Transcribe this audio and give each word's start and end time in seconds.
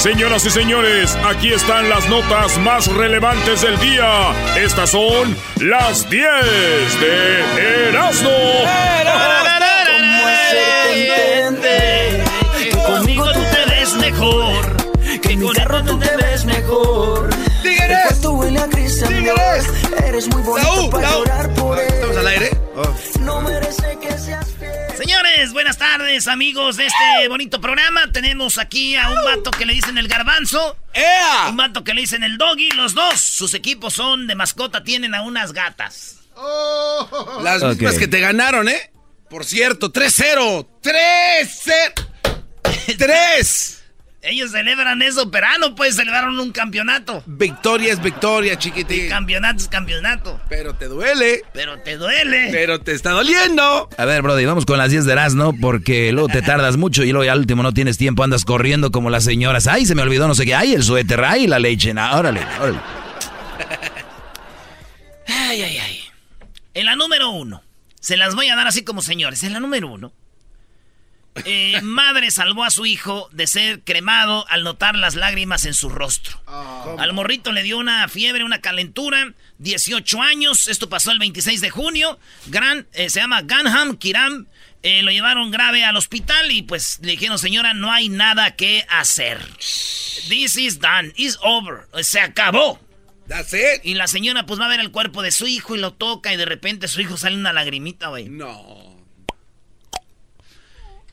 Señoras 0.00 0.46
y 0.46 0.50
señores, 0.50 1.14
aquí 1.26 1.52
están 1.52 1.90
las 1.90 2.08
notas 2.08 2.56
más 2.60 2.86
relevantes 2.86 3.60
del 3.60 3.78
día. 3.80 4.32
Estas 4.56 4.92
son 4.92 5.36
las 5.60 6.08
10 6.08 6.24
de 7.00 7.88
Erasmo. 7.90 8.30
Que 12.56 12.70
conmigo 12.70 13.30
tú 13.30 13.40
te 13.40 13.70
ves 13.70 13.94
mejor. 13.96 14.76
Que 15.20 15.38
con 15.38 15.52
carro 15.52 15.84
tú 15.84 15.98
te 15.98 16.16
ves 16.16 16.46
mejor. 16.46 17.28
¡Tigres! 17.62 18.20
¡Tigres! 19.06 19.66
Eres 20.06 20.28
muy 20.28 20.40
bonito 20.40 20.90
para 20.90 21.10
llorar 21.10 21.54
por 21.56 21.78
él. 21.78 21.86
¿Estamos 21.92 22.16
al 22.16 22.26
aire? 22.26 22.50
Oh. 22.74 23.20
No 23.20 23.42
merece 23.42 23.98
que 24.00 24.16
seas 24.16 24.46
Señores, 25.00 25.54
buenas 25.54 25.78
tardes, 25.78 26.28
amigos 26.28 26.76
de 26.76 26.84
este 26.84 27.28
bonito 27.28 27.58
programa. 27.58 28.12
Tenemos 28.12 28.58
aquí 28.58 28.96
a 28.96 29.08
un 29.08 29.24
vato 29.24 29.50
que 29.50 29.64
le 29.64 29.72
dicen 29.72 29.96
el 29.96 30.08
garbanzo. 30.08 30.76
¡Ea! 30.92 31.46
Un 31.48 31.56
vato 31.56 31.82
que 31.82 31.94
le 31.94 32.02
dicen 32.02 32.22
el 32.22 32.36
doggy. 32.36 32.68
Los 32.72 32.92
dos, 32.92 33.18
sus 33.18 33.54
equipos 33.54 33.94
son 33.94 34.26
de 34.26 34.34
mascota, 34.34 34.84
tienen 34.84 35.14
a 35.14 35.22
unas 35.22 35.54
gatas. 35.54 36.16
Oh. 36.36 37.40
Las 37.42 37.62
mismas 37.62 37.96
que 37.96 38.08
te 38.08 38.20
ganaron, 38.20 38.68
¿eh? 38.68 38.92
Por 39.30 39.46
cierto, 39.46 39.90
3-0. 39.90 40.68
3-0. 40.82 42.96
3. 42.98 43.79
Ellos 44.22 44.50
celebran 44.50 45.00
eso, 45.00 45.30
pero 45.30 45.46
ah, 45.48 45.56
no 45.58 45.74
pues 45.74 45.96
celebraron 45.96 46.38
un 46.38 46.52
campeonato. 46.52 47.22
Victoria 47.24 47.94
es 47.94 48.02
victoria, 48.02 48.58
chiquitín. 48.58 49.08
campeonato 49.08 49.56
es 49.56 49.68
campeonato. 49.68 50.38
Pero 50.50 50.74
te 50.74 50.88
duele. 50.88 51.40
Pero 51.54 51.80
te 51.80 51.96
duele. 51.96 52.48
Pero 52.52 52.80
te 52.80 52.92
está 52.92 53.12
doliendo. 53.12 53.88
A 53.96 54.04
ver, 54.04 54.20
Brody, 54.20 54.44
vamos 54.44 54.66
con 54.66 54.76
las 54.76 54.90
10 54.90 55.06
de 55.06 55.16
¿no? 55.36 55.54
porque 55.54 56.12
luego 56.12 56.28
te 56.28 56.42
tardas 56.42 56.76
mucho 56.76 57.02
y 57.02 57.12
luego 57.12 57.32
al 57.32 57.38
último 57.38 57.62
no 57.62 57.72
tienes 57.72 57.96
tiempo, 57.96 58.22
andas 58.22 58.44
corriendo 58.44 58.90
como 58.90 59.08
las 59.08 59.24
señoras. 59.24 59.66
Ay, 59.66 59.86
se 59.86 59.94
me 59.94 60.02
olvidó 60.02 60.28
no 60.28 60.34
sé 60.34 60.44
qué. 60.44 60.54
Ay, 60.54 60.74
el 60.74 60.82
suéter, 60.82 61.24
ay, 61.24 61.46
la 61.46 61.58
leche. 61.58 61.92
órale, 61.92 62.42
órale. 62.60 62.78
Ay, 65.26 65.62
ay, 65.62 65.78
ay. 65.78 66.00
En 66.74 66.86
la 66.86 66.96
número 66.96 67.30
uno. 67.30 67.62
Se 68.00 68.16
las 68.16 68.34
voy 68.34 68.48
a 68.48 68.56
dar 68.56 68.66
así 68.66 68.84
como 68.84 69.02
señores. 69.02 69.42
En 69.44 69.52
la 69.52 69.60
número 69.60 69.88
uno. 69.88 70.12
Eh, 71.44 71.80
madre 71.82 72.30
salvó 72.30 72.64
a 72.64 72.70
su 72.70 72.86
hijo 72.86 73.28
de 73.32 73.46
ser 73.46 73.80
cremado 73.80 74.46
al 74.48 74.64
notar 74.64 74.96
las 74.96 75.14
lágrimas 75.14 75.64
en 75.64 75.74
su 75.74 75.88
rostro. 75.88 76.40
Ah. 76.46 76.96
Al 76.98 77.12
morrito 77.12 77.52
le 77.52 77.62
dio 77.62 77.78
una 77.78 78.08
fiebre, 78.08 78.44
una 78.44 78.60
calentura, 78.60 79.32
18 79.58 80.22
años, 80.22 80.68
esto 80.68 80.88
pasó 80.88 81.12
el 81.12 81.18
26 81.18 81.60
de 81.60 81.70
junio. 81.70 82.18
Gran, 82.46 82.86
eh, 82.92 83.10
se 83.10 83.20
llama 83.20 83.42
Ganham 83.42 83.96
Kiram. 83.96 84.46
Eh, 84.82 85.02
lo 85.02 85.10
llevaron 85.10 85.50
grave 85.50 85.84
al 85.84 85.96
hospital 85.96 86.50
y 86.50 86.62
pues 86.62 86.98
le 87.02 87.12
dijeron, 87.12 87.38
señora, 87.38 87.74
no 87.74 87.92
hay 87.92 88.08
nada 88.08 88.56
que 88.56 88.86
hacer. 88.88 89.38
This 90.28 90.56
is 90.56 90.80
done, 90.80 91.12
is 91.16 91.38
over. 91.42 91.86
Se 92.02 92.20
acabó. 92.20 92.80
That's 93.28 93.52
it. 93.52 93.84
Y 93.84 93.94
la 93.94 94.08
señora 94.08 94.46
pues 94.46 94.58
va 94.58 94.64
a 94.64 94.68
ver 94.68 94.80
el 94.80 94.90
cuerpo 94.90 95.22
de 95.22 95.30
su 95.30 95.46
hijo 95.46 95.76
y 95.76 95.78
lo 95.78 95.92
toca 95.92 96.32
y 96.32 96.36
de 96.36 96.46
repente 96.46 96.88
su 96.88 97.00
hijo 97.00 97.16
sale 97.16 97.36
una 97.36 97.52
lagrimita, 97.52 98.08
güey. 98.08 98.28
No. 98.28 98.89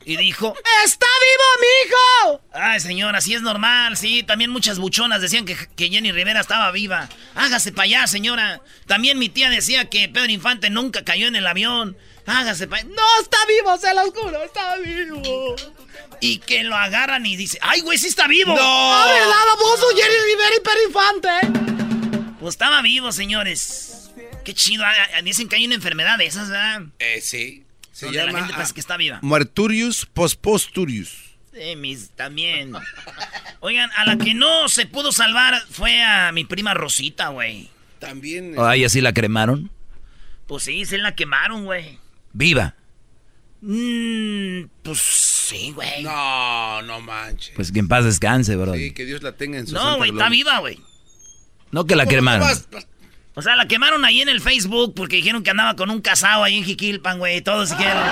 Y 0.08 0.16
dijo, 0.16 0.56
¡Está 0.86 1.06
vivo 1.20 1.44
mi 1.60 1.66
hijo! 1.86 2.42
Ay, 2.54 2.80
señora, 2.80 3.20
sí 3.20 3.34
es 3.34 3.42
normal, 3.42 3.94
sí. 3.98 4.22
También 4.22 4.50
muchas 4.50 4.78
buchonas 4.78 5.20
decían 5.20 5.44
que, 5.44 5.54
que 5.76 5.90
Jenny 5.90 6.12
Rivera 6.12 6.40
estaba 6.40 6.70
viva. 6.70 7.10
Hágase 7.34 7.72
para 7.72 7.84
allá, 7.84 8.06
señora. 8.06 8.62
También 8.86 9.18
mi 9.18 9.28
tía 9.28 9.50
decía 9.50 9.90
que 9.90 10.08
Pedro 10.08 10.32
Infante 10.32 10.70
nunca 10.70 11.04
cayó 11.04 11.28
en 11.28 11.36
el 11.36 11.46
avión. 11.46 11.94
Hágase 12.24 12.66
para 12.66 12.80
allá. 12.80 12.90
No, 12.96 13.20
está 13.20 13.36
vivo, 13.48 13.76
se 13.76 13.92
lo 13.92 14.10
juro, 14.10 14.44
está 14.44 14.76
vivo. 14.78 15.56
Y 16.22 16.38
que 16.38 16.64
lo 16.64 16.74
agarran 16.74 17.26
y 17.26 17.36
dice, 17.36 17.58
¡ay, 17.60 17.82
güey, 17.82 17.98
sí 17.98 18.06
está 18.06 18.26
vivo! 18.26 18.56
¡No! 18.56 18.94
¡A 18.94 19.12
verdad, 19.12 19.44
baboso 19.58 19.88
Jenny 19.94 20.16
Rivera 20.24 20.56
y 20.56 20.60
Pedro 20.60 20.86
Infante! 20.86 22.34
Pues 22.40 22.54
estaba 22.54 22.80
vivo, 22.80 23.12
señores. 23.12 24.10
Qué 24.42 24.54
chido. 24.54 24.86
Ah, 24.86 24.94
ah, 25.16 25.20
dicen 25.20 25.50
que 25.50 25.56
hay 25.56 25.66
una 25.66 25.74
enfermedad 25.74 26.16
de 26.16 26.24
esas, 26.24 26.48
¿verdad? 26.48 26.84
Eh, 26.98 27.20
sí. 27.20 27.66
Se 27.98 28.12
llama, 28.12 28.30
la 28.30 28.38
gente 28.38 28.54
parece 28.54 28.74
que 28.74 28.80
está 28.80 28.96
viva. 28.96 29.18
Muerturius 29.22 30.06
posposturius. 30.06 31.34
Sí, 31.52 31.74
mis, 31.74 32.10
también. 32.10 32.72
Oigan, 33.58 33.90
a 33.96 34.04
la 34.04 34.16
que 34.16 34.34
no 34.34 34.68
se 34.68 34.86
pudo 34.86 35.10
salvar 35.10 35.60
fue 35.68 36.00
a 36.00 36.30
mi 36.30 36.44
prima 36.44 36.74
Rosita, 36.74 37.30
güey. 37.30 37.70
También. 37.98 38.54
Ay, 38.56 38.84
así 38.84 39.00
la 39.00 39.12
cremaron? 39.12 39.72
Pues 40.46 40.62
sí, 40.62 40.84
se 40.84 40.98
la 40.98 41.16
quemaron, 41.16 41.64
güey. 41.64 41.98
¿Viva? 42.32 42.76
Mmm, 43.62 44.66
pues 44.84 45.00
sí, 45.00 45.72
güey. 45.72 46.04
No, 46.04 46.80
no 46.82 47.00
manches. 47.00 47.56
Pues 47.56 47.72
que 47.72 47.80
en 47.80 47.88
paz 47.88 48.04
descanse, 48.04 48.54
bro. 48.54 48.74
Sí, 48.74 48.92
que 48.92 49.06
Dios 49.06 49.24
la 49.24 49.32
tenga 49.32 49.58
en 49.58 49.66
su 49.66 49.74
No, 49.74 49.96
güey, 49.96 50.10
está 50.10 50.28
viva, 50.28 50.60
güey. 50.60 50.78
No 51.72 51.84
que 51.84 51.96
la 51.96 52.06
quemaron. 52.06 52.48
O 53.38 53.42
sea, 53.42 53.54
la 53.54 53.68
quemaron 53.68 54.04
ahí 54.04 54.20
en 54.20 54.28
el 54.28 54.40
Facebook 54.40 54.94
porque 54.96 55.14
dijeron 55.14 55.44
que 55.44 55.50
andaba 55.50 55.76
con 55.76 55.90
un 55.90 56.00
casado 56.00 56.42
ahí 56.42 56.58
en 56.58 56.64
Jiquilpan, 56.64 57.20
güey. 57.20 57.40
Todos 57.40 57.70
dijeron, 57.70 58.02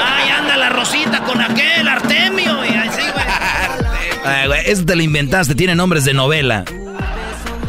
ay, 0.00 0.30
anda 0.30 0.56
la 0.56 0.68
Rosita 0.68 1.24
con 1.24 1.40
aquel, 1.40 1.88
Artemio. 1.88 2.64
Y 2.64 2.68
así, 2.68 3.00
güey. 3.00 3.24
Ay, 4.24 4.46
güey, 4.46 4.60
eso 4.66 4.84
te 4.84 4.94
lo 4.94 5.02
inventaste, 5.02 5.56
tiene 5.56 5.74
nombres 5.74 6.04
de 6.04 6.14
novela. 6.14 6.64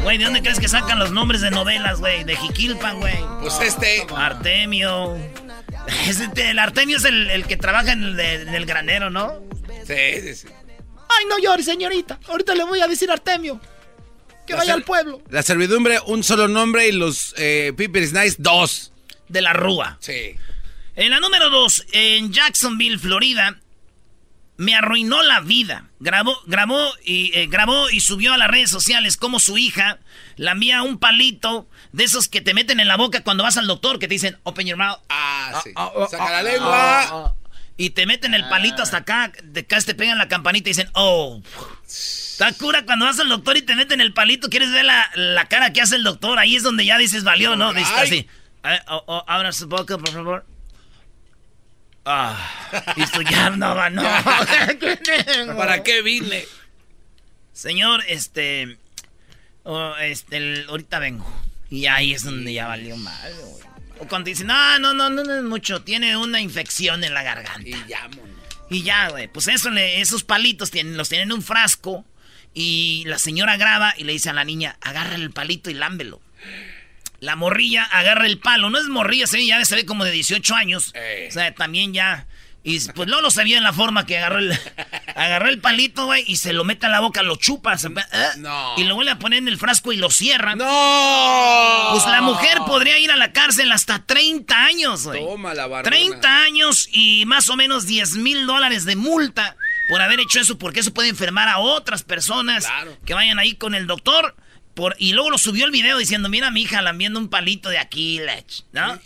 Güey, 0.03 0.19
¿de 0.19 0.25
dónde 0.25 0.43
crees 0.43 0.59
que 0.59 0.67
sacan 0.67 0.99
los 0.99 1.11
nombres 1.11 1.41
de 1.41 1.49
novelas, 1.49 1.99
güey? 1.99 2.25
De 2.25 2.35
Jiquilpan, 2.35 2.99
güey. 2.99 3.17
Pues 3.41 3.59
este. 3.59 4.05
Artemio. 4.15 5.17
Este, 6.07 6.51
el 6.51 6.59
Artemio 6.59 6.95
es 6.95 7.03
el, 7.03 7.45
que 7.45 7.57
trabaja 7.57 7.91
en 7.91 8.17
el, 8.17 8.65
granero, 8.65 9.09
¿no? 9.09 9.41
Sí, 9.85 9.95
sí, 10.21 10.35
sí. 10.35 10.47
Ay, 10.47 11.25
no 11.27 11.39
llores, 11.39 11.65
señorita. 11.65 12.19
Ahorita 12.29 12.55
le 12.55 12.63
voy 12.63 12.79
a 12.79 12.87
decir 12.87 13.11
Artemio. 13.11 13.59
Que 14.45 14.55
vaya 14.55 14.73
al 14.73 14.83
pueblo. 14.83 15.21
La 15.29 15.43
servidumbre, 15.43 15.99
un 16.05 16.23
solo 16.23 16.47
nombre 16.47 16.87
y 16.87 16.91
los 16.91 17.33
eh, 17.37 17.73
Nice, 17.77 18.35
dos. 18.39 18.91
De 19.29 19.41
la 19.41 19.53
Rúa. 19.53 19.97
Sí. 20.01 20.35
En 20.95 21.09
la 21.09 21.19
número 21.19 21.49
dos, 21.49 21.85
en 21.91 22.31
Jacksonville, 22.31 22.99
Florida, 22.99 23.57
me 24.57 24.75
arruinó 24.75 25.23
la 25.23 25.39
vida. 25.39 25.89
Grabó, 25.99 26.37
grabó, 26.45 26.91
y, 27.03 27.31
eh, 27.37 27.47
grabó 27.47 27.89
y 27.89 27.99
subió 27.99 28.33
a 28.33 28.37
las 28.37 28.49
redes 28.49 28.69
sociales 28.69 29.17
como 29.17 29.39
su 29.39 29.57
hija 29.57 29.99
la 30.35 30.51
envía 30.51 30.81
un 30.81 30.97
palito 30.97 31.67
de 31.91 32.03
esos 32.03 32.27
que 32.27 32.41
te 32.41 32.53
meten 32.53 32.79
en 32.79 32.87
la 32.87 32.97
boca 32.97 33.23
cuando 33.23 33.43
vas 33.43 33.57
al 33.57 33.67
doctor, 33.67 33.99
que 33.99 34.07
te 34.07 34.15
dicen, 34.15 34.37
open 34.43 34.67
your 34.67 34.77
mouth. 34.77 34.99
Ah, 35.09 35.61
sí. 35.63 35.71
Ah, 35.75 35.91
ah, 35.95 36.07
Saca 36.09 36.29
la 36.29 36.39
ah, 36.39 36.43
lengua. 36.43 37.35
y 37.77 37.91
te 37.91 38.05
meten 38.05 38.33
el 38.33 38.47
palito 38.49 38.81
hasta 38.81 38.97
acá, 38.97 39.31
de 39.43 39.61
acá 39.61 39.79
te 39.81 39.95
pegan 39.95 40.17
la 40.17 40.27
campanita 40.27 40.69
y 40.69 40.73
dicen, 40.73 40.89
oh. 40.93 41.41
Está 42.33 42.51
cura 42.51 42.83
cuando 42.83 43.05
vas 43.05 43.19
al 43.19 43.29
doctor 43.29 43.57
y 43.57 43.61
te 43.61 43.75
meten 43.75 44.01
el 44.01 44.11
palito, 44.11 44.49
quieres 44.49 44.71
ver 44.71 44.83
la, 44.83 45.45
cara 45.49 45.71
que 45.71 45.81
hace 45.81 45.97
el 45.97 46.03
doctor. 46.03 46.39
Ahí 46.39 46.55
es 46.55 46.63
donde 46.63 46.83
ya 46.83 46.97
dices, 46.97 47.23
valió, 47.23 47.55
¿no? 47.55 47.73
Dices 47.75 47.93
así. 47.95 48.27
abra 48.63 49.51
su 49.51 49.67
boca, 49.67 49.99
por 49.99 50.09
favor. 50.09 50.45
Ah, 52.05 52.35
esto 52.97 53.21
ya 53.21 53.51
no 53.51 53.75
va, 53.75 53.91
no. 53.91 54.01
¿Para 55.57 55.83
qué 55.83 56.01
vine? 56.01 56.43
Señor, 57.53 58.03
este. 58.07 58.79
Oh, 59.61 59.95
este, 59.97 60.65
ahorita 60.67 60.97
vengo. 60.97 61.31
Y 61.69 61.85
ahí 61.85 62.13
es 62.13 62.23
donde 62.23 62.51
ya 62.51 62.67
valió 62.67 62.97
mal, 62.97 63.31
O 63.99 64.07
cuando 64.07 64.29
dicen, 64.29 64.47
no, 64.47 64.79
no, 64.79 64.95
no, 64.95 65.11
no, 65.11 65.23
no 65.23 65.35
es 65.35 65.43
mucho. 65.43 65.83
Tiene 65.83 66.17
una 66.17 66.41
infección 66.41 67.03
en 67.03 67.13
la 67.13 67.21
garganta. 67.21 67.61
Y 67.61 67.75
ya, 67.87 68.09
Y 68.71 68.81
ya, 68.81 69.09
güey. 69.09 69.27
Pues 69.27 69.47
eso, 69.49 69.69
esos 69.71 70.23
palitos 70.23 70.71
tienen, 70.71 70.97
los 70.97 71.09
tienen 71.09 71.29
en 71.29 71.33
un 71.33 71.43
frasco. 71.43 72.03
Y 72.53 73.03
la 73.05 73.17
señora 73.17 73.57
graba 73.57 73.93
y 73.97 74.03
le 74.03 74.13
dice 74.13 74.29
a 74.29 74.33
la 74.33 74.43
niña, 74.43 74.77
agarra 74.81 75.15
el 75.15 75.31
palito 75.31 75.69
y 75.69 75.73
lámbelo. 75.73 76.21
La 77.19 77.35
morrilla 77.35 77.85
agarra 77.85 78.25
el 78.25 78.37
palo. 78.37 78.69
No 78.69 78.77
es 78.77 78.87
morrilla, 78.89 79.27
se 79.27 79.37
ve, 79.37 79.45
ya 79.45 79.63
se 79.63 79.75
ve 79.75 79.85
como 79.85 80.03
de 80.03 80.11
18 80.11 80.55
años. 80.55 80.91
Eh. 80.93 81.27
O 81.29 81.33
sea, 81.33 81.53
también 81.53 81.93
ya... 81.93 82.27
Y 82.65 82.79
pues 82.91 83.09
no 83.09 83.19
lo 83.19 83.29
sabía 83.29 83.57
en 83.57 83.63
la 83.63 83.73
forma 83.73 84.05
que 84.05 84.17
agarró 84.17 84.39
el, 84.39 84.57
agarró 85.15 85.49
el 85.49 85.59
palito, 85.59 86.05
güey, 86.05 86.23
y 86.27 86.37
se 86.37 86.53
lo 86.53 86.63
mete 86.63 86.85
a 86.85 86.89
la 86.89 87.01
boca, 87.01 87.21
lo 87.21 87.35
chupa. 87.35 87.73
¿eh? 87.75 88.27
No. 88.37 88.75
Y 88.77 88.85
lo 88.85 88.95
vuelve 88.95 89.11
a 89.11 89.19
poner 89.19 89.39
en 89.39 89.49
el 89.49 89.57
frasco 89.57 89.91
y 89.91 89.97
lo 89.97 90.09
cierra. 90.09 90.55
¡No! 90.55 91.89
Pues 91.91 92.05
la 92.05 92.21
mujer 92.21 92.59
podría 92.65 92.97
ir 92.99 93.11
a 93.11 93.17
la 93.17 93.33
cárcel 93.33 93.69
hasta 93.73 94.05
30 94.05 94.65
años, 94.65 95.03
güey. 95.03 95.19
Toma 95.19 95.53
la 95.53 95.81
30 95.81 96.43
años 96.43 96.87
y 96.91 97.25
más 97.25 97.49
o 97.49 97.57
menos 97.57 97.85
10 97.85 98.15
mil 98.17 98.45
dólares 98.45 98.85
de 98.85 98.95
multa 98.95 99.57
por 99.89 100.01
haber 100.01 100.19
hecho 100.19 100.39
eso, 100.39 100.57
porque 100.57 100.79
eso 100.79 100.93
puede 100.93 101.09
enfermar 101.09 101.49
a 101.49 101.59
otras 101.59 102.03
personas 102.03 102.67
que 103.05 103.13
vayan 103.13 103.39
ahí 103.39 103.55
con 103.55 103.75
el 103.75 103.87
doctor. 103.87 104.35
Por, 104.73 104.95
y 104.97 105.13
luego 105.13 105.29
lo 105.29 105.37
subió 105.37 105.65
el 105.65 105.71
video 105.71 105.97
diciendo, 105.97 106.29
mira 106.29 106.49
mi 106.49 106.63
hija 106.63 106.81
lambiendo 106.81 107.19
un 107.19 107.29
palito 107.29 107.69
de 107.69 107.77
aquí, 107.77 108.19
¿no? 108.71 108.99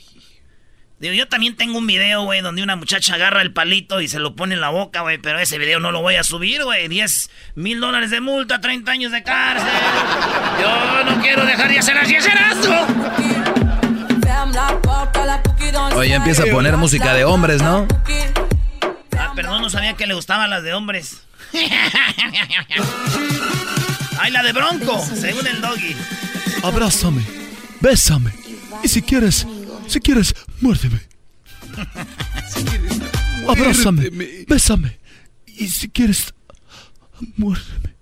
Digo, 1.00 1.14
yo 1.14 1.28
también 1.28 1.56
tengo 1.56 1.78
un 1.78 1.86
video, 1.86 2.24
güey, 2.24 2.42
donde 2.42 2.64
una 2.64 2.76
muchacha 2.76 3.14
agarra 3.14 3.44
el 3.44 3.54
palito 3.54 4.02
y 4.02 4.08
se 4.08 4.18
lo 4.18 4.36
pone 4.36 4.56
en 4.56 4.62
la 4.62 4.70
boca, 4.70 5.02
güey, 5.02 5.20
pero 5.20 5.38
ese 5.38 5.60
video 5.60 5.80
no 5.80 5.92
lo 5.92 6.02
voy 6.02 6.16
a 6.16 6.24
subir, 6.24 6.64
güey. 6.64 6.88
10 6.88 7.30
mil 7.54 7.80
dólares 7.80 8.10
de 8.10 8.20
multa, 8.20 8.62
30 8.62 8.92
años 8.92 9.12
de 9.12 9.22
cárcel. 9.22 9.68
Yo 10.60 11.04
no 11.04 11.22
quiero 11.22 11.46
dejar 11.46 11.70
de 11.70 11.80
hacer 11.80 11.96
las 11.96 12.08
10 12.08 12.26
Oye, 15.96 16.16
empieza 16.16 16.44
a 16.44 16.46
poner 16.48 16.78
música 16.78 17.14
de 17.14 17.26
hombres, 17.26 17.62
¿no? 17.62 17.88
Perdón, 19.38 19.62
no 19.62 19.70
sabía 19.70 19.94
que 19.94 20.08
le 20.08 20.16
gustaban 20.16 20.50
las 20.50 20.64
de 20.64 20.74
hombres. 20.74 21.22
Ay, 24.20 24.32
la 24.32 24.42
de 24.42 24.52
Bronco, 24.52 25.00
según 25.00 25.46
el 25.46 25.62
doggy. 25.62 25.96
Abrázame, 26.64 27.24
bésame. 27.80 28.34
Y 28.84 28.88
si 28.88 29.04
quieres, 29.04 29.46
si 29.86 30.00
quieres, 30.00 30.34
muérdeme. 30.60 31.02
Abrázame, 33.48 34.10
bésame. 34.48 34.98
Y 35.46 35.68
si 35.68 35.88
quieres, 35.88 36.34
muérdeme. 37.36 37.96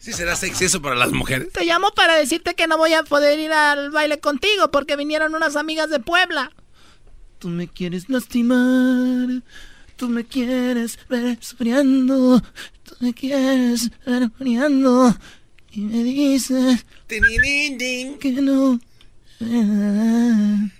¿Sí 0.00 0.12
será 0.12 0.34
sexy 0.34 0.64
eso 0.64 0.82
para 0.82 0.96
las 0.96 1.12
mujeres? 1.12 1.52
Te 1.52 1.64
llamo 1.64 1.92
para 1.92 2.16
decirte 2.16 2.56
que 2.56 2.66
no 2.66 2.78
voy 2.78 2.94
a 2.94 3.04
poder 3.04 3.38
ir 3.38 3.52
al 3.52 3.92
baile 3.92 4.18
contigo 4.18 4.72
porque 4.72 4.96
vinieron 4.96 5.36
unas 5.36 5.54
amigas 5.54 5.88
de 5.88 6.00
Puebla. 6.00 6.50
Tú 7.38 7.48
me 7.48 7.68
quieres 7.68 8.08
lastimar. 8.08 9.44
Tú 9.96 10.08
me 10.08 10.24
quieres 10.24 10.98
ver 11.08 11.38
sufriendo. 11.40 12.40
Tú 12.82 12.96
me 13.00 13.14
quieres 13.14 13.90
ver 14.04 14.30
muriendo. 14.38 15.16
Y 15.70 15.80
me 15.80 16.02
dices 16.04 16.84
que 17.08 18.32
no. 18.32 18.80
La 19.40 20.70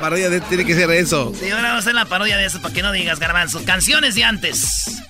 parodia 0.00 0.30
de 0.30 0.40
tiene 0.42 0.64
que 0.64 0.74
ser 0.74 0.90
eso. 0.90 1.34
Sí, 1.38 1.50
ahora 1.50 1.68
vamos 1.68 1.76
a 1.76 1.78
hacer 1.78 1.94
la 1.94 2.06
parodia 2.06 2.36
de 2.36 2.46
eso 2.46 2.60
para 2.60 2.74
que 2.74 2.82
no 2.82 2.92
digas, 2.92 3.18
garbanzo. 3.18 3.64
Canciones 3.64 4.14
de 4.14 4.24
antes. 4.24 5.02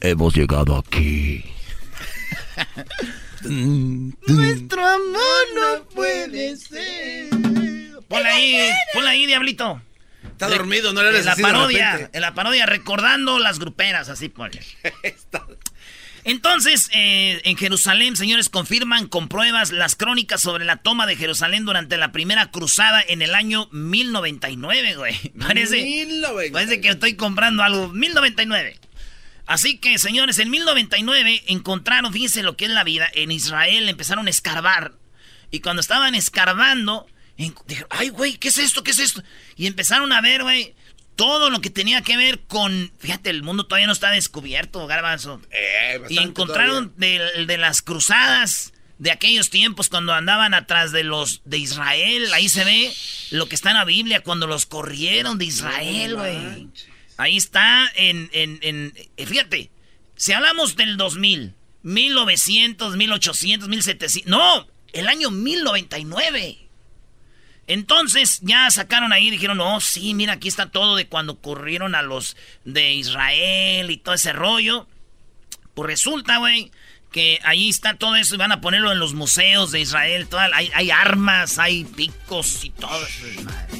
Hemos 0.00 0.34
llegado 0.34 0.76
aquí. 0.76 1.44
Nuestro 3.42 4.86
amor 4.86 5.46
no 5.54 5.84
puede 5.94 6.56
ser. 6.56 7.28
Ponla 8.08 8.34
ahí, 8.34 8.70
ponla 8.94 9.10
ahí, 9.10 9.26
diablito. 9.26 9.80
Está 10.40 10.56
dormido, 10.56 10.94
no 10.94 11.02
le 11.02 11.18
En 11.18 11.24
la 11.26 11.36
parodia, 11.36 12.10
en 12.10 12.20
la 12.22 12.32
parodia 12.32 12.64
recordando 12.64 13.38
las 13.38 13.58
gruperas, 13.58 14.08
así 14.08 14.30
ponle. 14.30 14.64
Entonces, 16.24 16.88
eh, 16.94 17.42
en 17.44 17.58
Jerusalén, 17.58 18.16
señores, 18.16 18.48
confirman 18.48 19.06
con 19.06 19.28
pruebas 19.28 19.70
las 19.70 19.96
crónicas 19.96 20.40
sobre 20.40 20.64
la 20.64 20.76
toma 20.76 21.06
de 21.06 21.16
Jerusalén 21.16 21.66
durante 21.66 21.98
la 21.98 22.10
primera 22.10 22.50
cruzada 22.50 23.02
en 23.06 23.20
el 23.20 23.34
año 23.34 23.68
1099, 23.72 24.94
güey. 24.96 25.14
Parece, 25.38 26.08
parece 26.52 26.80
que 26.80 26.88
estoy 26.88 27.16
comprando 27.16 27.62
algo. 27.62 27.88
1099. 27.88 28.78
Así 29.44 29.76
que, 29.76 29.98
señores, 29.98 30.38
en 30.38 30.48
1099 30.48 31.42
encontraron, 31.48 32.14
fíjense 32.14 32.42
lo 32.42 32.56
que 32.56 32.64
es 32.64 32.70
la 32.70 32.84
vida, 32.84 33.10
en 33.12 33.30
Israel 33.30 33.90
empezaron 33.90 34.26
a 34.26 34.30
escarbar. 34.30 34.92
Y 35.50 35.60
cuando 35.60 35.80
estaban 35.80 36.14
escarbando, 36.14 37.06
dijeron, 37.66 37.88
ay, 37.90 38.10
güey, 38.10 38.36
¿qué 38.36 38.48
es 38.48 38.58
esto? 38.58 38.82
¿Qué 38.82 38.90
es 38.90 38.98
esto? 38.98 39.22
Y 39.56 39.66
empezaron 39.66 40.12
a 40.12 40.20
ver, 40.20 40.42
güey, 40.42 40.74
todo 41.16 41.50
lo 41.50 41.60
que 41.60 41.70
tenía 41.70 42.02
que 42.02 42.16
ver 42.16 42.40
con. 42.40 42.92
Fíjate, 42.98 43.30
el 43.30 43.42
mundo 43.42 43.66
todavía 43.66 43.86
no 43.86 43.92
está 43.92 44.10
descubierto, 44.10 44.86
Garbanzo. 44.86 45.40
Eh, 45.50 46.00
y 46.08 46.18
encontraron 46.18 46.92
de, 46.96 47.44
de, 47.46 47.58
las 47.58 47.82
cruzadas 47.82 48.72
de 48.98 49.10
aquellos 49.10 49.50
tiempos 49.50 49.88
cuando 49.88 50.14
andaban 50.14 50.54
atrás 50.54 50.92
de 50.92 51.04
los 51.04 51.42
de 51.44 51.58
Israel. 51.58 52.32
Ahí 52.32 52.48
se 52.48 52.64
ve 52.64 52.92
lo 53.30 53.48
que 53.48 53.54
está 53.54 53.70
en 53.70 53.76
la 53.76 53.84
Biblia 53.84 54.22
cuando 54.22 54.46
los 54.46 54.66
corrieron 54.66 55.36
de 55.36 55.44
Israel, 55.46 56.16
güey. 56.16 56.68
Ahí 57.18 57.36
está 57.36 57.90
en, 57.96 58.30
en, 58.32 58.58
en. 58.62 58.94
Eh, 59.18 59.26
fíjate, 59.26 59.70
si 60.16 60.32
hablamos 60.32 60.76
del 60.76 60.96
2000, 60.96 61.54
1900, 61.82 62.96
1800, 62.96 63.68
1700. 63.68 64.30
No, 64.30 64.66
el 64.94 65.06
año 65.06 65.30
1099. 65.30 66.69
Entonces 67.70 68.40
ya 68.42 68.68
sacaron 68.72 69.12
ahí 69.12 69.30
dijeron, 69.30 69.58
no, 69.58 69.80
sí, 69.80 70.12
mira, 70.12 70.32
aquí 70.32 70.48
está 70.48 70.72
todo 70.72 70.96
de 70.96 71.06
cuando 71.06 71.38
corrieron 71.38 71.94
a 71.94 72.02
los 72.02 72.36
de 72.64 72.94
Israel 72.94 73.92
y 73.92 73.96
todo 73.96 74.16
ese 74.16 74.32
rollo. 74.32 74.88
Pues 75.74 75.86
resulta, 75.86 76.38
güey, 76.38 76.72
que 77.10 77.40
ahí 77.44 77.68
está 77.68 77.94
todo 77.94 78.16
eso 78.16 78.34
y 78.34 78.38
van 78.38 78.52
a 78.52 78.60
ponerlo 78.60 78.92
en 78.92 78.98
los 78.98 79.14
museos 79.14 79.72
de 79.72 79.80
Israel. 79.80 80.28
hay, 80.52 80.70
hay, 80.74 80.90
armas, 80.90 81.58
hay 81.58 81.84
picos 81.84 82.64
y 82.64 82.70
todo. 82.70 83.00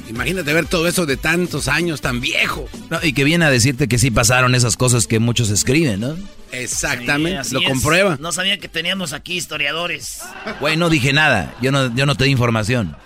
Imagínate 0.09 0.53
ver 0.53 0.67
todo 0.67 0.88
eso 0.88 1.06
de 1.06 1.17
tantos 1.17 1.69
años, 1.69 2.00
tan 2.00 2.21
viejo. 2.21 2.69
y 3.03 3.12
que 3.12 3.25
viene 3.25 3.44
a 3.44 3.50
decirte 3.50 3.88
que 3.88 3.99
sí 3.99 4.11
pasaron 4.11 4.55
esas 4.55 4.77
cosas 4.77 5.06
que 5.06 5.19
muchos 5.19 5.50
escriben, 5.50 6.00
¿no? 6.00 6.17
Exactamente, 6.53 7.50
lo 7.53 7.62
comprueba. 7.62 8.17
No 8.21 8.32
sabía 8.32 8.59
que 8.59 8.69
teníamos 8.69 9.12
aquí 9.12 9.37
historiadores. 9.37 10.21
Güey, 10.59 10.76
no 10.76 10.91
dije 10.91 11.12
nada. 11.12 11.55
Yo 11.62 11.71
no, 11.71 11.94
yo 11.94 12.06
no 12.06 12.17
te 12.17 12.25
di 12.25 12.31
información. 12.31 12.97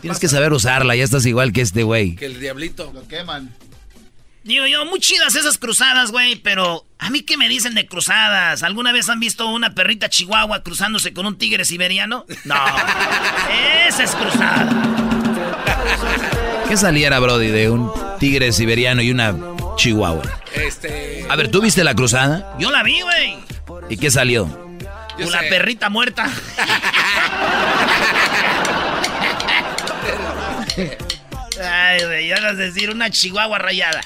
Tienes 0.00 0.18
que 0.18 0.28
saber 0.28 0.52
usarla, 0.52 0.96
ya 0.96 1.04
estás 1.04 1.26
igual 1.26 1.52
que 1.52 1.60
este 1.60 1.82
güey. 1.82 2.16
Que 2.16 2.26
el 2.26 2.40
diablito. 2.40 2.90
Lo 2.94 3.06
queman. 3.06 3.54
Digo 4.44 4.66
yo, 4.66 4.84
muy 4.84 4.98
chidas 4.98 5.36
esas 5.36 5.56
cruzadas, 5.56 6.10
güey, 6.10 6.34
pero 6.36 6.84
a 6.98 7.10
mí 7.10 7.22
qué 7.22 7.36
me 7.36 7.48
dicen 7.48 7.74
de 7.74 7.86
cruzadas. 7.86 8.64
¿Alguna 8.64 8.90
vez 8.90 9.08
han 9.08 9.20
visto 9.20 9.46
una 9.46 9.74
perrita 9.74 10.08
chihuahua 10.08 10.64
cruzándose 10.64 11.12
con 11.12 11.26
un 11.26 11.38
tigre 11.38 11.64
siberiano? 11.64 12.26
No. 12.44 12.56
esa 13.88 14.02
es 14.02 14.10
cruzada. 14.16 14.68
¿Qué 16.68 16.76
saliera, 16.76 17.20
Brody, 17.20 17.48
de 17.48 17.70
un 17.70 17.92
tigre 18.18 18.52
siberiano 18.52 19.00
y 19.00 19.12
una 19.12 19.36
chihuahua? 19.76 20.22
Este. 20.54 21.24
A 21.28 21.36
ver, 21.36 21.48
¿tú 21.48 21.60
viste 21.60 21.84
la 21.84 21.94
cruzada? 21.94 22.56
Yo 22.58 22.72
la 22.72 22.82
vi, 22.82 23.00
güey. 23.00 23.36
¿Y 23.88 23.96
qué 23.96 24.10
salió? 24.10 24.46
Una 25.18 25.40
perrita 25.42 25.88
muerta. 25.88 26.28
Ay, 31.62 32.04
güey, 32.04 32.28
ya 32.28 32.40
vas 32.40 32.52
a 32.52 32.54
decir 32.54 32.90
una 32.90 33.10
chihuahua 33.10 33.58
rayada. 33.58 34.00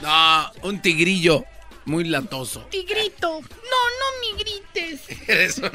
No, 0.00 0.50
un 0.62 0.80
tigrillo 0.80 1.44
muy 1.84 2.04
latoso. 2.04 2.60
Tigrito. 2.70 3.40
No, 3.40 3.40
no 3.40 4.36
me 4.36 4.42
grites. 4.42 5.00
Eres 5.28 5.58
un 5.58 5.70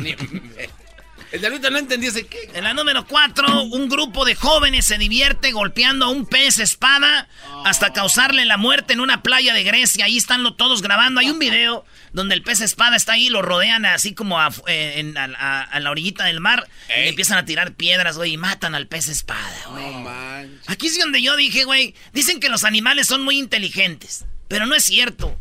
El 1.36 1.42
Diablito 1.42 1.70
no 1.70 1.80
entendió 1.80 2.10
ese 2.10 2.28
qué. 2.28 2.50
En 2.54 2.64
la 2.64 2.74
número 2.74 3.06
4, 3.06 3.64
un 3.64 3.90
grupo 3.90 4.24
de 4.24 4.36
jóvenes 4.36 4.86
se 4.86 4.98
divierte 4.98 5.52
golpeando 5.52 6.06
a 6.06 6.10
un 6.10 6.26
pez 6.26 6.60
espada 6.60 7.28
hasta 7.66 7.92
causarle 7.92 8.46
la 8.46 8.56
muerte 8.56 8.94
en 8.94 9.02
una 9.02 9.22
playa 9.22 9.54
de 9.54 9.66
Grecia. 9.66 10.06
Ahí 10.06 10.16
están 10.16 10.56
todos 10.56 10.82
grabando. 10.82 11.20
Hay 11.20 11.30
un 11.30 11.38
video 11.38 11.84
donde 12.14 12.36
el 12.36 12.42
pez 12.42 12.62
espada 12.62 12.96
está 12.96 13.14
ahí, 13.14 13.28
lo 13.28 13.42
rodean 13.42 13.86
así 13.86 14.14
como 14.14 14.40
a, 14.40 14.50
eh, 14.68 15.14
la 15.14 15.92
orillita 15.92 16.24
del 16.24 16.40
mar. 16.40 16.70
Y 16.88 17.10
empiezan 17.10 17.38
a 17.38 17.44
tirar 17.44 17.74
piedras, 17.74 18.16
güey, 18.16 18.32
y 18.32 18.38
matan 18.38 18.74
al 18.74 18.88
pez 18.88 19.10
espada, 19.10 19.62
güey. 19.72 20.50
Aquí 20.68 20.88
es 20.88 20.98
donde 20.98 21.22
yo 21.22 21.36
dije, 21.36 21.66
güey, 21.66 21.96
dicen 22.14 22.40
que 22.40 22.48
los 22.48 22.64
animales 22.64 23.08
son 23.08 23.24
muy 23.24 23.40
inteligentes, 23.40 24.24
pero 24.48 24.68
no 24.68 24.74
es 24.74 24.86
cierto. 24.86 25.38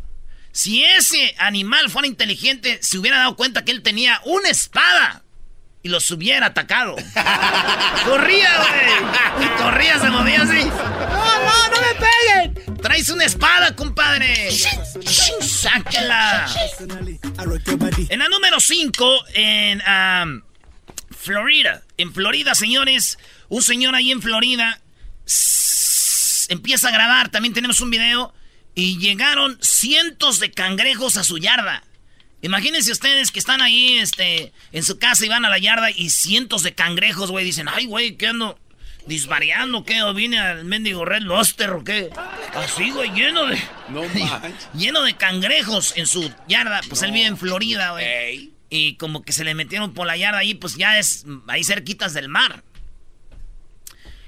Si 0.51 0.83
ese 0.83 1.35
animal 1.37 1.89
fuera 1.89 2.07
inteligente, 2.07 2.79
se 2.81 2.97
hubiera 2.97 3.19
dado 3.19 3.37
cuenta 3.37 3.63
que 3.63 3.71
él 3.71 3.81
tenía 3.81 4.19
una 4.25 4.49
espada 4.49 5.24
y 5.85 5.87
los 5.87 6.09
hubiera 6.09 6.47
atacado. 6.47 6.95
corría, 8.05 8.49
güey. 8.57 9.55
Corría, 9.55 9.99
se 9.99 10.09
movía 10.09 10.41
así. 10.41 10.63
No, 10.63 11.43
no, 11.45 11.69
no 11.69 11.77
me 11.79 11.93
peguen. 12.07 12.77
Traes 12.81 13.07
una 13.09 13.23
espada, 13.23 13.75
compadre. 13.75 14.49
Sáquela. 15.41 16.47
En 18.09 18.17
la 18.17 18.27
número 18.29 18.59
5, 18.59 19.25
en 19.35 20.43
Florida. 21.15 21.83
En 21.97 22.11
Florida, 22.11 22.55
señores. 22.55 23.19
Un 23.49 23.61
señor 23.61 23.93
ahí 23.93 24.11
en 24.11 24.23
Florida 24.23 24.81
empieza 26.49 26.87
a 26.87 26.91
grabar. 26.91 27.29
También 27.29 27.53
tenemos 27.53 27.79
un 27.81 27.91
video. 27.91 28.33
Y 28.73 28.97
llegaron 28.97 29.59
cientos 29.61 30.39
de 30.39 30.49
cangrejos 30.49 31.17
a 31.17 31.23
su 31.23 31.37
yarda. 31.37 31.83
Imagínense 32.45 32.91
ustedes 32.91 33.31
que 33.31 33.39
están 33.39 33.59
ahí 33.59 33.97
este, 33.97 34.53
en 34.71 34.83
su 34.83 34.99
casa 34.99 35.25
y 35.25 35.29
van 35.29 35.45
a 35.45 35.49
la 35.49 35.57
yarda 35.57 35.89
y 35.89 36.11
cientos 36.11 36.61
de 36.61 36.75
cangrejos, 36.75 37.31
güey, 37.31 37.43
dicen, 37.43 37.67
ay, 37.67 37.87
güey, 37.87 38.17
¿qué 38.17 38.27
ando? 38.27 38.59
¿Disvariando 39.07 39.83
qué? 39.83 40.03
¿O 40.03 40.13
vine 40.13 40.37
al 40.37 40.63
mendigo 40.63 41.05
Red 41.05 41.23
Luster 41.23 41.71
o 41.71 41.83
qué? 41.83 42.11
Así, 42.53 42.91
güey, 42.91 43.09
lleno 43.13 43.47
de... 43.47 43.59
No 43.89 44.03
lleno 44.75 45.01
de 45.01 45.15
cangrejos 45.15 45.97
en 45.97 46.05
su 46.05 46.31
yarda. 46.47 46.81
Pues 46.87 47.01
él 47.01 47.13
vive 47.13 47.25
en 47.25 47.37
Florida, 47.37 47.93
güey. 47.93 48.51
Y 48.69 48.93
como 48.97 49.23
que 49.23 49.33
se 49.33 49.43
le 49.43 49.55
metieron 49.55 49.95
por 49.95 50.05
la 50.05 50.15
yarda 50.15 50.37
ahí, 50.37 50.53
pues 50.53 50.75
ya 50.75 50.99
es 50.99 51.25
ahí 51.47 51.63
cerquitas 51.63 52.13
del 52.13 52.29
mar. 52.29 52.63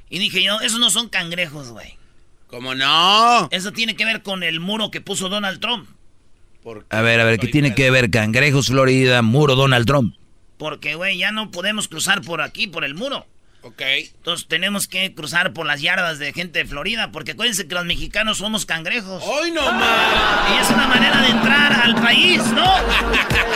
Y 0.10 0.18
dije 0.18 0.42
yo, 0.42 0.60
esos 0.62 0.80
no 0.80 0.90
son 0.90 1.10
cangrejos, 1.10 1.70
güey. 1.70 1.96
¿Cómo 2.48 2.74
no? 2.74 3.48
Eso 3.52 3.74
tiene 3.74 3.96
que 3.96 4.06
ver 4.06 4.24
con 4.24 4.42
el 4.42 4.60
muro 4.60 4.90
que 4.90 5.02
puso 5.02 5.30
Donald 5.30 5.60
Trump. 5.60 5.88
A 6.90 7.02
ver, 7.02 7.20
a 7.20 7.26
ver, 7.26 7.40
¿qué 7.40 7.48
tiene 7.48 7.74
que 7.76 7.90
ver 7.92 8.10
cangrejos, 8.10 8.68
Florida, 8.68 9.22
muro 9.22 9.56
Donald 9.56 9.86
Trump? 9.86 10.16
Porque, 10.58 10.96
güey, 10.96 11.18
ya 11.18 11.32
no 11.32 11.52
podemos 11.52 11.88
cruzar 11.88 12.22
por 12.22 12.42
aquí, 12.42 12.68
por 12.68 12.84
el 12.84 12.96
muro. 12.96 13.26
Ok. 13.68 13.82
Entonces 13.82 14.48
tenemos 14.48 14.88
que 14.88 15.14
cruzar 15.14 15.52
por 15.52 15.66
las 15.66 15.82
yardas 15.82 16.20
de 16.20 16.32
gente 16.32 16.60
de 16.60 16.66
Florida, 16.66 17.12
porque 17.12 17.32
acuérdense 17.32 17.68
que 17.68 17.76
los 17.76 17.84
mexicanos 17.84 18.38
somos 18.38 18.66
cangrejos. 18.66 19.22
¡Hoy 19.26 19.52
no 19.52 19.72
más! 19.74 20.52
Y 20.56 20.62
es 20.62 20.70
una 20.70 20.88
manera 20.88 21.22
de 21.22 21.28
entrar 21.28 21.74
al 21.74 21.96
país, 21.96 22.42
¿no? 22.48 22.66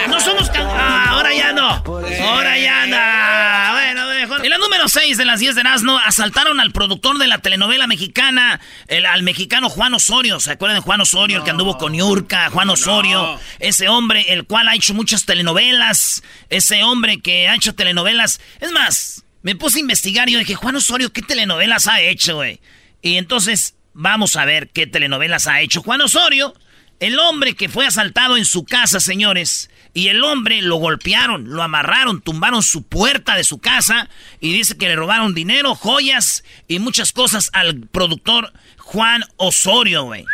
No 0.10 0.20
somos 0.20 0.50
cangrejos. 0.50 0.78
Ah, 0.78 1.12
ahora 1.12 1.34
ya 1.34 1.54
no. 1.54 1.70
Ahora 1.70 2.58
ya 2.58 2.88
no. 2.88 3.74
Bueno, 3.74 4.08
mejor. 4.08 4.46
En 4.46 4.50
la 4.50 4.58
número 4.58 4.90
6 4.90 5.18
de 5.18 5.24
las 5.24 5.40
10 5.40 5.56
de 5.56 5.64
Nazno, 5.64 5.98
asaltaron 5.98 6.60
al 6.60 6.72
productor 6.74 7.18
de 7.18 7.28
la 7.28 7.38
telenovela 7.38 7.88
mexicana, 7.88 8.60
el, 8.88 9.06
al 9.06 9.24
mexicano 9.24 9.70
Juan 9.70 9.94
Osorio. 9.94 10.42
¿Se 10.42 10.52
acuerdan 10.52 10.80
de 10.80 10.82
Juan 10.82 11.00
Osorio, 11.00 11.38
el 11.38 11.44
que 11.46 11.52
anduvo 11.52 11.78
con 11.78 11.94
Yurka? 11.94 12.50
Juan 12.50 12.70
Osorio, 12.70 13.40
ese 13.60 13.88
hombre, 13.88 14.26
el 14.34 14.46
cual 14.46 14.68
ha 14.68 14.76
hecho 14.76 14.94
muchas 14.94 15.26
telenovelas. 15.26 16.22
Ese 16.50 16.84
hombre 16.84 17.22
que 17.22 17.48
ha 17.48 17.56
hecho 17.56 17.76
telenovelas. 17.76 18.42
Es 18.60 18.72
más, 18.74 19.21
me 19.42 19.56
puse 19.56 19.78
a 19.78 19.82
investigar 19.82 20.30
y 20.30 20.34
yo 20.34 20.40
dije, 20.40 20.56
Juan 20.56 20.76
Osorio, 20.76 21.12
¿qué 21.12 21.22
telenovelas 21.22 21.88
ha 21.88 22.02
hecho, 22.02 22.36
güey? 22.36 22.60
Y 23.02 23.18
entonces, 23.18 23.76
vamos 23.94 24.36
a 24.36 24.46
ver 24.46 24.70
qué 24.70 24.88
telenovelas 24.88 25.48
ha 25.48 25.62
hecho 25.62 25.82
Juan 25.82 26.02
Osorio. 26.02 26.54
El 27.00 27.18
hombre 27.18 27.56
que 27.56 27.68
fue 27.68 27.88
asaltado 27.88 28.38
en 28.38 28.46
su 28.46 28.64
casa, 28.64 29.00
señores. 29.00 29.72
Y 29.94 30.10
el 30.10 30.24
hombre 30.24 30.62
lo 30.62 30.76
golpearon, 30.76 31.50
lo 31.50 31.64
amarraron, 31.64 32.22
tumbaron 32.22 32.62
su 32.62 32.84
puerta 32.84 33.36
de 33.36 33.44
su 33.44 33.58
casa. 33.58 34.08
Y 34.40 34.54
dice 34.54 34.78
que 34.78 34.88
le 34.88 34.96
robaron 34.96 35.34
dinero, 35.34 35.74
joyas 35.74 36.44
y 36.68 36.78
muchas 36.78 37.12
cosas 37.12 37.50
al 37.54 37.88
productor 37.88 38.54
Juan 38.78 39.24
Osorio, 39.38 40.04
güey. 40.04 40.26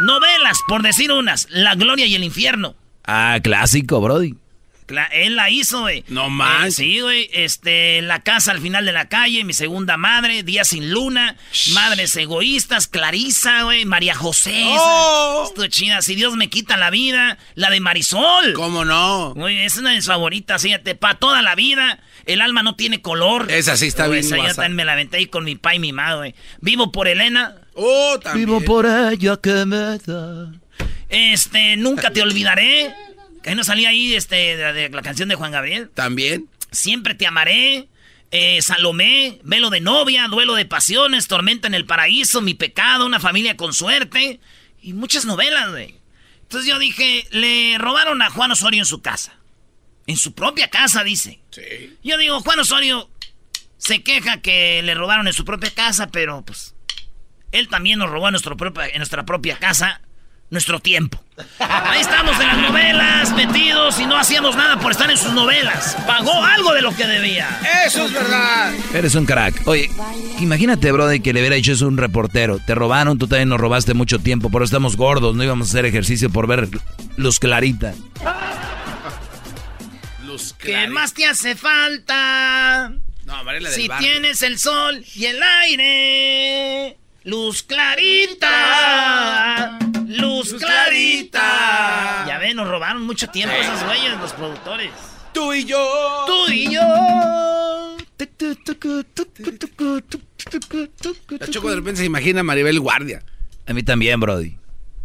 Novelas, 0.00 0.58
por 0.68 0.82
decir 0.82 1.10
unas. 1.12 1.48
La 1.50 1.74
gloria 1.76 2.04
y 2.04 2.14
el 2.14 2.24
infierno. 2.24 2.76
Ah, 3.04 3.38
clásico, 3.42 4.00
Brody. 4.00 4.34
Él 5.12 5.36
la 5.36 5.50
hizo, 5.50 5.80
güey. 5.80 6.04
No 6.08 6.30
más. 6.30 6.68
Eh, 6.68 6.70
sí, 6.72 7.00
güey. 7.00 7.28
Este, 7.32 8.02
La 8.02 8.20
casa 8.20 8.52
al 8.52 8.60
final 8.60 8.84
de 8.84 8.92
la 8.92 9.08
calle, 9.08 9.44
mi 9.44 9.52
segunda 9.52 9.96
madre, 9.96 10.42
Día 10.42 10.64
sin 10.64 10.90
luna, 10.90 11.36
Madres 11.72 12.16
egoístas, 12.16 12.86
Clarisa, 12.86 13.62
güey, 13.62 13.84
María 13.84 14.14
José. 14.14 14.64
Oh. 14.66 15.44
Esto 15.46 15.66
chida. 15.68 16.02
Si 16.02 16.14
Dios 16.14 16.36
me 16.36 16.48
quita 16.48 16.76
la 16.76 16.90
vida, 16.90 17.38
la 17.54 17.70
de 17.70 17.80
Marisol. 17.80 18.52
¿Cómo 18.54 18.84
no? 18.84 19.34
Güey, 19.34 19.64
es 19.64 19.76
una 19.76 19.90
de 19.90 19.96
mis 19.96 20.06
favoritas, 20.06 20.62
fíjate, 20.62 20.94
para 20.94 21.18
toda 21.18 21.42
la 21.42 21.54
vida. 21.54 22.00
El 22.26 22.40
alma 22.40 22.62
no 22.62 22.76
tiene 22.76 23.02
color. 23.02 23.50
Esa 23.50 23.76
sí 23.76 23.86
está 23.86 24.06
Güey, 24.06 24.20
bien 24.20 24.34
Esa 24.34 24.48
yo 24.48 24.54
también 24.54 24.74
me 24.76 24.84
la 24.84 24.92
aventé 24.92 25.16
ahí 25.16 25.26
con 25.26 25.44
mi 25.44 25.56
pa 25.56 25.74
y 25.74 25.78
mi 25.78 25.92
ma, 25.92 26.14
güey. 26.14 26.34
Vivo 26.60 26.92
por 26.92 27.08
Elena. 27.08 27.56
Oh, 27.74 28.18
también. 28.22 28.46
Vivo 28.46 28.60
por 28.60 28.86
ella 28.86 29.36
que 29.42 29.64
me 29.66 29.98
da. 29.98 30.52
Este, 31.08 31.76
nunca 31.76 32.10
te 32.10 32.22
olvidaré. 32.22 32.94
Que 33.42 33.54
no 33.54 33.64
salía 33.64 33.88
ahí, 33.90 34.14
este, 34.14 34.56
de, 34.56 34.72
de 34.72 34.88
la 34.90 35.02
canción 35.02 35.28
de 35.28 35.34
Juan 35.34 35.52
Gabriel. 35.52 35.90
También. 35.94 36.48
Siempre 36.70 37.14
te 37.14 37.26
amaré. 37.26 37.88
eh, 38.30 38.62
Salomé, 38.62 39.40
velo 39.44 39.68
de 39.70 39.80
novia, 39.80 40.26
duelo 40.28 40.54
de 40.54 40.64
pasiones, 40.64 41.28
tormenta 41.28 41.66
en 41.68 41.74
el 41.74 41.84
paraíso, 41.84 42.40
mi 42.40 42.54
pecado, 42.54 43.04
una 43.04 43.20
familia 43.20 43.56
con 43.56 43.74
suerte. 43.74 44.40
Y 44.80 44.94
muchas 44.94 45.24
novelas, 45.26 45.70
güey. 45.70 45.96
Entonces 46.42 46.68
yo 46.68 46.78
dije, 46.78 47.26
le 47.30 47.76
robaron 47.78 48.20
a 48.22 48.30
Juan 48.30 48.50
Osorio 48.52 48.80
en 48.80 48.86
su 48.86 49.00
casa. 49.02 49.34
En 50.06 50.16
su 50.16 50.34
propia 50.34 50.68
casa, 50.70 51.04
dice. 51.04 51.40
Sí. 51.50 51.96
Yo 52.02 52.16
digo, 52.18 52.40
Juan 52.40 52.58
Osorio 52.58 53.08
se 53.78 54.02
queja 54.02 54.40
que 54.40 54.82
le 54.82 54.94
robaron 54.94 55.26
en 55.26 55.32
su 55.32 55.44
propia 55.44 55.70
casa, 55.70 56.08
pero 56.10 56.42
pues 56.44 56.74
él 57.52 57.68
también 57.68 57.98
nos 57.98 58.10
robó 58.10 58.28
en, 58.28 58.32
nuestro 58.32 58.56
propia- 58.56 58.88
en 58.88 58.98
nuestra 58.98 59.24
propia 59.24 59.56
casa 59.58 60.00
nuestro 60.52 60.78
tiempo. 60.80 61.18
Ahí 61.58 62.02
estamos 62.02 62.38
en 62.38 62.46
las 62.46 62.58
novelas, 62.58 63.32
metidos 63.34 63.98
y 63.98 64.04
no 64.04 64.18
hacíamos 64.18 64.54
nada 64.54 64.78
por 64.78 64.92
estar 64.92 65.10
en 65.10 65.16
sus 65.16 65.32
novelas. 65.32 65.96
Pagó 66.06 66.44
algo 66.44 66.74
de 66.74 66.82
lo 66.82 66.94
que 66.94 67.06
debía. 67.06 67.48
Eso 67.86 68.04
es 68.04 68.12
verdad. 68.12 68.72
Eres 68.94 69.14
un 69.14 69.24
crack. 69.24 69.66
Oye, 69.66 69.90
imagínate, 70.40 70.92
Brody, 70.92 71.20
que 71.20 71.32
le 71.32 71.40
hubiera 71.40 71.56
dicho 71.56 71.72
eso 71.72 71.86
a 71.86 71.88
un 71.88 71.96
reportero. 71.96 72.58
Te 72.58 72.74
robaron, 72.74 73.18
tú 73.18 73.26
también 73.26 73.48
nos 73.48 73.58
robaste 73.60 73.94
mucho 73.94 74.18
tiempo, 74.18 74.50
pero 74.50 74.64
estamos 74.64 74.96
gordos, 74.96 75.34
no 75.34 75.42
íbamos 75.42 75.68
a 75.68 75.70
hacer 75.70 75.86
ejercicio 75.86 76.28
por 76.30 76.46
ver 76.46 76.68
luz 77.16 77.38
clarita. 77.38 77.94
Luz 80.26 80.54
¿Qué 80.58 80.72
clarita. 80.72 80.92
más 80.92 81.14
te 81.14 81.26
hace 81.26 81.56
falta? 81.56 82.92
No, 83.24 83.42
Mariela 83.44 83.70
del 83.70 83.80
Si 83.80 83.88
Barrio. 83.88 84.06
tienes 84.10 84.42
el 84.42 84.58
sol 84.58 85.02
y 85.14 85.24
el 85.24 85.40
aire, 85.42 86.98
luz 87.24 87.62
clarita, 87.62 88.98
luz 90.06 90.54
clarita. 90.54 92.24
Ya 92.26 92.38
ven, 92.38 92.56
nos 92.56 92.68
robaron 92.68 93.02
mucho 93.02 93.28
tiempo 93.28 93.54
esos 93.54 93.84
güeyes, 93.84 94.18
los 94.18 94.32
productores. 94.32 94.90
Tú 95.32 95.52
y 95.52 95.64
yo. 95.64 96.24
Tú 96.26 96.50
y 96.52 96.72
yo. 96.72 96.80
La 101.38 101.46
Choco 101.48 101.70
de 101.70 101.76
repente 101.76 102.00
se 102.00 102.06
imagina 102.06 102.40
a 102.40 102.42
Maribel 102.42 102.80
Guardia. 102.80 103.22
A 103.66 103.72
mí 103.72 103.82
también, 103.82 104.20
Brody. 104.20 104.58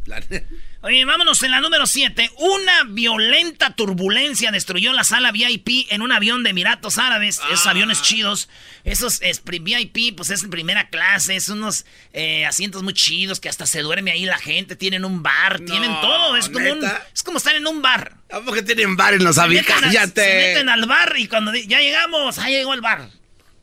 Oye, 0.82 1.04
vámonos 1.06 1.42
en 1.44 1.52
la 1.52 1.60
número 1.60 1.86
7. 1.86 2.32
Una 2.38 2.84
violenta 2.88 3.72
turbulencia 3.76 4.52
destruyó 4.52 4.94
la 4.94 5.04
sala 5.04 5.32
VIP 5.32 5.88
en 5.90 6.02
un 6.02 6.12
avión 6.12 6.44
de 6.44 6.52
Emiratos 6.52 6.98
Árabes. 6.98 7.42
Esos 7.52 7.68
aviones 7.68 8.02
chidos. 8.02 8.48
Esos 8.84 9.22
es, 9.22 9.42
VIP, 9.44 10.16
pues 10.16 10.30
es 10.30 10.44
en 10.44 10.50
primera 10.50 10.88
clase. 10.90 11.36
Es 11.36 11.50
unos 11.50 11.86
eh, 12.14 12.46
asientos 12.46 12.84
muy 12.84 12.94
chidos 12.94 13.40
que 13.40 13.50
hasta 13.50 13.66
se 13.66 13.82
duerme 13.82 14.12
ahí 14.12 14.26
la 14.26 14.38
gente. 14.38 14.76
Tienen 14.76 15.04
un 15.04 15.24
bar, 15.24 15.60
tienen 15.60 15.92
todo. 16.00 16.38
Es 16.38 16.48
como, 16.50 16.66
es 17.14 17.24
como 17.24 17.38
estar 17.40 17.56
en 17.56 17.68
un 17.68 17.82
bar. 17.82 18.16
¿A 18.32 18.40
poco 18.40 18.64
tienen 18.64 18.96
bar 18.96 19.14
en 19.14 19.24
los 19.24 19.38
aviones? 19.38 19.66
Se 19.66 19.82
Cállate. 19.82 20.22
meten 20.50 20.70
al 20.70 20.86
bar 20.86 21.16
y 21.18 21.28
cuando 21.28 21.54
ya 21.56 21.80
llegamos, 21.82 22.38
ahí 22.38 22.54
llegó 22.54 22.74
el 22.74 22.82
bar. 22.82 23.10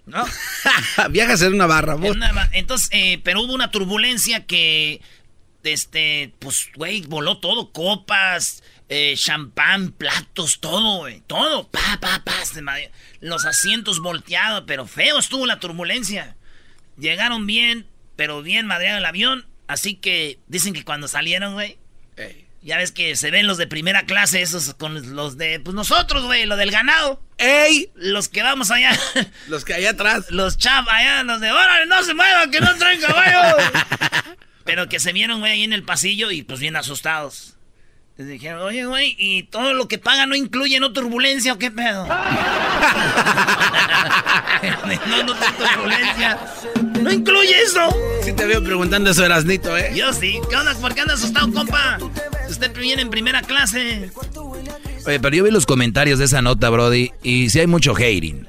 ¿No? 0.06 0.26
Viajas 1.10 1.40
en 1.42 1.54
una 1.54 1.66
barra, 1.66 1.94
vos. 1.94 2.10
En 2.10 2.16
una- 2.22 2.50
Entonces, 2.52 2.88
eh, 2.92 3.20
pero 3.22 3.40
hubo 3.40 3.54
una 3.54 3.70
turbulencia 3.70 4.44
que, 4.44 5.00
este, 5.72 6.34
pues, 6.38 6.68
güey, 6.76 7.02
voló 7.02 7.38
todo, 7.38 7.72
copas, 7.72 8.62
eh, 8.88 9.14
champán, 9.16 9.92
platos, 9.92 10.60
todo, 10.60 10.98
güey, 10.98 11.20
todo, 11.26 11.68
pa, 11.68 11.98
pa, 12.00 12.22
pa, 12.24 12.34
ma- 12.62 12.76
los 13.20 13.44
asientos 13.46 14.00
volteados, 14.00 14.64
pero 14.66 14.86
feo 14.86 15.18
estuvo 15.18 15.46
la 15.46 15.60
turbulencia. 15.60 16.36
Llegaron 16.98 17.46
bien, 17.46 17.86
pero 18.16 18.42
bien 18.42 18.66
madreado 18.66 18.98
el 18.98 19.04
avión, 19.06 19.46
así 19.66 19.94
que 19.96 20.38
dicen 20.46 20.74
que 20.74 20.84
cuando 20.84 21.08
salieron, 21.08 21.54
güey, 21.54 21.78
Ey. 22.16 22.46
ya 22.62 22.76
ves 22.76 22.92
que 22.92 23.16
se 23.16 23.30
ven 23.30 23.46
los 23.46 23.56
de 23.58 23.66
primera 23.66 24.04
clase, 24.06 24.42
esos 24.42 24.74
con 24.74 25.16
los 25.16 25.36
de, 25.38 25.58
pues 25.60 25.74
nosotros, 25.74 26.24
güey, 26.24 26.46
lo 26.46 26.56
del 26.56 26.70
ganado, 26.70 27.20
¡Ey! 27.38 27.90
los 27.96 28.28
que 28.28 28.42
vamos 28.42 28.70
allá. 28.70 28.96
Los 29.48 29.64
que 29.64 29.74
allá 29.74 29.90
atrás. 29.90 30.26
Los 30.30 30.56
chav 30.56 30.88
allá, 30.88 31.24
los 31.24 31.40
de, 31.40 31.50
órale, 31.50 31.86
no 31.86 32.02
se 32.04 32.14
muevan, 32.14 32.50
que 32.50 32.60
no 32.60 32.76
traen 32.76 33.00
caballo. 33.00 33.56
Pero 34.64 34.88
que 34.88 35.00
se 35.00 35.12
vieron, 35.12 35.40
güey, 35.40 35.52
ahí 35.52 35.62
en 35.62 35.72
el 35.72 35.82
pasillo 35.82 36.30
y 36.30 36.42
pues 36.42 36.60
bien 36.60 36.76
asustados. 36.76 37.56
Les 38.16 38.28
dijeron, 38.28 38.62
oye, 38.62 38.86
güey, 38.86 39.16
¿y 39.18 39.42
todo 39.44 39.74
lo 39.74 39.88
que 39.88 39.98
paga 39.98 40.24
no 40.24 40.36
incluye 40.36 40.78
no 40.78 40.92
turbulencia 40.92 41.52
o 41.52 41.58
qué 41.58 41.72
pedo? 41.72 42.06
no, 45.08 45.22
no 45.24 45.34
turbulencia. 45.34 46.38
No 47.00 47.10
incluye 47.10 47.60
eso. 47.62 47.88
Sí 48.22 48.32
te 48.32 48.46
veo 48.46 48.62
preguntando 48.62 49.10
eso, 49.10 49.24
Erasnito, 49.24 49.76
¿eh? 49.76 49.90
Yo 49.96 50.12
sí. 50.12 50.38
¿Qué 50.48 50.56
onda? 50.56 50.74
¿Por 50.76 50.94
qué 50.94 51.00
anda 51.00 51.14
asustado, 51.14 51.52
compa? 51.52 51.98
Usted 52.48 52.72
viene 52.78 53.02
en 53.02 53.10
primera 53.10 53.42
clase. 53.42 54.12
Oye, 55.06 55.18
pero 55.18 55.34
yo 55.36 55.42
vi 55.42 55.50
los 55.50 55.66
comentarios 55.66 56.20
de 56.20 56.26
esa 56.26 56.40
nota, 56.40 56.70
Brody, 56.70 57.10
y 57.22 57.50
sí 57.50 57.58
hay 57.58 57.66
mucho 57.66 57.94
hating. 57.94 58.46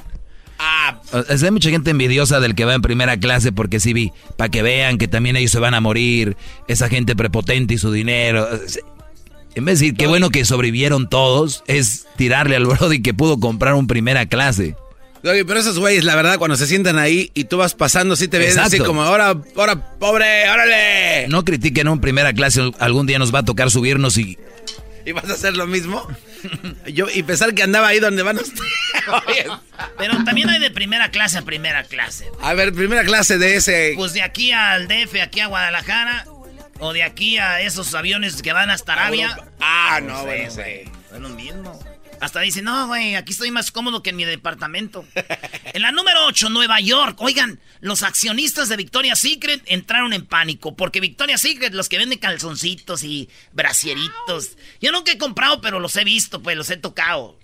Ah, 0.57 0.99
O 1.11 1.37
sea, 1.37 1.47
hay 1.47 1.51
mucha 1.51 1.69
gente 1.69 1.91
envidiosa 1.91 2.39
del 2.39 2.55
que 2.55 2.65
va 2.65 2.73
en 2.73 2.81
primera 2.81 3.17
clase 3.17 3.51
porque 3.51 3.79
sí 3.79 3.93
vi, 3.93 4.11
para 4.37 4.49
que 4.49 4.61
vean 4.61 4.97
que 4.97 5.07
también 5.07 5.35
ellos 5.35 5.51
se 5.51 5.59
van 5.59 5.73
a 5.73 5.81
morir, 5.81 6.37
esa 6.67 6.87
gente 6.89 7.15
prepotente 7.15 7.73
y 7.73 7.77
su 7.77 7.91
dinero. 7.91 8.47
En 9.55 9.65
vez 9.65 9.79
de 9.79 9.85
decir 9.85 9.97
qué 9.97 10.07
bueno 10.07 10.29
que 10.29 10.43
sobrevivieron 10.45 11.09
todos, 11.09 11.63
es 11.67 12.07
tirarle 12.17 12.55
al 12.55 12.65
Brody 12.65 13.01
que 13.01 13.13
pudo 13.13 13.39
comprar 13.39 13.73
un 13.73 13.87
primera 13.87 14.25
clase. 14.25 14.75
oye, 15.23 15.45
pero 15.45 15.59
esos 15.59 15.79
güeyes, 15.79 16.03
la 16.03 16.15
verdad, 16.15 16.37
cuando 16.37 16.55
se 16.57 16.67
sientan 16.67 16.99
ahí 16.99 17.31
y 17.33 17.45
tú 17.45 17.57
vas 17.57 17.73
pasando, 17.73 18.15
sí 18.15 18.27
te 18.27 18.37
ven 18.37 18.57
así 18.59 18.79
como, 18.79 19.03
ahora, 19.03 19.35
ahora, 19.55 19.97
pobre, 19.97 20.49
órale. 20.49 21.27
No 21.29 21.43
critiquen 21.43 21.87
un 21.87 21.99
primera 21.99 22.33
clase, 22.33 22.69
algún 22.79 23.07
día 23.07 23.17
nos 23.19 23.33
va 23.33 23.39
a 23.39 23.43
tocar 23.45 23.71
subirnos 23.71 24.17
y... 24.17 24.37
¿Y 25.05 25.11
vas 25.11 25.29
a 25.29 25.33
hacer 25.33 25.55
lo 25.55 25.67
mismo? 25.67 26.07
Yo, 26.87 27.07
y 27.13 27.23
pensar 27.23 27.53
que 27.53 27.63
andaba 27.63 27.87
ahí 27.87 27.99
donde 27.99 28.23
van 28.23 28.37
ustedes. 28.37 28.71
Pero 29.97 30.23
también 30.23 30.49
hay 30.49 30.59
de 30.59 30.71
primera 30.71 31.11
clase 31.11 31.37
a 31.37 31.41
primera 31.43 31.83
clase. 31.83 32.27
a 32.41 32.53
ver, 32.53 32.73
primera 32.73 33.03
clase 33.03 33.37
de 33.37 33.55
ese. 33.55 33.93
Pues 33.95 34.13
de 34.13 34.21
aquí 34.23 34.51
al 34.51 34.87
DF, 34.87 35.21
aquí 35.21 35.39
a 35.41 35.47
Guadalajara, 35.47 36.25
o 36.79 36.93
de 36.93 37.03
aquí 37.03 37.37
a 37.37 37.61
esos 37.61 37.93
aviones 37.93 38.41
que 38.41 38.51
van 38.53 38.69
hasta 38.69 38.93
Arabia. 38.93 39.37
Ah, 39.59 39.99
no, 40.01 40.13
No 40.13 40.19
sé, 40.19 40.25
bueno, 40.25 40.53
güey. 40.53 40.83
sí. 40.85 40.91
Es 41.13 41.19
lo 41.21 41.29
mismo. 41.29 41.94
Hasta 42.19 42.39
dice, 42.41 42.61
no, 42.61 42.87
güey, 42.87 43.15
aquí 43.15 43.33
estoy 43.33 43.51
más 43.51 43.71
cómodo 43.71 44.01
que 44.01 44.11
en 44.11 44.15
mi 44.15 44.25
departamento. 44.25 45.05
en 45.73 45.81
la 45.81 45.91
número 45.91 46.25
8, 46.25 46.49
Nueva 46.49 46.79
York. 46.79 47.17
Oigan, 47.19 47.59
los 47.81 48.03
accionistas 48.03 48.69
de 48.69 48.77
Victoria's 48.77 49.19
Secret 49.19 49.61
entraron 49.65 50.13
en 50.13 50.25
pánico. 50.25 50.75
Porque 50.75 50.99
Victoria's 50.99 51.41
Secret, 51.41 51.73
los 51.73 51.89
que 51.89 51.97
venden 51.97 52.19
calzoncitos 52.19 53.03
y 53.03 53.29
brasieritos. 53.51 54.57
Yo 54.81 54.91
nunca 54.91 55.11
he 55.11 55.17
comprado, 55.17 55.61
pero 55.61 55.79
los 55.79 55.95
he 55.95 56.03
visto, 56.03 56.41
pues 56.41 56.57
los 56.57 56.69
he 56.69 56.77
tocado. 56.77 57.37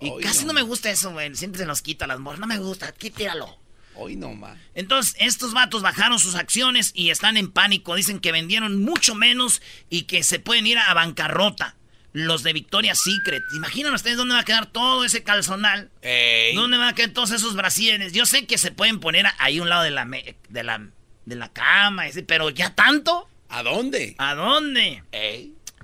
Y 0.00 0.10
casi 0.20 0.40
no. 0.40 0.48
no. 0.48 0.52
me 0.54 0.62
gusta 0.62 0.90
eso, 0.90 1.12
güey. 1.12 1.34
Siempre 1.34 1.58
se 1.58 1.66
nos 1.66 1.82
quita 1.82 2.06
las 2.06 2.18
morras. 2.18 2.40
No 2.40 2.46
me 2.46 2.58
gusta, 2.58 2.88
aquí 2.88 3.10
tíralo. 3.10 3.58
Hoy 3.94 4.16
no 4.16 4.34
más. 4.34 4.58
Entonces, 4.74 5.16
estos 5.18 5.54
vatos 5.54 5.80
bajaron 5.80 6.18
sus 6.18 6.34
acciones 6.34 6.92
y 6.94 7.10
están 7.10 7.36
en 7.38 7.50
pánico. 7.50 7.94
Dicen 7.94 8.20
que 8.20 8.32
vendieron 8.32 8.82
mucho 8.82 9.14
menos 9.14 9.62
y 9.88 10.02
que 10.02 10.22
se 10.22 10.38
pueden 10.38 10.66
ir 10.66 10.78
a 10.78 10.92
bancarrota. 10.92 11.76
Los 12.18 12.42
de 12.42 12.54
Victoria's 12.54 12.98
Secret. 13.02 13.44
¿Imaginan 13.54 13.92
ustedes 13.92 14.16
dónde 14.16 14.32
va 14.34 14.40
a 14.40 14.44
quedar 14.44 14.64
todo 14.64 15.04
ese 15.04 15.22
calzonal? 15.22 15.90
¿Dónde 16.54 16.78
van 16.78 16.88
a 16.88 16.94
quedar 16.94 17.10
todos 17.10 17.30
esos 17.30 17.54
brasieres? 17.54 18.14
Yo 18.14 18.24
sé 18.24 18.46
que 18.46 18.56
se 18.56 18.70
pueden 18.70 19.00
poner 19.00 19.26
ahí 19.38 19.58
a 19.58 19.62
un 19.62 19.68
lado 19.68 19.82
de 19.82 19.90
la, 19.90 20.06
de 20.06 20.62
la, 20.62 20.88
de 21.26 21.36
la 21.36 21.52
cama, 21.52 22.04
pero 22.26 22.48
ya 22.48 22.74
tanto. 22.74 23.28
¿A 23.50 23.62
dónde? 23.62 24.14
¿A 24.16 24.34
dónde? 24.34 25.02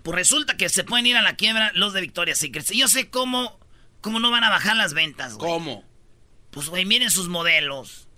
Pues 0.03 0.17
resulta 0.17 0.57
que 0.57 0.71
se 0.71 0.85
pueden 0.85 1.05
ir 1.05 1.19
a 1.19 1.23
la 1.23 1.37
quiebra 1.37 1.71
los 1.75 1.93
de 1.93 2.01
Victoria's 2.01 2.39
Secret. 2.39 2.65
Y 2.71 2.79
yo 2.79 2.89
sé 2.89 3.11
cómo, 3.11 3.61
cómo 4.01 4.19
no 4.19 4.31
van 4.31 4.45
a 4.45 4.49
bajar 4.49 4.75
las 4.75 4.95
ventas, 4.95 5.35
güey. 5.35 5.51
¿Cómo? 5.51 5.85
Pues, 6.51 6.71
güey, 6.71 6.87
miren 6.87 7.11
sus 7.11 7.29
modelos. 7.29 8.09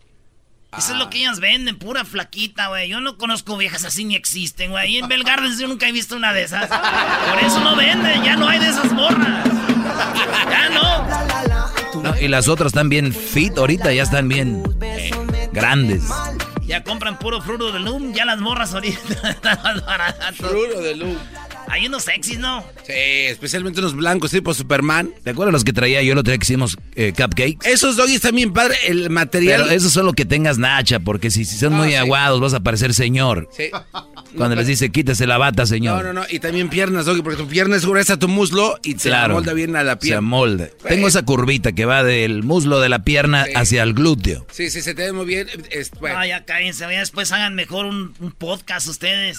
Eso 0.78 0.92
es 0.92 0.98
lo 0.98 1.08
que 1.10 1.18
ellas 1.18 1.40
venden, 1.40 1.78
pura 1.78 2.04
flaquita, 2.04 2.68
güey. 2.68 2.88
Yo 2.88 3.00
no 3.00 3.16
conozco 3.16 3.56
viejas 3.56 3.84
así 3.84 4.04
ni 4.04 4.16
existen, 4.16 4.70
güey. 4.70 4.92
Y 4.92 4.98
en 4.98 5.08
Belgarden 5.08 5.56
yo 5.58 5.68
nunca 5.68 5.88
he 5.88 5.92
visto 5.92 6.16
una 6.16 6.32
de 6.32 6.42
esas. 6.42 6.66
Por 6.66 7.38
eso 7.42 7.60
no 7.60 7.76
venden, 7.76 8.22
ya 8.22 8.36
no 8.36 8.48
hay 8.48 8.58
de 8.58 8.68
esas 8.68 8.92
morras. 8.92 9.44
Ya 10.50 10.68
no. 10.70 12.14
y 12.20 12.28
las 12.28 12.48
otras 12.48 12.68
están 12.68 12.88
bien 12.88 13.12
fit 13.12 13.56
ahorita, 13.56 13.92
ya 13.92 14.02
están 14.02 14.28
bien 14.28 14.62
grandes. 15.52 16.04
Ya 16.66 16.82
compran 16.82 17.18
puro 17.18 17.40
fruto 17.42 17.70
de 17.72 17.78
loom, 17.78 18.12
ya 18.12 18.24
las 18.24 18.38
morras 18.40 18.74
ahorita 18.74 19.30
están 19.30 19.62
más 19.62 19.84
baratas. 19.84 20.34
Fruto 20.34 20.80
de 20.80 20.96
loom. 20.96 21.16
Hay 21.68 21.86
unos 21.86 22.04
sexys, 22.04 22.38
¿no? 22.38 22.64
Sí, 22.86 22.92
especialmente 22.92 23.80
unos 23.80 23.94
blancos 23.94 24.30
tipo 24.30 24.54
Superman. 24.54 25.10
¿Te 25.22 25.30
acuerdas 25.30 25.52
los 25.52 25.64
que 25.64 25.72
traía 25.72 26.02
yo 26.02 26.14
lo 26.14 26.22
traía 26.22 26.38
que 26.38 26.44
hicimos 26.44 26.76
eh, 26.94 27.12
cupcakes? 27.16 27.58
Esos 27.64 27.96
doggies 27.96 28.20
también, 28.20 28.52
padre, 28.52 28.76
el 28.86 29.10
material. 29.10 29.62
Pero 29.62 29.74
esos 29.74 29.92
son 29.92 30.06
los 30.06 30.14
que 30.14 30.24
tengas 30.24 30.58
nacha, 30.58 31.00
porque 31.00 31.30
si, 31.30 31.44
son 31.44 31.74
muy 31.74 31.94
aguados 31.94 32.40
vas 32.40 32.54
a 32.54 32.60
parecer 32.60 32.94
señor. 32.94 33.48
Sí. 33.56 33.70
Cuando 34.36 34.56
les 34.56 34.66
dice, 34.66 34.90
quítese 34.90 35.26
la 35.26 35.38
bata, 35.38 35.66
señor. 35.66 36.04
No, 36.04 36.12
no, 36.12 36.20
no. 36.20 36.26
Y 36.28 36.40
también 36.40 36.68
piernas, 36.68 37.06
doggy, 37.06 37.22
porque 37.22 37.40
tu 37.42 37.48
pierna 37.48 37.76
es 37.76 37.86
gruesa 37.86 38.18
tu 38.18 38.28
muslo 38.28 38.78
y 38.82 38.98
se 38.98 39.10
molda 39.28 39.52
bien 39.52 39.76
a 39.76 39.84
la 39.84 39.98
pierna. 39.98 40.18
Se 40.18 40.20
molda. 40.20 40.68
Tengo 40.86 41.08
esa 41.08 41.24
curvita 41.24 41.72
que 41.72 41.84
va 41.84 42.02
del 42.02 42.42
muslo 42.42 42.80
de 42.80 42.88
la 42.88 43.04
pierna 43.04 43.46
hacia 43.54 43.82
el 43.82 43.94
glúteo. 43.94 44.46
Sí, 44.50 44.70
sí, 44.70 44.82
se 44.82 44.94
te 44.94 45.02
ve 45.02 45.12
muy 45.12 45.26
bien. 45.26 45.48
Es, 45.70 45.90
bueno. 45.92 46.24
ya 46.24 46.44
cállense, 46.44 46.86
después 46.86 47.32
hagan 47.32 47.54
mejor 47.54 47.86
un, 47.86 48.14
un 48.20 48.32
podcast 48.32 48.88
ustedes. 48.88 49.38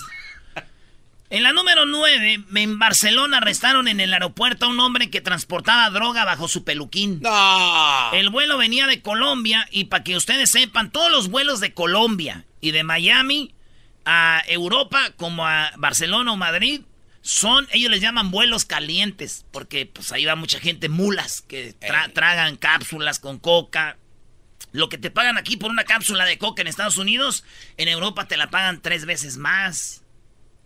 En 1.30 1.42
la 1.42 1.54
número 1.54 1.86
9, 1.86 2.44
en 2.56 2.80
Barcelona 2.80 3.38
arrestaron 3.38 3.88
en 3.88 4.00
el 4.00 4.14
aeropuerto 4.14 4.66
a 4.66 4.70
un 4.70 4.80
hombre 4.80 5.10
que 5.10 5.22
transportaba 5.22 5.90
droga 5.90 6.24
bajo 6.24 6.48
su 6.48 6.64
peluquín. 6.64 7.20
El 8.14 8.30
vuelo 8.30 8.58
venía 8.58 8.86
de 8.86 9.02
Colombia 9.02 9.68
y 9.72 9.86
para 9.86 10.04
que 10.04 10.16
ustedes 10.16 10.52
sepan, 10.52 10.92
todos 10.92 11.12
los 11.12 11.30
vuelos 11.30 11.60
de 11.60 11.74
Colombia 11.74 12.46
y 12.62 12.72
de 12.72 12.84
Miami 12.84 13.56
a 14.06 14.44
Europa 14.48 15.14
como 15.18 15.48
a 15.48 15.72
Barcelona 15.78 16.32
o 16.32 16.38
Madrid 16.38 16.82
son, 17.22 17.68
ellos 17.72 17.90
les 17.90 18.02
llaman 18.02 18.30
vuelos 18.30 18.66
calientes, 18.66 19.48
porque 19.52 19.88
pues 19.88 20.12
ahí 20.12 20.26
va 20.26 20.36
mucha 20.36 20.60
gente, 20.60 20.90
mulas, 20.90 21.42
que 21.42 21.74
tragan 22.14 22.56
cápsulas 22.56 23.18
con 23.18 23.40
coca. 23.40 23.98
Lo 24.72 24.90
que 24.90 25.00
te 25.00 25.10
pagan 25.10 25.40
aquí 25.40 25.58
por 25.58 25.72
una 25.72 25.86
cápsula 25.86 26.26
de 26.26 26.38
coca 26.38 26.62
en 26.62 26.68
Estados 26.68 26.98
Unidos, 26.98 27.44
en 27.78 27.88
Europa 27.88 28.28
te 28.28 28.38
la 28.38 28.52
pagan 28.52 28.80
tres 28.80 29.08
veces 29.08 29.38
más. 29.38 30.05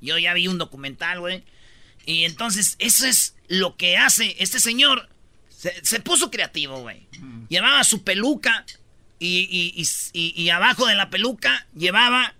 Yo 0.02 0.18
ya 0.18 0.34
vi 0.34 0.48
un 0.48 0.58
documental, 0.58 1.20
güey. 1.20 1.44
Y 2.06 2.24
entonces, 2.26 2.76
eso 2.80 3.06
es 3.06 3.36
lo 3.48 3.76
que 3.78 3.98
hace 3.98 4.36
este 4.40 4.60
señor. 4.60 5.10
Se, 5.50 6.00
puso 6.00 6.32
creativo, 6.32 6.80
güey. 6.82 7.06
Llevaba 7.50 7.84
su 7.84 8.04
peluca 8.04 8.66
y, 9.20 9.86
y, 10.14 10.50
abajo 10.50 10.86
de 10.86 10.96
la 10.96 11.10
peluca 11.10 11.68
llevaba 11.76 12.34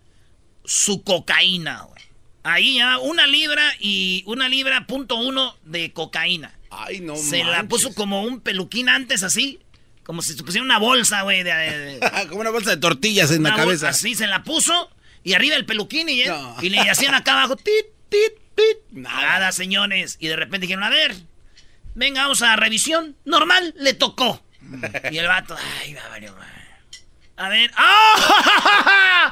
su 0.64 1.04
cocaína, 1.04 1.82
güey. 1.82 2.04
Ahí 2.44 2.76
ya 2.76 2.98
una 3.00 3.28
libra 3.28 3.64
y 3.80 4.24
una 4.26 4.48
libra 4.48 4.88
punto 4.88 5.16
uno 5.16 5.58
de 5.66 5.92
cocaína. 5.92 6.54
Ay, 6.72 7.02
no 7.02 7.16
Se 7.16 7.44
la 7.44 7.64
puso 7.64 7.94
como 7.94 8.24
un 8.24 8.40
peluquín 8.40 8.88
antes, 8.88 9.24
así. 9.24 9.60
Como 10.04 10.22
si 10.22 10.34
se 10.34 10.44
pusiera 10.44 10.64
una 10.64 10.80
bolsa, 10.80 11.24
güey. 11.24 11.44
como 12.30 12.42
una 12.42 12.50
bolsa 12.50 12.72
de 12.72 12.78
tortillas 12.78 13.32
en 13.32 13.44
la 13.44 13.56
cabeza. 13.56 13.90
Así 13.90 14.16
se 14.16 14.28
la 14.28 14.44
puso 14.44 14.90
y 15.24 15.34
arriba 15.34 15.56
el 15.56 15.66
peluquín 15.66 16.10
y, 16.10 16.24
y 16.62 16.70
le 16.70 16.80
hacían 16.90 17.14
acá 17.14 17.34
abajo, 17.34 17.56
tit, 17.56 17.86
tit, 18.10 18.34
tit. 18.56 18.78
Nada. 18.92 19.52
señores. 19.52 20.18
Y 20.20 20.28
de 20.28 20.36
repente 20.36 20.66
dijeron, 20.68 20.84
a 20.84 20.90
ver, 20.90 21.16
venga, 21.96 22.22
vamos 22.24 22.42
a 22.42 22.56
revisión. 22.56 23.16
Normal, 23.26 23.74
le 23.78 23.94
tocó. 23.94 24.44
y 25.12 25.18
el 25.18 25.28
vato, 25.28 25.56
ay, 25.82 25.94
va 25.94 26.02
a 26.02 27.46
A 27.46 27.50
ver, 27.50 27.72
¡ah! 27.76 29.32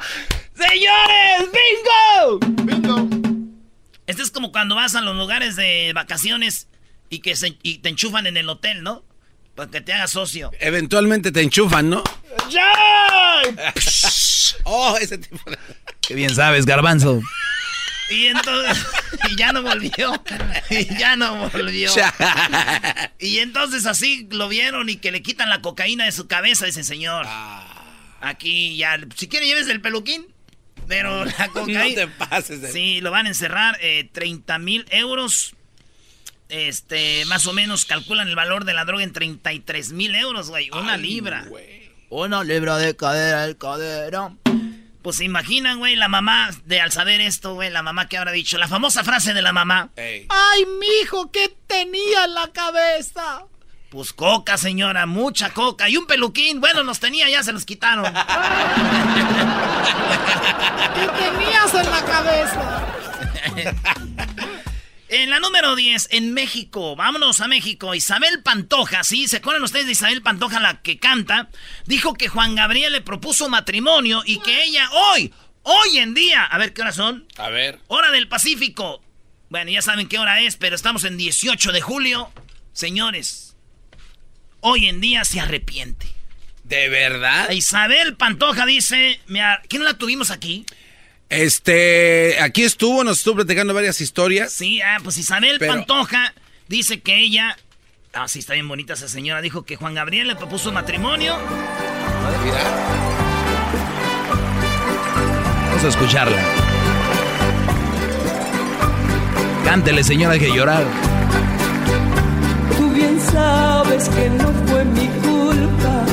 ¡Señores! 0.54 1.52
¡Bingo! 1.52 2.38
¡Bingo! 2.64 3.08
Este 4.06 4.22
es 4.22 4.30
como 4.30 4.52
cuando 4.52 4.74
vas 4.74 4.94
a 4.94 5.02
los 5.02 5.14
lugares 5.16 5.54
de 5.56 5.92
vacaciones 5.94 6.68
y 7.10 7.20
que 7.20 7.34
y 7.62 7.78
te 7.78 7.88
enchufan 7.88 8.26
en 8.26 8.36
el 8.36 8.48
hotel, 8.48 8.82
¿no? 8.82 9.04
Para 9.54 9.70
que 9.70 9.80
te 9.80 9.92
hagas 9.92 10.12
socio. 10.12 10.50
Eventualmente 10.60 11.32
te 11.32 11.42
enchufan, 11.42 11.90
¿no? 11.90 12.02
¡Ya! 12.50 12.72
oh, 14.68 14.96
ese 14.98 15.18
tipo 15.18 15.50
de... 15.50 15.58
Qué 16.06 16.14
bien 16.14 16.34
sabes, 16.34 16.66
garbanzo. 16.66 17.20
Y 18.10 18.26
entonces, 18.26 18.86
y 19.30 19.36
ya 19.36 19.52
no 19.52 19.62
volvió. 19.62 20.22
Y 20.70 20.98
ya 20.98 21.16
no 21.16 21.48
volvió. 21.50 21.92
Y 23.20 23.38
entonces 23.38 23.84
así 23.86 24.26
lo 24.30 24.48
vieron 24.48 24.88
y 24.88 24.96
que 24.96 25.10
le 25.10 25.22
quitan 25.22 25.48
la 25.50 25.60
cocaína 25.60 26.04
de 26.04 26.12
su 26.12 26.26
cabeza, 26.26 26.66
dice 26.66 26.84
señor. 26.84 27.24
Ah. 27.28 27.84
Aquí 28.20 28.76
ya, 28.76 28.98
si 29.16 29.28
quiere 29.28 29.46
lleves 29.46 29.68
el 29.68 29.80
peluquín. 29.80 30.26
Pero 30.86 31.24
la 31.24 31.48
cocaína. 31.48 31.84
No 31.88 31.94
te 31.94 32.06
pases. 32.06 32.72
Sí, 32.72 33.00
lo 33.00 33.10
van 33.10 33.26
a 33.26 33.30
encerrar 33.30 33.76
eh, 33.82 34.08
30 34.12 34.58
mil 34.58 34.86
euros 34.90 35.54
este, 36.48 37.24
más 37.26 37.46
o 37.46 37.52
menos 37.52 37.84
calculan 37.84 38.28
el 38.28 38.34
valor 38.34 38.64
de 38.64 38.72
la 38.72 38.84
droga 38.84 39.04
en 39.04 39.12
33 39.12 39.92
mil 39.92 40.14
euros, 40.14 40.48
güey. 40.48 40.70
Una 40.70 40.96
libra. 40.96 41.46
Una 42.10 42.42
libra 42.42 42.78
de 42.78 42.96
cadera, 42.96 43.44
el 43.44 43.58
cadera. 43.58 44.32
Pues 45.02 45.16
se 45.16 45.24
imaginan, 45.24 45.78
güey, 45.78 45.94
la 45.94 46.08
mamá 46.08 46.48
de 46.64 46.80
al 46.80 46.90
saber 46.90 47.20
esto, 47.20 47.52
güey, 47.54 47.68
la 47.70 47.82
mamá 47.82 48.08
que 48.08 48.16
habrá 48.16 48.32
dicho, 48.32 48.56
la 48.56 48.66
famosa 48.66 49.04
frase 49.04 49.34
de 49.34 49.42
la 49.42 49.52
mamá. 49.52 49.90
Ay, 49.96 50.66
mijo, 50.80 51.30
¿qué 51.30 51.54
tenía 51.66 52.24
en 52.24 52.34
la 52.34 52.48
cabeza? 52.48 53.44
Pues 53.90 54.12
coca, 54.12 54.56
señora, 54.56 55.06
mucha 55.06 55.50
coca. 55.50 55.88
Y 55.88 55.96
un 55.96 56.06
peluquín, 56.06 56.60
bueno, 56.60 56.82
los 56.82 56.98
tenía, 56.98 57.28
ya 57.28 57.42
se 57.42 57.52
los 57.52 57.64
quitaron. 57.64 58.04
¿Qué 60.94 61.08
tenías 61.08 61.74
en 61.74 61.90
la 61.90 62.04
cabeza? 62.04 62.86
En 65.10 65.30
la 65.30 65.40
número 65.40 65.74
10, 65.74 66.08
en 66.10 66.34
México. 66.34 66.94
Vámonos 66.94 67.40
a 67.40 67.48
México. 67.48 67.94
Isabel 67.94 68.42
Pantoja, 68.42 69.04
¿sí? 69.04 69.26
¿Se 69.26 69.38
acuerdan 69.38 69.62
ustedes 69.62 69.86
de 69.86 69.92
Isabel 69.92 70.20
Pantoja, 70.20 70.60
la 70.60 70.82
que 70.82 70.98
canta? 70.98 71.48
Dijo 71.86 72.12
que 72.12 72.28
Juan 72.28 72.54
Gabriel 72.54 72.92
le 72.92 73.00
propuso 73.00 73.48
matrimonio 73.48 74.22
y 74.26 74.38
que 74.40 74.64
ella 74.64 74.90
hoy, 74.92 75.32
hoy 75.62 75.98
en 75.98 76.12
día, 76.12 76.44
a 76.44 76.58
ver 76.58 76.74
qué 76.74 76.82
hora 76.82 76.92
son. 76.92 77.26
A 77.38 77.48
ver. 77.48 77.78
Hora 77.86 78.10
del 78.10 78.28
Pacífico. 78.28 79.02
Bueno, 79.48 79.70
ya 79.70 79.80
saben 79.80 80.08
qué 80.08 80.18
hora 80.18 80.42
es, 80.42 80.56
pero 80.56 80.76
estamos 80.76 81.04
en 81.04 81.16
18 81.16 81.72
de 81.72 81.80
julio. 81.80 82.30
Señores, 82.74 83.56
hoy 84.60 84.88
en 84.88 85.00
día 85.00 85.24
se 85.24 85.40
arrepiente. 85.40 86.06
¿De 86.64 86.90
verdad? 86.90 87.50
Isabel 87.50 88.14
Pantoja 88.16 88.66
dice, 88.66 89.22
¿qué 89.70 89.78
no 89.78 89.84
la 89.84 89.94
tuvimos 89.94 90.30
aquí? 90.30 90.66
Este, 91.28 92.40
aquí 92.40 92.64
estuvo, 92.64 93.04
nos 93.04 93.18
estuvo 93.18 93.36
platicando 93.36 93.74
varias 93.74 94.00
historias. 94.00 94.50
Sí, 94.52 94.80
ah, 94.80 94.98
pues 95.02 95.18
Isabel 95.18 95.58
Pantoja 95.58 96.32
dice 96.68 97.00
que 97.00 97.18
ella, 97.18 97.56
ah, 98.14 98.28
sí, 98.28 98.38
está 98.38 98.54
bien 98.54 98.66
bonita 98.66 98.94
esa 98.94 99.08
señora, 99.08 99.42
dijo 99.42 99.64
que 99.64 99.76
Juan 99.76 99.94
Gabriel 99.94 100.28
le 100.28 100.36
propuso 100.36 100.72
matrimonio. 100.72 101.36
Vamos 105.66 105.84
a 105.84 105.88
escucharla. 105.88 106.42
Cántele, 109.64 110.02
señora, 110.02 110.32
hay 110.32 110.40
que 110.40 110.50
llorar. 110.50 110.84
Tú 112.78 112.90
bien 112.90 113.20
sabes 113.20 114.08
que 114.08 114.30
no 114.30 114.50
fue 114.66 114.84
mi 114.86 115.06
culpa. 115.06 116.06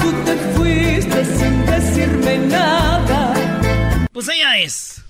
Tú 0.00 0.12
te 0.24 0.36
fuiste 0.56 1.24
sin 1.36 1.66
decirme 1.66 2.38
nada 2.38 2.97
pues 4.12 4.28
ella 4.28 4.58
es. 4.58 5.02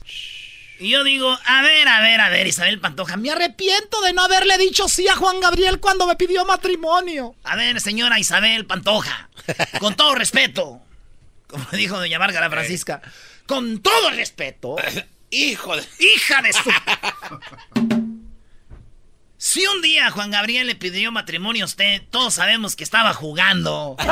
Y 0.81 0.91
yo 0.91 1.03
digo, 1.03 1.37
a 1.45 1.63
ver, 1.63 1.89
a 1.89 2.01
ver, 2.01 2.21
a 2.21 2.29
ver, 2.29 2.47
Isabel 2.47 2.79
Pantoja, 2.79 3.17
me 3.17 3.31
arrepiento 3.31 4.01
de 4.01 4.13
no 4.13 4.23
haberle 4.23 4.57
dicho 4.59 4.89
sí 4.89 5.09
a 5.09 5.17
Juan 5.17 5.41
Gabriel 5.41 5.81
cuando 5.81 6.07
me 6.07 6.15
pidió 6.15 6.45
matrimonio. 6.45 7.35
A 7.43 7.57
ver, 7.57 7.81
señora 7.81 8.21
Isabel 8.21 8.65
Pantoja, 8.65 9.29
con 9.81 9.97
todo 9.97 10.15
respeto, 10.15 10.81
como 11.49 11.67
dijo 11.73 11.99
doña 11.99 12.21
Márgara 12.21 12.49
Francisca, 12.49 13.03
con 13.47 13.81
todo 13.81 14.11
respeto, 14.11 14.77
hijo 15.31 15.77
de... 15.77 15.85
Hija 15.99 16.43
de 16.43 16.53
su... 16.53 16.71
Si 19.37 19.67
un 19.67 19.83
día 19.83 20.11
Juan 20.11 20.31
Gabriel 20.31 20.67
le 20.67 20.75
pidió 20.75 21.11
matrimonio 21.13 21.65
a 21.65 21.67
usted, 21.67 22.03
todos 22.11 22.35
sabemos 22.35 22.77
que 22.77 22.85
estaba 22.85 23.15
jugando. 23.15 23.97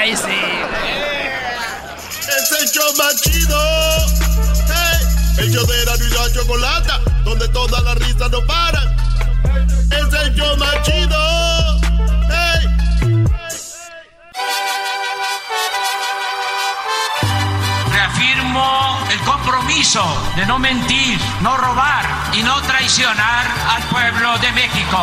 Ay, 0.00 0.16
sí. 0.16 1.19
Es 2.60 2.66
el 2.66 2.82
show 2.82 2.96
más 2.98 3.16
chido. 3.22 3.58
el 5.38 5.50
show 5.50 5.66
de 5.66 5.84
la 5.86 5.94
y 5.96 6.34
chocolata, 6.34 7.00
donde 7.24 7.48
todas 7.48 7.82
las 7.82 7.94
risas 7.94 8.30
no 8.30 8.44
paran. 8.44 8.96
Es 9.90 10.12
el 10.12 10.34
show 10.34 10.56
más 10.58 10.82
chido. 10.82 11.80
Reafirmo 17.92 18.98
el 19.10 19.20
compromiso 19.20 20.04
de 20.36 20.44
no 20.44 20.58
mentir, 20.58 21.18
no 21.40 21.56
robar 21.56 22.04
y 22.34 22.42
no 22.42 22.60
traicionar 22.62 23.46
al 23.70 23.82
pueblo 23.84 24.38
de 24.38 24.52
México. 24.52 24.98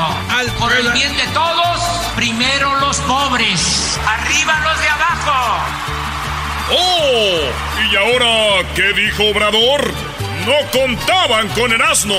Por 0.60 0.74
el 0.74 0.92
bien 0.92 1.18
de 1.18 1.26
todos, 1.34 1.80
primero 2.16 2.76
los 2.82 2.98
pobres, 3.00 4.00
arriba 4.06 4.60
los 4.60 4.80
de 4.80 4.90
abajo. 4.90 5.97
¡Oh! 6.70 7.40
¿Y 7.92 7.96
ahora 7.96 8.68
qué 8.76 8.94
dijo 8.94 9.24
Obrador? 9.30 9.92
No 10.46 10.54
contaban 10.72 11.48
con 11.50 11.72
el 11.72 11.82
asno. 11.82 12.16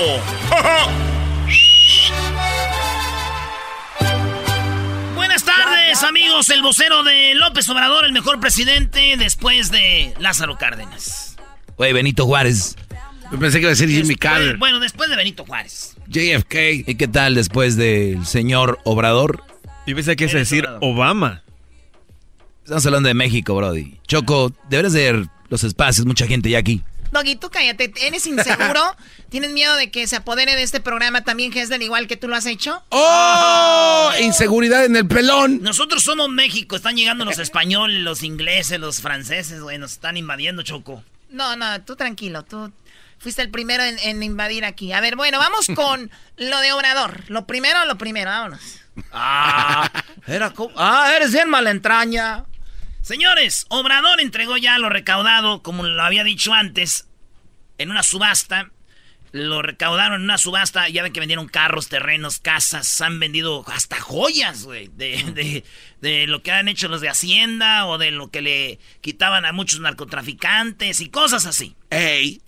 Buenas 5.15 5.43
tardes, 5.43 6.03
amigos. 6.03 6.49
El 6.49 6.61
vocero 6.63 7.03
de 7.03 7.35
López 7.35 7.69
Obrador, 7.69 8.05
el 8.05 8.11
mejor 8.11 8.39
presidente 8.39 9.15
después 9.17 9.71
de 9.71 10.13
Lázaro 10.19 10.57
Cárdenas. 10.57 11.35
Oye, 11.77 11.93
Benito 11.93 12.25
Juárez. 12.25 12.75
Yo 13.31 13.37
pensé 13.37 13.57
que 13.57 13.61
iba 13.61 13.69
a 13.69 13.75
decir 13.75 13.89
Jimmy 13.89 14.15
Carter. 14.15 14.57
Bueno, 14.57 14.79
después 14.79 15.09
de 15.09 15.15
Benito 15.15 15.45
Juárez. 15.45 15.95
JFK. 16.07 16.55
¿Y 16.87 16.95
qué 16.95 17.07
tal 17.07 17.35
después 17.35 17.77
del 17.77 18.25
señor 18.25 18.79
Obrador? 18.83 19.43
Yo 19.85 19.95
pensé 19.95 20.15
que 20.15 20.23
iba 20.23 20.33
a 20.33 20.37
decir 20.37 20.67
Obama. 20.81 21.43
Estamos 22.69 22.85
hablando 22.85 23.07
de 23.07 23.15
México, 23.15 23.55
Brody. 23.55 23.97
Choco, 24.07 24.53
deberes 24.69 24.93
de 24.93 25.27
los 25.49 25.63
espacios, 25.63 26.05
mucha 26.05 26.27
gente 26.27 26.51
ya 26.51 26.59
aquí. 26.59 26.83
Doggy, 27.11 27.35
tú 27.35 27.49
cállate, 27.49 27.91
¿eres 27.99 28.27
inseguro? 28.27 28.95
¿Tienes 29.29 29.53
miedo 29.53 29.75
de 29.75 29.89
que 29.89 30.05
se 30.05 30.17
apodere 30.17 30.55
de 30.55 30.61
este 30.61 30.79
programa 30.79 31.23
también 31.23 31.51
del 31.51 31.81
igual 31.81 32.05
que 32.05 32.15
tú 32.15 32.27
lo 32.27 32.35
has 32.35 32.45
hecho? 32.45 32.83
¡Oh! 32.89 34.11
Inseguridad 34.21 34.85
en 34.85 34.95
el 34.95 35.07
pelón. 35.07 35.63
Nosotros 35.63 36.03
somos 36.03 36.29
México, 36.29 36.75
están 36.75 36.95
llegando 36.95 37.25
los 37.25 37.39
españoles, 37.39 38.03
los 38.03 38.21
ingleses, 38.21 38.79
los 38.79 39.01
franceses, 39.01 39.61
güey, 39.61 39.79
nos 39.79 39.93
están 39.93 40.15
invadiendo, 40.15 40.61
Choco. 40.61 41.03
No, 41.31 41.55
no, 41.55 41.81
tú 41.81 41.95
tranquilo, 41.95 42.43
tú 42.43 42.71
fuiste 43.17 43.41
el 43.41 43.49
primero 43.49 43.81
en, 43.83 44.21
invadir 44.21 44.63
aquí. 44.63 44.93
A 44.93 45.01
ver, 45.01 45.15
bueno, 45.15 45.39
vamos 45.39 45.65
con 45.75 46.11
lo 46.37 46.59
de 46.59 46.71
Obrador. 46.71 47.23
Lo 47.29 47.47
primero, 47.47 47.83
lo 47.85 47.97
primero, 47.97 48.29
vámonos. 48.29 48.61
Ah, 49.11 49.89
era 50.27 50.53
ah 50.75 51.13
eres 51.15 51.33
bien 51.33 51.49
malentraña. 51.49 52.45
Señores, 53.01 53.65
Obrador 53.69 54.21
entregó 54.21 54.57
ya 54.57 54.77
lo 54.77 54.89
recaudado, 54.89 55.61
como 55.61 55.83
lo 55.83 56.01
había 56.01 56.23
dicho 56.23 56.53
antes, 56.53 57.07
en 57.77 57.91
una 57.91 58.03
subasta. 58.03 58.71
Lo 59.31 59.61
recaudaron 59.61 60.15
en 60.15 60.23
una 60.23 60.37
subasta. 60.37 60.89
Ya 60.89 61.03
ven 61.03 61.13
que 61.13 61.19
vendieron 61.19 61.47
carros, 61.47 61.87
terrenos, 61.87 62.39
casas. 62.39 62.99
Han 63.01 63.19
vendido 63.19 63.63
hasta 63.67 63.99
joyas, 63.99 64.63
güey. 64.63 64.89
De, 64.95 65.63
de, 66.01 66.27
lo 66.27 66.41
que 66.41 66.51
han 66.51 66.67
hecho 66.67 66.87
los 66.87 67.01
de 67.01 67.09
Hacienda 67.09 67.85
o 67.85 67.97
de 67.97 68.11
lo 68.11 68.31
que 68.31 68.41
le 68.41 68.79
quitaban 69.01 69.45
a 69.45 69.51
muchos 69.51 69.79
narcotraficantes 69.79 70.99
y 70.99 71.09
cosas 71.09 71.45
así. 71.45 71.75
¡Ey! 71.91 72.41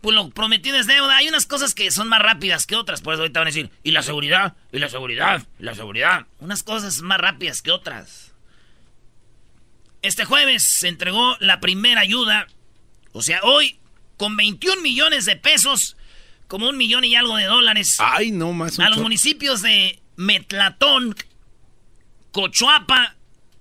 Pues 0.00 0.14
lo 0.14 0.30
prometido 0.30 0.76
es 0.78 0.86
deuda. 0.86 1.16
Hay 1.16 1.28
unas 1.28 1.46
cosas 1.46 1.74
que 1.74 1.90
son 1.90 2.08
más 2.08 2.22
rápidas 2.22 2.66
que 2.66 2.76
otras. 2.76 3.02
Por 3.02 3.14
eso 3.14 3.22
ahorita 3.22 3.40
van 3.40 3.48
a 3.48 3.50
decir, 3.50 3.70
y 3.82 3.90
la 3.90 4.02
seguridad, 4.02 4.54
y 4.72 4.78
la 4.78 4.88
seguridad, 4.88 5.46
y 5.58 5.64
la 5.64 5.74
seguridad. 5.74 6.26
Unas 6.38 6.62
cosas 6.62 7.02
más 7.02 7.18
rápidas 7.18 7.60
que 7.60 7.70
otras. 7.72 8.29
Este 10.02 10.24
jueves 10.24 10.62
se 10.62 10.88
entregó 10.88 11.36
la 11.40 11.60
primera 11.60 12.00
ayuda. 12.00 12.46
O 13.12 13.22
sea, 13.22 13.40
hoy, 13.42 13.78
con 14.16 14.36
21 14.36 14.80
millones 14.82 15.24
de 15.24 15.36
pesos, 15.36 15.96
como 16.46 16.68
un 16.68 16.76
millón 16.76 17.04
y 17.04 17.14
algo 17.14 17.36
de 17.36 17.44
dólares. 17.44 17.96
Ay, 17.98 18.30
no 18.30 18.52
más. 18.52 18.78
A 18.78 18.88
los 18.88 18.98
municipios 18.98 19.62
de 19.62 20.00
Metlatón, 20.16 21.14
Cochuapa, 22.32 23.16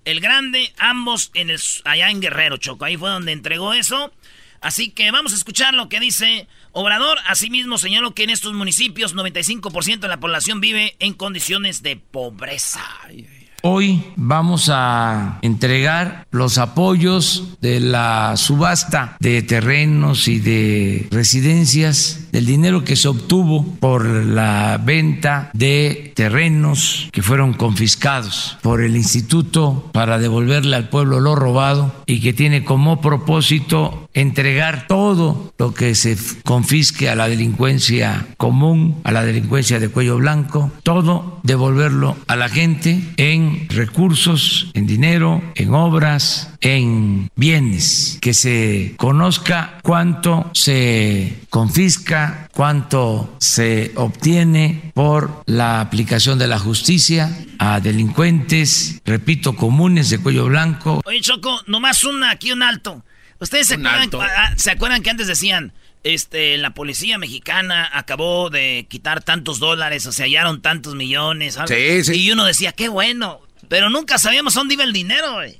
El 0.05 0.19
Grande, 0.19 0.73
ambos 0.77 1.31
en 1.33 1.49
el, 1.49 1.59
allá 1.85 2.09
en 2.09 2.21
Guerrero, 2.21 2.57
Choco. 2.57 2.85
Ahí 2.85 2.97
fue 2.97 3.09
donde 3.09 3.31
entregó 3.31 3.73
eso. 3.73 4.13
Así 4.61 4.91
que 4.91 5.11
vamos 5.11 5.33
a 5.33 5.35
escuchar 5.35 5.73
lo 5.73 5.87
que 5.87 5.99
dice 5.99 6.47
Obrador. 6.71 7.17
Asimismo 7.27 7.77
señaló 7.77 8.13
que 8.13 8.23
en 8.23 8.29
estos 8.29 8.53
municipios 8.53 9.15
95% 9.15 9.99
de 9.99 10.07
la 10.07 10.19
población 10.19 10.59
vive 10.59 10.95
en 10.99 11.13
condiciones 11.13 11.81
de 11.81 11.95
pobreza. 11.95 12.85
Ay, 13.03 13.27
Hoy 13.61 14.03
vamos 14.15 14.69
a 14.71 15.39
entregar 15.41 16.25
los 16.31 16.57
apoyos 16.57 17.57
de 17.59 17.81
la 17.81 18.37
subasta 18.37 19.17
de 19.19 19.41
terrenos 19.41 20.29
y 20.29 20.39
de 20.39 21.07
residencias, 21.11 22.27
del 22.31 22.45
dinero 22.45 22.85
que 22.85 22.95
se 22.95 23.09
obtuvo 23.09 23.65
por 23.81 24.05
la 24.05 24.79
venta 24.81 25.49
de 25.53 26.13
terrenos 26.15 27.09
que 27.11 27.21
fueron 27.21 27.53
confiscados 27.53 28.57
por 28.61 28.81
el 28.81 28.95
Instituto 28.95 29.89
para 29.91 30.19
devolverle 30.19 30.75
al 30.75 30.89
pueblo 30.89 31.19
lo 31.19 31.35
robado 31.35 31.93
y 32.05 32.21
que 32.21 32.33
tiene 32.33 32.63
como 32.63 33.01
propósito 33.01 34.08
entregar 34.13 34.87
todo 34.87 35.53
lo 35.57 35.73
que 35.73 35.95
se 35.95 36.17
confisque 36.43 37.09
a 37.09 37.15
la 37.15 37.27
delincuencia 37.27 38.27
común, 38.37 38.99
a 39.03 39.11
la 39.11 39.23
delincuencia 39.23 39.79
de 39.79 39.89
cuello 39.89 40.17
blanco, 40.17 40.71
todo 40.83 41.39
devolverlo 41.43 42.17
a 42.27 42.35
la 42.35 42.49
gente 42.49 43.01
en 43.17 43.67
recursos, 43.69 44.71
en 44.73 44.87
dinero, 44.87 45.41
en 45.55 45.73
obras, 45.73 46.53
en 46.61 47.29
bienes, 47.35 48.17
que 48.21 48.33
se 48.33 48.95
conozca 48.97 49.79
cuánto 49.83 50.49
se 50.53 51.39
confisca, 51.49 52.49
cuánto 52.53 53.35
se 53.39 53.91
obtiene 53.95 54.91
por 54.93 55.43
la 55.45 55.81
aplicación 55.81 56.39
de 56.39 56.47
la 56.47 56.59
justicia 56.59 57.31
a 57.59 57.79
delincuentes, 57.79 59.01
repito, 59.05 59.55
comunes 59.55 60.09
de 60.09 60.19
cuello 60.19 60.45
blanco. 60.45 61.01
Oye, 61.05 61.21
Choco, 61.21 61.61
nomás 61.67 62.03
una 62.03 62.31
aquí 62.31 62.51
un 62.51 62.63
alto. 62.63 63.03
¿Ustedes 63.39 63.67
se 63.67 63.75
acuerdan, 63.75 64.09
ah, 64.13 64.27
ah, 64.37 64.53
se 64.57 64.71
acuerdan 64.71 65.01
que 65.01 65.09
antes 65.09 65.27
decían, 65.27 65.73
este, 66.03 66.57
la 66.57 66.73
policía 66.73 67.17
mexicana 67.17 67.89
acabó 67.93 68.49
de 68.49 68.85
quitar 68.89 69.23
tantos 69.23 69.59
dólares, 69.59 70.05
o 70.05 70.11
se 70.11 70.23
hallaron 70.23 70.61
tantos 70.61 70.95
millones. 70.95 71.57
Sí, 71.67 72.03
sí. 72.03 72.13
Y 72.13 72.31
uno 72.31 72.45
decía, 72.45 72.71
qué 72.71 72.89
bueno. 72.89 73.41
Pero 73.67 73.89
nunca 73.89 74.17
sabíamos 74.17 74.53
dónde 74.53 74.73
iba 74.73 74.83
el 74.83 74.93
dinero, 74.93 75.33
güey. 75.33 75.59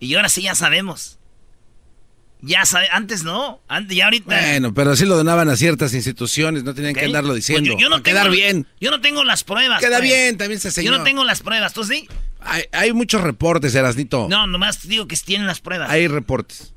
Y 0.00 0.14
ahora 0.14 0.28
sí 0.28 0.42
ya 0.42 0.54
sabemos. 0.54 1.18
Ya 2.42 2.64
sabe, 2.64 2.88
antes 2.90 3.22
no, 3.22 3.60
antes, 3.68 3.94
ya 3.94 4.06
ahorita. 4.06 4.40
Bueno, 4.40 4.72
pero 4.72 4.92
así 4.92 5.04
lo 5.04 5.14
donaban 5.14 5.50
a 5.50 5.56
ciertas 5.56 5.92
instituciones, 5.92 6.64
no 6.64 6.74
tenían 6.74 6.94
que 6.94 7.04
andarlo 7.04 7.32
pues 7.32 7.46
diciendo. 7.46 7.76
yo, 7.78 7.90
no 7.90 7.96
tengo, 7.96 8.02
quedar 8.02 8.30
bien. 8.30 8.66
Yo 8.80 8.90
no 8.90 9.02
tengo 9.02 9.24
las 9.24 9.44
pruebas. 9.44 9.80
Queda 9.80 9.98
pues. 9.98 10.08
bien, 10.08 10.38
también 10.38 10.58
se 10.58 10.70
señaló. 10.70 10.96
Yo 10.96 10.98
no 10.98 11.04
tengo 11.04 11.24
las 11.24 11.42
pruebas, 11.42 11.74
¿tú 11.74 11.84
sí? 11.84 12.08
Hay, 12.72 12.92
muchos 12.92 13.20
reportes, 13.20 13.74
Erasnito. 13.74 14.26
No, 14.28 14.46
nomás 14.46 14.86
digo 14.86 15.06
que 15.06 15.16
tienen 15.16 15.46
las 15.46 15.60
pruebas. 15.60 15.90
Hay 15.90 16.08
reportes. 16.08 16.72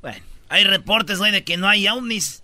Bueno, 0.00 0.24
hay 0.48 0.64
reportes, 0.64 1.18
güey, 1.18 1.32
de 1.32 1.44
que 1.44 1.56
no 1.56 1.68
hay 1.68 1.88
ovnis. 1.88 2.42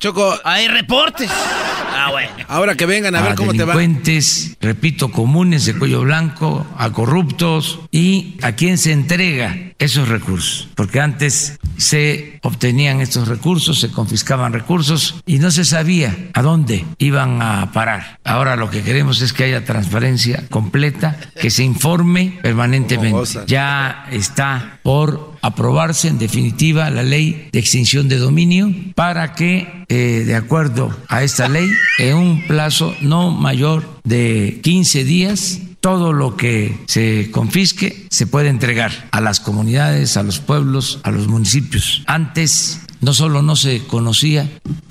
Choco. 0.00 0.34
Hay 0.44 0.66
reportes. 0.66 1.30
Ah, 1.30 2.08
bueno. 2.10 2.32
Ahora 2.48 2.74
que 2.74 2.86
vengan 2.86 3.14
a, 3.14 3.20
ver 3.20 3.34
cómo 3.34 3.52
te 3.52 3.64
va. 3.64 3.74
Delincuentes, 3.74 4.56
repito, 4.58 5.10
comunes 5.10 5.66
de 5.66 5.78
cuello 5.78 6.00
blanco, 6.00 6.66
a 6.78 6.90
corruptos 6.90 7.80
y 7.90 8.36
a 8.40 8.52
quién 8.52 8.78
se 8.78 8.92
entrega 8.92 9.74
esos 9.78 10.08
recursos. 10.08 10.68
Porque 10.74 11.00
antes 11.00 11.58
se 11.80 12.38
obtenían 12.42 13.00
estos 13.00 13.26
recursos, 13.26 13.80
se 13.80 13.90
confiscaban 13.90 14.52
recursos 14.52 15.16
y 15.26 15.38
no 15.38 15.50
se 15.50 15.64
sabía 15.64 16.16
a 16.34 16.42
dónde 16.42 16.84
iban 16.98 17.42
a 17.42 17.72
parar. 17.72 18.18
Ahora 18.24 18.56
lo 18.56 18.70
que 18.70 18.82
queremos 18.82 19.22
es 19.22 19.32
que 19.32 19.44
haya 19.44 19.64
transparencia 19.64 20.44
completa, 20.50 21.18
que 21.40 21.50
se 21.50 21.64
informe 21.64 22.38
permanentemente. 22.42 23.40
Ya 23.46 24.06
está 24.10 24.78
por 24.82 25.38
aprobarse 25.42 26.08
en 26.08 26.18
definitiva 26.18 26.90
la 26.90 27.02
ley 27.02 27.48
de 27.50 27.58
extinción 27.58 28.08
de 28.08 28.18
dominio 28.18 28.72
para 28.94 29.32
que, 29.32 29.84
eh, 29.88 30.24
de 30.26 30.36
acuerdo 30.36 30.94
a 31.08 31.22
esta 31.22 31.48
ley, 31.48 31.70
en 31.98 32.14
un 32.14 32.46
plazo 32.46 32.94
no 33.00 33.30
mayor 33.30 34.00
de 34.04 34.60
15 34.62 35.04
días, 35.04 35.60
todo 35.80 36.12
lo 36.12 36.36
que 36.36 36.78
se 36.86 37.30
confisque 37.30 38.06
se 38.10 38.26
puede 38.26 38.48
entregar 38.48 39.08
a 39.10 39.20
las 39.20 39.40
comunidades, 39.40 40.16
a 40.16 40.22
los 40.22 40.38
pueblos, 40.38 41.00
a 41.02 41.10
los 41.10 41.26
municipios. 41.26 42.02
Antes 42.06 42.80
no 43.00 43.14
solo 43.14 43.42
no 43.42 43.56
se 43.56 43.86
conocía 43.86 44.48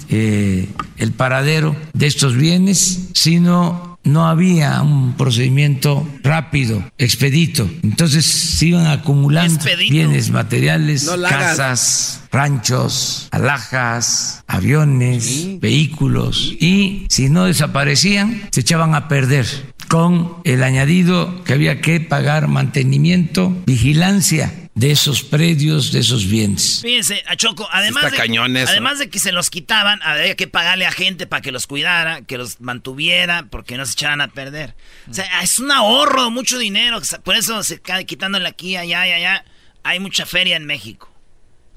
eh, 0.10 0.68
el 0.98 1.12
paradero 1.12 1.76
de 1.94 2.08
estos 2.08 2.36
bienes, 2.36 3.10
sino 3.14 3.90
no 4.04 4.28
había 4.28 4.82
un 4.82 5.14
procedimiento 5.14 6.08
rápido, 6.24 6.84
expedito. 6.98 7.70
Entonces 7.84 8.26
se 8.26 8.68
iban 8.68 8.88
acumulando 8.88 9.64
bienes 9.90 10.32
materiales, 10.32 11.10
casas, 11.28 12.22
ranchos, 12.32 13.28
alhajas, 13.32 14.44
aviones, 14.48 15.60
vehículos. 15.60 16.56
Y 16.60 17.06
si 17.10 17.30
no 17.30 17.46
desaparecían 17.46 18.42
se 18.52 18.62
echaban 18.62 18.96
a 18.96 19.08
perder 19.08 19.46
con 19.90 20.38
el 20.46 20.64
añadido 20.64 21.44
que 21.44 21.54
había 21.54 21.82
que 21.82 22.00
pagar 22.00 22.48
mantenimiento, 22.48 23.50
vigilancia 23.66 24.70
de 24.76 24.92
esos 24.92 25.24
predios, 25.24 25.92
de 25.92 26.00
esos 26.00 26.28
bienes. 26.28 26.80
Fíjense, 26.84 27.24
a 27.28 27.36
Choco, 27.36 27.68
además, 27.72 28.12
de, 28.12 28.66
además 28.68 29.00
de 29.00 29.10
que 29.10 29.20
se 29.20 29.32
los 29.32 29.50
quitaban, 29.50 30.00
había 30.04 30.36
que 30.36 30.48
pagarle 30.48 30.86
a 30.86 30.92
gente 30.92 31.28
para 31.28 31.42
que 31.42 31.52
los 31.52 31.68
cuidara, 31.68 32.22
que 32.22 32.38
los 32.38 32.62
mantuviera, 32.62 33.48
porque 33.50 33.78
no 33.78 33.86
se 33.86 33.94
echaran 33.94 34.22
a 34.22 34.30
perder. 34.30 34.76
O 35.10 35.14
sea, 35.14 35.42
es 35.42 35.60
un 35.60 35.72
ahorro, 35.72 36.30
mucho 36.30 36.60
dinero, 36.60 37.02
por 37.24 37.36
eso 37.36 37.62
se 37.64 37.82
cae 37.82 38.06
quitándole 38.06 38.48
aquí, 38.48 38.78
allá 38.78 39.08
y 39.08 39.12
allá. 39.12 39.44
Hay 39.84 40.00
mucha 40.00 40.26
feria 40.26 40.56
en 40.56 40.66
México. 40.66 41.09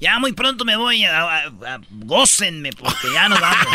Ya 0.03 0.19
muy 0.19 0.33
pronto 0.33 0.65
me 0.65 0.75
voy 0.75 1.05
a, 1.05 1.49
gócenme 1.91 2.71
porque 2.77 3.07
ya 3.13 3.29
no 3.29 3.37
vamos. 3.39 3.67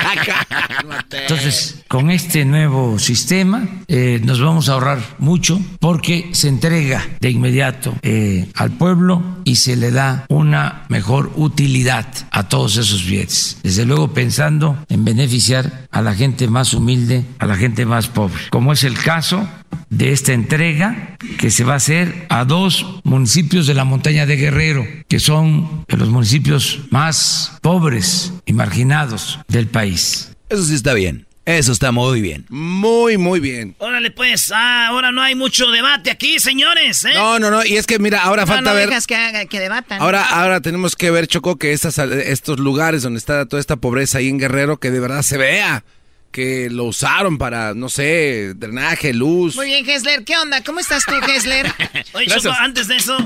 Entonces, 1.10 1.82
con 1.88 2.10
este 2.10 2.44
nuevo 2.44 2.98
sistema 2.98 3.66
eh, 3.88 4.20
nos 4.22 4.38
vamos 4.38 4.68
a 4.68 4.74
ahorrar 4.74 4.98
mucho 5.16 5.58
porque 5.80 6.28
se 6.32 6.48
entrega 6.48 7.02
de 7.20 7.30
inmediato 7.30 7.94
eh, 8.02 8.46
al 8.56 8.72
pueblo 8.72 9.38
y 9.44 9.56
se 9.56 9.76
le 9.76 9.90
da 9.90 10.26
una 10.28 10.84
mejor 10.90 11.32
utilidad 11.36 12.06
a 12.30 12.46
todos 12.46 12.76
esos 12.76 13.06
bienes. 13.06 13.58
Desde 13.62 13.86
luego 13.86 14.12
pensando 14.12 14.84
en 14.90 15.06
beneficiar 15.06 15.88
a 15.90 16.02
la 16.02 16.14
gente 16.14 16.46
más 16.46 16.74
humilde, 16.74 17.24
a 17.38 17.46
la 17.46 17.56
gente 17.56 17.86
más 17.86 18.08
pobre, 18.08 18.42
como 18.50 18.74
es 18.74 18.84
el 18.84 18.98
caso 18.98 19.48
de 19.90 20.12
esta 20.12 20.32
entrega 20.32 21.16
que 21.38 21.50
se 21.50 21.64
va 21.64 21.74
a 21.74 21.76
hacer 21.76 22.26
a 22.28 22.44
dos 22.44 23.00
municipios 23.04 23.66
de 23.66 23.74
la 23.74 23.84
montaña 23.84 24.26
de 24.26 24.36
Guerrero, 24.36 24.86
que 25.08 25.20
son 25.20 25.84
los 25.88 26.08
municipios 26.08 26.80
más 26.90 27.58
pobres 27.62 28.32
y 28.46 28.52
marginados 28.52 29.38
del 29.48 29.66
país. 29.66 30.36
Eso 30.48 30.64
sí 30.64 30.74
está 30.74 30.94
bien. 30.94 31.28
Eso 31.48 31.72
está 31.72 31.92
muy 31.92 32.20
bien. 32.20 32.44
Muy, 32.50 33.16
muy 33.16 33.40
bien. 33.40 33.74
Órale, 33.78 34.10
pues, 34.10 34.52
ah, 34.54 34.88
ahora 34.88 35.12
no 35.12 35.22
hay 35.22 35.34
mucho 35.34 35.70
debate 35.70 36.10
aquí, 36.10 36.38
señores, 36.40 37.06
¿eh? 37.06 37.14
No, 37.14 37.38
no, 37.38 37.50
no, 37.50 37.64
y 37.64 37.78
es 37.78 37.86
que 37.86 37.98
mira, 37.98 38.22
ahora 38.22 38.46
falta 38.46 38.74
ver... 38.74 38.90
que, 38.90 39.46
que 39.48 39.58
debatan. 39.58 39.98
Ahora, 40.02 40.24
ahora 40.24 40.60
tenemos 40.60 40.94
que 40.94 41.10
ver, 41.10 41.26
Choco, 41.26 41.56
que 41.56 41.72
estas, 41.72 41.96
estos 41.96 42.58
lugares 42.58 43.00
donde 43.00 43.16
está 43.16 43.46
toda 43.46 43.60
esta 43.60 43.76
pobreza 43.76 44.18
ahí 44.18 44.28
en 44.28 44.38
Guerrero, 44.38 44.76
que 44.76 44.90
de 44.90 45.00
verdad 45.00 45.22
se 45.22 45.38
vea 45.38 45.84
que 46.30 46.68
lo 46.70 46.84
usaron 46.84 47.38
para, 47.38 47.74
no 47.74 47.88
sé, 47.88 48.54
drenaje, 48.54 49.12
luz. 49.14 49.56
Muy 49.56 49.66
bien, 49.66 49.88
Hessler. 49.88 50.24
¿Qué 50.24 50.36
onda? 50.36 50.62
¿Cómo 50.62 50.80
estás 50.80 51.04
tú, 51.04 51.14
Hessler? 51.14 51.66
Oye, 52.12 52.26
Choco, 52.26 52.54
antes 52.58 52.88
de 52.88 52.96
eso, 52.96 53.16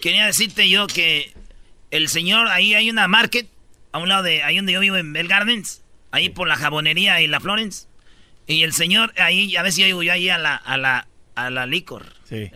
quería 0.00 0.26
decirte 0.26 0.68
yo 0.68 0.86
que 0.86 1.34
el 1.90 2.08
señor, 2.08 2.48
ahí 2.48 2.74
hay 2.74 2.90
una 2.90 3.08
market, 3.08 3.48
a 3.92 3.98
un 3.98 4.08
lado 4.08 4.22
de 4.22 4.42
ahí 4.42 4.56
donde 4.56 4.72
yo 4.72 4.80
vivo 4.80 4.96
en 4.96 5.12
Bell 5.12 5.28
Gardens, 5.28 5.82
ahí 6.12 6.28
por 6.28 6.48
la 6.48 6.56
jabonería 6.56 7.20
y 7.20 7.26
la 7.26 7.40
Florence. 7.40 7.86
Y 8.46 8.62
el 8.62 8.72
señor, 8.72 9.12
ahí, 9.16 9.56
a 9.56 9.62
veces 9.62 9.78
yo 9.78 9.86
digo 9.86 10.02
yo 10.02 10.12
ahí 10.12 10.28
a 10.28 10.38
la, 10.38 10.56
a 10.56 10.76
la, 10.76 11.08
a 11.34 11.50
la 11.50 11.66
licor. 11.66 12.14
Sí. 12.28 12.50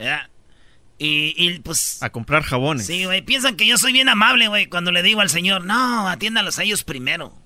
Y, 0.98 1.34
y, 1.36 1.58
pues... 1.60 2.02
A 2.02 2.10
comprar 2.10 2.42
jabones. 2.42 2.86
Sí, 2.86 3.04
güey. 3.04 3.22
Piensan 3.22 3.56
que 3.56 3.66
yo 3.66 3.76
soy 3.78 3.92
bien 3.92 4.08
amable, 4.08 4.48
güey, 4.48 4.66
cuando 4.66 4.92
le 4.92 5.02
digo 5.02 5.20
al 5.20 5.30
señor, 5.30 5.64
no, 5.64 6.08
atiéndalos 6.08 6.58
a 6.58 6.62
ellos 6.62 6.84
primero. 6.84 7.36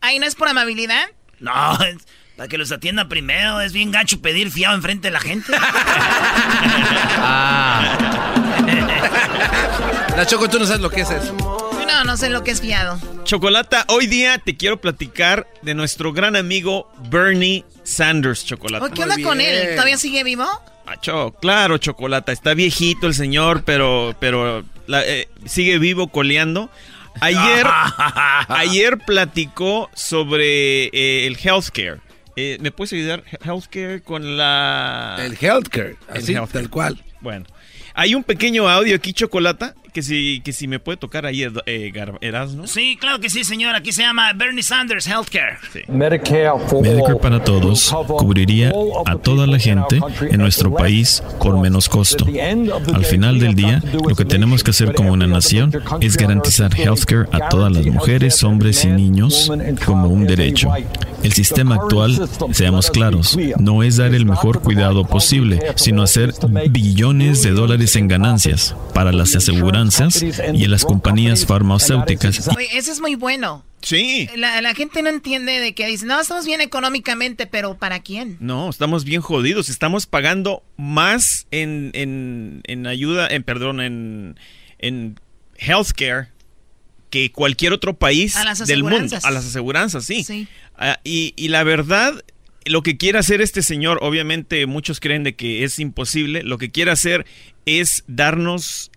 ¿Ahí 0.00 0.18
no 0.18 0.26
es 0.26 0.34
por 0.34 0.48
amabilidad? 0.48 1.10
No, 1.40 1.78
para 2.36 2.48
que 2.48 2.56
los 2.58 2.70
atienda 2.72 3.08
primero. 3.08 3.60
Es 3.60 3.72
bien 3.72 3.90
gacho 3.90 4.20
pedir 4.20 4.50
fiado 4.50 4.74
enfrente 4.74 5.08
de 5.08 5.12
la 5.12 5.20
gente. 5.20 5.52
ah. 7.18 7.96
La 10.16 10.26
Choco, 10.26 10.48
tú 10.48 10.58
no 10.58 10.66
sabes 10.66 10.80
lo 10.80 10.90
que 10.90 11.00
es 11.02 11.10
eso. 11.10 11.34
No, 11.86 12.04
no 12.04 12.16
sé 12.16 12.28
lo 12.30 12.44
que 12.44 12.50
es 12.50 12.60
fiado. 12.60 12.98
Chocolata, 13.24 13.84
hoy 13.88 14.06
día 14.06 14.38
te 14.38 14.56
quiero 14.56 14.80
platicar 14.80 15.46
de 15.62 15.74
nuestro 15.74 16.12
gran 16.12 16.36
amigo 16.36 16.90
Bernie 17.10 17.64
Sanders, 17.84 18.44
Chocolata. 18.44 18.90
¿Qué 18.90 19.02
onda 19.02 19.16
con 19.22 19.40
él? 19.40 19.70
¿Todavía 19.72 19.98
sigue 19.98 20.22
vivo? 20.24 20.46
Ah, 20.86 20.96
claro, 21.40 21.78
Chocolata. 21.78 22.32
Está 22.32 22.54
viejito 22.54 23.06
el 23.06 23.14
señor, 23.14 23.62
pero, 23.64 24.16
pero 24.18 24.64
eh, 24.88 25.28
sigue 25.46 25.78
vivo 25.78 26.08
coleando. 26.08 26.70
Ayer, 27.20 27.66
ayer 28.48 28.98
platicó 28.98 29.90
sobre 29.94 30.84
eh, 30.86 31.26
el 31.26 31.36
healthcare. 31.36 32.00
Eh, 32.36 32.58
¿Me 32.60 32.70
puedes 32.70 32.92
ayudar? 32.92 33.24
Healthcare 33.44 34.02
con 34.02 34.36
la... 34.36 35.18
El 35.20 35.36
healthcare, 35.38 35.96
así, 36.08 36.34
tal 36.52 36.70
cual. 36.70 37.02
Bueno, 37.20 37.44
hay 37.94 38.14
un 38.14 38.24
pequeño 38.24 38.68
audio 38.68 38.96
aquí, 38.96 39.12
Chocolata, 39.12 39.74
que 39.92 40.02
si, 40.02 40.40
que 40.44 40.52
si 40.52 40.68
me 40.68 40.78
puede 40.78 40.96
tocar 40.96 41.26
ahí, 41.26 41.44
eh, 41.66 41.92
Erasmo. 42.20 42.66
Sí, 42.66 42.96
claro 43.00 43.20
que 43.20 43.30
sí, 43.30 43.44
señor. 43.44 43.74
Aquí 43.74 43.92
se 43.92 44.02
llama 44.02 44.32
Bernie 44.32 44.62
Sanders 44.62 45.06
Healthcare. 45.06 45.58
Medicare, 45.88 46.50
para 47.20 47.42
todos 47.42 47.94
cubriría 48.18 48.72
a 49.06 49.16
toda 49.16 49.46
la 49.46 49.58
gente 49.58 50.00
en 50.20 50.38
nuestro 50.38 50.74
país 50.74 51.22
por 51.40 51.58
menos 51.58 51.88
costo. 51.88 52.26
Al 52.94 53.04
final 53.04 53.38
del 53.38 53.54
día, 53.54 53.82
lo 54.08 54.14
que 54.14 54.24
tenemos 54.24 54.62
que 54.64 54.70
hacer 54.70 54.94
como 54.94 55.12
una 55.12 55.26
nación 55.26 55.72
es 56.00 56.16
garantizar 56.16 56.72
healthcare 56.78 57.28
a 57.32 57.48
todas 57.48 57.72
las 57.72 57.86
mujeres, 57.86 58.42
hombres 58.44 58.84
y 58.84 58.88
niños 58.88 59.50
como 59.84 60.08
un 60.08 60.26
derecho. 60.26 60.70
El 61.22 61.32
sistema 61.32 61.74
actual, 61.74 62.28
seamos 62.52 62.90
claros, 62.90 63.36
no 63.58 63.82
es 63.82 63.96
dar 63.96 64.14
el 64.14 64.24
mejor 64.24 64.60
cuidado 64.62 65.04
posible, 65.06 65.60
sino 65.76 66.02
hacer 66.02 66.32
billones 66.70 67.42
de 67.42 67.50
dólares 67.50 67.96
en 67.96 68.08
ganancias 68.08 68.74
para 68.94 69.12
las 69.12 69.34
aseguranzas 69.88 70.22
y 70.54 70.64
en 70.64 70.70
las 70.70 70.84
compañías 70.84 71.46
farmacéuticas. 71.46 72.48
eso 72.72 72.92
es 72.92 73.00
muy 73.00 73.14
bueno. 73.14 73.64
Sí. 73.82 74.28
La, 74.36 74.74
gente 74.74 75.02
no 75.02 75.08
entiende 75.08 75.60
de 75.60 75.74
que 75.74 75.86
dice, 75.86 76.06
no, 76.06 76.20
estamos 76.20 76.44
bien 76.44 76.60
económicamente, 76.60 77.46
pero 77.46 77.76
¿para 77.78 78.00
quién? 78.00 78.36
No, 78.40 78.68
estamos 78.68 79.04
bien 79.04 79.20
jodidos. 79.20 79.68
Estamos 79.68 80.06
pagando 80.06 80.62
más 80.76 81.46
en, 81.50 81.90
en, 81.94 82.86
ayuda, 82.86 83.26
en 83.28 83.42
perdón, 83.42 83.80
en, 83.80 84.38
en 84.78 85.18
healthcare 85.56 86.28
que 87.08 87.32
cualquier 87.32 87.72
otro 87.72 87.96
país 87.96 88.36
del 88.66 88.84
mundo. 88.84 89.18
A 89.22 89.30
las 89.30 89.46
aseguranzas, 89.46 90.04
sí. 90.04 90.24
sí. 90.24 90.46
Ah, 90.76 91.00
y, 91.02 91.34
y 91.36 91.48
la 91.48 91.64
verdad, 91.64 92.22
lo 92.64 92.82
que 92.82 92.96
quiere 92.96 93.18
hacer 93.18 93.40
este 93.40 93.62
señor, 93.62 93.98
obviamente 94.02 94.66
muchos 94.66 95.00
creen 95.00 95.24
de 95.24 95.34
que 95.34 95.64
es 95.64 95.78
imposible, 95.78 96.42
lo 96.42 96.58
que 96.58 96.70
quiere 96.70 96.90
hacer 96.90 97.26
es 97.66 98.04
darnos 98.06 98.90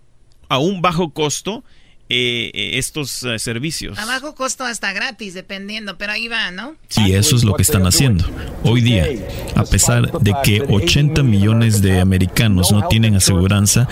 a 0.48 0.58
un 0.58 0.82
bajo 0.82 1.12
costo 1.12 1.64
eh, 2.10 2.50
eh, 2.52 2.78
estos 2.78 3.22
eh, 3.22 3.38
servicios. 3.38 3.98
A 3.98 4.04
bajo 4.04 4.34
costo 4.34 4.62
hasta 4.64 4.92
gratis, 4.92 5.32
dependiendo, 5.32 5.96
pero 5.96 6.12
ahí 6.12 6.28
va, 6.28 6.50
¿no? 6.50 6.74
Sí, 6.88 7.14
eso 7.14 7.34
es 7.34 7.44
lo 7.44 7.54
que 7.54 7.62
están 7.62 7.86
haciendo. 7.86 8.26
Hoy 8.62 8.82
día, 8.82 9.06
a 9.54 9.64
pesar 9.64 10.12
de 10.20 10.34
que 10.44 10.60
80 10.68 11.22
millones 11.22 11.80
de 11.80 12.00
americanos 12.00 12.72
no 12.72 12.88
tienen 12.88 13.16
aseguranza, 13.16 13.88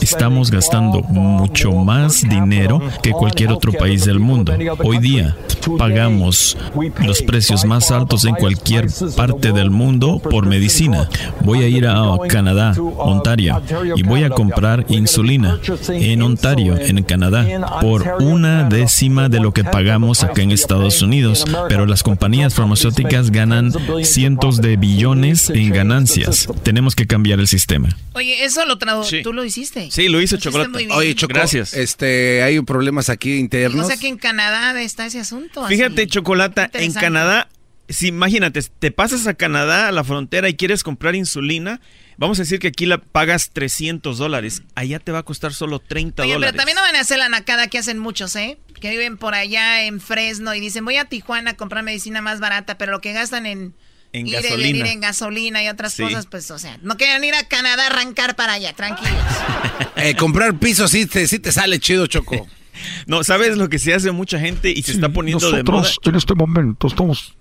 estamos 0.00 0.52
gastando 0.52 1.00
mucho 1.00 1.72
más 1.72 2.22
dinero 2.22 2.80
que 3.02 3.10
cualquier 3.10 3.50
otro 3.50 3.72
país 3.72 4.04
del 4.04 4.20
mundo. 4.20 4.56
Hoy 4.84 4.98
día, 4.98 5.36
pagamos 5.76 6.56
los 7.04 7.22
precios 7.22 7.64
más 7.64 7.90
altos 7.90 8.26
en 8.26 8.36
cualquier 8.36 8.86
parte 9.16 9.50
del 9.50 9.70
mundo 9.70 10.20
por 10.20 10.46
medicina. 10.46 11.08
Voy 11.40 11.64
a 11.64 11.68
ir 11.68 11.88
a 11.88 12.16
Canadá, 12.28 12.74
Ontario, 12.78 13.60
y 13.96 14.04
voy 14.04 14.22
a 14.22 14.30
comprar 14.30 14.86
insulina 14.88 15.58
en 15.88 16.22
Ontario, 16.22 16.78
en 16.78 17.02
Canadá 17.02 17.55
por 17.80 18.22
una 18.22 18.64
décima 18.64 19.28
de 19.28 19.40
lo 19.40 19.52
que 19.52 19.64
pagamos 19.64 20.22
acá 20.22 20.42
en 20.42 20.52
Estados 20.52 21.02
Unidos, 21.02 21.44
pero 21.68 21.86
las 21.86 22.02
compañías 22.02 22.54
farmacéuticas 22.54 23.30
ganan 23.30 23.72
cientos 24.02 24.60
de 24.60 24.76
billones 24.76 25.50
en 25.50 25.72
ganancias. 25.72 26.48
Tenemos 26.62 26.94
que 26.94 27.06
cambiar 27.06 27.40
el 27.40 27.48
sistema. 27.48 27.88
Oye, 28.14 28.44
eso 28.44 28.64
lo 28.64 28.78
tú 29.22 29.32
lo 29.32 29.44
hiciste. 29.44 29.90
Sí, 29.90 30.08
lo 30.08 30.20
hizo 30.20 30.36
Chocolate. 30.36 30.88
Oye, 30.92 31.14
Chocolate, 31.14 31.40
gracias. 31.40 31.74
Este, 31.74 32.42
hay 32.42 32.60
problemas 32.60 33.08
aquí 33.08 33.36
internos. 33.36 33.84
O 33.84 33.88
sea 33.88 33.96
que 33.96 34.08
en 34.08 34.16
Canadá 34.16 34.80
está 34.80 35.06
ese 35.06 35.20
asunto. 35.20 35.66
Fíjate, 35.66 36.06
Chocolata, 36.06 36.70
en 36.74 36.92
Canadá, 36.92 37.48
si 37.88 38.08
imagínate, 38.08 38.60
te 38.78 38.90
pasas 38.90 39.26
a 39.26 39.34
Canadá 39.34 39.88
a 39.88 39.92
la 39.92 40.04
frontera 40.04 40.48
y 40.48 40.54
quieres 40.54 40.82
comprar 40.82 41.14
insulina, 41.14 41.80
Vamos 42.18 42.38
a 42.38 42.42
decir 42.42 42.58
que 42.58 42.68
aquí 42.68 42.86
la 42.86 42.98
pagas 42.98 43.50
300 43.50 44.16
dólares. 44.16 44.62
Allá 44.74 44.98
te 44.98 45.12
va 45.12 45.18
a 45.18 45.22
costar 45.22 45.52
solo 45.52 45.80
30 45.80 46.22
Oye, 46.22 46.32
dólares. 46.32 46.52
Pero 46.52 46.58
también 46.58 46.76
no 46.76 46.82
van 46.82 46.96
a 46.96 47.00
hacer 47.00 47.18
la 47.18 47.28
nacada 47.28 47.66
que 47.68 47.78
hacen 47.78 47.98
muchos, 47.98 48.34
¿eh? 48.36 48.58
Que 48.80 48.90
viven 48.90 49.18
por 49.18 49.34
allá 49.34 49.84
en 49.84 50.00
Fresno 50.00 50.54
y 50.54 50.60
dicen, 50.60 50.84
voy 50.84 50.96
a 50.96 51.04
Tijuana 51.04 51.52
a 51.52 51.54
comprar 51.54 51.84
medicina 51.84 52.22
más 52.22 52.40
barata, 52.40 52.78
pero 52.78 52.92
lo 52.92 53.00
que 53.00 53.12
gastan 53.12 53.46
en... 53.46 53.74
En 54.12 54.30
gasolina. 54.30 54.90
en 54.90 55.00
gasolina 55.00 55.62
y 55.62 55.68
otras 55.68 55.94
cosas, 55.94 56.24
pues, 56.24 56.50
o 56.50 56.58
sea, 56.58 56.78
no 56.80 56.96
quieren 56.96 57.22
ir 57.22 57.34
a 57.34 57.46
Canadá 57.48 57.82
a 57.82 57.86
arrancar 57.88 58.34
para 58.34 58.54
allá, 58.54 58.72
tranquilos. 58.72 59.12
eh, 59.96 60.14
comprar 60.16 60.58
pisos 60.58 60.92
sí 60.92 61.04
te, 61.04 61.26
sí 61.26 61.38
te 61.38 61.52
sale 61.52 61.78
chido, 61.80 62.06
Choco. 62.06 62.48
no, 63.06 63.24
¿sabes 63.24 63.58
lo 63.58 63.68
que 63.68 63.78
se 63.78 63.92
hace 63.92 64.12
mucha 64.12 64.38
gente 64.38 64.70
y 64.70 64.82
se 64.84 64.92
está 64.92 65.10
poniendo 65.10 65.50
de 65.50 65.62
moda? 65.64 65.90
en 66.02 66.14
este 66.14 66.34
momento 66.34 66.86
estamos 66.86 67.36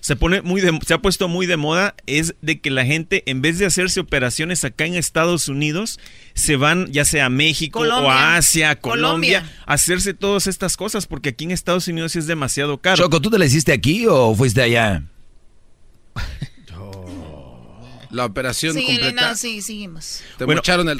se 0.00 0.16
pone 0.16 0.42
muy 0.42 0.62
se 0.86 0.94
ha 0.94 0.98
puesto 0.98 1.28
muy 1.28 1.46
de 1.46 1.56
moda 1.56 1.94
es 2.06 2.34
de 2.40 2.60
que 2.60 2.70
la 2.70 2.84
gente 2.84 3.22
en 3.26 3.42
vez 3.42 3.58
de 3.58 3.66
hacerse 3.66 4.00
operaciones 4.00 4.64
acá 4.64 4.84
en 4.86 4.94
Estados 4.94 5.48
Unidos 5.48 5.98
se 6.34 6.56
van 6.56 6.90
ya 6.92 7.04
sea 7.04 7.26
a 7.26 7.30
México 7.30 7.80
o 7.80 8.10
a 8.10 8.36
Asia, 8.36 8.80
Colombia, 8.80 9.50
a 9.66 9.74
hacerse 9.74 10.14
todas 10.14 10.46
estas 10.46 10.76
cosas 10.76 11.06
porque 11.06 11.30
aquí 11.30 11.44
en 11.44 11.50
Estados 11.50 11.88
Unidos 11.88 12.16
es 12.16 12.26
demasiado 12.26 12.78
caro. 12.78 12.96
Choco, 12.96 13.20
¿tú 13.20 13.30
te 13.30 13.38
la 13.38 13.46
hiciste 13.46 13.72
aquí 13.72 14.06
o 14.08 14.34
fuiste 14.34 14.62
allá? 14.62 15.02
La 18.10 18.24
operación 18.24 18.74
sí, 18.74 18.86
completa. 18.86 19.28
No, 19.28 19.36
sí, 19.36 19.60
seguimos. 19.60 20.22
Te 20.38 20.46
mocharon 20.46 20.88
el 20.88 20.98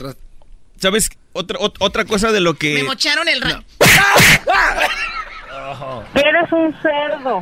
¿Sabes? 0.76 1.11
Otra, 1.32 1.58
otra 1.58 2.04
cosa 2.04 2.30
de 2.32 2.40
lo 2.40 2.54
que... 2.54 2.74
Me 2.74 2.82
mocharon 2.84 3.28
el 3.28 3.40
Eres 6.14 6.52
un 6.52 6.74
cerdo. 6.81 7.40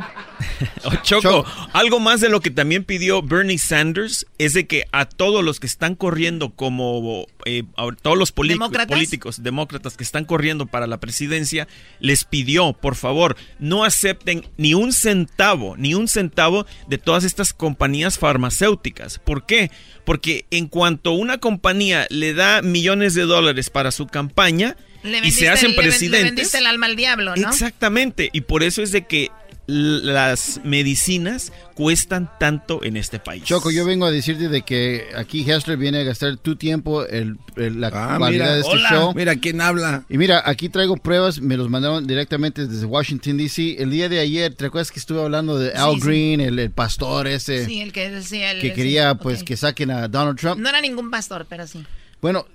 Oh, 0.83 0.95
Choco, 1.03 1.45
algo 1.73 1.99
más 1.99 2.21
de 2.21 2.29
lo 2.29 2.39
que 2.39 2.49
también 2.49 2.83
pidió 2.83 3.21
Bernie 3.21 3.57
Sanders 3.57 4.25
es 4.37 4.53
de 4.53 4.67
que 4.67 4.85
a 4.91 5.05
todos 5.05 5.43
los 5.43 5.59
que 5.59 5.67
están 5.67 5.95
corriendo 5.95 6.51
como 6.51 7.27
eh, 7.45 7.63
todos 8.01 8.17
los 8.17 8.31
políticos 8.31 9.43
demócratas 9.43 9.97
que 9.97 10.03
están 10.03 10.25
corriendo 10.25 10.65
para 10.65 10.87
la 10.87 10.99
presidencia 10.99 11.67
les 11.99 12.23
pidió 12.23 12.73
por 12.73 12.95
favor 12.95 13.37
no 13.59 13.83
acepten 13.83 14.47
ni 14.57 14.73
un 14.73 14.93
centavo 14.93 15.75
ni 15.77 15.93
un 15.93 16.07
centavo 16.07 16.65
de 16.87 16.97
todas 16.97 17.23
estas 17.23 17.53
compañías 17.53 18.17
farmacéuticas. 18.17 19.19
¿Por 19.19 19.45
qué? 19.45 19.71
Porque 20.05 20.45
en 20.51 20.67
cuanto 20.67 21.11
una 21.11 21.37
compañía 21.37 22.07
le 22.09 22.33
da 22.33 22.61
millones 22.61 23.13
de 23.13 23.23
dólares 23.23 23.69
para 23.69 23.91
su 23.91 24.07
campaña 24.07 24.75
y 25.03 25.31
se 25.31 25.49
hacen 25.49 25.75
presidentes. 25.75 26.21
Le 26.21 26.23
vendiste 26.23 26.57
el 26.57 26.65
alma 26.65 26.87
al 26.87 26.95
diablo, 26.95 27.35
¿no? 27.35 27.49
Exactamente, 27.49 28.29
y 28.33 28.41
por 28.41 28.63
eso 28.63 28.81
es 28.81 28.91
de 28.91 29.05
que 29.05 29.31
las 29.67 30.61
medicinas 30.63 31.51
cuestan 31.73 32.31
tanto 32.39 32.81
en 32.83 32.95
este 32.95 33.19
país. 33.19 33.43
Choco, 33.43 33.69
yo 33.69 33.85
vengo 33.85 34.05
a 34.05 34.11
decirte 34.11 34.47
de 34.47 34.61
que 34.61 35.09
aquí 35.15 35.49
Hessler 35.49 35.77
viene 35.77 35.99
a 35.99 36.03
gastar 36.03 36.37
tu 36.37 36.55
tiempo, 36.55 37.05
el, 37.05 37.37
la 37.55 37.91
ah, 37.93 38.29
de 38.29 38.59
este 38.61 38.77
show. 38.89 39.13
Mira 39.13 39.35
quién 39.35 39.59
habla. 39.59 40.05
Y 40.09 40.17
mira, 40.17 40.41
aquí 40.45 40.69
traigo 40.69 40.95
pruebas, 40.95 41.41
me 41.41 41.57
los 41.57 41.69
mandaron 41.69 42.07
directamente 42.07 42.65
desde 42.65 42.85
Washington, 42.85 43.37
D.C. 43.37 43.75
El 43.79 43.91
día 43.91 44.07
de 44.07 44.19
ayer, 44.19 44.55
¿te 44.55 44.65
acuerdas 44.65 44.89
que 44.89 44.99
estuve 44.99 45.21
hablando 45.21 45.59
de 45.59 45.73
Al 45.73 45.99
Green, 45.99 46.39
El, 46.39 46.71
pastor 46.71 47.27
ese? 47.27 47.65
Sí, 47.65 47.81
el 47.81 47.91
que 47.91 48.09
decía... 48.09 48.51
El, 48.51 48.61
que 48.61 48.73
quería, 48.73 49.15
pues, 49.15 49.43
que 49.43 49.57
saquen 49.57 49.91
a 49.91 50.07
Donald 50.07 50.39
Trump. 50.39 50.61
No 50.61 50.69
era 50.69 50.79
ningún 50.79 51.11
pastor, 51.11 51.45
pero 51.49 51.67
sí. 51.67 51.85
Bueno, 52.21 52.45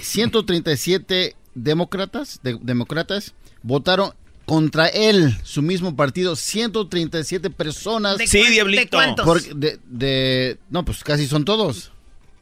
137 0.00 1.34
demócratas, 1.54 2.40
demócratas 2.42 3.34
votaron 3.62 4.12
contra 4.44 4.88
él, 4.88 5.36
su 5.44 5.62
mismo 5.62 5.96
partido, 5.96 6.36
137 6.36 7.50
personas. 7.50 8.18
¿De 8.18 8.26
sí, 8.26 8.44
Diablito. 8.48 8.98
¿De 9.54 10.58
no, 10.70 10.84
pues 10.84 11.04
casi 11.04 11.26
son 11.26 11.44
todos. 11.44 11.92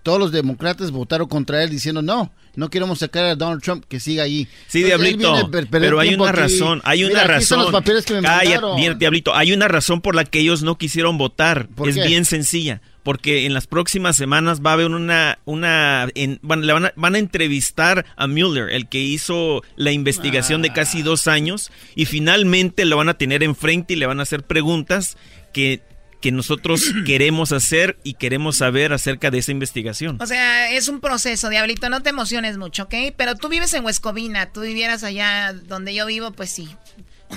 Todos 0.02 0.18
los 0.18 0.32
demócratas 0.32 0.90
votaron 0.90 1.28
contra 1.28 1.62
él 1.62 1.68
diciendo 1.68 2.00
no, 2.00 2.32
no 2.56 2.70
queremos 2.70 3.00
sacar 3.00 3.26
a 3.26 3.34
Donald 3.34 3.62
Trump 3.62 3.84
que 3.86 4.00
siga 4.00 4.22
ahí. 4.22 4.48
Sí, 4.66 4.82
Diablito, 4.82 5.50
pero 5.70 6.00
hay 6.00 6.14
una 6.14 6.32
razón, 6.32 6.80
hay 6.84 7.04
una 7.04 7.24
razón. 7.24 7.60
los 7.60 7.70
papeles 7.70 8.06
que 8.06 8.14
me 8.14 8.22
Cállate, 8.22 8.94
Diablito, 8.98 9.34
hay 9.34 9.52
una 9.52 9.68
razón 9.68 10.00
por 10.00 10.14
la 10.14 10.24
que 10.24 10.40
ellos 10.40 10.62
no 10.62 10.78
quisieron 10.78 11.18
votar. 11.18 11.68
Es 11.84 11.96
bien 11.96 12.24
sencilla 12.24 12.80
porque 13.02 13.46
en 13.46 13.54
las 13.54 13.66
próximas 13.66 14.16
semanas 14.16 14.60
va 14.64 14.70
a 14.70 14.74
haber 14.74 14.86
una, 14.86 15.38
una 15.44 16.08
van, 16.42 16.66
le 16.66 16.72
van, 16.72 16.86
a, 16.86 16.92
van, 16.96 17.14
a, 17.14 17.18
entrevistar 17.18 18.04
a 18.16 18.26
Mueller, 18.26 18.70
el 18.70 18.88
que 18.88 19.00
hizo 19.00 19.62
la 19.76 19.92
investigación 19.92 20.62
de 20.62 20.72
casi 20.72 21.02
dos 21.02 21.26
años, 21.26 21.70
y 21.94 22.06
finalmente 22.06 22.84
lo 22.84 22.96
van 22.96 23.08
a 23.08 23.14
tener 23.14 23.42
enfrente 23.42 23.94
y 23.94 23.96
le 23.96 24.06
van 24.06 24.20
a 24.20 24.24
hacer 24.24 24.42
preguntas 24.42 25.16
que 25.52 25.82
que 26.20 26.32
nosotros 26.32 26.82
queremos 27.06 27.52
hacer 27.52 27.98
y 28.04 28.14
queremos 28.14 28.58
saber 28.58 28.92
acerca 28.92 29.30
de 29.30 29.38
esa 29.38 29.52
investigación. 29.52 30.18
O 30.20 30.26
sea, 30.26 30.70
es 30.72 30.88
un 30.88 31.00
proceso, 31.00 31.48
Diablito, 31.48 31.88
no 31.88 32.02
te 32.02 32.10
emociones 32.10 32.58
mucho, 32.58 32.84
¿ok? 32.84 32.94
Pero 33.16 33.34
tú 33.36 33.48
vives 33.48 33.72
en 33.74 33.84
Huescovina, 33.84 34.52
tú 34.52 34.60
vivieras 34.60 35.02
allá 35.02 35.52
donde 35.52 35.94
yo 35.94 36.06
vivo, 36.06 36.30
pues 36.32 36.50
sí, 36.50 36.68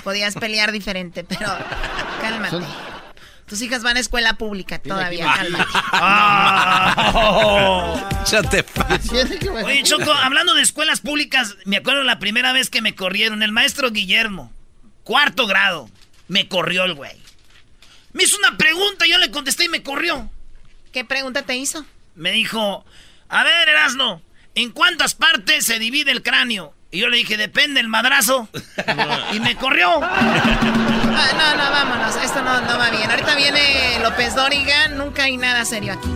podías 0.02 0.34
pelear 0.34 0.72
diferente, 0.72 1.24
pero 1.24 1.46
cálmate. 2.20 2.64
Tus 3.46 3.60
hijas 3.60 3.82
van 3.82 3.96
a 3.96 4.00
escuela 4.00 4.34
pública 4.34 4.78
todavía, 4.78 5.30
cálmate. 5.34 5.64
Ya 8.30 8.42
te 8.42 8.64
Oye, 9.64 9.82
Choco, 9.82 10.12
hablando 10.12 10.54
de 10.54 10.62
escuelas 10.62 11.00
públicas, 11.00 11.56
me 11.66 11.76
acuerdo 11.76 12.02
la 12.04 12.18
primera 12.18 12.52
vez 12.52 12.70
que 12.70 12.80
me 12.80 12.94
corrieron. 12.94 13.42
El 13.42 13.52
maestro 13.52 13.90
Guillermo, 13.90 14.50
cuarto 15.02 15.46
grado, 15.46 15.90
me 16.26 16.48
corrió 16.48 16.84
el 16.84 16.94
güey. 16.94 17.20
Me 18.12 18.24
hizo 18.24 18.38
una 18.38 18.56
pregunta, 18.56 19.04
yo 19.06 19.18
le 19.18 19.30
contesté 19.30 19.64
y 19.64 19.68
me 19.68 19.82
corrió. 19.82 20.30
¿Qué 20.92 21.04
pregunta 21.04 21.42
te 21.42 21.56
hizo? 21.56 21.84
Me 22.14 22.32
dijo, 22.32 22.84
a 23.28 23.44
ver, 23.44 23.68
Erasno, 23.68 24.22
¿en 24.54 24.70
cuántas 24.70 25.14
partes 25.14 25.66
se 25.66 25.78
divide 25.78 26.12
el 26.12 26.22
cráneo? 26.22 26.74
Y 26.94 27.00
yo 27.00 27.08
le 27.08 27.16
dije, 27.16 27.36
depende 27.36 27.80
el 27.80 27.88
madrazo. 27.88 28.48
y 29.32 29.40
me 29.40 29.56
corrió. 29.56 30.00
Ah, 31.16 31.30
no, 31.32 31.62
no, 31.62 31.70
vámonos. 31.70 32.16
Esto 32.16 32.42
no, 32.42 32.60
no 32.62 32.76
va 32.76 32.90
bien. 32.90 33.08
Ahorita 33.08 33.36
viene 33.36 34.00
López 34.02 34.34
Dóriga. 34.34 34.88
Nunca 34.88 35.22
hay 35.24 35.36
nada 35.36 35.64
serio 35.64 35.92
aquí. 35.92 36.08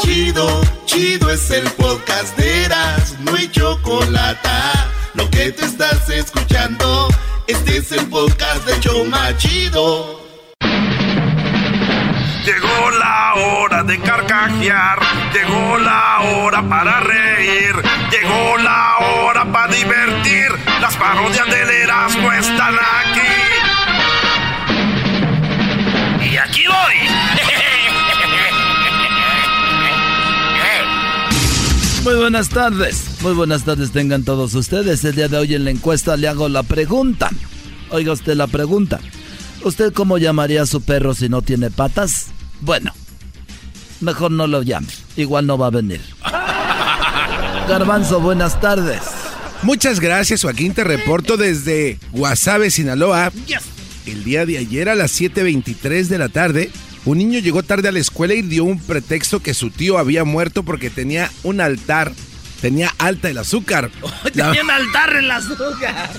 Chido, 0.00 0.60
chido 0.84 1.30
es 1.30 1.48
el 1.52 1.70
podcast 1.70 2.36
de 2.36 2.64
Eras. 2.64 3.16
No 3.20 3.36
hay 3.36 3.48
chocolate. 3.52 4.48
Lo 5.14 5.30
que 5.30 5.52
te 5.52 5.64
estás 5.64 6.08
escuchando, 6.10 7.06
este 7.46 7.76
es 7.76 7.92
el 7.92 8.04
podcast 8.08 8.66
de 8.66 8.80
Choma 8.80 9.36
Chido. 9.36 10.21
Llegó 12.44 12.90
la 12.98 13.34
hora 13.34 13.84
de 13.84 14.00
carcajear, 14.00 14.98
llegó 15.32 15.78
la 15.78 16.20
hora 16.22 16.68
para 16.68 16.98
reír, 16.98 17.72
llegó 18.10 18.58
la 18.58 18.96
hora 18.98 19.44
para 19.52 19.72
divertir. 19.72 20.48
Las 20.80 20.96
parodias 20.96 21.46
del 21.46 21.70
Erasmo 21.70 22.32
están 22.32 22.74
aquí. 22.74 23.20
Y 26.32 26.36
aquí 26.36 26.64
voy. 26.66 26.94
Muy 32.02 32.14
buenas 32.16 32.48
tardes, 32.48 33.18
muy 33.20 33.34
buenas 33.34 33.62
tardes 33.64 33.92
tengan 33.92 34.24
todos 34.24 34.52
ustedes. 34.56 35.04
El 35.04 35.14
día 35.14 35.28
de 35.28 35.36
hoy 35.36 35.54
en 35.54 35.62
la 35.62 35.70
encuesta 35.70 36.16
le 36.16 36.26
hago 36.26 36.48
la 36.48 36.64
pregunta. 36.64 37.30
Oiga 37.90 38.12
usted 38.12 38.34
la 38.34 38.48
pregunta. 38.48 38.98
¿Usted 39.64 39.92
cómo 39.92 40.18
llamaría 40.18 40.62
a 40.62 40.66
su 40.66 40.82
perro 40.82 41.14
si 41.14 41.28
no 41.28 41.42
tiene 41.42 41.70
patas? 41.70 42.26
Bueno, 42.60 42.92
mejor 44.00 44.30
no 44.30 44.46
lo 44.46 44.62
llame. 44.62 44.88
Igual 45.16 45.46
no 45.46 45.56
va 45.56 45.68
a 45.68 45.70
venir. 45.70 46.00
Garbanzo, 47.68 48.20
buenas 48.20 48.60
tardes. 48.60 49.00
Muchas 49.62 50.00
gracias, 50.00 50.42
Joaquín. 50.42 50.74
Te 50.74 50.82
reporto 50.82 51.36
desde 51.36 51.98
Guasave, 52.10 52.70
Sinaloa. 52.70 53.32
El 54.06 54.24
día 54.24 54.44
de 54.44 54.58
ayer 54.58 54.88
a 54.88 54.96
las 54.96 55.20
7.23 55.20 56.08
de 56.08 56.18
la 56.18 56.28
tarde, 56.28 56.72
un 57.04 57.18
niño 57.18 57.38
llegó 57.38 57.62
tarde 57.62 57.88
a 57.88 57.92
la 57.92 58.00
escuela 58.00 58.34
y 58.34 58.42
dio 58.42 58.64
un 58.64 58.80
pretexto 58.80 59.40
que 59.40 59.54
su 59.54 59.70
tío 59.70 59.98
había 59.98 60.24
muerto 60.24 60.64
porque 60.64 60.90
tenía 60.90 61.30
un 61.44 61.60
altar. 61.60 62.12
Tenía 62.60 62.92
alta 62.98 63.30
el 63.30 63.38
azúcar. 63.38 63.90
tenía 64.32 64.62
un 64.62 64.70
altar 64.70 65.10
en 65.12 65.24
el 65.24 65.30
azúcar. 65.30 66.10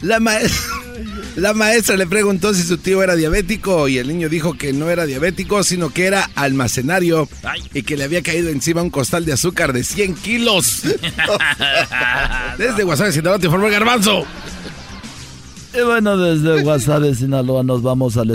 La, 0.00 0.18
la, 1.36 1.54
maestra 1.54 1.96
le 1.96 2.06
preguntó 2.06 2.54
si 2.54 2.62
su 2.62 2.78
tío 2.78 3.02
era 3.02 3.16
diabético 3.16 3.88
y 3.88 3.98
el 3.98 4.08
niño 4.08 4.28
dijo 4.28 4.54
que 4.54 4.72
no 4.72 4.90
era 4.90 5.06
diabético, 5.06 5.62
sino 5.64 5.90
que 5.90 6.06
era 6.06 6.30
almacenario 6.34 7.28
y 7.72 7.82
que 7.82 7.96
le 7.96 8.04
había 8.04 8.22
caído 8.22 8.50
encima 8.50 8.82
un 8.82 8.90
costal 8.90 9.24
de 9.24 9.32
azúcar 9.32 9.72
de 9.72 9.84
100 9.84 10.14
kilos. 10.14 10.82
desde 12.58 12.82
Guasave, 12.84 13.12
Sinaloa, 13.12 13.38
te 13.38 13.46
informó 13.46 13.68
garbanzo. 13.68 14.24
Y 15.76 15.82
bueno, 15.82 16.16
desde 16.16 16.62
Guasave, 16.62 17.14
Sinaloa, 17.16 17.64
nos 17.64 17.82
vamos 17.82 18.16
al, 18.16 18.30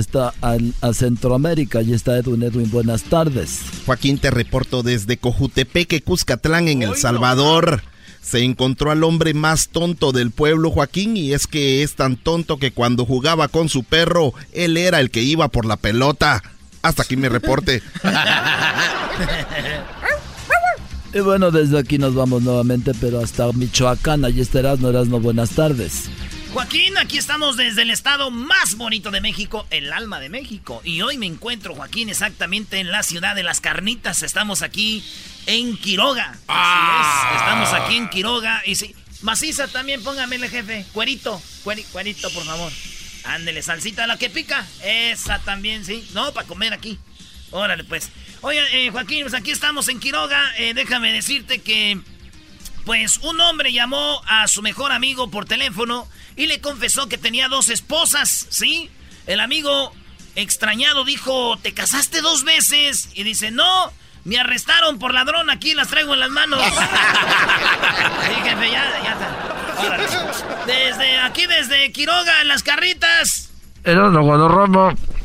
a 0.82 0.94
Centroamérica. 0.94 1.82
Y 1.82 1.94
está 1.94 2.18
Edwin. 2.18 2.44
Edwin, 2.44 2.70
buenas 2.70 3.04
tardes. 3.04 3.62
Joaquín, 3.86 4.18
te 4.18 4.30
reporto 4.30 4.84
desde 4.84 5.16
Cojutepeque, 5.16 6.02
Cuscatlán, 6.02 6.68
en 6.68 6.82
El 6.82 6.98
Salvador 6.98 7.82
se 8.22 8.44
encontró 8.44 8.92
al 8.92 9.04
hombre 9.04 9.34
más 9.34 9.70
tonto 9.70 10.12
del 10.12 10.32
pueblo, 10.32 10.72
Joaquín, 10.72 11.18
y 11.18 11.34
es 11.34 11.48
que 11.48 11.84
es 11.84 11.96
tan 11.96 12.18
tonto 12.18 12.58
que 12.58 12.72
cuando 12.72 13.06
jugaba 13.06 13.48
con 13.48 13.70
su 13.70 13.84
perro, 13.84 14.34
él 14.54 14.78
era 14.78 15.00
el 15.00 15.10
que 15.10 15.22
iba 15.22 15.48
por 15.48 15.66
la 15.66 15.78
pelota. 15.78 16.44
Hasta 16.82 17.04
aquí 17.04 17.18
me 17.18 17.30
reporte. 17.30 17.82
y 21.14 21.20
bueno, 21.20 21.52
desde 21.52 21.78
aquí 21.78 21.98
nos 21.98 22.16
vamos 22.16 22.44
nuevamente, 22.44 22.94
pero 23.00 23.20
hasta 23.20 23.52
Michoacán. 23.52 24.24
Allí 24.24 24.42
estarás, 24.42 24.80
no 24.80 24.90
eras 24.90 25.08
no 25.08 25.20
buenas 25.20 25.52
tardes. 25.52 26.06
Joaquín, 26.54 26.98
aquí 26.98 27.20
estamos 27.20 27.58
desde 27.58 27.84
el 27.84 27.92
estado 27.92 28.32
más 28.32 28.76
bonito 28.76 29.12
de 29.12 29.22
México, 29.22 29.68
el 29.70 29.94
alma 29.94 30.20
de 30.20 30.30
México. 30.30 30.82
Y 30.84 31.02
hoy 31.02 31.18
me 31.18 31.28
encuentro, 31.28 31.76
Joaquín, 31.76 32.10
exactamente 32.10 32.80
en 32.80 32.92
la 32.92 33.04
ciudad 33.04 33.36
de 33.36 33.44
las 33.44 33.62
carnitas. 33.62 34.24
Estamos 34.24 34.64
aquí 34.64 35.04
en 35.46 35.78
Quiroga. 35.78 36.38
Ah. 36.48 37.36
Estamos 37.38 37.74
aquí 37.74 37.98
en 37.98 38.10
Quiroga. 38.10 38.64
Y 38.66 38.76
sí, 38.76 38.96
maciza 39.22 39.68
también, 39.68 40.04
póngame 40.04 40.38
el 40.38 40.50
jefe. 40.50 40.88
Cuerito, 40.92 41.40
cuerito, 41.64 42.32
por 42.32 42.44
favor. 42.44 42.72
Ándele, 43.26 43.62
salsita 43.62 44.08
la 44.08 44.18
que 44.18 44.32
pica. 44.32 44.66
Esa 44.84 45.38
también, 45.40 45.86
sí. 45.86 46.08
No, 46.14 46.34
para 46.34 46.48
comer 46.48 46.74
aquí. 46.74 46.98
Órale, 47.52 47.84
pues. 47.84 48.10
Oye, 48.42 48.88
eh, 48.88 48.90
Joaquín, 48.90 49.22
pues 49.22 49.36
aquí 49.36 49.52
estamos 49.52 49.88
en 49.88 50.00
Quiroga. 50.00 50.52
Eh, 50.58 50.74
déjame 50.74 51.14
decirte 51.14 51.60
que, 51.60 52.00
pues, 52.86 53.18
un 53.18 53.40
hombre 53.42 53.72
llamó 53.72 54.22
a 54.28 54.48
su 54.48 54.62
mejor 54.62 54.92
amigo 54.92 55.30
por 55.30 55.46
teléfono 55.46 56.08
y 56.36 56.48
le 56.48 56.62
confesó 56.62 57.08
que 57.10 57.18
tenía 57.18 57.48
dos 57.48 57.70
esposas, 57.70 58.48
¿sí? 58.50 58.90
El 59.28 59.40
amigo 59.40 59.94
extrañado 60.36 61.04
dijo, 61.04 61.58
¿te 61.62 61.74
casaste 61.74 62.22
dos 62.22 62.44
veces? 62.44 63.10
Y 63.14 63.24
dice, 63.24 63.52
no, 63.52 63.92
me 64.24 64.40
arrestaron 64.40 65.00
por 65.00 65.14
ladrón, 65.14 65.50
aquí 65.50 65.74
las 65.74 65.88
traigo 65.88 66.14
en 66.14 66.20
las 66.20 66.30
manos. 66.30 66.62
sí, 66.64 68.34
jefe, 68.44 68.72
ya, 68.72 69.04
ya 69.04 69.14
está. 69.14 70.66
Desde 70.66 71.18
aquí, 71.20 71.46
desde 71.46 71.92
Quiroga, 71.92 72.42
en 72.42 72.48
las 72.48 72.64
carritas. 72.64 73.50
Era 73.84 74.10
Ramo. 74.10 74.94
Pues 74.94 75.19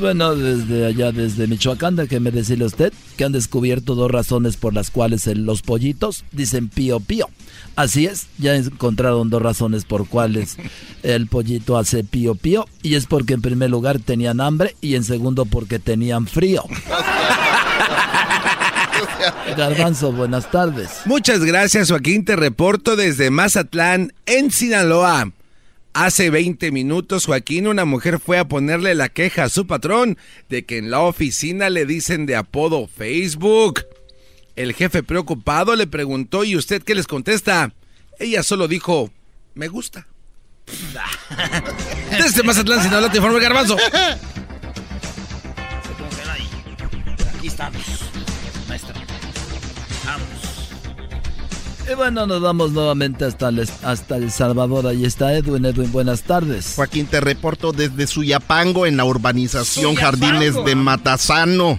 bueno, 0.00 0.34
desde 0.34 0.86
allá, 0.86 1.12
desde 1.12 1.46
Michoacán, 1.46 1.96
déjeme 1.96 2.30
decirle 2.30 2.64
a 2.64 2.68
usted 2.68 2.92
que 3.16 3.24
han 3.24 3.32
descubierto 3.32 3.94
dos 3.94 4.10
razones 4.10 4.56
por 4.56 4.74
las 4.74 4.90
cuales 4.90 5.26
los 5.26 5.62
pollitos 5.62 6.24
dicen 6.32 6.68
pío 6.68 7.00
pío. 7.00 7.28
Así 7.76 8.06
es, 8.06 8.28
ya 8.38 8.54
encontraron 8.54 9.30
dos 9.30 9.42
razones 9.42 9.84
por 9.84 10.06
cuales 10.06 10.56
el 11.02 11.26
pollito 11.26 11.76
hace 11.76 12.04
pío 12.04 12.34
pío. 12.34 12.66
Y 12.82 12.94
es 12.94 13.06
porque 13.06 13.34
en 13.34 13.42
primer 13.42 13.70
lugar 13.70 13.98
tenían 13.98 14.40
hambre 14.40 14.76
y 14.80 14.94
en 14.94 15.04
segundo 15.04 15.44
porque 15.44 15.78
tenían 15.78 16.26
frío. 16.26 16.64
Garbanzo, 19.56 20.12
buenas 20.12 20.50
tardes. 20.50 20.90
Muchas 21.04 21.44
gracias, 21.44 21.90
Joaquín. 21.90 22.24
Te 22.24 22.36
reporto 22.36 22.96
desde 22.96 23.30
Mazatlán, 23.30 24.12
en 24.26 24.50
Sinaloa. 24.50 25.30
Hace 25.94 26.28
20 26.28 26.72
minutos, 26.72 27.26
Joaquín, 27.26 27.68
una 27.68 27.84
mujer 27.84 28.18
fue 28.18 28.36
a 28.38 28.48
ponerle 28.48 28.96
la 28.96 29.08
queja 29.08 29.44
a 29.44 29.48
su 29.48 29.68
patrón 29.68 30.18
de 30.48 30.64
que 30.64 30.78
en 30.78 30.90
la 30.90 30.98
oficina 30.98 31.70
le 31.70 31.86
dicen 31.86 32.26
de 32.26 32.34
apodo 32.34 32.88
Facebook. 32.88 33.86
El 34.56 34.74
jefe 34.74 35.04
preocupado 35.04 35.76
le 35.76 35.86
preguntó, 35.86 36.42
¿y 36.42 36.56
usted 36.56 36.82
qué 36.82 36.96
les 36.96 37.06
contesta? 37.06 37.72
Ella 38.18 38.42
solo 38.42 38.66
dijo, 38.66 39.12
me 39.54 39.68
gusta. 39.68 40.08
Desde 42.10 42.42
Mazatlán, 42.42 42.82
Sinaloa, 42.82 43.12
te 43.12 43.18
informa 43.18 43.38
el 43.38 43.44
garbanzo. 43.44 43.76
Aquí 47.38 47.46
estamos, 47.46 47.82
Y 51.90 51.94
bueno, 51.94 52.26
nos 52.26 52.40
vamos 52.40 52.72
nuevamente 52.72 53.26
hasta 53.26 53.50
el, 53.50 53.68
hasta 53.82 54.16
el 54.16 54.30
Salvador. 54.30 54.86
Ahí 54.86 55.04
está 55.04 55.34
Edwin. 55.34 55.66
Edwin, 55.66 55.92
buenas 55.92 56.22
tardes. 56.22 56.72
Joaquín, 56.76 57.06
te 57.06 57.20
reporto 57.20 57.72
desde 57.72 58.06
Suyapango, 58.06 58.86
en 58.86 58.96
la 58.96 59.04
urbanización 59.04 59.94
Jardines 59.94 60.54
de 60.64 60.74
Matazano. 60.74 61.78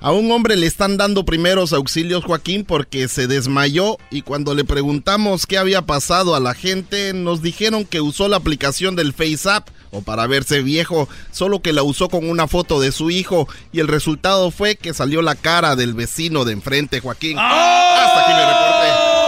A 0.00 0.12
un 0.12 0.30
hombre 0.32 0.56
le 0.56 0.66
están 0.66 0.96
dando 0.96 1.24
primeros 1.24 1.72
auxilios, 1.72 2.24
Joaquín, 2.24 2.64
porque 2.64 3.08
se 3.08 3.26
desmayó 3.26 3.98
y 4.10 4.22
cuando 4.22 4.54
le 4.54 4.64
preguntamos 4.64 5.46
qué 5.46 5.58
había 5.58 5.82
pasado 5.82 6.34
a 6.34 6.40
la 6.40 6.54
gente, 6.54 7.12
nos 7.14 7.42
dijeron 7.42 7.84
que 7.84 8.00
usó 8.00 8.28
la 8.28 8.36
aplicación 8.36 8.96
del 8.96 9.12
FaceApp 9.12 9.68
o 9.94 10.02
para 10.02 10.26
verse 10.26 10.60
viejo, 10.62 11.08
solo 11.30 11.62
que 11.62 11.72
la 11.72 11.82
usó 11.82 12.08
con 12.08 12.28
una 12.28 12.48
foto 12.48 12.80
de 12.80 12.92
su 12.92 13.10
hijo 13.10 13.48
y 13.72 13.80
el 13.80 13.88
resultado 13.88 14.50
fue 14.50 14.76
que 14.76 14.92
salió 14.92 15.22
la 15.22 15.36
cara 15.36 15.76
del 15.76 15.94
vecino 15.94 16.44
de 16.44 16.52
enfrente, 16.52 17.00
Joaquín. 17.00 17.38
¡Oh! 17.38 17.40
Hasta 17.40 18.20
aquí 18.22 18.32
mi 18.32 18.40
reporte. 18.40 19.24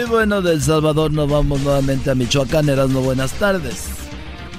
Y 0.00 0.04
bueno, 0.04 0.40
del 0.40 0.62
Salvador 0.62 1.10
nos 1.10 1.28
vamos 1.28 1.60
nuevamente 1.60 2.10
a 2.10 2.14
Michoacán. 2.14 2.68
Erasmo, 2.68 3.00
buenas 3.00 3.32
tardes. 3.32 3.86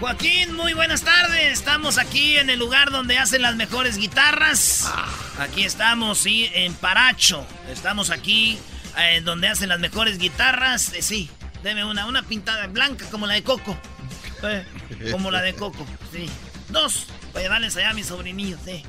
Joaquín, 0.02 0.54
muy 0.56 0.74
buenas 0.74 1.04
tardes. 1.04 1.54
Estamos 1.54 1.98
aquí 1.98 2.36
en 2.36 2.50
el 2.50 2.60
lugar 2.60 2.92
donde 2.92 3.18
hacen 3.18 3.42
las 3.42 3.56
mejores 3.56 3.98
guitarras. 3.98 4.92
Aquí 5.39 5.64
estamos, 5.64 6.18
sí, 6.18 6.50
en 6.54 6.74
Paracho. 6.74 7.46
Estamos 7.72 8.10
aquí 8.10 8.60
en 8.98 9.20
eh, 9.20 9.22
donde 9.22 9.48
hacen 9.48 9.70
las 9.70 9.80
mejores 9.80 10.18
guitarras. 10.18 10.92
Eh, 10.94 11.02
sí, 11.02 11.30
Deme 11.64 11.86
una, 11.86 12.05
una 12.05 12.24
pintada 12.24 12.68
blanca 12.68 13.05
como 13.12 13.28
la 13.28 13.36
de 13.36 13.43
Coco. 13.43 13.78
Eh, 14.43 14.66
como 15.12 15.30
la 15.30 15.41
de 15.41 15.53
Coco, 15.53 15.86
sí. 16.12 16.28
Dos, 16.70 17.05
para 17.32 17.43
llevarles 17.43 17.76
allá 17.78 17.91
a 17.91 17.93
mis 17.93 18.07
sobrinillos, 18.07 18.59
sí. 18.66 18.84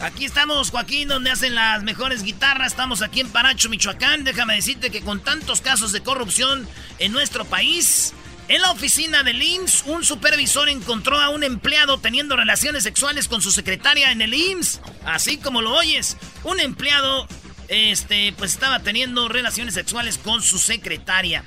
Aquí 0.00 0.24
estamos, 0.24 0.70
Joaquín, 0.70 1.08
donde 1.08 1.30
hacen 1.30 1.54
las 1.54 1.82
mejores 1.84 2.24
guitarras. 2.24 2.72
Estamos 2.72 3.02
aquí 3.02 3.20
en 3.20 3.30
Paracho, 3.30 3.68
Michoacán. 3.68 4.24
Déjame 4.24 4.56
decirte 4.56 4.90
que 4.90 5.02
con 5.02 5.20
tantos 5.20 5.60
casos 5.60 5.92
de 5.92 6.02
corrupción 6.02 6.66
en 6.98 7.12
nuestro 7.12 7.44
país, 7.44 8.12
en 8.48 8.62
la 8.62 8.72
oficina 8.72 9.22
del 9.22 9.40
IMSS, 9.40 9.84
un 9.86 10.04
supervisor 10.04 10.68
encontró 10.68 11.20
a 11.20 11.28
un 11.28 11.44
empleado 11.44 11.98
teniendo 11.98 12.34
relaciones 12.34 12.82
sexuales 12.82 13.28
con 13.28 13.42
su 13.42 13.52
secretaria 13.52 14.10
en 14.10 14.22
el 14.22 14.34
IMSS. 14.34 14.80
Así 15.04 15.38
como 15.38 15.62
lo 15.62 15.72
oyes, 15.74 16.16
un 16.42 16.58
empleado, 16.58 17.28
este, 17.68 18.34
pues 18.36 18.52
estaba 18.52 18.80
teniendo 18.80 19.28
relaciones 19.28 19.74
sexuales 19.74 20.18
con 20.18 20.42
su 20.42 20.58
secretaria 20.58 21.44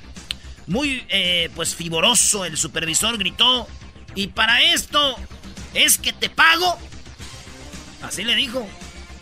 muy, 0.66 1.04
eh, 1.08 1.50
pues, 1.54 1.74
fiboroso. 1.74 2.44
El 2.44 2.56
supervisor 2.56 3.18
gritó, 3.18 3.66
y 4.14 4.28
para 4.28 4.62
esto 4.62 5.16
es 5.74 5.98
que 5.98 6.12
te 6.12 6.30
pago. 6.30 6.78
Así 8.02 8.24
le 8.24 8.34
dijo, 8.34 8.66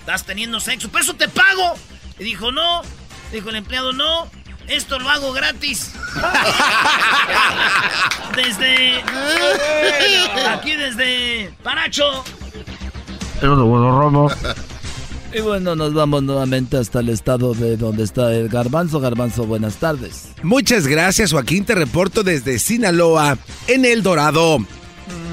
estás 0.00 0.24
teniendo 0.24 0.60
sexo, 0.60 0.88
por 0.88 1.00
eso 1.00 1.14
te 1.14 1.28
pago. 1.28 1.74
Y 2.18 2.24
dijo, 2.24 2.52
no. 2.52 2.82
Dijo 3.32 3.50
el 3.50 3.56
empleado, 3.56 3.92
no. 3.92 4.30
Esto 4.68 4.98
lo 4.98 5.08
hago 5.08 5.32
gratis. 5.32 5.92
desde. 8.36 9.02
Aquí 10.48 10.76
desde 10.76 11.52
Paracho. 11.62 12.24
Pero 13.40 13.56
de 13.56 13.62
bueno, 13.62 13.98
Romo. 13.98 14.30
Y 15.34 15.40
bueno, 15.40 15.74
nos 15.74 15.94
vamos 15.94 16.22
nuevamente 16.22 16.76
hasta 16.76 17.00
el 17.00 17.08
estado 17.08 17.54
de 17.54 17.78
donde 17.78 18.04
está 18.04 18.34
el 18.34 18.48
garbanzo. 18.50 19.00
Garbanzo, 19.00 19.46
buenas 19.46 19.76
tardes. 19.76 20.28
Muchas 20.42 20.86
gracias, 20.86 21.32
Joaquín. 21.32 21.64
Te 21.64 21.74
reporto 21.74 22.22
desde 22.22 22.58
Sinaloa, 22.58 23.38
en 23.66 23.86
El 23.86 24.02
Dorado. 24.02 24.58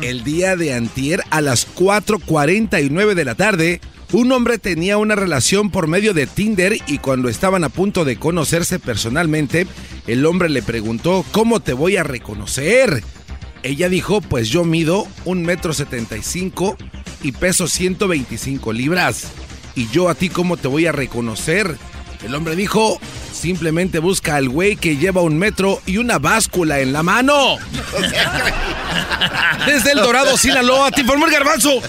El 0.02 0.24
día 0.24 0.56
de 0.56 0.74
antier, 0.74 1.22
a 1.32 1.41
las 1.41 1.68
4.49 1.76 3.14
de 3.14 3.26
la 3.26 3.36
tarde, 3.36 3.82
un 4.14 4.32
hombre 4.32 4.58
tenía 4.58 4.97
una 4.97 5.16
relación 5.16 5.70
por 5.70 5.88
medio 5.88 6.14
de 6.14 6.28
Tinder 6.28 6.78
y 6.88 7.00
cuando 7.00 7.28
estaban 7.28 7.66
a 7.66 7.70
punto 7.70 8.06
de 8.06 8.16
conocerse 8.16 8.80
personalmente, 8.80 9.68
el 10.08 10.26
hombre 10.26 10.47
le 10.47 10.64
preguntó, 10.64 11.26
¿cómo 11.32 11.60
te 11.60 11.74
voy 11.74 11.97
a 11.97 12.04
reconocer? 12.04 13.04
Ella 13.64 13.89
dijo, 13.89 14.22
pues 14.22 14.47
yo 14.47 14.64
mido 14.64 15.06
un 15.26 15.43
metro 15.43 15.74
setenta 15.74 16.16
y 16.16 16.24
cinco 16.24 16.78
y 17.22 17.34
peso 17.34 17.68
125 17.68 18.72
libras. 18.72 19.28
¿Y 19.76 19.88
yo 19.90 20.10
a 20.10 20.16
ti 20.16 20.30
cómo 20.30 20.58
te 20.58 20.68
voy 20.68 20.86
a 20.86 20.92
reconocer? 20.92 21.78
El 22.24 22.36
hombre 22.36 22.56
dijo, 22.56 23.00
simplemente 23.32 24.00
busca 24.00 24.36
al 24.36 24.50
güey 24.50 24.76
que 24.76 24.98
lleva 24.98 25.22
un 25.22 25.38
metro 25.38 25.82
y 25.86 25.98
una 25.98 26.20
báscula 26.20 26.80
en 26.80 26.92
la 26.92 27.02
mano. 27.02 27.58
Desde 29.66 29.94
el 29.94 30.00
Dorado, 30.00 30.38
Sinaloa, 30.38 30.92
te 30.92 31.02
informó 31.02 31.28
el 31.28 31.32
garbanzo. 31.32 31.82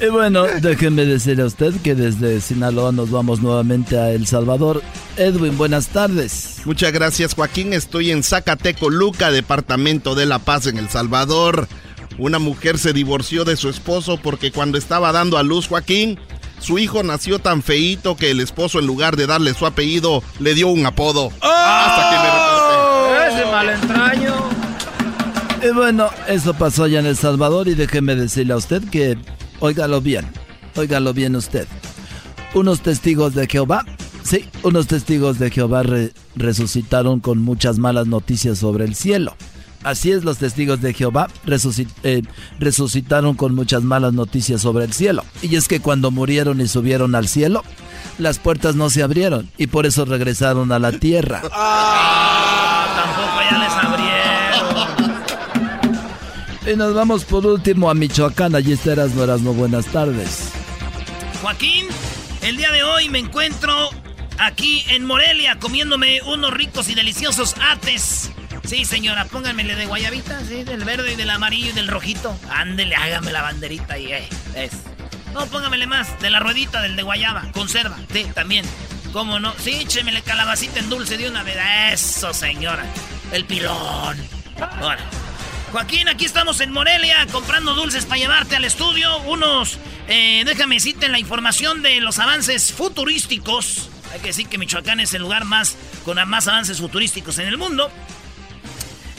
Y 0.00 0.06
bueno, 0.06 0.44
déjenme 0.60 1.06
decirle 1.06 1.44
a 1.44 1.46
usted 1.46 1.72
que 1.82 1.94
desde 1.94 2.40
Sinaloa 2.40 2.90
nos 2.90 3.12
vamos 3.12 3.40
nuevamente 3.40 3.96
a 3.96 4.10
El 4.10 4.26
Salvador. 4.26 4.82
Edwin, 5.16 5.56
buenas 5.56 5.88
tardes. 5.88 6.62
Muchas 6.64 6.92
gracias, 6.92 7.34
Joaquín. 7.34 7.72
Estoy 7.72 8.10
en 8.10 8.24
Zacateco, 8.24 8.90
Luca, 8.90 9.30
departamento 9.30 10.16
de 10.16 10.26
La 10.26 10.40
Paz, 10.40 10.66
en 10.66 10.78
El 10.78 10.88
Salvador. 10.88 11.68
Una 12.18 12.40
mujer 12.40 12.78
se 12.78 12.92
divorció 12.92 13.44
de 13.44 13.56
su 13.56 13.68
esposo 13.68 14.18
porque 14.20 14.50
cuando 14.50 14.78
estaba 14.78 15.12
dando 15.12 15.38
a 15.38 15.44
luz, 15.44 15.68
Joaquín, 15.68 16.18
su 16.58 16.78
hijo 16.78 17.02
nació 17.02 17.38
tan 17.38 17.62
feíto 17.62 18.16
que 18.16 18.30
el 18.30 18.40
esposo, 18.40 18.78
en 18.78 18.86
lugar 18.86 19.16
de 19.16 19.26
darle 19.26 19.54
su 19.54 19.66
apellido, 19.66 20.22
le 20.38 20.54
dio 20.54 20.68
un 20.68 20.86
apodo. 20.86 21.26
¡Oh! 21.26 21.46
Hasta 21.46 22.10
que 22.10 22.16
me 22.16 22.30
reporte. 22.32 23.34
Ese 23.34 23.50
malentraño. 23.50 24.64
Y 25.62 25.72
bueno, 25.72 26.10
eso 26.28 26.52
pasó 26.54 26.84
allá 26.84 27.00
en 27.00 27.06
El 27.06 27.16
Salvador 27.16 27.68
y 27.68 27.74
déjeme 27.74 28.14
decirle 28.14 28.52
a 28.52 28.56
usted 28.58 28.82
que, 28.90 29.16
óigalo 29.60 30.00
bien, 30.00 30.30
óigalo 30.76 31.14
bien 31.14 31.36
usted. 31.36 31.66
Unos 32.52 32.80
testigos 32.82 33.34
de 33.34 33.46
Jehová, 33.46 33.84
sí, 34.22 34.48
unos 34.62 34.86
testigos 34.86 35.38
de 35.38 35.50
Jehová 35.50 35.82
resucitaron 36.36 37.20
con 37.20 37.38
muchas 37.38 37.78
malas 37.78 38.06
noticias 38.06 38.58
sobre 38.58 38.84
el 38.84 38.94
cielo. 38.94 39.36
Así 39.84 40.10
es, 40.12 40.24
los 40.24 40.38
testigos 40.38 40.80
de 40.80 40.94
Jehová 40.94 41.28
eh, 42.02 42.22
resucitaron 42.58 43.34
con 43.34 43.54
muchas 43.54 43.82
malas 43.82 44.14
noticias 44.14 44.62
sobre 44.62 44.86
el 44.86 44.94
cielo. 44.94 45.24
Y 45.42 45.56
es 45.56 45.68
que 45.68 45.80
cuando 45.80 46.10
murieron 46.10 46.62
y 46.62 46.68
subieron 46.68 47.14
al 47.14 47.28
cielo, 47.28 47.62
las 48.18 48.38
puertas 48.38 48.76
no 48.76 48.88
se 48.88 49.02
abrieron 49.02 49.50
y 49.58 49.66
por 49.66 49.84
eso 49.84 50.06
regresaron 50.06 50.72
a 50.72 50.78
la 50.78 50.92
tierra. 50.92 51.42
Ah, 51.56 52.86
tampoco 52.96 53.40
ya 53.50 53.58
les 53.58 53.72
abrieron. 53.84 55.14
Y 56.72 56.76
nos 56.76 56.94
vamos 56.94 57.24
por 57.24 57.44
último 57.46 57.90
a 57.90 57.94
Michoacán. 57.94 58.54
Allí 58.54 58.72
estarás, 58.72 59.14
no 59.14 59.24
eras 59.24 59.40
no 59.42 59.52
buenas 59.52 59.86
tardes. 59.86 60.50
Joaquín, 61.42 61.86
el 62.42 62.56
día 62.56 62.72
de 62.72 62.82
hoy 62.82 63.10
me 63.10 63.18
encuentro 63.18 63.90
aquí 64.38 64.84
en 64.88 65.04
Morelia 65.04 65.58
comiéndome 65.58 66.22
unos 66.22 66.52
ricos 66.52 66.88
y 66.88 66.94
deliciosos 66.94 67.54
ates 67.60 68.30
Sí, 68.64 68.84
señora, 68.84 69.26
pónganmele 69.26 69.74
de 69.74 69.86
guayabita, 69.86 70.40
sí, 70.46 70.64
del 70.64 70.84
verde 70.84 71.12
y 71.12 71.16
del 71.16 71.30
amarillo 71.30 71.70
y 71.70 71.72
del 71.72 71.88
rojito. 71.88 72.38
Ándele, 72.50 72.96
hágame 72.96 73.30
la 73.30 73.42
banderita 73.42 73.98
y 73.98 74.12
eh, 74.12 74.28
es. 74.54 74.72
No, 75.34 75.46
póngamele 75.46 75.86
más, 75.86 76.18
de 76.20 76.30
la 76.30 76.40
ruedita, 76.40 76.80
del 76.80 76.96
de 76.96 77.02
guayaba, 77.02 77.50
conserva, 77.52 77.98
sí, 78.12 78.26
también. 78.34 78.64
¿Cómo 79.12 79.38
no? 79.38 79.54
Sí, 79.58 79.70
échemele 79.74 80.22
calabacita 80.22 80.80
en 80.80 80.88
dulce 80.88 81.16
de 81.16 81.28
una 81.28 81.42
vez. 81.42 81.56
Eso, 81.92 82.34
señora. 82.34 82.84
El 83.32 83.44
pilón. 83.44 84.16
Ahora. 84.80 84.98
Joaquín, 85.70 86.08
aquí 86.08 86.24
estamos 86.24 86.60
en 86.60 86.72
Morelia 86.72 87.26
comprando 87.30 87.74
dulces 87.74 88.06
para 88.06 88.20
llevarte 88.20 88.56
al 88.56 88.64
estudio. 88.64 89.18
Unos, 89.22 89.78
eh, 90.08 90.42
déjame 90.46 90.76
decirte 90.76 91.08
la 91.08 91.18
información 91.18 91.82
de 91.82 92.00
los 92.00 92.18
avances 92.18 92.72
futurísticos. 92.72 93.88
Hay 94.12 94.20
que 94.20 94.28
decir 94.28 94.48
que 94.48 94.58
Michoacán 94.58 95.00
es 95.00 95.14
el 95.14 95.22
lugar 95.22 95.44
más 95.44 95.76
con 96.04 96.16
más 96.28 96.48
avances 96.48 96.78
futurísticos 96.78 97.38
en 97.38 97.48
el 97.48 97.58
mundo. 97.58 97.90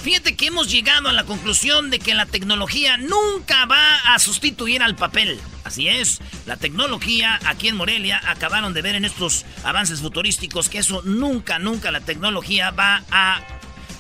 Fíjate 0.06 0.36
que 0.36 0.46
hemos 0.46 0.70
llegado 0.70 1.10
a 1.10 1.14
la 1.14 1.24
conclusión 1.24 1.90
de 1.90 1.98
que 1.98 2.14
la 2.14 2.28
tecnología 2.28 2.96
nunca 2.96 3.66
va 3.66 4.14
a 4.14 4.20
sustituir 4.20 4.84
al 4.84 4.96
papel. 4.96 5.42
Así 5.64 5.88
es, 5.88 6.22
la 6.46 6.58
tecnología 6.58 7.40
aquí 7.48 7.70
en 7.70 7.76
Morelia 7.76 8.22
acabaron 8.28 8.76
de 8.76 8.84
ver 8.84 8.94
en 8.94 9.04
estos 9.04 9.48
avances 9.64 10.02
futurísticos 10.02 10.70
que 10.70 10.78
eso 10.78 11.02
nunca, 11.06 11.58
nunca 11.58 11.90
la 11.90 12.02
tecnología 12.02 12.70
va 12.70 13.02
a 13.10 13.42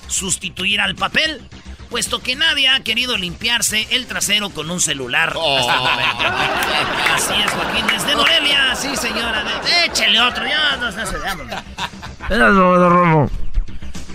sustituir 0.07 0.79
al 0.79 0.93
papel. 0.93 1.41
Puesto 1.89 2.21
que 2.21 2.35
nadie 2.35 2.69
ha 2.69 2.81
querido 2.81 3.17
limpiarse 3.17 3.87
el 3.89 4.05
trasero 4.05 4.51
con 4.51 4.69
un 4.69 4.81
celular 4.81 5.33
oh. 5.35 5.67
Así 7.15 7.33
es, 7.33 7.51
Joaquín, 7.51 7.87
desde 7.87 8.15
Morelia, 8.15 8.75
sí, 8.75 8.95
señora. 8.95 9.43
Échale 9.87 10.21
otro, 10.21 10.45
ya 10.45 10.77
no 10.77 10.91
se 10.91 11.01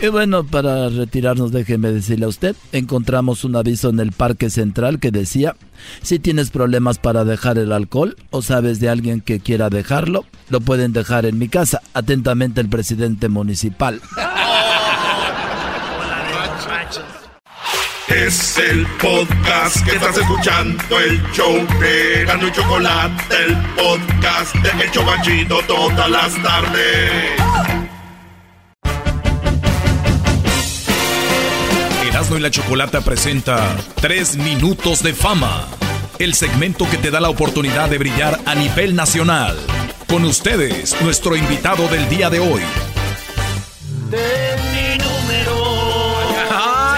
y 0.03 0.09
bueno, 0.09 0.45
para 0.45 0.89
retirarnos, 0.89 1.53
déjeme 1.53 1.93
decirle 1.93 2.25
a 2.25 2.29
usted, 2.29 2.57
encontramos 2.73 3.45
un 3.45 3.57
aviso 3.57 3.91
en 3.91 4.01
el 4.01 4.13
Parque 4.13 4.51
Central 4.51 4.99
que 4.99 5.11
decía, 5.11 5.57
si 6.03 6.19
tienes 6.19 6.51
problemas 6.51 6.99
para 6.99 7.25
dejar 7.25 7.59
el 7.59 7.73
alcohol 7.73 8.17
o 8.31 8.43
sabes 8.43 8.81
de 8.81 8.89
alguien 8.89 9.21
que 9.21 9.41
quiera 9.41 9.69
dejarlo, 9.69 10.25
lo 10.49 10.61
pueden 10.61 10.93
dejar 10.93 11.27
en 11.27 11.39
mi 11.39 11.49
casa. 11.49 11.83
Atentamente 11.93 12.61
el 12.61 12.69
presidente 12.69 13.29
municipal. 13.29 14.01
Es 18.09 18.59
el 18.59 18.87
podcast 19.01 19.85
que 19.85 19.93
estás 19.93 20.19
escuchando, 20.19 20.99
el 20.99 21.23
show 21.33 21.55
de 21.81 22.25
Gano 22.27 22.49
y 22.49 22.53
Chocolate, 22.53 23.23
el 23.47 23.57
podcast 23.77 24.55
de 24.57 24.71
El 24.85 25.49
todas 25.67 26.11
las 26.11 26.43
tardes. 26.43 27.90
Y 32.29 32.39
la 32.39 32.51
Chocolata 32.51 33.01
presenta 33.01 33.75
3 34.01 34.37
minutos 34.37 35.03
de 35.03 35.15
fama, 35.15 35.67
el 36.19 36.35
segmento 36.35 36.89
que 36.89 36.99
te 36.99 37.11
da 37.11 37.19
la 37.19 37.31
oportunidad 37.31 37.89
de 37.89 37.97
brillar 37.97 38.39
a 38.45 38.55
nivel 38.55 38.95
nacional. 38.95 39.57
Con 40.07 40.25
ustedes, 40.25 41.01
nuestro 41.01 41.35
invitado 41.35 41.89
del 41.89 42.09
día 42.11 42.29
de 42.29 42.39
hoy. 42.39 42.63
De 44.11 44.57
mi 44.71 44.99
número. 44.99 46.37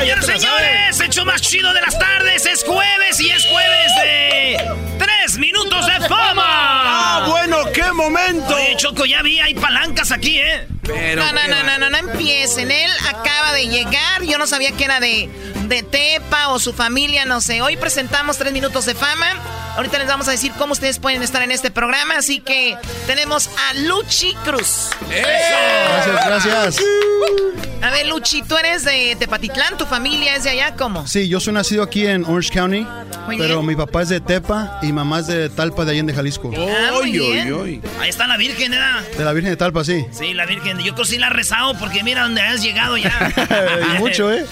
Señores, 0.01 0.27
señores, 0.27 1.01
hecho 1.01 1.25
más 1.25 1.41
chido 1.41 1.73
de 1.73 1.81
las 1.81 1.97
tardes, 1.99 2.45
es 2.45 2.65
jueves 2.65 3.21
y 3.21 3.31
es 3.31 3.47
jueves 3.47 3.93
de 4.03 4.57
3 4.99 5.39
minutos 5.39 5.87
de 5.87 6.09
fama. 6.09 6.45
¡Ah, 6.45 7.27
bueno, 7.29 7.59
qué 7.73 7.93
momento! 7.93 8.57
Oye, 8.57 8.75
Choco, 8.77 9.07
ya 9.07 9.23
vi, 9.23 9.39
hay 9.39 9.55
palancas 9.55 10.11
aquí, 10.11 10.41
¿eh? 10.41 10.67
No, 10.89 11.33
no, 11.33 11.49
no, 11.49 11.63
no, 11.63 11.79
no, 11.79 11.91
no 11.91 11.97
empiecen. 11.97 12.71
Él 12.71 12.91
acaba 13.09 13.53
de 13.53 13.69
llegar. 13.69 14.23
Yo 14.23 14.39
no 14.39 14.47
sabía 14.47 14.73
que 14.73 14.85
era 14.85 15.01
de, 15.01 15.29
de 15.67 15.83
Tepa 15.83 16.49
o 16.49 16.59
su 16.59 16.73
familia, 16.73 17.25
no 17.25 17.41
sé. 17.41 17.63
Hoy 17.63 17.77
presentamos 17.77 18.39
tres 18.39 18.53
minutos 18.53 18.87
de 18.87 18.95
fama. 18.95 19.27
Ahorita 19.77 19.99
les 19.99 20.09
vamos 20.09 20.29
a 20.29 20.33
decir 20.33 20.53
cómo 20.59 20.73
ustedes 20.73 20.99
pueden 20.99 21.23
estar 21.23 21.43
en 21.43 21.53
este 21.53 21.71
programa. 21.71 22.17
Así 22.17 22.41
que 22.41 22.77
tenemos 23.07 23.49
a 23.71 23.75
Luchi 23.75 24.35
Cruz. 24.45 24.91
Gracias, 25.09 26.47
gracias. 26.47 26.85
A 27.83 27.91
ver, 27.91 28.07
Luchi, 28.07 28.43
tú 28.43 28.57
eres 28.57 28.85
de 28.85 29.17
Tepatitlán, 29.19 29.77
tu 29.77 29.87
familia 29.87 30.37
es 30.37 30.45
de 30.45 30.51
allá, 30.51 30.77
¿cómo? 30.77 31.05
Sí, 31.09 31.29
yo 31.29 31.41
soy 31.41 31.53
nacido 31.53 31.83
aquí 31.83 32.07
en 32.07 32.25
Orange 32.25 32.51
County, 32.53 32.87
pero 33.37 33.61
mi 33.61 33.75
papá 33.75 34.03
es 34.03 34.09
de 34.09 34.21
Tepa 34.21 34.79
y 34.83 34.93
mamá 34.93 35.19
es 35.19 35.27
de 35.27 35.49
Talpa 35.51 35.85
de 35.85 35.91
Allende, 35.91 36.15
Jalisco. 36.15 36.53
Ah, 36.57 36.91
Ahí 37.03 38.09
está 38.09 38.29
la 38.29 38.37
Virgen, 38.37 38.71
¿verdad? 38.71 39.01
De 39.19 39.25
la 39.25 39.33
Virgen 39.33 39.51
de 39.51 39.57
Talpa, 39.57 39.83
sí. 39.83 40.07
Sí, 40.13 40.33
la 40.33 40.47
Virgen. 40.47 40.72
Yo 40.81 40.95
creo 40.95 41.05
sí 41.05 41.19
la 41.19 41.29
he 41.29 41.31
rezado 41.31 41.75
porque 41.75 42.03
mira 42.03 42.23
dónde 42.23 42.41
has 42.43 42.63
llegado 42.63 42.97
ya. 42.97 43.33
y 43.97 43.99
mucho, 43.99 44.33
¿eh? 44.33 44.47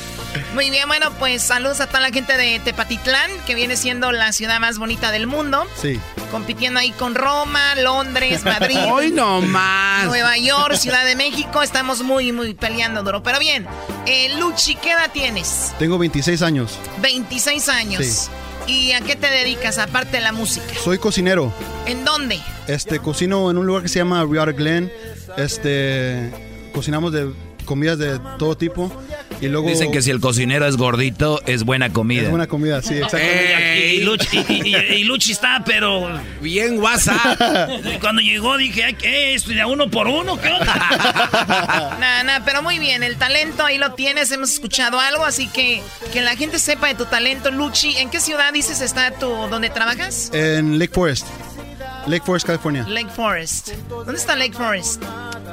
Muy 0.55 0.71
bien, 0.71 0.87
bueno, 0.89 1.11
pues 1.19 1.43
saludos 1.43 1.81
a 1.81 1.87
toda 1.87 2.01
la 2.01 2.11
gente 2.11 2.37
de 2.37 2.61
Tepatitlán, 2.61 3.31
que 3.47 3.55
viene 3.55 3.77
siendo 3.77 4.13
la 4.13 4.33
ciudad 4.33 4.61
más 4.61 4.79
bonita 4.79 5.11
del 5.11 5.27
mundo. 5.27 5.67
Sí. 5.81 5.99
Compitiendo 6.31 6.81
ahí 6.81 6.93
con 6.93 7.15
Roma, 7.15 7.75
Londres, 7.77 8.45
Madrid. 8.45 8.79
Hoy 8.91 9.11
no 9.11 9.41
más. 9.41 10.07
Nueva 10.07 10.37
York, 10.37 10.75
Ciudad 10.75 11.05
de 11.05 11.17
México. 11.17 11.63
Estamos 11.63 12.03
muy, 12.03 12.33
muy 12.33 12.55
peleando 12.55 13.03
duro. 13.03 13.23
Pero 13.23 13.39
bien, 13.39 13.67
eh, 14.07 14.37
Luchi, 14.39 14.77
¿qué 14.77 14.93
edad 14.93 15.11
tienes? 15.13 15.73
Tengo 15.79 15.99
26 15.99 16.43
años. 16.43 16.79
26 17.01 17.69
años. 17.69 18.05
Sí. 18.05 18.31
¿Y 18.67 18.93
a 18.93 19.01
qué 19.01 19.17
te 19.17 19.29
dedicas 19.29 19.79
aparte 19.79 20.19
de 20.19 20.23
la 20.23 20.33
música? 20.33 20.67
Soy 20.83 20.99
cocinero. 20.99 21.53
¿En 21.87 22.05
dónde? 22.05 22.41
Este, 22.69 23.01
cocino 23.01 23.51
en 23.51 23.59
un 23.59 23.67
lugar 23.67 23.83
que 23.83 23.89
se 23.89 23.99
llama 23.99 24.25
Riata 24.25 24.53
Glen. 24.53 24.93
Este, 25.37 26.31
cocinamos 26.73 27.13
de 27.13 27.31
comidas 27.65 27.99
de 27.99 28.19
todo 28.39 28.57
tipo. 28.57 28.93
Y 29.41 29.49
luego... 29.49 29.69
Dicen 29.69 29.93
que 29.93 30.03
si 30.03 30.11
el 30.11 30.21
cocinero 30.21 30.67
es 30.67 30.77
gordito, 30.77 31.41
es 31.47 31.63
buena 31.63 31.93
comida. 31.93 32.23
Es 32.23 32.31
buena 32.31 32.47
comida, 32.47 32.83
sí, 32.83 32.95
exactamente. 32.95 33.95
y, 33.95 35.05
Luchi, 35.05 35.33
está, 35.33 35.63
pero... 35.65 36.09
Bien 36.41 36.79
WhatsApp. 36.81 37.39
Cuando 38.01 38.21
llegó 38.23 38.57
dije, 38.57 38.95
¿qué 38.99 39.35
es? 39.35 39.47
¿De 39.47 39.65
uno 39.65 39.89
por 39.89 40.09
uno? 40.09 40.39
¿Qué 40.39 40.49
onda? 40.49 40.67
Nada, 42.01 42.23
nada, 42.25 42.43
pero 42.45 42.63
muy 42.63 42.79
bien. 42.79 43.03
El 43.03 43.17
talento 43.17 43.65
ahí 43.65 43.79
lo 43.79 43.93
tienes. 43.93 44.31
Hemos 44.33 44.53
escuchado 44.53 44.99
algo, 44.99 45.25
así 45.25 45.47
que 45.47 45.81
que 46.13 46.23
la 46.23 46.37
gente 46.37 46.59
sepa 46.59 46.89
de 46.89 46.95
tu 46.95 47.07
talento. 47.07 47.51
Luchi, 47.51 47.97
¿en 47.99 48.11
qué 48.11 48.21
ciudad 48.21 48.53
dices 48.53 48.81
está 48.81 49.13
tu... 49.13 49.29
donde 49.29 49.71
trabajas? 49.71 50.31
En 50.35 50.79
Lake 50.79 50.93
Forest. 50.93 51.27
Lake 52.07 52.25
Forest, 52.25 52.47
California. 52.47 52.85
Lake 52.89 53.11
Forest. 53.11 53.71
¿Dónde 53.89 54.15
está 54.15 54.37
Lake 54.37 54.53
Forest? 54.53 55.03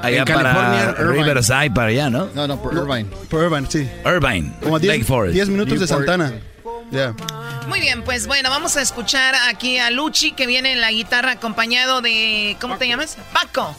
Allá 0.02 0.26
para 0.26 0.94
Riverside, 0.94 1.72
para 1.72 1.88
allá, 1.88 2.10
¿no? 2.10 2.30
No, 2.34 2.48
no, 2.48 2.62
por 2.62 2.74
Irvine. 2.74 3.10
Por 3.30 3.44
Irvine, 3.44 3.68
sí. 3.70 3.88
Irvine. 4.06 4.54
Como 4.62 4.80
Lake 4.80 5.04
Forest. 5.04 5.34
10 5.34 5.50
minutos 5.50 5.80
de 5.80 5.88
Santana. 5.88 6.34
Yeah. 6.92 7.16
Muy 7.68 7.82
bien, 7.82 8.04
pues 8.04 8.28
bueno, 8.28 8.50
vamos 8.50 8.78
a 8.78 8.82
escuchar 8.82 9.36
aquí 9.50 9.78
a 9.78 9.92
Luchi 9.92 10.32
que 10.32 10.48
viene 10.48 10.72
en 10.72 10.80
la 10.80 10.92
guitarra 10.92 11.32
acompañado 11.32 12.02
de. 12.02 12.56
¿Cómo 12.62 12.78
te 12.78 12.88
llamas? 12.88 13.18
Paco. 13.34 13.76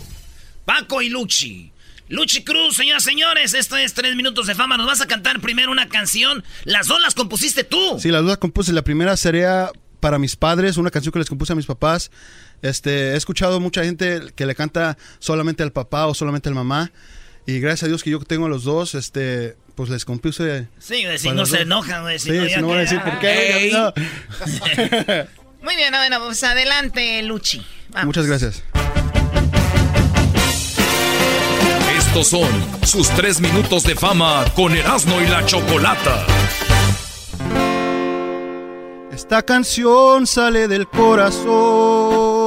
Paco 0.64 1.00
y 1.00 1.08
Luchi. 1.08 1.72
Luchi 2.08 2.42
Cruz, 2.42 2.76
señoras 2.76 3.02
y 3.02 3.06
señores, 3.06 3.54
esto 3.54 3.76
es 3.76 3.94
tres 3.94 4.16
minutos 4.16 4.46
de 4.46 4.54
fama. 4.54 4.76
Nos 4.76 4.86
vas 4.86 5.00
a 5.00 5.06
cantar 5.06 5.40
primero 5.40 5.70
una 5.70 5.88
canción. 5.88 6.44
Las 6.64 6.86
dos 6.86 7.00
las 7.00 7.14
compusiste 7.14 7.64
tú. 7.64 7.98
Sí, 7.98 8.10
las 8.10 8.22
dos 8.22 8.30
las 8.30 8.38
compuse. 8.38 8.72
La 8.72 8.82
primera 8.82 9.16
sería 9.16 9.70
para 10.00 10.18
mis 10.18 10.36
padres, 10.36 10.76
una 10.76 10.90
canción 10.90 11.12
que 11.12 11.18
les 11.18 11.28
compuse 11.28 11.52
a 11.52 11.56
mis 11.56 11.66
papás. 11.66 12.10
Este, 12.62 13.12
he 13.12 13.16
escuchado 13.16 13.60
mucha 13.60 13.84
gente 13.84 14.20
que 14.34 14.46
le 14.46 14.54
canta 14.54 14.96
solamente 15.18 15.62
al 15.62 15.72
papá 15.72 16.06
o 16.06 16.14
solamente 16.14 16.48
al 16.48 16.54
mamá. 16.54 16.90
Y 17.46 17.60
gracias 17.60 17.84
a 17.84 17.86
Dios 17.88 18.02
que 18.02 18.10
yo 18.10 18.18
tengo 18.20 18.46
a 18.46 18.48
los 18.48 18.64
dos, 18.64 18.94
este, 18.94 19.56
pues 19.74 19.88
les 19.90 20.04
compuse. 20.04 20.68
Sí, 20.78 21.04
si 21.16 21.30
no 21.30 21.46
se 21.46 21.62
enojan, 21.62 22.18
sí, 22.18 22.30
no, 22.60 22.68
van 22.68 22.78
a 22.78 22.80
decir 22.80 23.00
por 23.00 23.18
qué. 23.20 23.70
Muy 25.62 25.76
bien, 25.76 25.92
bueno, 25.92 26.20
pues 26.24 26.42
adelante, 26.44 27.22
Luchi. 27.22 27.64
Muchas 28.04 28.26
gracias. 28.26 28.62
Estos 31.96 32.28
son 32.28 32.48
sus 32.84 33.08
tres 33.10 33.40
minutos 33.40 33.82
de 33.84 33.94
fama 33.94 34.44
con 34.54 34.76
Erasmo 34.76 35.20
y 35.20 35.26
la 35.26 35.44
Chocolata. 35.44 36.26
Esta 39.12 39.42
canción 39.42 40.26
sale 40.26 40.68
del 40.68 40.86
corazón, 40.86 42.37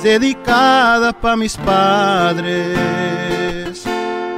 es 0.00 0.02
dedicada 0.02 1.12
para 1.12 1.36
mis 1.36 1.56
padres. 1.56 2.78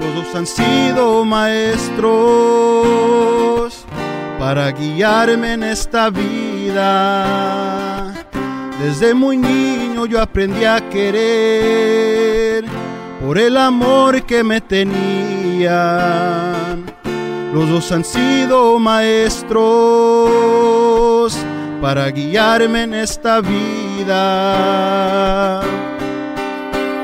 Los 0.01 0.15
dos 0.15 0.35
han 0.35 0.47
sido 0.47 1.25
maestros 1.25 2.03
para 4.39 4.71
guiarme 4.73 5.53
en 5.55 5.63
esta 5.63 6.11
vida. 6.11 6.93
Desde 8.81 9.15
muy 9.15 9.37
niño 9.37 10.07
yo 10.07 10.21
aprendí 10.21 10.65
a 10.65 10.89
querer 10.91 12.65
por 13.25 13.39
el 13.39 13.57
amor 13.57 14.23
que 14.25 14.43
me 14.43 14.61
tenían 14.61 16.03
los 17.53 17.69
dos 17.69 17.93
han 17.93 18.05
sido 18.05 18.79
maestros 18.79 19.61
para 21.83 22.09
guiarme 22.11 22.85
en 22.85 22.95
esta 22.95 23.43
vida. 23.43 23.92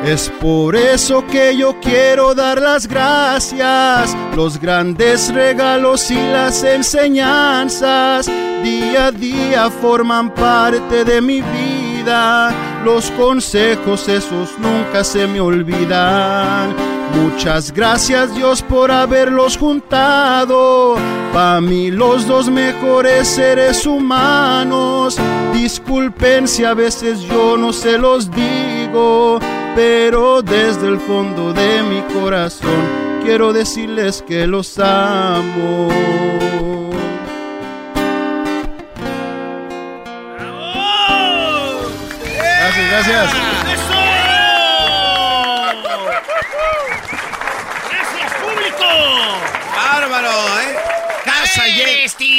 Es 0.05 0.31
por 0.41 0.75
eso 0.75 1.27
que 1.27 1.57
yo 1.57 1.79
quiero 1.81 2.35
dar 2.35 2.61
las 2.61 2.87
gracias, 2.87 4.17
los 4.35 4.59
grandes 4.59 5.33
regalos 5.35 6.11
y 6.11 6.15
las 6.15 6.63
enseñanzas 6.63 8.27
día 8.63 9.07
a 9.07 9.13
día 9.13 9.71
forman 9.71 10.33
parte 10.35 11.05
de 11.05 11.21
mi 11.21 11.41
vida. 11.41 12.53
Los 12.85 13.11
consejos 13.13 14.09
esos 14.09 14.59
nunca 14.59 15.05
se 15.05 15.27
me 15.27 15.41
olvidan. 15.41 16.98
Muchas 17.15 17.73
gracias 17.73 18.35
Dios 18.35 18.63
por 18.63 18.91
haberlos 18.91 19.57
juntado. 19.57 20.97
Pa' 21.33 21.61
mí 21.61 21.91
los 21.91 22.27
dos 22.27 22.49
mejores 22.51 23.29
seres 23.29 23.87
humanos. 23.87 25.17
Disculpen 25.53 26.49
si 26.49 26.65
a 26.65 26.75
veces 26.75 27.21
yo 27.21 27.57
no 27.57 27.73
se 27.73 27.99
los 27.99 28.31
digo 28.31 29.39
pero 29.79 30.43
desde 30.43 30.89
el 30.89 30.99
fondo 30.99 31.53
de 31.53 31.85
mi 31.85 32.01
corazón 32.13 32.83
quiero 33.23 33.53
decirles 33.53 34.25
que 34.27 34.45
los 34.45 34.77
amo. 34.81 35.89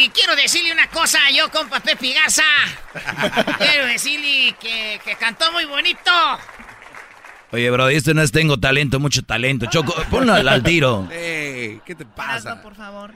Quiero 0.08 0.36
decirle 0.38 0.72
una 0.72 0.88
cosa, 0.90 1.20
yo 1.36 1.52
compa 1.52 1.82
Pepe 1.82 2.14
Garza. 2.14 2.44
quiero 3.58 3.86
decirle 3.88 4.56
que, 4.60 5.02
que 5.04 5.16
cantó 5.18 5.52
muy 5.52 5.66
bonito. 5.66 6.12
Oye, 7.52 7.70
bro, 7.72 7.90
esto 7.90 8.14
no 8.14 8.22
es 8.22 8.32
tengo 8.32 8.60
talento, 8.60 9.00
mucho 9.00 9.24
talento. 9.24 9.66
Choco, 9.66 9.94
ponlo 10.10 10.34
al, 10.34 10.64
tiro. 10.64 11.08
¿Qué 11.10 11.96
te 11.98 12.06
pasa? 12.06 12.62
por 12.62 12.76
favor. 12.76 13.14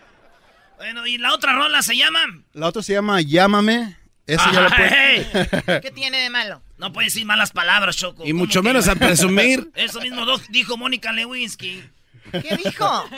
Bueno, 0.78 1.06
¿y 1.06 1.18
la 1.18 1.34
otra 1.34 1.54
rola 1.54 1.82
se 1.82 1.96
llama? 1.96 2.20
La 2.54 2.68
otra 2.68 2.82
se 2.82 2.94
llama 2.94 3.22
Llámame. 3.22 3.96
Esa 4.26 4.52
ya 4.52 4.62
la 4.62 4.70
puede... 4.70 5.82
¿Qué 5.82 5.92
tiene 5.92 6.18
de 6.18 6.30
malo? 6.30 6.62
No 6.78 6.92
puedes 6.92 7.14
decir 7.14 7.26
malas 7.26 7.52
palabras, 7.52 7.96
Choco. 7.98 8.26
Y 8.26 8.34
mucho 8.34 8.64
menos 8.64 8.88
a 8.88 8.96
presumir. 8.96 9.70
Eso 9.76 10.02
mismo 10.02 10.26
dijo 10.50 10.78
Mónica 10.78 11.12
Lewinsky. 11.12 11.84
¿Qué 12.32 12.58
dijo? 12.64 13.10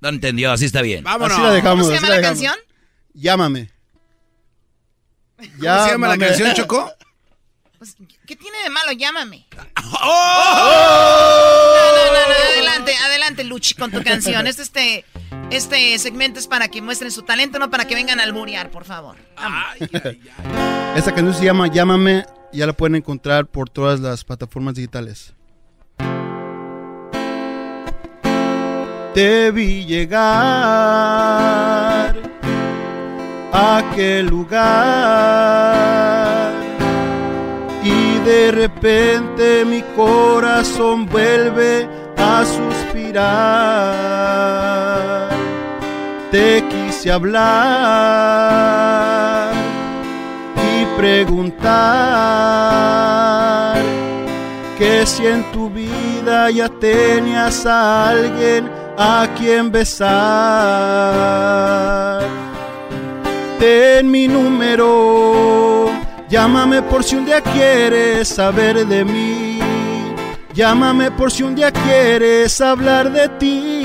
No 0.00 0.08
entendió, 0.10 0.52
así 0.52 0.66
está 0.66 0.82
bien. 0.82 1.02
Vámonos. 1.02 1.32
Así 1.32 1.42
la 1.42 1.52
dejamos, 1.52 1.86
¿Cómo 1.86 1.98
se 1.98 2.02
llama 2.02 2.14
la, 2.14 2.22
canción? 2.22 2.54
Llámame. 3.16 3.70
¿Cómo 5.36 5.48
se 5.50 5.64
llama 5.64 6.08
la 6.08 6.18
canción, 6.18 6.52
Choco? 6.54 6.92
Pues, 7.78 7.96
¿Qué 8.26 8.36
tiene 8.36 8.62
de 8.62 8.70
malo? 8.70 8.92
Llámame. 8.92 9.46
¡Oh! 10.02 11.74
No, 11.74 12.12
no, 12.12 12.12
no, 12.28 12.34
adelante, 12.52 12.94
adelante, 12.94 13.44
Luchi, 13.44 13.74
con 13.74 13.90
tu 13.90 14.02
canción. 14.02 14.46
Este, 14.46 14.62
este, 14.62 15.04
este 15.50 15.98
segmento 15.98 16.38
es 16.38 16.46
para 16.46 16.68
que 16.68 16.82
muestren 16.82 17.10
su 17.10 17.22
talento, 17.22 17.58
no 17.58 17.70
para 17.70 17.86
que 17.86 17.94
vengan 17.94 18.20
a 18.20 18.24
alburear, 18.24 18.70
por 18.70 18.84
favor. 18.84 19.16
Esta 20.94 21.14
canción 21.14 21.34
se 21.34 21.44
llama 21.44 21.68
Llámame, 21.68 22.26
ya 22.52 22.66
la 22.66 22.74
pueden 22.74 22.96
encontrar 22.96 23.46
por 23.46 23.70
todas 23.70 24.00
las 24.00 24.24
plataformas 24.24 24.74
digitales. 24.74 25.32
Te 29.14 29.50
vi 29.50 29.86
llegar 29.86 30.26
aquel 33.56 34.26
lugar 34.26 34.66
y 37.82 38.18
de 38.18 38.50
repente 38.52 39.64
mi 39.64 39.80
corazón 39.96 41.06
vuelve 41.06 41.88
a 42.18 42.44
suspirar. 42.44 43.16
Te 46.30 46.62
quise 46.68 47.10
hablar 47.10 47.46
y 50.56 50.84
preguntar 51.00 51.56
que 54.76 55.06
si 55.06 55.26
en 55.26 55.50
tu 55.52 55.70
vida 55.70 56.50
ya 56.50 56.68
tenías 56.68 57.64
a 57.64 58.10
alguien 58.10 58.68
a 58.98 59.26
quien 59.34 59.72
besar. 59.72 60.16
Ten 63.58 64.10
mi 64.10 64.28
número 64.28 65.66
Llámame 66.28 66.82
por 66.82 67.04
si 67.04 67.14
un 67.14 67.24
día 67.24 67.40
quieres 67.40 68.28
saber 68.28 68.84
de 68.84 69.04
mí. 69.04 69.60
Llámame 70.52 71.12
por 71.12 71.30
si 71.30 71.44
un 71.44 71.54
día 71.54 71.70
quieres 71.70 72.60
hablar 72.60 73.12
de 73.12 73.28
ti. 73.28 73.82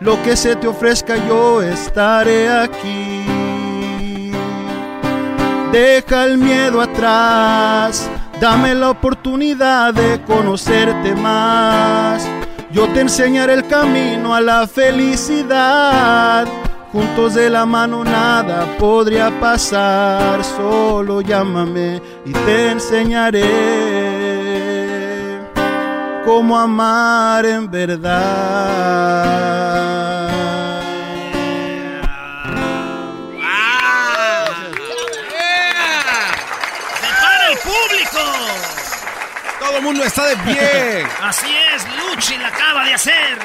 Lo 0.00 0.22
que 0.22 0.36
se 0.36 0.56
te 0.56 0.66
ofrezca 0.66 1.16
yo 1.28 1.60
estaré 1.60 2.48
aquí. 2.48 3.26
Deja 5.70 6.24
el 6.24 6.38
miedo 6.38 6.80
atrás. 6.80 8.08
Dame 8.40 8.74
la 8.74 8.90
oportunidad 8.90 9.92
de 9.92 10.22
conocerte 10.22 11.14
más. 11.14 12.26
Yo 12.72 12.88
te 12.88 13.00
enseñaré 13.00 13.52
el 13.52 13.66
camino 13.66 14.34
a 14.34 14.40
la 14.40 14.66
felicidad 14.66 16.46
Juntos 16.94 17.34
de 17.34 17.50
la 17.50 17.66
mano 17.66 18.04
nada 18.04 18.78
podría 18.78 19.28
pasar, 19.40 20.44
solo 20.44 21.22
llámame 21.22 22.00
y 22.24 22.32
te 22.32 22.70
enseñaré 22.70 23.42
cómo 26.24 26.56
amar 26.56 27.44
en 27.46 27.68
verdad. 27.68 28.94
el 37.50 37.58
público! 37.58 38.20
Todo 39.58 39.76
el 39.78 39.82
mundo 39.82 40.04
está 40.04 40.26
de 40.26 40.36
pie. 40.36 41.04
Así 41.20 41.56
es, 41.74 41.84
Luchi 41.98 42.36
la 42.38 42.46
acaba 42.48 42.84
de 42.84 42.94
hacer. 42.94 43.38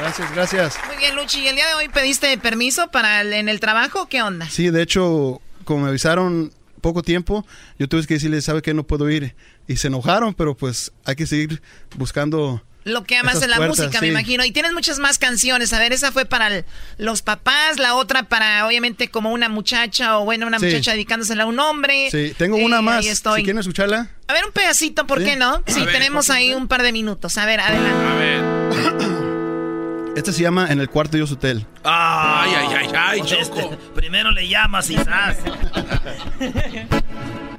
Gracias, 0.00 0.34
gracias. 0.34 0.78
Muy 0.86 0.96
bien, 0.96 1.14
Luchi. 1.14 1.40
¿Y 1.40 1.48
el 1.48 1.56
día 1.56 1.66
de 1.68 1.74
hoy 1.74 1.88
pediste 1.88 2.36
permiso 2.38 2.90
para 2.90 3.20
en 3.22 3.48
el 3.48 3.60
trabajo? 3.60 4.08
¿Qué 4.08 4.22
onda? 4.22 4.48
Sí, 4.48 4.70
de 4.70 4.82
hecho, 4.82 5.42
como 5.64 5.82
me 5.82 5.88
avisaron 5.90 6.52
poco 6.80 7.02
tiempo, 7.02 7.46
yo 7.78 7.86
tuve 7.88 8.06
que 8.06 8.14
decirles, 8.14 8.44
¿sabe 8.44 8.62
que 8.62 8.72
No 8.72 8.84
puedo 8.84 9.10
ir. 9.10 9.34
Y 9.68 9.76
se 9.76 9.88
enojaron, 9.88 10.34
pero 10.34 10.56
pues 10.56 10.92
hay 11.04 11.16
que 11.16 11.26
seguir 11.26 11.62
buscando... 11.96 12.64
Lo 12.84 13.04
que 13.04 13.18
amas 13.18 13.42
en 13.42 13.50
la 13.50 13.60
música, 13.60 14.00
me 14.00 14.08
imagino. 14.08 14.42
Y 14.42 14.52
tienes 14.52 14.72
muchas 14.72 14.98
más 14.98 15.18
canciones. 15.18 15.74
A 15.74 15.78
ver, 15.78 15.92
esa 15.92 16.12
fue 16.12 16.24
para 16.24 16.64
los 16.96 17.20
papás, 17.20 17.78
la 17.78 17.94
otra 17.94 18.22
para, 18.22 18.66
obviamente, 18.66 19.10
como 19.10 19.32
una 19.32 19.50
muchacha 19.50 20.18
o, 20.18 20.24
bueno, 20.24 20.46
una 20.46 20.58
muchacha 20.58 20.92
dedicándosela 20.92 21.42
a 21.42 21.46
un 21.46 21.58
hombre. 21.60 22.08
Sí, 22.10 22.34
tengo 22.38 22.56
una 22.56 22.78
eh, 22.78 22.82
más. 22.82 23.04
Si 23.04 23.22
quieren 23.22 23.58
escucharla. 23.58 24.08
A 24.28 24.32
ver, 24.32 24.46
un 24.46 24.52
pedacito, 24.52 25.06
¿por 25.06 25.22
qué 25.22 25.36
no? 25.36 25.62
Sí, 25.66 25.84
tenemos 25.92 26.30
ahí 26.30 26.54
un 26.54 26.68
par 26.68 26.82
de 26.82 26.92
minutos. 26.92 27.36
A 27.36 27.44
ver, 27.44 27.60
adelante. 27.60 28.06
A 28.06 28.14
ver. 28.14 29.10
Este 30.16 30.32
se 30.32 30.42
llama 30.42 30.66
En 30.68 30.80
el 30.80 30.90
cuarto 30.90 31.16
de 31.16 31.22
hotel. 31.22 31.64
Ay, 31.84 32.50
ay, 32.56 32.66
ay, 32.78 32.88
ay, 32.96 33.22
Choco. 33.22 33.60
Este, 33.60 33.76
primero 33.94 34.32
le 34.32 34.48
llamas 34.48 34.90
y. 34.90 34.96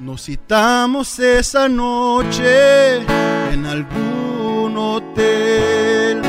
Nos 0.00 0.24
citamos 0.24 1.18
esa 1.18 1.66
noche 1.68 2.96
en 3.52 3.64
algún 3.64 4.76
hotel. 4.76 6.20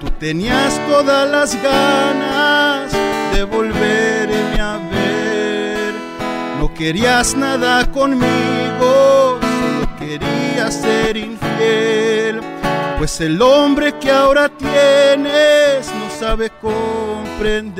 Tú 0.00 0.08
tenías 0.20 0.80
todas 0.86 1.28
las 1.28 1.60
ganas 1.60 2.92
de 3.32 3.42
volverme 3.42 4.60
a 4.60 4.76
ver. 4.92 5.92
No 6.60 6.72
querías 6.72 7.34
nada 7.34 7.90
conmigo, 7.90 9.40
solo 9.40 9.88
querías 9.98 10.80
ser 10.80 11.16
infiel 11.16 12.40
pues 13.04 13.20
el 13.20 13.42
hombre 13.42 13.92
que 13.98 14.10
ahora 14.10 14.48
tienes 14.48 15.63
no 16.24 16.30
sabe 16.30 16.50
comprender. 16.60 17.74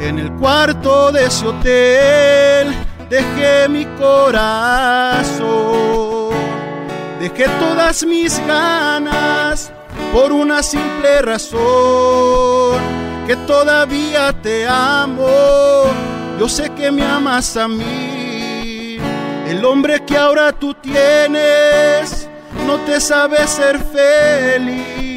En 0.00 0.18
el 0.18 0.32
cuarto 0.32 1.12
de 1.12 1.26
ese 1.26 1.46
hotel 1.46 2.74
dejé 3.08 3.68
mi 3.68 3.86
corazón, 3.98 5.40
dejé 7.18 7.46
todas 7.58 8.04
mis 8.04 8.38
ganas 8.46 9.72
por 10.12 10.32
una 10.32 10.62
simple 10.62 11.22
razón, 11.22 12.80
que 13.26 13.36
todavía 13.46 14.34
te 14.42 14.66
amo, 14.68 15.84
yo 16.38 16.48
sé 16.48 16.70
que 16.70 16.90
me 16.90 17.04
amas 17.04 17.56
a 17.56 17.68
mí 17.68 18.98
el 19.46 19.64
hombre 19.64 20.04
que 20.04 20.16
ahora 20.16 20.52
tú 20.52 20.74
tienes 20.74 22.28
no 22.66 22.78
te 22.80 23.00
sabe 23.00 23.46
ser 23.46 23.78
feliz. 23.78 25.11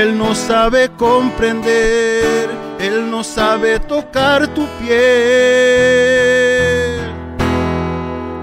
Él 0.00 0.16
no 0.16 0.34
sabe 0.34 0.90
comprender, 0.96 2.48
él 2.78 3.10
no 3.10 3.24
sabe 3.24 3.80
tocar 3.80 4.46
tu 4.54 4.64
piel. 4.78 6.38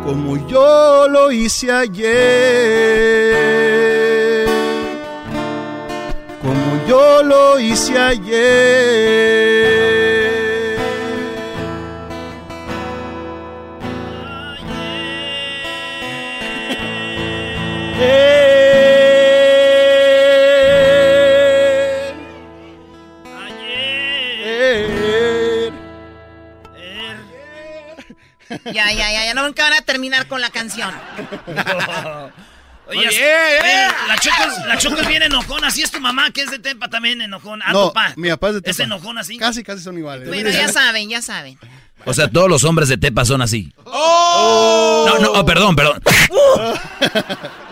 como 0.06 0.48
yo 0.48 1.08
lo 1.08 1.32
hice 1.32 1.72
ayer. 1.72 2.06
Como 6.42 6.86
yo 6.88 7.24
lo 7.24 7.60
hice 7.60 7.98
ayer. 7.98 9.75
Ya, 28.66 28.92
ya, 28.92 29.12
ya, 29.12 29.26
ya, 29.26 29.34
nunca 29.34 29.64
van 29.64 29.74
a 29.74 29.82
terminar 29.82 30.28
con 30.28 30.42
la 30.42 30.50
canción. 30.50 30.94
Oye, 32.88 33.08
oye, 33.08 33.88
la 34.08 34.16
Choco, 34.18 34.68
la 34.68 34.78
Choco 34.78 34.98
es 35.02 35.08
bien 35.08 35.24
enojona, 35.24 35.68
así 35.68 35.82
es 35.82 35.90
tu 35.90 36.00
mamá 36.00 36.30
que 36.30 36.42
es 36.44 36.52
de 36.52 36.60
Tepa 36.60 36.88
también 36.88 37.20
enojona. 37.20 37.66
Ah, 37.68 37.74
no, 37.74 37.88
tu 37.88 37.94
papá. 37.94 38.14
mi 38.16 38.30
papá 38.30 38.50
es 38.50 38.54
de 38.56 38.62
Tepa. 38.62 38.72
Es 38.72 38.80
enojona 38.80 39.22
así. 39.22 39.38
Casi, 39.38 39.64
casi 39.64 39.82
son 39.82 39.98
iguales. 39.98 40.28
Bueno, 40.28 40.50
ya 40.52 40.68
saben, 40.68 41.10
ya 41.10 41.22
saben. 41.22 41.58
O 42.06 42.14
sea, 42.14 42.28
todos 42.28 42.48
los 42.48 42.64
hombres 42.64 42.88
de 42.88 42.98
Tepa 42.98 43.26
son 43.26 43.42
así. 43.42 43.74
¡Oh! 43.86 45.06
No, 45.08 45.20
no, 45.20 45.32
oh, 45.32 45.46
perdón, 45.46 45.76
perdón. 45.76 46.02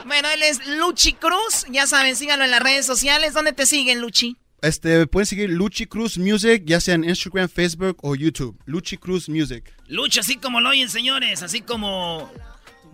Bueno, 0.05 0.27
él 0.29 0.43
es 0.43 0.65
Luchi 0.67 1.13
Cruz. 1.13 1.65
Ya 1.69 1.87
saben, 1.87 2.15
síganlo 2.15 2.45
en 2.45 2.51
las 2.51 2.61
redes 2.61 2.85
sociales. 2.85 3.33
¿Dónde 3.33 3.51
te 3.51 3.65
siguen, 3.65 4.01
Luchi? 4.01 4.37
Este, 4.63 5.05
pueden 5.07 5.25
seguir 5.25 5.49
Luchi 5.49 5.87
Cruz 5.87 6.17
Music, 6.17 6.63
ya 6.65 6.79
sea 6.79 6.95
en 6.95 7.03
Instagram, 7.03 7.49
Facebook 7.49 7.97
o 8.01 8.15
YouTube. 8.15 8.57
Luchi 8.65 8.95
Cruz 8.95 9.27
Music. 9.27 9.65
Lucha, 9.87 10.21
así 10.21 10.37
como 10.37 10.61
lo 10.61 10.69
oyen, 10.69 10.89
señores. 10.89 11.43
Así 11.43 11.59
como. 11.59 12.31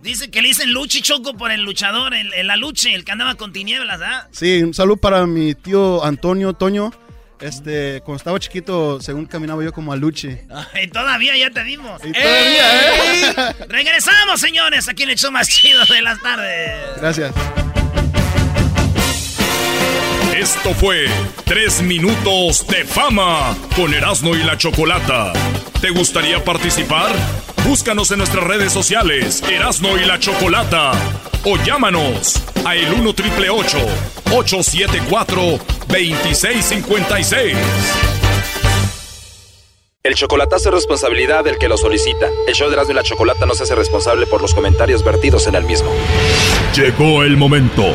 Dice 0.02 0.32
que 0.32 0.42
le 0.42 0.48
dicen 0.48 0.72
Luchi 0.72 1.00
Choco 1.00 1.36
por 1.36 1.52
el 1.52 1.62
luchador, 1.62 2.12
el, 2.12 2.32
el 2.34 2.50
aluche, 2.50 2.92
el 2.92 3.04
que 3.04 3.12
andaba 3.12 3.36
con 3.36 3.52
tinieblas, 3.52 4.00
¿ah? 4.02 4.28
Sí, 4.32 4.62
un 4.64 4.74
saludo 4.74 4.96
para 4.96 5.26
mi 5.26 5.54
tío 5.54 6.04
Antonio 6.04 6.54
Toño. 6.54 6.90
Este, 7.40 8.00
cuando 8.00 8.16
estaba 8.16 8.40
chiquito, 8.40 9.00
según 9.00 9.26
caminaba 9.26 9.62
yo 9.62 9.72
como 9.72 9.92
a 9.92 9.96
Luchi. 9.96 10.36
Y 10.82 10.88
todavía 10.88 11.36
ya 11.36 11.50
te 11.50 11.62
dimos. 11.62 12.02
Y 12.04 12.12
todavía, 12.12 13.12
¡Ey! 13.12 13.54
Regresamos, 13.68 14.40
señores, 14.40 14.88
aquí 14.88 15.04
en 15.04 15.10
el 15.10 15.16
show 15.16 15.30
más 15.30 15.48
chido 15.48 15.84
de 15.84 16.02
las 16.02 16.20
tardes. 16.20 16.96
Gracias. 16.96 17.32
Esto 20.40 20.72
fue 20.72 21.06
Tres 21.44 21.82
Minutos 21.82 22.66
de 22.66 22.86
Fama 22.86 23.54
con 23.76 23.92
Erasmo 23.92 24.34
y 24.34 24.42
la 24.42 24.56
Chocolata. 24.56 25.34
¿Te 25.82 25.90
gustaría 25.90 26.42
participar? 26.42 27.10
Búscanos 27.68 28.10
en 28.10 28.18
nuestras 28.18 28.44
redes 28.44 28.72
sociales, 28.72 29.42
Erasmo 29.42 29.98
y 29.98 30.06
la 30.06 30.18
Chocolata. 30.18 30.92
O 31.44 31.58
llámanos 31.58 32.42
a 32.64 32.74
el 32.74 32.90
1 32.90 33.12
triple 33.12 33.50
874 33.50 35.42
2656. 35.88 37.56
El 40.02 40.14
chocolatazo 40.14 40.70
es 40.70 40.74
responsabilidad 40.74 41.44
del 41.44 41.58
que 41.58 41.68
lo 41.68 41.76
solicita. 41.76 42.30
El 42.46 42.54
show 42.54 42.68
de 42.68 42.76
Erasmo 42.76 42.92
y 42.92 42.96
la 42.96 43.02
Chocolata 43.02 43.44
no 43.44 43.52
se 43.52 43.64
hace 43.64 43.74
responsable 43.74 44.26
por 44.26 44.40
los 44.40 44.54
comentarios 44.54 45.04
vertidos 45.04 45.46
en 45.48 45.56
el 45.56 45.64
mismo. 45.64 45.92
Llegó 46.74 47.24
el 47.24 47.36
momento 47.36 47.94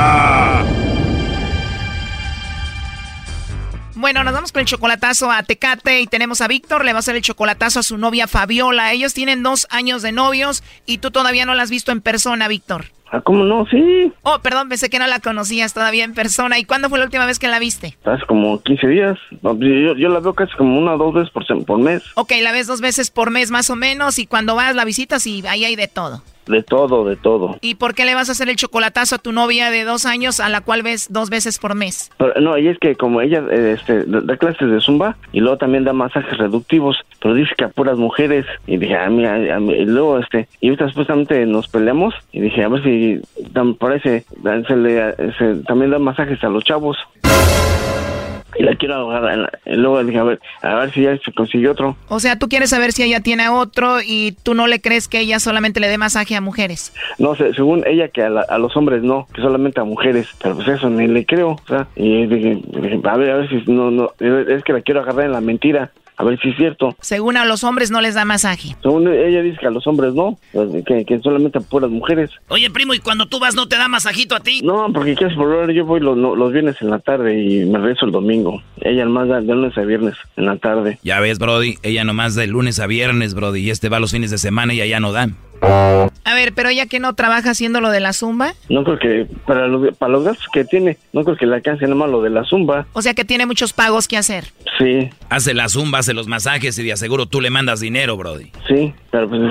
Bueno, 4.01 4.23
nos 4.23 4.33
vamos 4.33 4.51
con 4.51 4.61
el 4.61 4.65
chocolatazo 4.65 5.29
a 5.29 5.43
Tecate 5.43 6.01
y 6.01 6.07
tenemos 6.07 6.41
a 6.41 6.47
Víctor, 6.47 6.83
le 6.83 6.91
va 6.91 6.97
a 6.97 7.01
hacer 7.01 7.15
el 7.15 7.21
chocolatazo 7.21 7.79
a 7.81 7.83
su 7.83 7.99
novia 7.99 8.25
Fabiola. 8.25 8.91
Ellos 8.91 9.13
tienen 9.13 9.43
dos 9.43 9.67
años 9.69 10.01
de 10.01 10.11
novios 10.11 10.63
y 10.87 10.97
tú 10.97 11.11
todavía 11.11 11.45
no 11.45 11.53
la 11.53 11.61
has 11.61 11.69
visto 11.69 11.91
en 11.91 12.01
persona, 12.01 12.47
Víctor. 12.47 12.85
Ah, 13.11 13.21
¿cómo 13.21 13.43
no? 13.43 13.67
Sí. 13.67 14.11
Oh, 14.23 14.39
perdón, 14.39 14.69
pensé 14.69 14.89
que 14.89 14.97
no 14.97 15.05
la 15.05 15.19
conocías 15.19 15.75
todavía 15.75 16.03
en 16.03 16.15
persona. 16.15 16.57
¿Y 16.57 16.65
cuándo 16.65 16.89
fue 16.89 16.97
la 16.97 17.05
última 17.05 17.27
vez 17.27 17.37
que 17.37 17.47
la 17.47 17.59
viste? 17.59 17.95
Hace 18.03 18.25
como 18.25 18.59
15 18.63 18.87
días. 18.87 19.19
Yo, 19.43 19.95
yo 19.95 20.09
la 20.09 20.19
veo 20.19 20.33
casi 20.33 20.53
como 20.57 20.79
una 20.79 20.95
o 20.95 20.97
dos 20.97 21.13
veces 21.13 21.29
por, 21.29 21.65
por 21.65 21.77
mes. 21.77 22.01
Ok, 22.15 22.31
la 22.41 22.51
ves 22.51 22.65
dos 22.65 22.81
veces 22.81 23.11
por 23.11 23.29
mes 23.29 23.51
más 23.51 23.69
o 23.69 23.75
menos 23.75 24.17
y 24.17 24.25
cuando 24.25 24.55
vas 24.55 24.75
la 24.75 24.83
visitas 24.83 25.27
y 25.27 25.45
ahí 25.45 25.63
hay 25.63 25.75
de 25.75 25.87
todo. 25.87 26.23
De 26.47 26.63
todo, 26.63 27.05
de 27.05 27.15
todo. 27.15 27.57
¿Y 27.61 27.75
por 27.75 27.93
qué 27.93 28.03
le 28.05 28.15
vas 28.15 28.29
a 28.29 28.31
hacer 28.31 28.49
el 28.49 28.55
chocolatazo 28.55 29.15
a 29.15 29.17
tu 29.19 29.31
novia 29.31 29.69
de 29.71 29.83
dos 29.83 30.05
años 30.05 30.39
a 30.39 30.49
la 30.49 30.61
cual 30.61 30.81
ves 30.83 31.07
dos 31.11 31.29
veces 31.29 31.59
por 31.59 31.75
mes? 31.75 32.09
Pero, 32.17 32.33
no, 32.41 32.57
y 32.57 32.67
es 32.67 32.77
que 32.79 32.95
como 32.95 33.21
ella 33.21 33.43
eh, 33.51 33.75
este, 33.77 34.03
da 34.05 34.37
clases 34.37 34.69
de 34.69 34.81
zumba 34.81 35.17
y 35.31 35.39
luego 35.39 35.57
también 35.57 35.83
da 35.83 35.93
masajes 35.93 36.37
reductivos, 36.37 36.97
pero 37.21 37.35
dice 37.35 37.51
que 37.57 37.65
a 37.65 37.69
puras 37.69 37.97
mujeres. 37.97 38.45
Y 38.67 38.77
dije, 38.77 38.95
a 38.97 39.09
mí, 39.09 39.25
a, 39.25 39.59
mí- 39.59 39.73
y 39.73 39.85
luego, 39.85 40.17
este, 40.19 40.47
y 40.59 40.67
ahorita 40.69 40.89
supuestamente 40.89 41.45
nos 41.45 41.67
peleamos 41.67 42.13
y 42.31 42.41
dije, 42.41 42.63
a 42.63 42.69
ver 42.69 42.83
si 42.83 43.21
parece, 43.79 44.25
se 44.67 44.75
le, 44.75 45.15
se- 45.37 45.63
también 45.67 45.91
da 45.91 45.99
masajes 45.99 46.43
a 46.43 46.49
los 46.49 46.63
chavos. 46.63 46.97
Y 48.57 48.63
la 48.63 48.75
quiero 48.75 49.09
Y 49.65 49.75
luego 49.75 50.03
dije, 50.03 50.19
a 50.19 50.23
ver, 50.23 50.39
a 50.61 50.75
ver 50.75 50.91
si 50.91 51.03
ya 51.03 51.17
se 51.17 51.31
consiguió 51.31 51.71
otro. 51.71 51.95
O 52.09 52.19
sea, 52.19 52.37
tú 52.37 52.49
quieres 52.49 52.69
saber 52.71 52.91
si 52.91 53.03
ella 53.03 53.21
tiene 53.21 53.43
a 53.43 53.53
otro 53.53 53.99
y 54.05 54.35
tú 54.43 54.53
no 54.53 54.67
le 54.67 54.81
crees 54.81 55.07
que 55.07 55.19
ella 55.19 55.39
solamente 55.39 55.79
le 55.79 55.87
dé 55.87 55.97
masaje 55.97 56.35
a 56.35 56.41
mujeres. 56.41 56.93
No 57.17 57.35
sé, 57.35 57.53
según 57.53 57.83
ella 57.87 58.09
que 58.09 58.23
a, 58.23 58.29
la- 58.29 58.41
a 58.47 58.57
los 58.57 58.75
hombres 58.75 59.03
no, 59.03 59.27
que 59.33 59.41
solamente 59.41 59.79
a 59.79 59.83
mujeres, 59.83 60.27
pero 60.41 60.55
pues 60.55 60.67
eso 60.67 60.89
ni 60.89 61.07
le 61.07 61.25
creo, 61.25 61.51
o 61.51 61.61
sea, 61.67 61.87
y 61.95 62.25
dije, 62.27 62.59
dije, 62.67 62.99
a 63.03 63.17
ver, 63.17 63.31
a 63.31 63.37
ver 63.37 63.49
si 63.49 63.63
no, 63.71 63.89
no, 63.91 64.11
es 64.19 64.63
que 64.63 64.73
la 64.73 64.81
quiero 64.81 65.01
agarrar 65.01 65.25
en 65.25 65.31
la 65.31 65.41
mentira, 65.41 65.91
a 66.17 66.23
ver 66.23 66.39
si 66.39 66.49
es 66.49 66.57
cierto. 66.57 66.95
Según 67.01 67.37
a 67.37 67.45
los 67.45 67.63
hombres 67.63 67.91
no 67.91 68.01
les 68.01 68.15
da 68.15 68.25
masaje. 68.25 68.75
Según 68.81 69.07
ella 69.07 69.41
dice 69.41 69.57
que 69.59 69.67
a 69.67 69.71
los 69.71 69.85
hombres 69.87 70.13
no, 70.13 70.37
pues, 70.51 70.83
que, 70.85 71.05
que 71.05 71.19
solamente 71.19 71.57
a 71.57 71.61
puras 71.61 71.89
mujeres. 71.89 72.29
Oye, 72.49 72.69
primo, 72.69 72.93
¿y 72.93 72.99
cuando 72.99 73.25
tú 73.25 73.39
vas 73.39 73.55
no 73.55 73.67
te 73.67 73.77
da 73.77 73.87
masajito 73.87 74.35
a 74.35 74.39
ti? 74.39 74.61
No, 74.63 74.91
porque 74.93 75.15
por 75.35 75.47
hora 75.47 75.73
yo 75.73 75.85
voy 75.85 75.99
los, 75.99 76.17
los 76.17 76.51
viernes 76.51 76.75
en 76.81 76.89
la 76.89 76.99
tarde 76.99 77.39
y 77.39 77.65
me 77.65 77.79
regreso 77.79 78.05
el 78.05 78.11
domingo. 78.11 78.61
Ella 78.81 79.05
más 79.05 79.27
da 79.27 79.41
de 79.41 79.53
lunes 79.53 79.77
a 79.77 79.81
viernes 79.81 80.15
en 80.35 80.45
la 80.45 80.57
tarde. 80.57 80.99
Ya 81.03 81.19
ves, 81.19 81.39
Brody, 81.39 81.77
ella 81.83 82.03
nomás 82.03 82.35
de 82.35 82.47
lunes 82.47 82.79
a 82.79 82.87
viernes, 82.87 83.33
Brody, 83.33 83.61
y 83.61 83.69
este 83.69 83.89
va 83.89 83.99
los 83.99 84.11
fines 84.11 84.31
de 84.31 84.37
semana 84.37 84.73
y 84.73 84.81
allá 84.81 84.99
no 84.99 85.11
dan. 85.11 85.37
A 85.61 86.33
ver, 86.33 86.53
pero 86.53 86.69
ella 86.69 86.85
que 86.87 86.99
no 86.99 87.13
trabaja 87.13 87.51
haciendo 87.51 87.81
lo 87.81 87.89
de 87.91 87.99
la 87.99 88.13
zumba, 88.13 88.53
No 88.69 88.83
creo 88.83 88.97
que, 88.99 89.27
para 89.45 89.67
los, 89.67 89.95
para 89.97 90.11
los 90.11 90.23
gastos 90.23 90.47
que 90.51 90.65
tiene, 90.65 90.97
no 91.13 91.23
creo 91.23 91.35
que 91.37 91.45
le 91.45 91.55
alcance 91.55 91.83
nada 91.83 91.95
más 91.95 92.09
lo 92.09 92.21
de 92.21 92.29
la 92.29 92.43
zumba. 92.43 92.87
o 92.93 93.01
sea 93.01 93.13
que 93.13 93.25
tiene 93.25 93.45
muchos 93.45 93.73
pagos 93.73 94.07
que 94.07 94.17
hacer. 94.17 94.45
Sí, 94.77 95.09
Hace 95.29 95.53
la 95.53 95.69
zumba, 95.69 95.99
hace 95.99 96.13
los 96.13 96.27
masajes 96.27 96.77
y 96.79 96.83
de 96.83 96.93
aseguro 96.93 97.25
tú 97.27 97.41
le 97.41 97.49
mandas 97.49 97.79
dinero, 97.79 98.17
Brody. 98.17 98.51
Sí, 98.67 98.93
pero 99.11 99.29
pues 99.29 99.41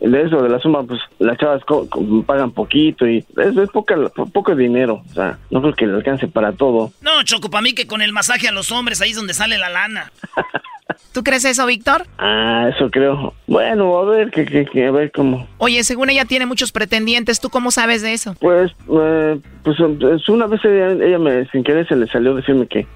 de 0.00 0.22
eso, 0.22 0.42
de 0.42 0.48
la 0.48 0.58
suma, 0.60 0.82
pues 0.84 1.00
las 1.18 1.36
chavas 1.38 1.64
co- 1.64 1.88
co- 1.88 2.22
pagan 2.24 2.52
poquito 2.52 3.06
y 3.08 3.18
es, 3.18 3.56
es 3.56 3.70
poca, 3.70 3.96
po- 4.14 4.26
poco 4.26 4.54
dinero. 4.54 5.02
O 5.10 5.14
sea, 5.14 5.38
no 5.50 5.60
creo 5.60 5.74
que 5.74 5.86
le 5.86 5.94
alcance 5.94 6.28
para 6.28 6.52
todo. 6.52 6.92
No, 7.00 7.22
Choco, 7.24 7.50
para 7.50 7.62
mí 7.62 7.74
que 7.74 7.86
con 7.86 8.02
el 8.02 8.12
masaje 8.12 8.48
a 8.48 8.52
los 8.52 8.70
hombres 8.70 9.00
ahí 9.00 9.10
es 9.10 9.16
donde 9.16 9.34
sale 9.34 9.58
la 9.58 9.68
lana. 9.70 10.12
¿Tú 11.12 11.24
crees 11.24 11.44
eso, 11.44 11.66
Víctor? 11.66 12.06
Ah, 12.18 12.70
eso 12.74 12.88
creo. 12.90 13.34
Bueno, 13.48 13.98
a 13.98 14.04
ver, 14.04 14.30
que, 14.30 14.44
que, 14.44 14.64
que 14.66 14.86
a 14.86 14.90
ver 14.92 15.10
cómo. 15.10 15.48
Oye, 15.58 15.82
según 15.82 16.10
ella 16.10 16.24
tiene 16.26 16.46
muchos 16.46 16.70
pretendientes, 16.70 17.40
¿tú 17.40 17.50
cómo 17.50 17.70
sabes 17.72 18.02
de 18.02 18.12
eso? 18.12 18.34
Pues, 18.38 18.70
eh, 18.92 19.40
pues 19.64 19.76
es 19.80 20.28
una 20.28 20.46
vez 20.46 20.60
ella, 20.64 20.92
ella 20.92 21.18
me, 21.18 21.44
sin 21.48 21.64
querer 21.64 21.88
se 21.88 21.96
le 21.96 22.06
salió 22.06 22.34
decirme 22.36 22.66
que, 22.68 22.86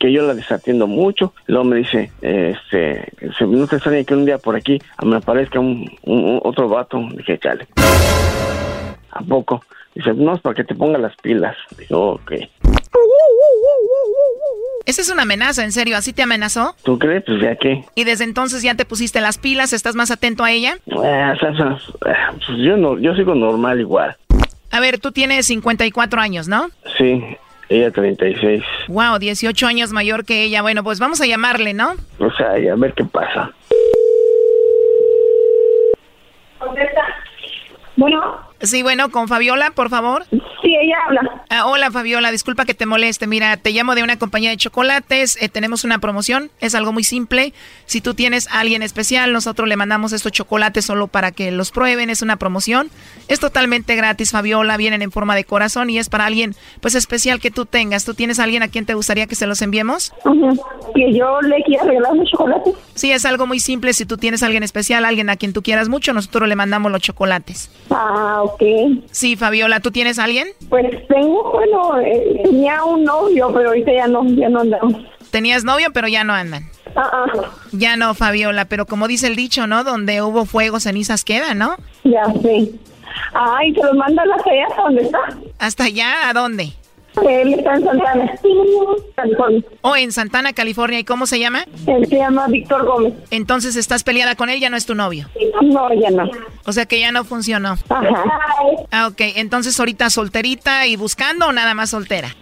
que 0.00 0.12
yo 0.12 0.22
la 0.26 0.34
desatiendo 0.34 0.88
mucho. 0.88 1.32
Luego 1.46 1.64
me 1.64 1.76
dice, 1.76 2.10
este, 2.22 3.12
se- 3.38 3.46
no 3.46 3.66
te 3.68 3.76
extraña 3.76 4.02
que 4.02 4.14
un 4.14 4.24
día 4.24 4.38
por 4.38 4.56
aquí 4.56 4.80
me 5.04 5.16
aparezca 5.16 5.60
un, 5.60 5.88
un- 6.02 6.24
un- 6.24 6.40
otro 6.42 6.68
vato. 6.68 7.00
Dije, 7.16 7.38
chale. 7.38 7.68
¿A 9.12 9.20
poco? 9.22 9.62
Dice, 9.94 10.12
no, 10.14 10.34
es 10.34 10.40
para 10.40 10.54
que 10.56 10.64
te 10.64 10.74
ponga 10.74 10.98
las 10.98 11.14
pilas. 11.16 11.56
Digo, 11.78 12.14
ok. 12.14 12.32
Esa 14.88 15.02
es 15.02 15.10
una 15.10 15.24
amenaza, 15.24 15.64
en 15.64 15.70
serio, 15.72 15.98
¿así 15.98 16.14
te 16.14 16.22
amenazó? 16.22 16.74
¿Tú 16.82 16.98
crees? 16.98 17.22
Pues 17.26 17.42
ya 17.42 17.54
que. 17.56 17.84
Y 17.94 18.04
desde 18.04 18.24
entonces 18.24 18.62
ya 18.62 18.74
te 18.74 18.86
pusiste 18.86 19.20
las 19.20 19.36
pilas, 19.36 19.74
¿estás 19.74 19.94
más 19.94 20.10
atento 20.10 20.44
a 20.44 20.50
ella? 20.50 20.78
Eh, 20.86 21.32
eh, 21.34 22.14
pues 22.46 22.58
yo 22.58 22.78
no, 22.78 22.98
yo 22.98 23.14
sigo 23.14 23.34
normal 23.34 23.80
igual. 23.80 24.16
A 24.70 24.80
ver, 24.80 24.98
tú 24.98 25.12
tienes 25.12 25.44
54 25.44 26.18
años, 26.22 26.48
¿no? 26.48 26.70
Sí, 26.96 27.22
ella 27.68 27.90
36. 27.90 28.62
Wow, 28.88 29.18
18 29.18 29.66
años 29.66 29.92
mayor 29.92 30.24
que 30.24 30.44
ella. 30.44 30.62
Bueno, 30.62 30.82
pues 30.82 30.98
vamos 31.00 31.20
a 31.20 31.26
llamarle, 31.26 31.74
¿no? 31.74 31.92
O 32.18 32.30
sea, 32.32 32.52
a 32.52 32.76
ver 32.76 32.94
qué 32.94 33.04
pasa. 33.04 33.52
Bueno, 37.96 38.48
Sí, 38.60 38.82
bueno, 38.82 39.10
con 39.10 39.28
Fabiola, 39.28 39.70
por 39.70 39.88
favor. 39.88 40.24
sí, 40.30 40.74
ella 40.80 40.96
habla. 41.06 41.27
Ah, 41.60 41.66
hola 41.66 41.90
Fabiola, 41.90 42.30
disculpa 42.30 42.64
que 42.64 42.74
te 42.74 42.86
moleste. 42.86 43.26
Mira, 43.26 43.56
te 43.56 43.72
llamo 43.72 43.96
de 43.96 44.04
una 44.04 44.16
compañía 44.16 44.50
de 44.50 44.56
chocolates. 44.56 45.36
Eh, 45.42 45.48
tenemos 45.48 45.82
una 45.82 45.98
promoción. 45.98 46.52
Es 46.60 46.76
algo 46.76 46.92
muy 46.92 47.02
simple. 47.02 47.52
Si 47.84 48.00
tú 48.00 48.14
tienes 48.14 48.46
a 48.46 48.60
alguien 48.60 48.82
especial, 48.82 49.32
nosotros 49.32 49.66
le 49.68 49.74
mandamos 49.74 50.12
estos 50.12 50.30
chocolates 50.30 50.84
solo 50.84 51.08
para 51.08 51.32
que 51.32 51.50
los 51.50 51.72
prueben. 51.72 52.10
Es 52.10 52.22
una 52.22 52.36
promoción. 52.36 52.90
Es 53.26 53.40
totalmente 53.40 53.96
gratis, 53.96 54.30
Fabiola. 54.30 54.76
Vienen 54.76 55.02
en 55.02 55.10
forma 55.10 55.34
de 55.34 55.42
corazón 55.42 55.90
y 55.90 55.98
es 55.98 56.08
para 56.08 56.26
alguien 56.26 56.54
pues 56.80 56.94
especial 56.94 57.40
que 57.40 57.50
tú 57.50 57.66
tengas. 57.66 58.04
¿Tú 58.04 58.14
tienes 58.14 58.38
a 58.38 58.44
alguien 58.44 58.62
a 58.62 58.68
quien 58.68 58.86
te 58.86 58.94
gustaría 58.94 59.26
que 59.26 59.34
se 59.34 59.48
los 59.48 59.60
enviemos? 59.60 60.12
Que 60.94 61.12
yo 61.12 61.40
le 61.40 61.60
quiera 61.64 61.82
regalar 61.82 62.12
unos 62.12 62.30
chocolates. 62.30 62.74
Sí, 62.94 63.10
es 63.10 63.24
algo 63.24 63.48
muy 63.48 63.58
simple. 63.58 63.92
Si 63.94 64.06
tú 64.06 64.16
tienes 64.16 64.44
a 64.44 64.46
alguien 64.46 64.62
especial, 64.62 65.04
alguien 65.04 65.28
a 65.28 65.36
quien 65.36 65.52
tú 65.52 65.62
quieras 65.62 65.88
mucho, 65.88 66.12
nosotros 66.12 66.48
le 66.48 66.54
mandamos 66.54 66.92
los 66.92 67.00
chocolates. 67.00 67.68
Ah, 67.90 68.42
ok. 68.44 68.62
Sí, 69.10 69.34
Fabiola, 69.34 69.80
¿tú 69.80 69.90
tienes 69.90 70.20
a 70.20 70.24
alguien? 70.24 70.46
Pues 70.68 70.86
tengo, 71.08 71.47
bueno, 71.52 72.00
eh, 72.00 72.40
tenía 72.44 72.84
un 72.84 73.04
novio, 73.04 73.50
pero 73.52 73.68
ahorita 73.68 73.92
ya 73.92 74.06
no, 74.06 74.24
ya 74.24 74.48
no 74.48 74.60
andamos. 74.60 74.94
Tenías 75.30 75.64
novio, 75.64 75.88
pero 75.92 76.08
ya 76.08 76.24
no 76.24 76.32
andan. 76.32 76.64
Ah. 76.96 77.26
Ya 77.72 77.96
no, 77.96 78.14
Fabiola, 78.14 78.64
pero 78.64 78.86
como 78.86 79.08
dice 79.08 79.26
el 79.26 79.36
dicho, 79.36 79.66
¿no? 79.66 79.84
Donde 79.84 80.22
hubo 80.22 80.46
fuego, 80.46 80.80
cenizas 80.80 81.24
quedan, 81.24 81.58
¿no? 81.58 81.76
Ya, 82.04 82.24
sí. 82.42 82.80
Ay, 83.34 83.74
se 83.74 83.82
los 83.82 83.94
manda 83.94 84.22
a 84.22 84.26
la 84.26 84.38
fea, 84.38 84.66
¿dónde 84.76 85.02
está? 85.02 85.18
¿Hasta 85.58 85.84
allá? 85.84 86.28
¿A 86.28 86.32
dónde? 86.32 86.72
Él 87.28 87.54
está 87.54 87.74
en 87.74 87.84
Santana, 87.84 88.32
California. 89.16 89.62
Oh, 89.82 89.96
en 89.96 90.12
Santana, 90.12 90.52
California. 90.52 90.98
¿Y 90.98 91.04
cómo 91.04 91.26
se 91.26 91.38
llama? 91.38 91.64
Él 91.86 92.06
se 92.06 92.16
llama 92.16 92.46
Víctor 92.48 92.84
Gómez. 92.84 93.14
Entonces, 93.30 93.76
¿estás 93.76 94.04
peleada 94.04 94.34
con 94.34 94.50
él? 94.50 94.60
¿Ya 94.60 94.70
no 94.70 94.76
es 94.76 94.86
tu 94.86 94.94
novio? 94.94 95.28
No, 95.62 95.92
ya 95.94 96.10
no. 96.10 96.30
O 96.64 96.72
sea 96.72 96.86
que 96.86 97.00
ya 97.00 97.12
no 97.12 97.24
funcionó. 97.24 97.76
Ajá. 97.88 98.24
Ah, 98.90 99.06
ok. 99.08 99.20
Entonces, 99.36 99.78
ahorita 99.78 100.10
solterita 100.10 100.86
y 100.86 100.96
buscando 100.96 101.46
o 101.46 101.52
nada 101.52 101.74
más 101.74 101.90
soltera? 101.90 102.34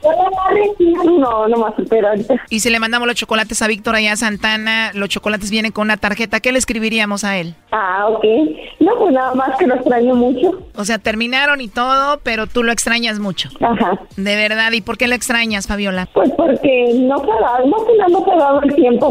No, 1.05 1.49
no 1.49 1.57
más 1.57 1.75
soltera 1.77 2.11
ahorita. 2.11 2.35
Y 2.51 2.61
si 2.61 2.71
le 2.71 2.81
mandamos 2.81 3.07
los 3.07 3.17
chocolates 3.17 3.63
a 3.63 3.69
Víctor 3.69 3.95
allá 3.95 4.13
a 4.13 4.17
Santana, 4.17 4.91
los 4.95 5.09
chocolates 5.09 5.51
vienen 5.51 5.73
con 5.73 5.87
una 5.87 5.97
tarjeta, 5.97 6.41
¿qué 6.41 6.53
le 6.53 6.59
escribiríamos 6.59 7.25
a 7.25 7.39
él? 7.39 7.55
Ah, 7.73 8.07
ok. 8.09 8.25
No, 8.81 8.97
pues 8.99 9.13
nada 9.13 9.35
más 9.35 9.57
que 9.59 9.67
lo 9.67 9.77
extraño 9.77 10.15
mucho. 10.15 10.63
O 10.75 10.85
sea, 10.85 10.99
terminaron 10.99 11.61
y 11.61 11.69
todo, 11.69 12.21
pero 12.23 12.47
tú 12.47 12.63
lo 12.63 12.73
extrañas 12.73 13.19
mucho. 13.19 13.49
Ajá. 13.61 13.99
De 14.17 14.37
verdad. 14.37 14.66
¿Y 14.75 14.81
por 14.81 14.99
qué 14.99 15.07
lo 15.07 15.15
extrañas, 15.15 15.67
Fabiola? 15.67 16.09
Pues 16.13 16.31
porque 16.37 16.93
no 16.95 17.21
quedaba, 17.23 17.61
no 17.65 17.77
no 18.09 18.25
quedado 18.25 18.63
el 18.63 18.75
tiempo 18.75 19.11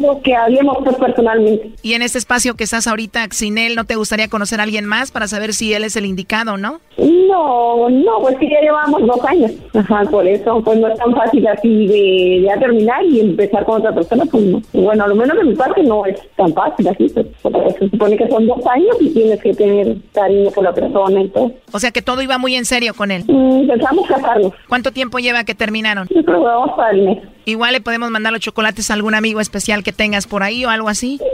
lo 0.00 0.22
que 0.22 0.34
hablemos 0.34 0.78
personalmente. 0.98 1.70
Y 1.82 1.94
en 1.94 2.02
este 2.02 2.18
espacio 2.18 2.54
que 2.54 2.64
estás 2.64 2.86
ahorita 2.86 3.26
sin 3.30 3.58
él, 3.58 3.74
¿no 3.74 3.84
te 3.84 3.96
gustaría 3.96 4.28
conocer 4.28 4.60
a 4.60 4.64
alguien 4.64 4.84
más 4.84 5.10
para 5.10 5.28
saber 5.28 5.54
si 5.54 5.72
él 5.72 5.84
es 5.84 5.96
el 5.96 6.06
indicado 6.06 6.54
o 6.54 6.56
no? 6.56 6.80
No, 6.96 7.88
no, 7.88 8.18
pues 8.20 8.36
que 8.38 8.48
ya 8.48 8.60
llevamos 8.60 9.06
dos 9.06 9.24
años. 9.24 9.52
Ajá, 9.74 10.02
por 10.10 10.26
eso, 10.26 10.60
pues 10.64 10.78
no 10.78 10.88
es 10.88 10.98
tan 10.98 11.14
fácil 11.14 11.46
así 11.46 11.86
de 11.86 12.42
ya 12.42 12.58
terminar 12.58 13.04
y 13.04 13.20
empezar 13.20 13.64
con 13.64 13.80
otra 13.80 13.94
persona, 13.94 14.24
pues 14.30 14.44
no. 14.44 14.62
Bueno, 14.72 15.04
a 15.04 15.08
lo 15.08 15.14
menos 15.14 15.36
de 15.36 15.44
mi 15.44 15.54
parte 15.54 15.82
no 15.82 16.04
es 16.06 16.20
tan 16.36 16.52
fácil 16.52 16.88
así, 16.88 17.08
pues, 17.08 17.26
porque 17.42 17.72
se 17.78 17.90
supone 17.90 18.16
que 18.16 18.28
son 18.28 18.46
dos 18.46 18.66
años 18.66 18.96
y 19.00 19.10
tienes 19.10 19.40
que 19.40 19.54
tener 19.54 19.96
cariño 20.12 20.50
por 20.50 20.64
la 20.64 20.72
persona 20.72 21.20
y 21.20 21.28
todo. 21.28 21.52
O 21.72 21.78
sea 21.78 21.90
que 21.90 22.02
todo 22.02 22.22
iba 22.22 22.38
muy 22.38 22.54
en 22.54 22.64
serio 22.64 22.94
con 22.94 23.10
él. 23.10 23.24
Mm, 23.26 23.68
pensamos 23.68 24.08
casarnos. 24.08 24.52
¿Cuánto 24.68 24.87
tiempo 24.92 25.18
lleva 25.18 25.44
que 25.44 25.54
terminaron? 25.54 26.06
Yo 26.08 26.24
creo 26.24 26.40
que 26.40 26.46
vamos 26.46 26.70
para 26.76 26.90
el 26.90 27.02
mes. 27.02 27.18
Igual 27.44 27.72
le 27.72 27.80
podemos 27.80 28.10
mandar 28.10 28.32
los 28.32 28.40
chocolates 28.40 28.90
a 28.90 28.94
algún 28.94 29.14
amigo 29.14 29.40
especial 29.40 29.82
que 29.82 29.92
tengas 29.92 30.26
por 30.26 30.42
ahí 30.42 30.64
o 30.64 30.70
algo 30.70 30.88
así. 30.88 31.18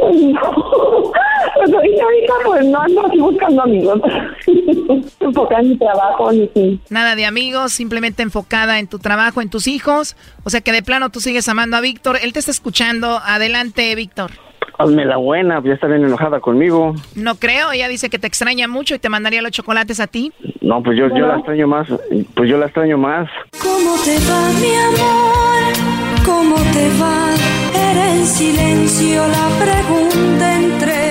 Pues 1.56 1.72
ahorita, 1.72 2.32
pues 2.44 2.66
no 2.66 2.80
ando 2.80 3.06
así 3.06 3.18
buscando 3.18 3.62
amigos. 3.62 4.00
Enfocada 5.20 5.62
en 5.62 5.70
mi 5.70 5.78
trabajo, 5.78 6.32
ni 6.32 6.48
sí. 6.54 6.80
Nada 6.90 7.14
de 7.14 7.24
amigos, 7.24 7.72
simplemente 7.72 8.22
enfocada 8.22 8.78
en 8.78 8.86
tu 8.86 8.98
trabajo, 8.98 9.40
en 9.40 9.48
tus 9.48 9.66
hijos. 9.66 10.16
O 10.44 10.50
sea 10.50 10.60
que 10.60 10.72
de 10.72 10.82
plano 10.82 11.10
tú 11.10 11.20
sigues 11.20 11.48
amando 11.48 11.76
a 11.76 11.80
Víctor. 11.80 12.18
Él 12.22 12.32
te 12.32 12.38
está 12.38 12.50
escuchando. 12.50 13.20
Adelante, 13.24 13.94
Víctor. 13.94 14.32
Hazme 14.78 15.04
la 15.04 15.16
buena, 15.16 15.62
ya 15.62 15.74
está 15.74 15.86
bien 15.86 16.04
enojada 16.04 16.40
conmigo. 16.40 16.94
No 17.14 17.36
creo, 17.36 17.72
ella 17.72 17.88
dice 17.88 18.10
que 18.10 18.18
te 18.18 18.26
extraña 18.26 18.66
mucho 18.66 18.94
y 18.94 18.98
te 18.98 19.08
mandaría 19.08 19.40
los 19.42 19.52
chocolates 19.52 20.00
a 20.00 20.06
ti. 20.06 20.32
No, 20.60 20.82
pues 20.82 20.98
yo, 20.98 21.08
yo 21.08 21.26
la 21.26 21.36
extraño 21.36 21.68
más, 21.68 21.88
pues 22.34 22.50
yo 22.50 22.58
la 22.58 22.66
extraño 22.66 22.98
más. 22.98 23.28
¿Cómo 23.62 23.96
te 24.04 24.16
va, 24.18 24.50
mi 24.60 24.74
amor? 24.74 26.24
¿Cómo 26.24 26.56
te 26.72 26.88
va? 27.00 27.34
Era 27.74 28.14
en 28.14 28.26
silencio 28.26 29.22
la 29.28 29.64
pregunta 29.64 30.54
entre 30.56 31.03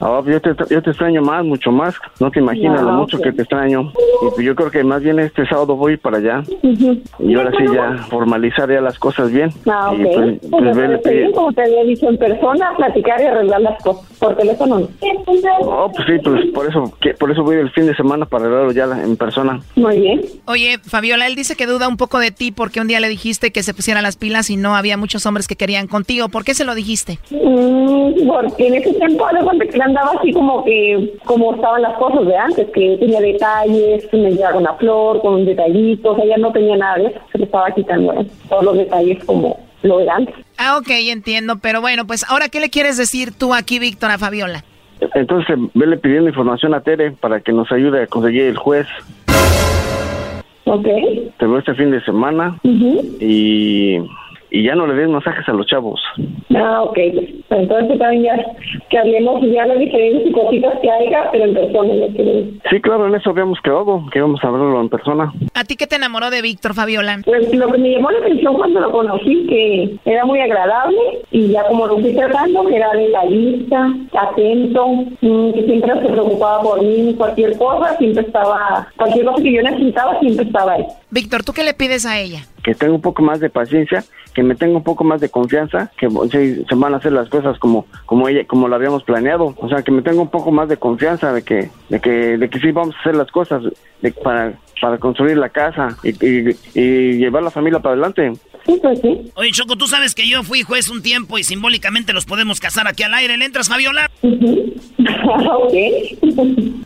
yo. 0.00 0.06
Ah, 0.06 0.22
yo, 0.26 0.40
te, 0.40 0.50
yo 0.70 0.82
te 0.82 0.90
extraño 0.90 1.22
más, 1.22 1.44
mucho 1.44 1.70
más. 1.70 1.94
No 2.20 2.30
te 2.30 2.40
imaginas 2.40 2.82
lo 2.82 2.92
No, 2.92 2.98
mucho 2.98 3.18
que 3.18 3.32
te 3.32 3.42
extraño. 3.42 3.92
Y 4.22 4.30
pues 4.34 4.46
yo 4.46 4.54
creo 4.54 4.70
que 4.70 4.84
más 4.84 5.02
bien 5.02 5.18
este 5.18 5.46
sábado 5.46 5.76
voy 5.76 5.96
para 5.96 6.18
allá. 6.18 6.42
Y 7.18 7.34
ahora 7.34 7.50
sí 7.58 7.64
ya 7.72 7.96
formalizar 8.08 8.70
ya 8.70 8.80
las 8.80 8.98
cosas 8.98 9.32
bien. 9.32 9.50
Ah, 9.68 9.90
ok. 9.90 9.98
Y 9.98 10.02
pues, 10.04 10.38
Pues, 10.50 11.00
pues 11.02 11.14
bien, 11.14 11.32
como 11.32 11.52
te 11.52 11.62
había 11.62 11.84
dicho, 11.84 12.08
en 12.08 12.18
persona, 12.18 12.72
platicar 12.76 13.20
y 13.20 13.24
arreglar 13.26 13.60
las 13.60 13.82
cosas. 13.82 14.06
Por 14.18 14.36
teléfono 14.36 14.80
no. 14.80 14.88
Oh, 15.62 15.90
pues 15.94 16.06
sí, 16.06 16.14
pues 16.22 16.46
por 16.52 16.66
eso, 16.68 16.92
que, 17.00 17.14
por 17.14 17.30
eso 17.30 17.42
voy 17.42 17.56
el 17.56 17.70
fin 17.70 17.86
de 17.86 17.94
semana 17.94 18.26
para 18.26 18.44
arreglarlo 18.44 18.72
ya 18.72 18.84
en 19.04 19.16
persona. 19.16 19.60
Muy 19.76 20.00
bien. 20.00 20.20
Oye, 20.46 20.78
Fabiola, 20.78 21.26
él 21.26 21.34
dice 21.34 21.56
que 21.56 21.66
duda 21.66 21.88
un 21.88 21.96
poco 21.96 22.18
de 22.18 22.30
ti 22.30 22.50
porque 22.52 22.80
un 22.80 22.88
día 22.88 23.00
le 23.00 23.08
dijiste 23.08 23.52
que 23.52 23.62
se 23.62 23.74
pusiera 23.74 24.02
las 24.02 24.16
pilas 24.16 24.50
y 24.50 24.56
no 24.56 24.74
había 24.76 24.96
muchos 24.96 25.24
hombres 25.26 25.46
que 25.46 25.56
querían 25.56 25.86
contigo. 25.86 26.28
¿Por 26.28 26.44
qué 26.44 26.54
se 26.54 26.64
lo 26.64 26.74
dijiste? 26.74 27.18
Mm, 27.30 28.26
porque 28.26 28.66
en 28.68 28.74
ese 28.74 28.92
tiempo 28.94 29.26
de 29.32 29.42
andaba 29.88 30.12
así 30.18 30.32
como 30.32 30.64
que 30.64 31.14
como 31.24 31.54
estaban 31.54 31.82
las 31.82 31.96
cosas 31.98 32.26
de 32.26 32.36
antes, 32.36 32.66
que 32.70 32.96
tenía 32.98 33.20
detalles, 33.20 34.06
que 34.06 34.16
me 34.16 34.30
llevaba 34.30 34.58
una 34.58 34.74
flor 34.74 35.20
con 35.20 35.34
un 35.34 35.44
detallito, 35.44 36.12
o 36.12 36.16
sea, 36.16 36.24
ya 36.24 36.36
no 36.36 36.52
tenía 36.52 36.76
nada 36.76 36.96
de 36.96 37.06
eso, 37.06 37.20
se 37.32 37.38
le 37.38 37.44
estaba 37.44 37.70
quitando 37.72 38.12
¿eh? 38.12 38.26
todos 38.48 38.64
los 38.64 38.78
detalles 38.78 39.24
como 39.24 39.58
lo 39.82 39.98
de 39.98 40.10
antes. 40.10 40.34
Ah, 40.58 40.78
ok, 40.78 40.88
entiendo. 40.88 41.58
Pero 41.60 41.80
bueno, 41.80 42.06
pues 42.06 42.28
ahora, 42.28 42.48
¿qué 42.48 42.60
le 42.60 42.70
quieres 42.70 42.96
decir 42.96 43.32
tú 43.32 43.54
aquí, 43.54 43.78
Víctor, 43.78 44.10
a 44.10 44.18
Fabiola? 44.18 44.64
Entonces, 45.14 45.56
vele 45.74 45.96
pidiendo 45.96 46.28
información 46.28 46.74
a 46.74 46.80
Tere 46.80 47.12
para 47.12 47.40
que 47.40 47.52
nos 47.52 47.70
ayude 47.70 48.02
a 48.02 48.06
conseguir 48.06 48.42
el 48.42 48.56
juez. 48.56 48.86
Ok. 50.64 50.86
Te 51.38 51.46
veo 51.46 51.58
este 51.58 51.74
fin 51.74 51.90
de 51.90 52.02
semana 52.04 52.58
y, 52.62 53.98
y 54.50 54.62
ya 54.64 54.74
no 54.74 54.86
le 54.86 54.94
des 54.94 55.08
masajes 55.08 55.48
a 55.48 55.52
los 55.52 55.66
chavos. 55.66 56.00
Ah, 56.56 56.82
ok. 56.82 56.98
Entonces 57.50 57.98
también 57.98 58.22
ya 58.24 58.36
que 58.90 58.98
hablemos 58.98 59.42
ya 59.52 59.66
de 59.66 59.78
diferentes 59.78 60.32
cositas 60.32 60.74
que 60.80 60.90
haya, 60.90 61.30
pero 61.30 61.44
en 61.44 61.54
persona. 61.54 61.92
que- 62.16 62.50
Sí, 62.70 62.80
claro, 62.80 63.06
en 63.06 63.14
eso 63.14 63.30
habíamos 63.30 63.60
quedado, 63.60 64.04
que 64.12 64.18
íbamos 64.18 64.42
a 64.42 64.48
hablarlo 64.48 64.80
en 64.80 64.88
persona. 64.88 65.32
¿A 65.54 65.64
ti 65.64 65.76
qué 65.76 65.86
te 65.86 65.96
enamoró 65.96 66.30
de 66.30 66.42
Víctor, 66.42 66.74
Fabiola? 66.74 67.20
Pues 67.24 67.54
lo 67.54 67.70
que 67.72 67.78
me 67.78 67.90
llamó 67.90 68.10
la 68.10 68.18
atención 68.18 68.54
cuando 68.54 68.80
lo 68.80 68.90
conocí, 68.90 69.46
que 69.48 69.96
era 70.10 70.24
muy 70.24 70.40
agradable 70.40 70.98
y 71.30 71.48
ya 71.48 71.64
como 71.68 71.86
lo 71.86 71.98
fui 71.98 72.14
tratando, 72.14 72.64
que 72.66 72.76
era 72.76 72.90
detallista, 72.92 73.92
atento, 74.14 74.86
mm, 75.20 75.52
que 75.52 75.62
siempre 75.66 75.92
se 76.00 76.08
preocupaba 76.08 76.62
por 76.62 76.82
mí, 76.82 77.14
cualquier 77.16 77.56
cosa, 77.58 77.96
siempre 77.98 78.24
estaba, 78.24 78.86
cualquier 78.96 79.24
cosa 79.26 79.42
que 79.42 79.52
yo 79.52 79.62
necesitaba, 79.62 80.18
siempre 80.20 80.44
estaba 80.46 80.72
ahí. 80.74 80.84
Víctor, 81.10 81.42
¿tú 81.44 81.52
qué 81.52 81.62
le 81.64 81.74
pides 81.74 82.04
a 82.06 82.18
ella? 82.18 82.40
Que 82.62 82.74
tenga 82.74 82.94
un 82.94 83.00
poco 83.00 83.22
más 83.22 83.40
de 83.40 83.48
paciencia, 83.50 84.02
que 84.38 84.44
me 84.44 84.54
tenga 84.54 84.76
un 84.76 84.84
poco 84.84 85.02
más 85.02 85.20
de 85.20 85.30
confianza, 85.30 85.90
que 85.98 86.08
se, 86.30 86.64
se 86.64 86.74
van 86.76 86.94
a 86.94 86.98
hacer 86.98 87.10
las 87.10 87.28
cosas 87.28 87.58
como 87.58 87.86
como 88.06 88.28
ella 88.28 88.46
como 88.46 88.68
lo 88.68 88.76
habíamos 88.76 89.02
planeado, 89.02 89.52
o 89.56 89.68
sea, 89.68 89.82
que 89.82 89.90
me 89.90 90.00
tenga 90.00 90.22
un 90.22 90.30
poco 90.30 90.52
más 90.52 90.68
de 90.68 90.76
confianza 90.76 91.32
de 91.32 91.42
que 91.42 91.70
de 91.88 91.98
que 91.98 92.38
de 92.38 92.48
que 92.48 92.60
sí 92.60 92.70
vamos 92.70 92.94
a 92.94 93.00
hacer 93.00 93.16
las 93.16 93.32
cosas 93.32 93.64
para 94.22 94.52
para 94.80 94.98
construir 94.98 95.38
la 95.38 95.48
casa 95.48 95.88
y 96.04 96.12
llevar 97.18 97.42
la 97.42 97.50
familia 97.50 97.80
para 97.80 97.94
adelante. 97.94 98.32
Sí, 98.68 98.78
pues 98.82 99.00
sí. 99.00 99.32
Oye, 99.34 99.50
Choco, 99.50 99.76
tú 99.76 99.86
sabes 99.86 100.14
que 100.14 100.28
yo 100.28 100.42
fui 100.42 100.62
juez 100.62 100.90
un 100.90 101.02
tiempo 101.02 101.38
y 101.38 101.44
simbólicamente 101.44 102.12
los 102.12 102.26
podemos 102.26 102.60
casar 102.60 102.86
aquí 102.86 103.02
al 103.02 103.14
aire. 103.14 103.38
¿Le 103.38 103.46
entras, 103.46 103.68
Fabiola? 103.68 104.10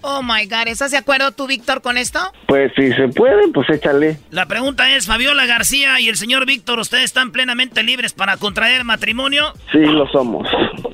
Oh 0.05 0.21
my 0.23 0.47
God, 0.47 0.67
¿estás 0.67 0.91
de 0.91 0.97
acuerdo 0.97 1.31
tú, 1.33 1.47
Víctor, 1.47 1.81
con 1.81 1.97
esto? 1.97 2.19
Pues 2.47 2.73
si 2.75 2.93
se 2.93 3.09
puede, 3.09 3.49
pues 3.49 3.71
échale. 3.71 4.19
La 4.31 4.47
pregunta 4.47 4.95
es, 4.97 5.07
Fabiola 5.07 5.47
García 5.47 6.01
y 6.01 6.09
el 6.09 6.17
señor 6.17 6.45
Víctor, 6.45 6.81
¿ustedes 6.81 7.05
están 7.05 7.31
plenamente 7.31 7.83
libres 7.83 8.13
para 8.13 8.37
contraer 8.37 8.85
matrimonio? 8.85 9.53
Sí, 9.71 9.79
lo 9.79 10.09
somos. 10.09 10.49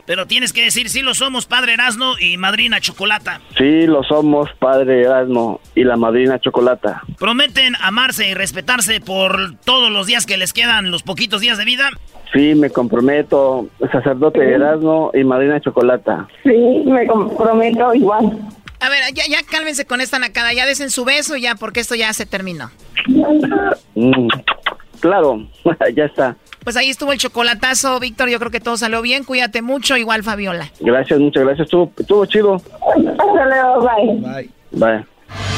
Pero 0.07 0.27
tienes 0.27 0.53
que 0.53 0.63
decir, 0.63 0.89
sí 0.89 1.03
lo 1.03 1.15
somos, 1.15 1.47
padre 1.47 1.75
Erasno 1.75 2.19
y 2.19 2.37
madrina 2.37 2.81
Chocolata. 2.81 3.41
Sí, 3.57 3.87
lo 3.87 4.03
somos, 4.05 4.51
padre 4.59 5.03
Erasmo 5.03 5.61
y 5.75 5.85
la 5.85 5.97
madrina 5.97 6.39
Chocolata. 6.39 7.03
¿Prometen 7.19 7.77
amarse 7.81 8.29
y 8.29 8.35
respetarse 8.35 9.01
por 9.01 9.57
todos 9.65 9.91
los 9.91 10.07
días 10.07 10.27
que 10.27 10.37
les 10.37 10.53
quedan, 10.53 10.78
los 10.87 11.03
poquitos 11.03 11.41
días 11.41 11.59
de 11.59 11.65
vida? 11.65 11.91
Sí, 12.33 12.55
me 12.55 12.71
comprometo, 12.71 13.69
sacerdote 13.91 14.41
Erasmo 14.53 15.11
y 15.15 15.25
madrina 15.25 15.61
Chocolata. 15.61 16.29
Sí, 16.43 16.83
me 16.85 17.07
comprometo 17.07 17.95
igual. 17.95 18.39
A 18.81 18.89
ver, 18.89 19.01
ya, 19.15 19.25
ya 19.29 19.39
cálmense 19.43 19.87
con 19.87 20.01
esta 20.01 20.19
nacada, 20.19 20.53
ya 20.53 20.67
desen 20.67 20.91
su 20.91 21.05
beso 21.05 21.37
ya, 21.37 21.55
porque 21.55 21.81
esto 21.81 21.95
ya 21.95 22.13
se 22.13 22.27
terminó. 22.27 22.71
Mm, 23.95 24.29
claro, 25.01 25.47
ya 25.95 26.05
está. 26.05 26.37
Pues 26.63 26.77
ahí 26.77 26.91
estuvo 26.91 27.13
el 27.13 27.19
chocolatazo, 27.19 27.99
Víctor, 27.99 28.29
yo 28.29 28.39
creo 28.39 28.51
que 28.51 28.61
todo 28.61 28.77
salió 28.77 29.01
bien, 29.01 29.25
cuídate 29.25 29.63
mucho, 29.63 29.97
igual 29.97 30.23
Fabiola. 30.23 30.71
Gracias, 30.81 31.19
muchas 31.19 31.45
gracias. 31.45 31.67
Estuvo, 31.67 31.91
estuvo 31.99 32.27
chido. 32.27 32.57
Hasta 32.57 33.47
luego, 33.47 33.89
bye. 34.23 34.51
Bye. 34.73 35.58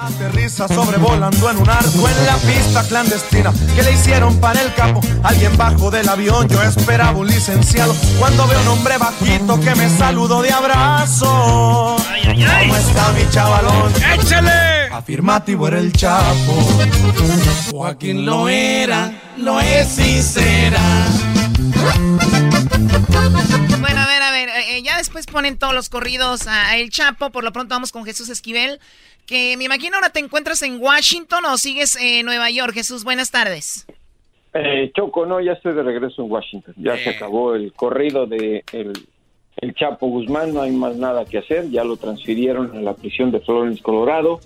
Aterriza 0.00 0.68
sobrevolando 0.68 1.50
en 1.50 1.56
un 1.56 1.68
arco 1.68 2.08
en 2.08 2.26
la 2.26 2.36
pista 2.36 2.86
clandestina 2.86 3.52
que 3.74 3.82
le 3.82 3.92
hicieron 3.92 4.38
para 4.38 4.62
el 4.62 4.72
capo. 4.74 5.00
Alguien 5.24 5.56
bajo 5.56 5.90
del 5.90 6.08
avión, 6.08 6.48
yo 6.48 6.62
esperaba 6.62 7.18
un 7.18 7.26
licenciado. 7.26 7.96
Cuando 8.16 8.46
veo 8.46 8.60
un 8.60 8.68
hombre 8.68 8.96
bajito 8.96 9.58
que 9.60 9.74
me 9.74 9.88
saludó 9.88 10.40
de 10.40 10.52
abrazo. 10.52 11.96
¿Cómo 12.22 12.76
está 12.76 13.12
mi 13.12 13.28
chavalón? 13.30 13.92
¡Échale! 14.14 14.88
Afirmativo 14.92 15.66
era 15.66 15.80
el 15.80 15.92
chapo. 15.92 16.78
Joaquín 17.72 18.24
lo 18.24 18.48
era, 18.48 19.12
lo 19.36 19.58
es 19.60 19.98
y 19.98 20.22
será. 20.22 21.06
Bueno, 23.80 24.00
a 24.00 24.06
ver, 24.06 24.22
a 24.22 24.30
ver, 24.30 24.48
eh, 24.48 24.82
ya 24.82 24.96
después 24.98 25.26
ponen 25.26 25.58
todos 25.58 25.74
los 25.74 25.88
corridos 25.88 26.46
a 26.46 26.76
El 26.76 26.90
Chapo. 26.90 27.30
Por 27.30 27.42
lo 27.42 27.52
pronto 27.52 27.74
vamos 27.74 27.90
con 27.90 28.04
Jesús 28.04 28.28
Esquivel 28.28 28.80
que 29.28 29.56
me 29.58 29.64
imagino 29.64 29.96
ahora 29.96 30.10
te 30.10 30.20
encuentras 30.20 30.62
en 30.62 30.80
Washington 30.80 31.44
o 31.44 31.58
sigues 31.58 31.96
en 32.00 32.24
Nueva 32.24 32.50
York. 32.50 32.72
Jesús, 32.72 33.04
buenas 33.04 33.30
tardes. 33.30 33.86
Eh, 34.54 34.90
Choco, 34.96 35.26
no, 35.26 35.38
ya 35.40 35.52
estoy 35.52 35.74
de 35.74 35.82
regreso 35.82 36.22
en 36.22 36.32
Washington. 36.32 36.74
Ya 36.78 36.96
se 36.96 37.10
acabó 37.10 37.54
el 37.54 37.72
corrido 37.74 38.26
de 38.26 38.64
el, 38.72 39.74
Chapo 39.74 40.06
Guzmán, 40.06 40.54
no 40.54 40.62
hay 40.62 40.70
más 40.70 40.96
nada 40.96 41.26
que 41.26 41.38
hacer. 41.38 41.68
Ya 41.68 41.84
lo 41.84 41.98
transfirieron 41.98 42.74
a 42.74 42.80
la 42.80 42.94
prisión 42.94 43.30
de 43.30 43.40
Florence, 43.40 43.82
Colorado. 43.82 44.40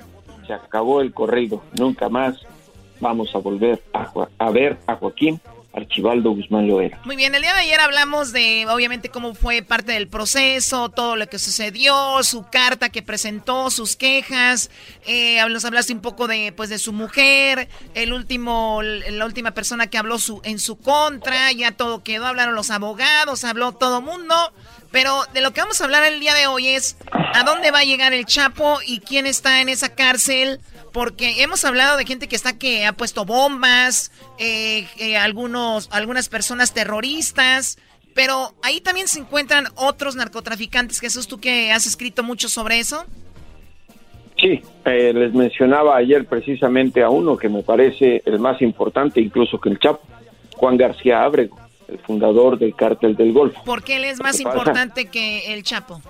Se 0.46 0.52
acabó 0.52 1.00
el 1.00 1.14
corrido. 1.14 1.62
Nunca 1.78 2.08
más 2.08 2.44
vamos 2.98 3.32
a 3.36 3.38
volver 3.38 3.80
a, 3.92 4.12
a 4.38 4.50
ver 4.50 4.78
a 4.88 4.96
Joaquín 4.96 5.40
Archibaldo 5.74 6.30
Guzmán 6.30 6.66
Loera. 6.66 7.00
Muy 7.04 7.16
bien, 7.16 7.34
el 7.34 7.42
día 7.42 7.54
de 7.54 7.60
ayer 7.60 7.80
hablamos 7.80 8.32
de, 8.32 8.66
obviamente, 8.68 9.08
cómo 9.08 9.34
fue 9.34 9.62
parte 9.62 9.92
del 9.92 10.08
proceso, 10.08 10.90
todo 10.90 11.16
lo 11.16 11.26
que 11.26 11.38
sucedió, 11.38 12.22
su 12.22 12.44
carta 12.50 12.90
que 12.90 13.02
presentó, 13.02 13.70
sus 13.70 13.96
quejas. 13.96 14.70
Eh, 15.06 15.42
nos 15.48 15.64
hablaste 15.64 15.92
un 15.92 16.00
poco 16.00 16.28
de, 16.28 16.52
pues, 16.52 16.68
de 16.68 16.78
su 16.78 16.92
mujer, 16.92 17.68
el 17.94 18.12
último, 18.12 18.80
la 18.82 19.24
última 19.24 19.52
persona 19.52 19.86
que 19.86 19.98
habló 19.98 20.18
su, 20.18 20.40
en 20.44 20.58
su 20.58 20.76
contra, 20.76 21.52
ya 21.52 21.72
todo 21.72 22.02
quedó, 22.02 22.26
hablaron 22.26 22.54
los 22.54 22.70
abogados, 22.70 23.44
habló 23.44 23.72
todo 23.72 24.00
mundo. 24.00 24.34
Pero 24.92 25.24
de 25.32 25.40
lo 25.40 25.52
que 25.52 25.62
vamos 25.62 25.80
a 25.80 25.84
hablar 25.84 26.04
el 26.04 26.20
día 26.20 26.34
de 26.34 26.46
hoy 26.46 26.68
es 26.68 26.96
a 27.10 27.42
dónde 27.44 27.70
va 27.70 27.80
a 27.80 27.84
llegar 27.84 28.12
el 28.12 28.26
Chapo 28.26 28.78
y 28.86 29.00
quién 29.00 29.26
está 29.26 29.60
en 29.60 29.68
esa 29.68 29.94
cárcel 29.94 30.60
porque 30.92 31.42
hemos 31.42 31.64
hablado 31.64 31.96
de 31.96 32.04
gente 32.04 32.28
que 32.28 32.36
está 32.36 32.58
que 32.58 32.84
ha 32.84 32.92
puesto 32.92 33.24
bombas, 33.24 34.12
eh, 34.38 34.86
eh, 34.98 35.16
algunos, 35.16 35.88
algunas 35.90 36.28
personas 36.28 36.74
terroristas, 36.74 37.78
pero 38.14 38.52
ahí 38.62 38.80
también 38.80 39.08
se 39.08 39.20
encuentran 39.20 39.64
otros 39.74 40.16
narcotraficantes. 40.16 41.00
Jesús, 41.00 41.26
tú 41.26 41.40
que 41.40 41.72
has 41.72 41.86
escrito 41.86 42.22
mucho 42.22 42.48
sobre 42.48 42.78
eso. 42.78 43.04
Sí, 44.36 44.60
eh, 44.84 45.12
les 45.14 45.32
mencionaba 45.32 45.96
ayer 45.96 46.26
precisamente 46.26 47.02
a 47.02 47.08
uno 47.08 47.36
que 47.36 47.48
me 47.48 47.62
parece 47.62 48.22
el 48.26 48.38
más 48.38 48.60
importante 48.60 49.20
incluso 49.20 49.58
que 49.58 49.70
el 49.70 49.78
Chapo, 49.78 50.02
Juan 50.56 50.76
García 50.76 51.22
Ábrego, 51.22 51.56
el 51.88 51.98
fundador 51.98 52.58
del 52.58 52.74
Cártel 52.74 53.16
del 53.16 53.32
Golfo. 53.32 53.62
¿Por 53.64 53.82
qué 53.82 53.96
él 53.96 54.04
es 54.04 54.20
más 54.20 54.40
importante 54.40 55.06
que 55.06 55.52
el 55.52 55.62
Chapo? 55.62 56.00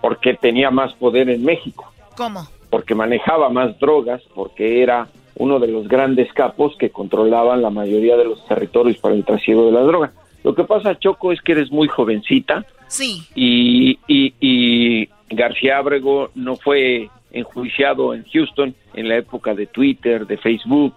Porque 0.00 0.34
tenía 0.34 0.70
más 0.70 0.92
poder 0.94 1.30
en 1.30 1.44
México. 1.44 1.92
¿Cómo? 2.16 2.48
porque 2.70 2.94
manejaba 2.94 3.48
más 3.48 3.78
drogas, 3.78 4.22
porque 4.34 4.82
era 4.82 5.08
uno 5.36 5.58
de 5.58 5.68
los 5.68 5.88
grandes 5.88 6.32
capos 6.32 6.76
que 6.78 6.90
controlaban 6.90 7.62
la 7.62 7.70
mayoría 7.70 8.16
de 8.16 8.24
los 8.24 8.44
territorios 8.46 8.98
para 8.98 9.14
el 9.14 9.24
trasiego 9.24 9.66
de 9.66 9.72
la 9.72 9.80
droga. 9.80 10.12
Lo 10.44 10.54
que 10.54 10.64
pasa, 10.64 10.98
Choco, 10.98 11.32
es 11.32 11.40
que 11.42 11.52
eres 11.52 11.70
muy 11.70 11.88
jovencita. 11.88 12.64
Sí. 12.88 13.22
Y, 13.34 13.98
y, 14.08 15.08
García 15.28 15.78
Abrego 15.78 16.30
no 16.34 16.56
fue 16.56 17.10
enjuiciado 17.32 18.14
en 18.14 18.24
Houston 18.32 18.74
en 18.94 19.08
la 19.08 19.16
época 19.16 19.54
de 19.54 19.66
Twitter, 19.66 20.26
de 20.26 20.36
Facebook. 20.36 20.94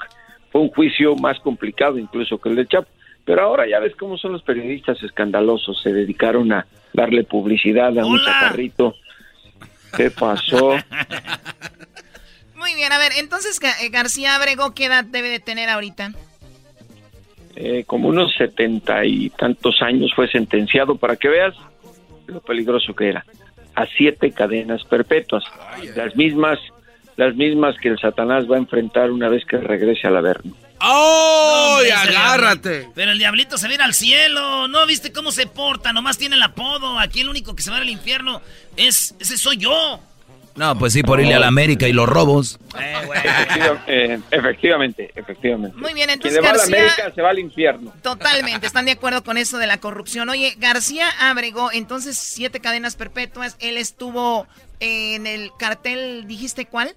Fue 0.52 0.62
un 0.62 0.70
juicio 0.70 1.16
más 1.16 1.39
complicado 1.39 1.97
incluso 1.97 2.38
que 2.38 2.50
el 2.50 2.58
de 2.58 2.68
Chapo. 2.68 2.88
Pero 3.30 3.44
ahora 3.44 3.68
ya 3.70 3.78
ves 3.78 3.96
cómo 3.96 4.18
son 4.18 4.32
los 4.32 4.42
periodistas 4.42 5.04
escandalosos. 5.04 5.80
Se 5.84 5.94
dedicaron 5.94 6.52
a 6.52 6.66
darle 6.94 7.24
publicidad 7.24 7.96
a 8.00 8.04
un 8.04 8.20
chaparrito 8.26 8.96
¿Qué 9.96 10.10
pasó? 10.10 10.76
Muy 12.56 12.74
bien, 12.74 12.92
a 12.92 12.98
ver, 12.98 13.12
entonces 13.20 13.60
eh, 13.62 13.90
García 13.90 14.36
Abrego, 14.36 14.74
¿qué 14.74 14.86
edad 14.86 15.06
debe 15.06 15.30
de 15.30 15.40
tener 15.40 15.70
ahorita? 15.70 16.12
Eh, 17.56 17.84
como 17.86 18.10
unos 18.10 18.34
setenta 18.36 19.06
y 19.06 19.30
tantos 19.30 19.80
años 19.84 20.12
fue 20.16 20.28
sentenciado 20.28 20.96
para 20.96 21.16
que 21.16 21.28
veas 21.28 21.54
lo 22.26 22.42
peligroso 22.42 22.96
que 22.96 23.10
era. 23.10 23.24
A 23.76 23.86
siete 23.86 24.32
cadenas 24.32 24.84
perpetuas, 24.86 25.44
las 25.96 26.16
mismas, 26.16 26.58
las 27.16 27.36
mismas 27.36 27.78
que 27.78 27.90
el 27.90 28.00
Satanás 28.00 28.50
va 28.50 28.56
a 28.56 28.60
enfrentar 28.60 29.12
una 29.12 29.30
vez 29.30 29.46
que 29.46 29.58
regrese 29.58 30.08
al 30.08 30.18
Averno. 30.18 30.56
¡Oh! 30.82 31.80
agárrate! 31.96 32.90
Pero 32.96 33.12
el 33.12 33.18
diablito 33.18 33.58
se 33.58 33.68
viene 33.68 33.84
al 33.84 33.94
cielo. 33.94 34.68
¿No 34.68 34.86
viste 34.86 35.12
cómo 35.12 35.32
se 35.32 35.48
porta? 35.48 35.94
Nomás 35.94 36.18
tiene 36.18 36.36
el 36.36 36.44
apodo. 36.44 37.00
Aquí 37.00 37.22
el 37.22 37.30
único 37.30 37.56
que 37.56 37.64
se 37.64 37.72
va 37.72 37.78
al 37.78 37.90
infierno 37.90 38.42
es. 38.76 39.16
Ese 39.20 39.38
soy 39.38 39.58
yo. 39.58 40.02
No, 40.56 40.78
pues 40.78 40.92
sí, 40.92 41.04
por 41.04 41.22
irle 41.22 41.36
a 41.36 41.40
la 41.40 41.48
América 41.48 41.88
y 41.88 41.94
los 41.94 42.10
robos. 42.10 42.60
Eh, 43.88 44.20
efectivamente, 44.30 45.10
efectivamente. 45.16 45.78
Muy 45.78 45.94
bien, 45.94 46.10
entonces 46.10 46.38
Quien 46.38 46.52
va 46.52 46.54
a 46.54 46.58
la 46.58 46.64
América 46.64 47.12
se 47.16 47.22
va 47.22 47.30
al 47.30 47.40
infierno. 47.40 47.94
Totalmente, 48.02 48.68
están 48.68 48.84
de 48.84 48.92
acuerdo 48.92 49.24
con 49.24 49.38
eso 49.38 49.58
de 49.58 49.68
la 49.68 49.80
corrupción. 49.80 50.28
Oye, 50.28 50.56
García 50.58 51.08
Abrego, 51.18 51.72
entonces 51.72 52.18
siete 52.18 52.60
cadenas 52.60 52.98
perpetuas. 52.98 53.56
Él 53.60 53.78
estuvo 53.78 54.48
en 54.82 55.28
el 55.28 55.52
cartel, 55.58 56.28
¿dijiste 56.28 56.66
cuál? 56.66 56.94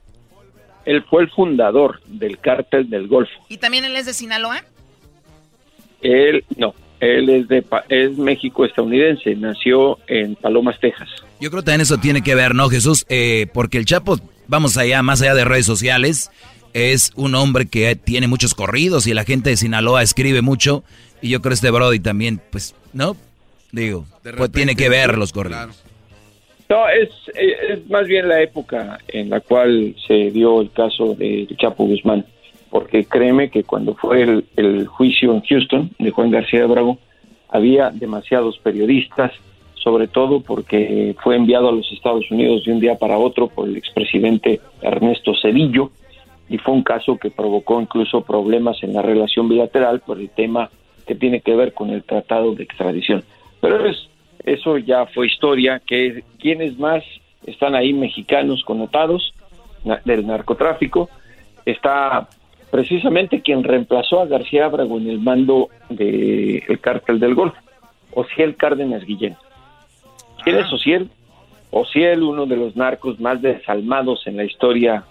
Él 0.85 1.05
fue 1.09 1.23
el 1.23 1.31
fundador 1.31 2.01
del 2.07 2.39
cártel 2.39 2.91
del 2.91 3.09
Golfo. 3.09 3.33
¿Y 3.49 3.59
también 3.59 3.85
él 3.85 3.97
es 3.97 4.07
de 4.07 4.15
Sinaloa? 4.15 4.65
Él, 6.01 6.45
no, 6.57 6.75
él 7.01 7.29
es 7.29 7.49
de 7.49 7.65
es 7.89 8.17
México 8.17 8.65
estadounidense, 8.65 9.35
nació 9.37 9.99
en 10.07 10.35
Palomas, 10.37 10.79
Texas. 10.81 11.09
Yo 11.41 11.51
creo 11.51 11.63
que 11.63 11.67
también 11.67 11.83
eso 11.83 11.99
tiene 11.99 12.23
que 12.23 12.35
ver, 12.35 12.55
¿no, 12.55 12.69
Jesús? 12.69 13.05
Eh, 13.09 13.49
porque 13.53 13.79
el 13.79 13.85
Chapo, 13.85 14.19
vamos 14.47 14.77
allá, 14.77 15.03
más 15.03 15.23
allá 15.23 15.35
de 15.35 15.45
redes 15.45 15.67
sociales, 15.67 16.31
es 16.75 17.13
un 17.17 17.35
hombre 17.35 17.67
que 17.67 17.97
tiene 17.97 18.29
muchos 18.29 18.55
corridos 18.55 19.07
y 19.07 19.15
la 19.15 19.25
gente 19.25 19.51
de 19.51 19.57
Sinaloa 19.57 20.03
escribe 20.03 20.43
mucho. 20.43 20.85
Y 21.21 21.29
yo 21.29 21.41
creo 21.41 21.51
que 21.51 21.55
este 21.55 21.71
Brody 21.71 22.01
también, 22.01 22.41
pues, 22.51 22.75
¿no? 22.93 23.17
Digo, 23.73 24.07
pues 24.37 24.53
tiene 24.53 24.77
que 24.77 24.89
ver 24.89 25.17
los 25.19 25.33
corridos. 25.33 25.83
No, 26.73 26.89
es, 26.89 27.11
más 27.91 28.07
bien 28.07 28.29
la 28.29 28.41
época 28.41 28.99
en 29.09 29.29
la 29.29 29.41
cual 29.41 29.95
se 30.07 30.31
dio 30.31 30.63
el 30.63 30.71
caso 30.71 31.15
de 31.15 31.47
Chapo 31.59 31.85
Guzmán, 31.85 32.25
porque 32.71 33.05
créeme 33.05 33.51
que 33.51 33.63
cuando 33.63 33.93
fue 33.93 34.23
el, 34.57 34.87
juicio 34.87 35.35
en 35.35 35.43
Houston 35.43 35.91
de 35.99 36.11
Juan 36.11 36.31
García 36.31 36.65
Bravo, 36.65 36.97
había 37.51 37.91
demasiados 37.91 38.59
periodistas, 38.61 39.33
sobre 39.75 40.09
todo 40.09 40.41
porque 40.41 41.15
fue 41.23 41.37
enviado 41.37 41.69
a 41.69 41.73
los 41.73 41.93
Estados 41.93 42.31
Unidos 42.31 42.65
de 42.65 42.73
un 42.73 42.81
día 42.81 42.95
para 42.95 43.19
otro 43.19 43.49
por 43.49 43.69
el 43.69 43.77
expresidente 43.77 44.59
Ernesto 44.81 45.35
Cedillo, 45.43 45.91
y 46.49 46.57
fue 46.57 46.73
un 46.73 46.85
caso 46.85 47.19
que 47.19 47.31
provocó 47.31 47.83
incluso 47.83 48.23
problemas 48.23 48.83
en 48.83 48.95
la 48.95 49.03
relación 49.03 49.47
bilateral 49.47 50.01
por 50.01 50.19
el 50.19 50.31
tema 50.31 50.71
que 51.07 51.17
tiene 51.17 51.43
que 51.43 51.55
ver 51.55 51.75
con 51.75 51.91
el 51.91 52.03
tratado 52.03 52.55
de 52.55 52.65
extradición. 52.65 53.23
Pero 53.61 53.87
es 53.87 54.09
eso 54.45 54.79
ya 54.79 55.07
fue 55.07 55.27
historia, 55.27 55.81
que 55.85 56.25
quienes 56.39 56.79
más 56.79 57.05
están 57.47 57.75
ahí 57.75 57.93
mexicanos 57.93 58.63
connotados 58.65 59.35
del 60.05 60.27
narcotráfico, 60.27 61.09
está 61.65 62.29
precisamente 62.71 63.43
quien 63.43 63.65
reemplazó 63.65 64.21
a 64.21 64.27
García 64.27 64.67
Abrego 64.67 64.99
en 64.99 65.09
el 65.09 65.21
mando 65.21 65.69
del 65.89 66.63
el 66.69 66.81
cártel 66.81 67.21
del 67.21 67.35
Golfo, 67.35 67.59
Ociel 68.15 68.57
Cárdenas 68.57 69.05
Guillén. 69.05 69.37
¿Quién 70.43 70.57
es 70.57 70.73
Ociel? 70.73 71.11
Ociel, 71.71 72.23
uno 72.23 72.47
de 72.47 72.57
los 72.57 72.77
narcos 72.77 73.21
más 73.21 73.41
desalmados 73.41 74.27
en 74.27 74.37
la 74.37 74.45
historia 74.45 75.05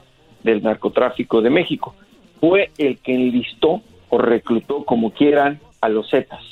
del 0.44 0.62
narcotráfico 0.62 1.42
de 1.42 1.50
México, 1.50 1.96
fue 2.40 2.72
el 2.78 2.98
que 3.00 3.14
enlistó 3.14 3.82
o 4.10 4.18
reclutó 4.18 4.84
como 4.84 5.12
quieran 5.12 5.60
a 5.80 5.90
los 5.90 6.10
Zetas. 6.10 6.44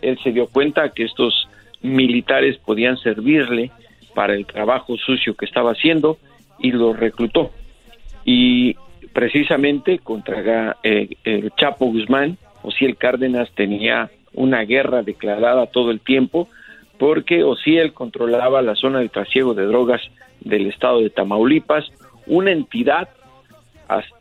Él 0.00 0.18
se 0.22 0.32
dio 0.32 0.48
cuenta 0.48 0.90
que 0.90 1.04
estos 1.04 1.48
militares 1.86 2.58
podían 2.58 2.96
servirle 2.98 3.70
para 4.14 4.34
el 4.34 4.46
trabajo 4.46 4.96
sucio 4.96 5.34
que 5.34 5.44
estaba 5.44 5.72
haciendo 5.72 6.18
y 6.58 6.72
lo 6.72 6.92
reclutó. 6.92 7.50
Y 8.24 8.76
precisamente 9.12 9.98
contra 9.98 10.76
eh, 10.82 11.08
el 11.24 11.50
Chapo 11.52 11.86
Guzmán, 11.86 12.38
o 12.62 12.70
si 12.70 12.84
el 12.84 12.96
Cárdenas 12.96 13.50
tenía 13.54 14.10
una 14.34 14.62
guerra 14.62 15.02
declarada 15.02 15.66
todo 15.66 15.90
el 15.90 16.00
tiempo, 16.00 16.48
porque 16.98 17.42
Ociel 17.44 17.92
controlaba 17.92 18.62
la 18.62 18.74
zona 18.74 19.00
de 19.00 19.08
trasiego 19.08 19.54
de 19.54 19.66
drogas 19.66 20.02
del 20.40 20.66
estado 20.66 21.00
de 21.00 21.10
Tamaulipas, 21.10 21.84
una 22.26 22.52
entidad 22.52 23.08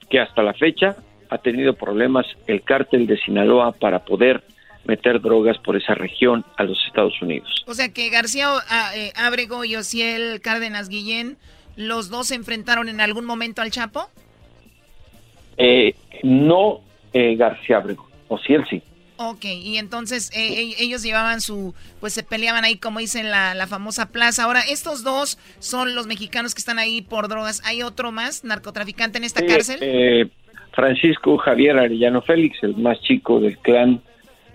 que 0.10 0.20
hasta 0.20 0.44
la 0.44 0.54
fecha 0.54 0.96
ha 1.30 1.38
tenido 1.40 1.74
problemas 1.74 2.26
el 2.48 2.62
cártel 2.62 3.08
de 3.08 3.18
Sinaloa 3.18 3.72
para 3.74 4.06
poder 4.06 4.44
meter 4.86 5.22
drogas 5.22 5.58
por 5.60 5.76
esa 5.76 5.96
región 5.96 6.46
a 6.58 6.64
los 6.64 6.78
Estados 6.88 7.14
Unidos. 7.22 7.64
O 7.68 7.74
sea 7.74 7.92
que 7.94 8.10
García 8.10 8.50
ah, 8.70 8.92
eh, 8.96 9.12
Abrego 9.16 9.66
y 9.66 9.76
Ociel 9.76 10.42
Cárdenas 10.42 10.90
Guillén, 10.90 11.38
¿los 11.76 12.10
dos 12.10 12.28
se 12.28 12.36
enfrentaron 12.36 12.90
en 12.90 13.02
algún 13.02 13.26
momento 13.26 13.62
al 13.62 13.72
Chapo? 13.72 14.10
Eh, 15.58 15.96
no 16.24 16.82
eh, 17.14 17.36
García 17.36 17.78
Abrego, 17.78 18.08
Ociel 18.28 18.66
sí. 18.70 18.82
Ok, 19.18 19.46
y 19.46 19.78
entonces 19.78 20.30
ellos 20.36 21.02
llevaban 21.02 21.40
su, 21.40 21.74
pues 22.02 22.14
se 22.14 22.22
peleaban 22.22 22.66
ahí 22.66 22.76
como 22.76 23.00
dicen 23.00 23.32
la, 23.32 23.54
la 23.54 23.66
famosa 23.66 24.12
plaza. 24.12 24.44
Ahora, 24.44 24.60
estos 24.70 25.06
dos 25.06 25.38
son 25.60 25.96
los 25.96 26.06
mexicanos 26.06 26.54
que 26.54 26.60
están 26.60 26.80
ahí 26.80 27.02
por 27.02 27.30
drogas. 27.30 27.62
¿Hay 27.64 27.82
otro 27.82 28.12
más 28.12 28.44
narcotraficante 28.44 29.18
en 29.18 29.24
esta 29.24 29.46
cárcel? 29.46 30.30
Francisco 30.74 31.38
Javier 31.38 31.80
Arellano 31.80 32.22
Félix, 32.22 32.62
el 32.62 32.76
más 32.76 33.00
chico 33.04 33.40
del 33.40 33.58
clan 33.60 34.02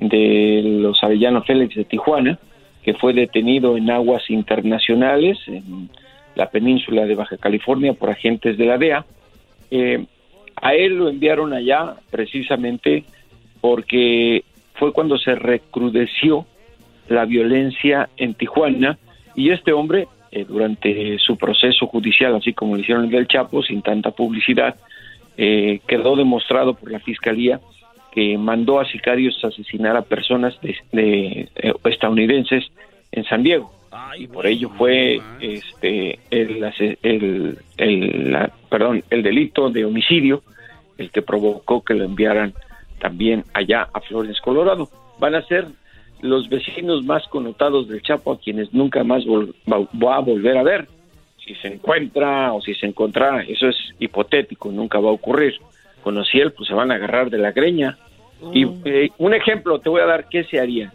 de 0.00 0.62
los 0.64 1.02
Arellano 1.04 1.42
Félix 1.42 1.76
de 1.76 1.84
Tijuana, 1.84 2.38
que 2.82 2.94
fue 2.94 3.12
detenido 3.12 3.76
en 3.76 3.90
aguas 3.90 4.28
internacionales 4.30 5.38
en 5.46 5.90
la 6.34 6.50
península 6.50 7.04
de 7.04 7.14
Baja 7.14 7.36
California 7.36 7.92
por 7.92 8.10
agentes 8.10 8.56
de 8.56 8.64
la 8.64 8.78
DEA. 8.78 9.04
Eh, 9.70 10.04
a 10.56 10.74
él 10.74 10.96
lo 10.96 11.08
enviaron 11.08 11.52
allá 11.52 11.96
precisamente 12.10 13.04
porque 13.60 14.44
fue 14.74 14.92
cuando 14.92 15.18
se 15.18 15.34
recrudeció 15.34 16.46
la 17.08 17.26
violencia 17.26 18.08
en 18.16 18.34
Tijuana 18.34 18.98
y 19.34 19.50
este 19.50 19.72
hombre, 19.72 20.08
eh, 20.32 20.44
durante 20.48 21.18
su 21.18 21.36
proceso 21.36 21.86
judicial, 21.86 22.34
así 22.36 22.52
como 22.54 22.74
lo 22.74 22.80
hicieron 22.80 23.04
el 23.04 23.10
del 23.10 23.28
Chapo, 23.28 23.62
sin 23.62 23.82
tanta 23.82 24.12
publicidad, 24.12 24.76
eh, 25.36 25.80
quedó 25.86 26.16
demostrado 26.16 26.74
por 26.74 26.90
la 26.90 27.00
Fiscalía 27.00 27.60
que 28.12 28.36
mandó 28.36 28.80
a 28.80 28.84
sicarios 28.86 29.38
a 29.44 29.48
asesinar 29.48 29.96
a 29.96 30.02
personas 30.02 30.58
de, 30.60 31.48
eh, 31.54 31.72
estadounidenses 31.84 32.64
en 33.12 33.24
San 33.24 33.42
Diego. 33.42 33.72
Y 34.16 34.28
por 34.28 34.46
ello 34.46 34.70
fue 34.70 35.20
este 35.40 36.18
el, 36.30 36.64
el, 37.76 38.50
perdón 38.68 39.02
el 39.10 39.22
delito 39.22 39.68
de 39.68 39.84
homicidio 39.84 40.42
el 40.96 41.10
que 41.10 41.22
provocó 41.22 41.82
que 41.82 41.94
lo 41.94 42.04
enviaran 42.04 42.54
también 43.00 43.44
allá 43.52 43.88
a 43.92 44.00
Flores 44.00 44.40
Colorado. 44.40 44.88
Van 45.18 45.34
a 45.34 45.42
ser 45.42 45.66
los 46.20 46.48
vecinos 46.48 47.04
más 47.04 47.26
connotados 47.28 47.88
del 47.88 48.02
Chapo 48.02 48.32
a 48.32 48.38
quienes 48.38 48.72
nunca 48.72 49.02
más 49.02 49.24
va, 49.24 50.16
a 50.16 50.20
volver 50.20 50.58
a 50.58 50.62
ver. 50.62 50.86
Si 51.44 51.54
se 51.56 51.68
encuentra 51.68 52.52
o 52.52 52.60
si 52.60 52.74
se 52.74 52.86
encontrara 52.86 53.42
eso 53.42 53.68
es 53.68 53.76
hipotético 53.98 54.70
nunca 54.70 55.00
va 55.00 55.08
a 55.08 55.14
ocurrir 55.14 55.54
con 56.02 56.16
Ociel, 56.18 56.52
pues 56.52 56.68
se 56.68 56.74
van 56.74 56.90
a 56.90 56.96
agarrar 56.96 57.30
de 57.30 57.38
la 57.38 57.52
greña. 57.52 57.98
Y 58.52 58.64
mm. 58.64 58.82
eh, 58.84 59.10
un 59.18 59.34
ejemplo 59.34 59.80
te 59.80 59.88
voy 59.88 60.00
a 60.00 60.06
dar, 60.06 60.28
¿qué 60.28 60.44
se 60.44 60.58
haría? 60.58 60.92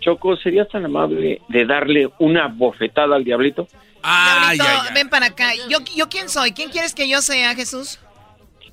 Choco, 0.00 0.36
¿serías 0.36 0.68
tan 0.68 0.84
amable 0.84 1.40
de 1.48 1.66
darle 1.66 2.08
una 2.18 2.46
bofetada 2.46 3.16
al 3.16 3.24
diablito? 3.24 3.66
Ah, 4.02 4.52
ven 4.94 5.08
para 5.08 5.26
acá. 5.26 5.52
¿Yo, 5.68 5.78
¿Yo 5.96 6.08
quién 6.08 6.28
soy? 6.28 6.52
¿Quién 6.52 6.70
quieres 6.70 6.94
que 6.94 7.08
yo 7.08 7.20
sea, 7.22 7.54
Jesús? 7.56 7.98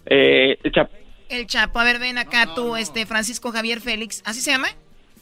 Eh, 0.05 0.59
el 0.63 0.71
Chapo. 0.71 0.95
El 1.29 1.47
Chapo. 1.47 1.79
A 1.79 1.83
ver, 1.83 1.97
ven 1.97 2.19
acá 2.19 2.53
tú, 2.53 2.75
este, 2.75 3.07
Francisco 3.07 3.51
Javier 3.51 3.81
Félix. 3.81 4.21
¿Así 4.25 4.41
se 4.41 4.51
llama? 4.51 4.67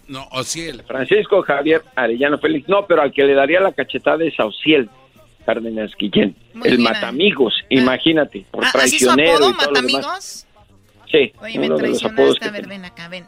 No, 0.07 0.27
Ociel. 0.31 0.83
Francisco 0.83 1.41
Javier 1.43 1.83
Arellano 1.95 2.37
Félix. 2.39 2.67
No, 2.67 2.85
pero 2.85 3.01
al 3.01 3.13
que 3.13 3.23
le 3.23 3.33
daría 3.33 3.61
la 3.61 3.71
cachetada 3.71 4.23
es 4.25 4.37
a 4.37 4.45
Ociel. 4.45 4.89
Cárdenas 5.45 5.91
Guillén, 5.97 6.35
el 6.63 6.79
Matamigos, 6.79 7.53
ah. 7.61 7.65
imagínate, 7.69 8.45
por 8.51 8.65
ah, 8.65 8.69
traicionero. 8.71 9.31
¿Así 9.31 9.37
su 9.37 9.49
apodo, 9.49 9.53
Matamigos? 9.53 10.47
Sí, 11.11 11.33
Oye, 11.41 11.59
me 11.59 11.69
traicionaste, 11.69 12.45
a 12.45 12.51
ver, 12.51 12.67
ven 12.67 12.85
acá, 12.85 13.09
ven. 13.09 13.25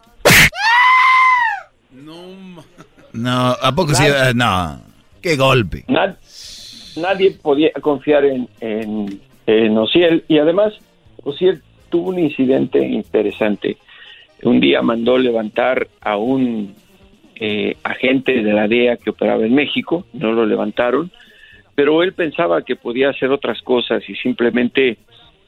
No, 1.92 2.64
no, 3.14 3.58
¿a 3.62 3.76
poco 3.76 3.94
sí? 3.94 4.04
Eh, 4.06 4.34
no, 4.34 4.82
qué 5.22 5.36
golpe. 5.36 5.86
nadie 6.96 7.32
podía 7.32 7.72
confiar 7.74 8.26
en, 8.26 8.50
en, 8.62 9.22
en 9.46 9.78
Ociel 9.78 10.24
y 10.28 10.40
además 10.40 10.74
Ociel 11.24 11.62
tuvo 11.90 12.10
un 12.10 12.20
incidente 12.20 12.80
interesante. 12.80 13.78
Un 14.42 14.60
día 14.60 14.82
mandó 14.82 15.18
levantar 15.18 15.88
a 16.02 16.18
un 16.18 16.74
eh, 17.36 17.78
agente 17.84 18.44
de 18.44 18.54
la 18.54 18.68
DEA 18.68 18.98
que 18.98 19.10
operaba 19.10 19.46
en 19.46 19.54
México, 19.54 20.06
no 20.14 20.32
lo 20.34 20.46
levantaron, 20.46 21.12
pero 21.76 22.04
él 22.04 22.14
pensaba 22.14 22.64
que 22.64 22.76
podía 22.76 23.10
hacer 23.10 23.32
otras 23.32 23.62
cosas 23.62 24.04
y 24.08 24.16
simplemente 24.16 24.98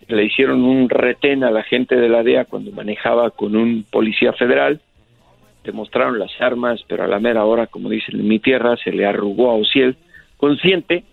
le 0.08 0.26
hicieron 0.26 0.64
un 0.64 0.90
retén 0.90 1.44
a 1.44 1.52
la 1.52 1.64
gente 1.64 1.96
de 1.96 2.10
la 2.10 2.24
DEA 2.24 2.46
cuando 2.46 2.72
manejaba 2.72 3.32
con 3.32 3.56
un 3.56 3.86
policía 3.90 4.34
federal, 4.34 4.80
le 5.64 5.72
mostraron 5.72 6.20
las 6.20 6.32
armas, 6.40 6.82
pero 6.88 7.04
a 7.04 7.08
la 7.08 7.20
mera 7.20 7.44
hora, 7.44 7.68
como 7.68 7.90
dicen 7.90 8.20
en 8.20 8.28
mi 8.28 8.40
tierra, 8.40 8.78
se 8.78 8.92
le 8.92 9.06
arrugó 9.06 9.50
a 9.50 9.56
Ociel, 9.56 9.96
consciente 10.38 11.04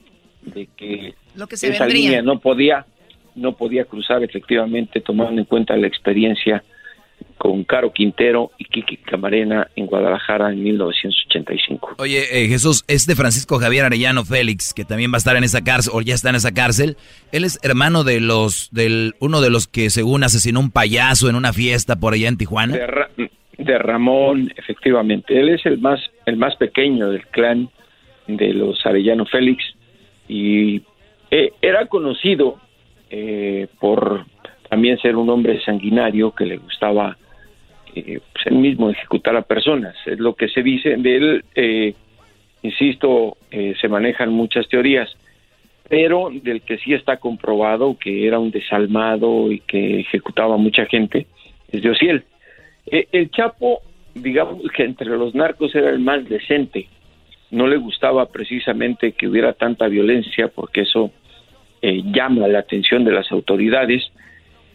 de 0.43 0.69
que, 0.77 1.15
esa 1.51 1.87
línea 1.87 2.21
no 2.21 2.39
podía, 2.39 2.85
no 3.35 3.53
podía 3.53 3.85
cruzar 3.85 4.23
efectivamente 4.23 5.01
tomando 5.01 5.41
en 5.41 5.47
cuenta 5.47 5.77
la 5.77 5.87
experiencia 5.87 6.63
con 7.39 7.65
Caro 7.65 7.93
Quintero 7.93 8.51
y 8.59 8.65
Kiki 8.65 8.97
Camarena 8.99 9.69
en 9.77 9.87
Guadalajara 9.87 10.53
en 10.53 10.63
1985. 10.63 11.97
Oye, 11.99 12.23
eh, 12.31 12.49
Jesús, 12.49 12.85
este 12.89 13.15
Francisco 13.15 13.59
Javier 13.59 13.85
Arellano 13.85 14.25
Félix, 14.25 14.75
que 14.75 14.85
también 14.85 15.11
va 15.13 15.17
a 15.17 15.19
estar 15.19 15.37
en 15.37 15.45
esa 15.45 15.63
cárcel, 15.63 15.93
o 15.95 16.01
ya 16.01 16.15
está 16.15 16.31
en 16.31 16.37
esa 16.37 16.53
cárcel, 16.53 16.97
él 17.33 17.45
es 17.45 17.59
hermano 17.63 18.05
de 18.05 18.21
los, 18.21 18.71
del, 18.73 19.15
uno 19.21 19.41
de 19.41 19.51
los 19.51 19.67
que 19.67 19.91
según 19.91 20.25
asesinó 20.25 20.61
un 20.61 20.71
payaso 20.71 21.29
en 21.29 21.37
una 21.37 21.53
fiesta 21.53 21.97
por 21.97 22.15
allá 22.15 22.29
en 22.29 22.37
Tijuana. 22.39 22.77
De, 23.59 23.79
Ramón, 23.79 24.53
efectivamente. 24.57 25.39
Él 25.39 25.51
es 25.51 25.65
el 25.67 25.79
más, 25.79 26.01
el 26.27 26.37
más 26.37 26.57
pequeño 26.57 27.11
del 27.11 27.27
clan 27.29 27.71
de 28.27 28.55
los 28.55 28.85
Arellano 28.87 29.27
Félix 29.27 29.63
y 30.27 30.83
eh, 31.31 31.53
era 31.61 31.87
conocido 31.87 32.59
eh, 33.11 33.69
por 33.79 34.25
también 34.73 34.97
ser 35.01 35.17
un 35.17 35.29
hombre 35.29 35.61
sanguinario 35.61 36.31
que 36.31 36.47
le 36.47 36.57
gustaba 36.57 37.15
eh, 37.95 38.21
pues 38.33 38.47
él 38.47 38.55
mismo 38.55 38.89
ejecutar 38.89 39.37
a 39.37 39.43
personas. 39.43 39.95
Es 40.07 40.19
lo 40.19 40.35
que 40.35 40.49
se 40.49 40.63
dice 40.63 40.97
de 40.97 41.17
él, 41.17 41.45
eh, 41.55 41.95
insisto, 42.63 43.37
eh, 43.51 43.75
se 43.79 43.89
manejan 43.89 44.33
muchas 44.33 44.67
teorías, 44.71 45.15
pero 45.91 46.31
del 46.33 46.63
que 46.63 46.79
sí 46.79 46.95
está 46.95 47.19
comprobado 47.19 47.99
que 47.99 48.27
era 48.27 48.39
un 48.39 48.51
desalmado 48.51 49.53
y 49.53 49.61
que 49.61 50.01
ejecutaba 50.01 50.55
a 50.55 50.57
mucha 50.57 50.87
gente 50.87 51.27
es 51.71 51.83
de 51.83 51.91
Ociel. 51.91 52.25
el 52.87 53.31
Chapo, 53.31 53.83
digamos 54.15 54.63
que 54.75 54.85
entre 54.85 55.11
los 55.11 55.35
narcos 55.35 55.75
era 55.75 55.91
el 55.91 55.99
más 55.99 56.27
decente, 56.27 56.89
no 57.51 57.67
le 57.67 57.77
gustaba 57.77 58.25
precisamente 58.25 59.13
que 59.13 59.29
hubiera 59.29 59.53
tanta 59.53 59.87
violencia 59.89 60.49
porque 60.49 60.81
eso 60.81 61.11
llama 61.83 62.49
la 62.49 62.61
atención 62.61 63.05
de 63.05 63.13
las 63.13 63.31
autoridades 63.31 64.11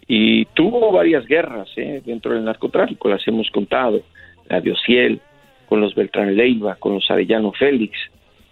y 0.08 0.46
tuvo 0.46 0.92
varias 0.92 1.26
guerras 1.26 1.70
¿eh? 1.76 2.02
dentro 2.06 2.34
del 2.34 2.46
narcotráfico, 2.46 3.10
las 3.10 3.28
hemos 3.28 3.50
contado, 3.52 4.02
la 4.48 4.62
de 4.62 4.72
Ociel, 4.72 5.22
con 5.68 5.82
los 5.82 5.94
Beltrán 5.96 6.36
Leiva, 6.36 6.76
con 6.76 6.94
los 6.94 7.10
Arellano 7.12 7.52
Félix. 7.52 7.98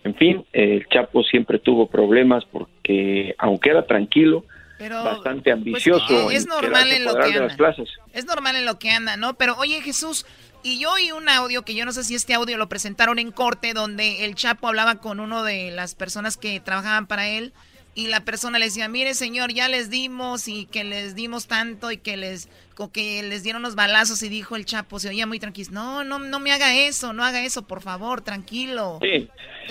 En 0.03 0.15
fin, 0.15 0.45
el 0.51 0.85
Chapo 0.89 1.23
siempre 1.23 1.59
tuvo 1.59 1.87
problemas 1.87 2.43
porque, 2.45 3.33
aunque 3.37 3.69
era 3.69 3.85
tranquilo, 3.87 4.43
bastante 4.79 5.51
pues, 5.51 5.53
ambicioso. 5.53 6.29
es 6.29 6.45
normal 6.45 6.91
en 6.91 7.05
lo 7.05 7.15
que 7.15 7.33
anda. 7.33 7.75
Es 8.13 8.25
normal 8.25 8.55
en 8.57 8.65
lo 8.65 8.77
que 8.77 8.91
anda, 8.91 9.15
¿no? 9.15 9.35
Pero 9.35 9.55
oye 9.57 9.81
Jesús, 9.81 10.25
y 10.61 10.79
yo 10.79 10.91
oí 10.91 11.11
un 11.11 11.29
audio 11.29 11.63
que 11.63 11.73
yo 11.73 11.85
no 11.85 11.91
sé 11.93 12.03
si 12.03 12.15
este 12.15 12.33
audio 12.33 12.57
lo 12.57 12.67
presentaron 12.67 13.17
en 13.17 13.31
corte, 13.31 13.73
donde 13.73 14.25
el 14.25 14.35
Chapo 14.35 14.67
hablaba 14.67 14.95
con 14.95 15.19
uno 15.21 15.43
de 15.43 15.71
las 15.71 15.95
personas 15.95 16.37
que 16.37 16.59
trabajaban 16.59 17.07
para 17.07 17.29
él 17.29 17.53
y 17.95 18.09
la 18.09 18.25
persona 18.25 18.59
le 18.59 18.65
decía, 18.65 18.89
mire 18.89 19.13
señor, 19.13 19.53
ya 19.53 19.69
les 19.69 19.89
dimos 19.89 20.49
y 20.49 20.65
que 20.65 20.83
les 20.83 21.15
dimos 21.15 21.47
tanto 21.47 21.91
y 21.91 21.97
que 21.97 22.17
les 22.17 22.49
que 22.91 23.23
les 23.23 23.41
dieron 23.41 23.61
unos 23.61 23.75
balazos 23.75 24.21
y 24.21 24.27
dijo 24.27 24.57
el 24.57 24.65
Chapo, 24.65 24.99
se 24.99 25.07
oía 25.07 25.25
muy 25.25 25.39
tranquilo, 25.39 25.69
no, 25.71 26.03
no, 26.03 26.19
no 26.19 26.39
me 26.41 26.51
haga 26.51 26.75
eso, 26.75 27.13
no 27.13 27.23
haga 27.23 27.43
eso, 27.45 27.65
por 27.65 27.81
favor, 27.81 28.21
tranquilo. 28.21 28.99
Sí. 29.01 29.29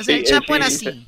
el 0.08 0.24
Chapo 0.24 0.56
era 0.56 0.66
así. 0.66 1.06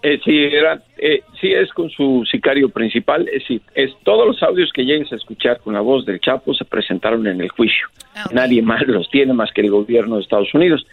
Eh, 0.00 0.20
sí, 0.24 0.44
era, 0.44 0.80
eh, 0.96 1.22
sí 1.40 1.52
es 1.52 1.72
con 1.72 1.90
su 1.90 2.24
sicario 2.30 2.68
principal, 2.68 3.28
es, 3.32 3.42
es 3.74 3.90
todos 4.04 4.28
los 4.28 4.40
audios 4.44 4.70
que 4.72 4.84
llegues 4.84 5.12
a 5.12 5.16
escuchar 5.16 5.58
con 5.58 5.74
la 5.74 5.80
voz 5.80 6.06
del 6.06 6.20
Chapo 6.20 6.54
se 6.54 6.64
presentaron 6.64 7.26
en 7.26 7.40
el 7.40 7.48
juicio. 7.48 7.88
Ah, 8.14 8.26
Nadie 8.32 8.62
más 8.62 8.86
los 8.86 9.10
tiene 9.10 9.32
más 9.32 9.50
que 9.50 9.62
el 9.62 9.72
gobierno 9.72 10.16
de 10.16 10.22
Estados 10.22 10.54
Unidos. 10.54 10.86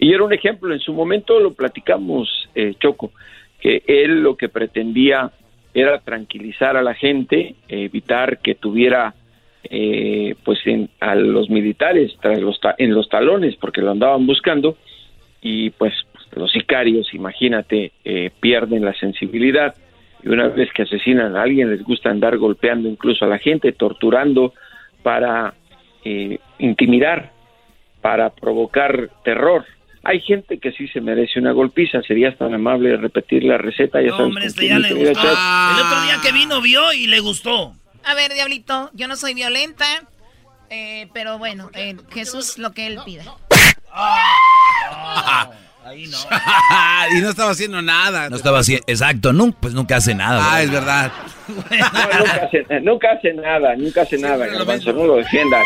Y 0.00 0.12
era 0.12 0.24
un 0.24 0.32
ejemplo, 0.32 0.74
en 0.74 0.80
su 0.80 0.92
momento 0.92 1.38
lo 1.38 1.52
platicamos, 1.52 2.48
eh, 2.56 2.74
Choco 2.80 3.12
que 3.60 3.82
él 3.86 4.22
lo 4.22 4.36
que 4.36 4.48
pretendía 4.48 5.30
era 5.72 6.00
tranquilizar 6.00 6.76
a 6.76 6.82
la 6.82 6.94
gente, 6.94 7.54
evitar 7.68 8.38
que 8.38 8.54
tuviera 8.54 9.14
eh, 9.62 10.34
pues 10.44 10.58
en, 10.66 10.88
a 11.00 11.14
los 11.14 11.50
militares 11.50 12.16
tras 12.20 12.40
los 12.40 12.58
en 12.78 12.94
los 12.94 13.08
talones 13.08 13.56
porque 13.56 13.82
lo 13.82 13.90
andaban 13.90 14.26
buscando 14.26 14.76
y 15.42 15.70
pues 15.70 15.92
los 16.32 16.50
sicarios, 16.50 17.12
imagínate, 17.12 17.92
eh, 18.04 18.30
pierden 18.40 18.84
la 18.84 18.94
sensibilidad 18.94 19.74
y 20.22 20.28
una 20.28 20.48
vez 20.48 20.72
que 20.72 20.82
asesinan 20.82 21.36
a 21.36 21.42
alguien 21.42 21.70
les 21.70 21.82
gusta 21.82 22.10
andar 22.10 22.36
golpeando 22.38 22.88
incluso 22.88 23.24
a 23.24 23.28
la 23.28 23.38
gente, 23.38 23.72
torturando 23.72 24.54
para 25.02 25.54
eh, 26.04 26.38
intimidar, 26.58 27.32
para 28.00 28.30
provocar 28.30 29.10
terror. 29.24 29.64
Hay 30.02 30.20
gente 30.20 30.58
que 30.58 30.72
sí 30.72 30.88
se 30.88 31.00
merece 31.00 31.38
una 31.38 31.52
golpiza, 31.52 32.00
serías 32.02 32.36
tan 32.38 32.54
amable 32.54 32.90
de 32.90 32.96
repetir 32.96 33.44
la 33.44 33.58
receta. 33.58 34.00
Ya 34.00 34.16
hombre, 34.16 34.46
este 34.46 34.68
ya 34.68 34.78
le 34.78 34.94
gustó. 34.94 35.20
El 35.20 35.86
otro 35.86 36.02
día 36.02 36.18
que 36.22 36.32
vino 36.32 36.62
vio 36.62 36.92
y 36.92 37.06
le 37.06 37.20
gustó. 37.20 37.74
A 38.04 38.14
ver, 38.14 38.32
Diablito, 38.32 38.90
yo 38.94 39.08
no 39.08 39.16
soy 39.16 39.34
violenta, 39.34 39.84
eh, 40.70 41.08
pero 41.12 41.38
bueno, 41.38 41.70
eh, 41.74 41.96
Jesús 42.12 42.56
lo 42.56 42.72
que 42.72 42.86
él 42.86 42.98
pida. 43.04 43.24
Ahí 45.84 46.06
no. 46.06 46.18
y 47.18 47.20
no 47.20 47.30
estaba 47.30 47.50
haciendo 47.50 47.82
nada. 47.82 48.28
No 48.30 48.36
estaba 48.36 48.60
haciendo, 48.60 48.84
exacto, 48.86 49.32
nunca, 49.32 49.58
pues 49.60 49.74
nunca 49.74 49.96
hace 49.96 50.14
nada. 50.14 50.40
Ah, 50.42 50.62
es 50.62 50.70
verdad. 50.70 51.12
nunca, 51.48 52.44
hace, 52.44 52.66
nunca, 52.80 53.12
hace, 53.12 53.32
nada, 53.34 53.76
nunca 53.76 54.02
hace 54.02 54.18
nada, 54.18 54.46
Garbanzo, 54.46 54.92
no 54.92 55.06
lo 55.06 55.16
defiendas. 55.16 55.64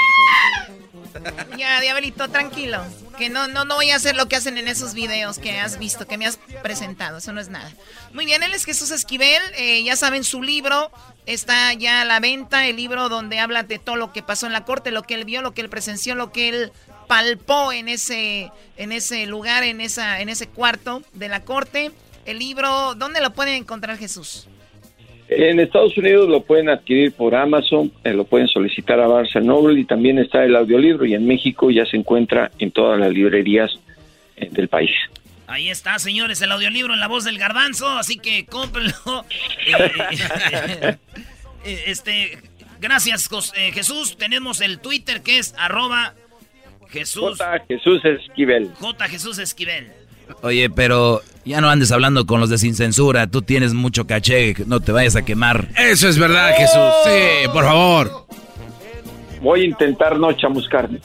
Ya, 1.59 1.81
Diablito, 1.81 2.29
tranquilo. 2.29 2.85
Que 3.19 3.31
no, 3.31 3.49
no, 3.49 3.65
no 3.65 3.77
voy 3.77 3.91
a 3.91 3.97
hacer 3.97 4.17
lo 4.17 4.27
que 4.27 4.37
hacen 4.37 4.59
en 4.59 4.69
esos 4.69 4.95
videos 4.95 5.39
que 5.39 5.59
has 5.59 5.79
visto, 5.79 6.07
que 6.07 6.19
me 6.19 6.27
has 6.27 6.39
presentado. 6.63 7.19
Eso 7.19 7.33
no 7.33 7.41
es 7.41 7.49
nada. 7.49 7.71
Muy 8.13 8.25
bien, 8.25 8.43
él 8.43 8.53
es 8.53 8.65
Jesús 8.65 8.91
Esquivel. 8.91 9.43
Eh, 9.57 9.83
ya 9.85 9.97
saben, 9.97 10.25
su 10.25 10.43
libro 10.43 10.91
está 11.27 11.73
ya 11.75 12.03
a 12.03 12.05
la 12.05 12.21
venta. 12.21 12.67
El 12.67 12.77
libro 12.77 13.09
donde 13.09 13.39
habla 13.39 13.63
de 13.63 13.79
todo 13.79 13.97
lo 13.97 14.13
que 14.13 14.23
pasó 14.23 14.47
en 14.47 14.53
la 14.53 14.65
corte, 14.65 14.91
lo 14.91 15.03
que 15.03 15.15
él 15.15 15.25
vio, 15.25 15.43
lo 15.43 15.55
que 15.55 15.61
él 15.61 15.69
presenció, 15.69 16.15
lo 16.15 16.33
que 16.33 16.49
él 16.49 16.73
palpó 17.07 17.73
en 17.73 17.89
ese, 17.89 18.51
en 18.77 18.93
ese 18.93 19.27
lugar, 19.27 19.63
en, 19.63 19.81
esa, 19.81 20.21
en 20.21 20.29
ese 20.29 20.49
cuarto 20.49 21.03
de 21.13 21.29
la 21.29 21.45
corte. 21.45 21.93
El 22.25 22.39
libro, 22.39 22.95
¿dónde 22.95 23.21
lo 23.21 23.35
pueden 23.35 23.55
encontrar 23.55 23.99
Jesús? 23.99 24.49
En 25.29 25.59
Estados 25.59 25.97
Unidos 25.97 26.29
lo 26.29 26.43
pueden 26.43 26.69
adquirir 26.69 27.13
por 27.13 27.35
Amazon, 27.35 27.91
eh, 28.05 28.13
lo 28.13 28.25
pueden 28.25 28.47
solicitar 28.47 29.01
a 29.01 29.09
Barça 29.09 29.43
Noble 29.43 29.81
y 29.81 29.85
también 29.85 30.19
está 30.19 30.45
el 30.45 30.55
audiolibro 30.55 31.07
y 31.07 31.15
en 31.15 31.27
México 31.27 31.71
ya 31.71 31.87
se 31.87 31.97
encuentra 31.97 32.51
en 32.59 32.71
todas 32.71 33.01
las 33.01 33.11
librerías 33.11 33.71
eh, 34.37 34.49
del 34.51 34.69
país. 34.69 34.91
Ahí 35.47 35.71
está, 35.71 35.99
señores, 35.99 36.43
el 36.43 36.53
audiolibro 36.53 36.95
en 36.95 37.01
la 37.01 37.09
voz 37.09 37.25
del 37.25 37.39
garbanzo, 37.39 37.89
así 37.89 38.19
que 38.19 38.47
cómprenlo. 38.47 38.95
Eh, 41.67 41.85
este, 41.87 42.37
gracias 42.79 43.27
Jesús, 43.73 44.19
tenemos 44.19 44.61
el 44.61 44.81
Twitter 44.81 45.23
que 45.23 45.39
es 45.39 45.55
arroba 45.57 46.13
Jesús. 46.91 47.39
J. 47.39 47.65
Jesús 47.67 48.05
Esquivel. 48.05 48.71
J. 48.75 49.09
Jesús 49.09 49.39
Esquivel. 49.39 49.91
Oye, 50.43 50.69
pero 50.69 51.23
ya 51.45 51.61
no 51.61 51.69
andes 51.69 51.93
hablando 51.93 52.27
con 52.27 52.41
los 52.41 52.51
de 52.51 52.59
sin 52.59 52.75
censura. 52.75 53.27
Tú 53.27 53.43
tienes 53.43 53.75
mucho 53.75 54.07
caché, 54.07 54.55
no 54.67 54.81
te 54.81 54.93
vayas 54.93 55.17
a 55.17 55.23
quemar. 55.23 55.69
Eso 55.77 56.09
es 56.09 56.19
verdad, 56.19 56.55
Jesús. 56.57 56.93
Sí, 57.05 57.49
por 57.53 57.65
favor. 57.65 58.27
Voy 59.41 59.61
a 59.61 59.65
intentar 59.65 60.19
no 60.19 60.33
chamuscarme. 60.33 61.01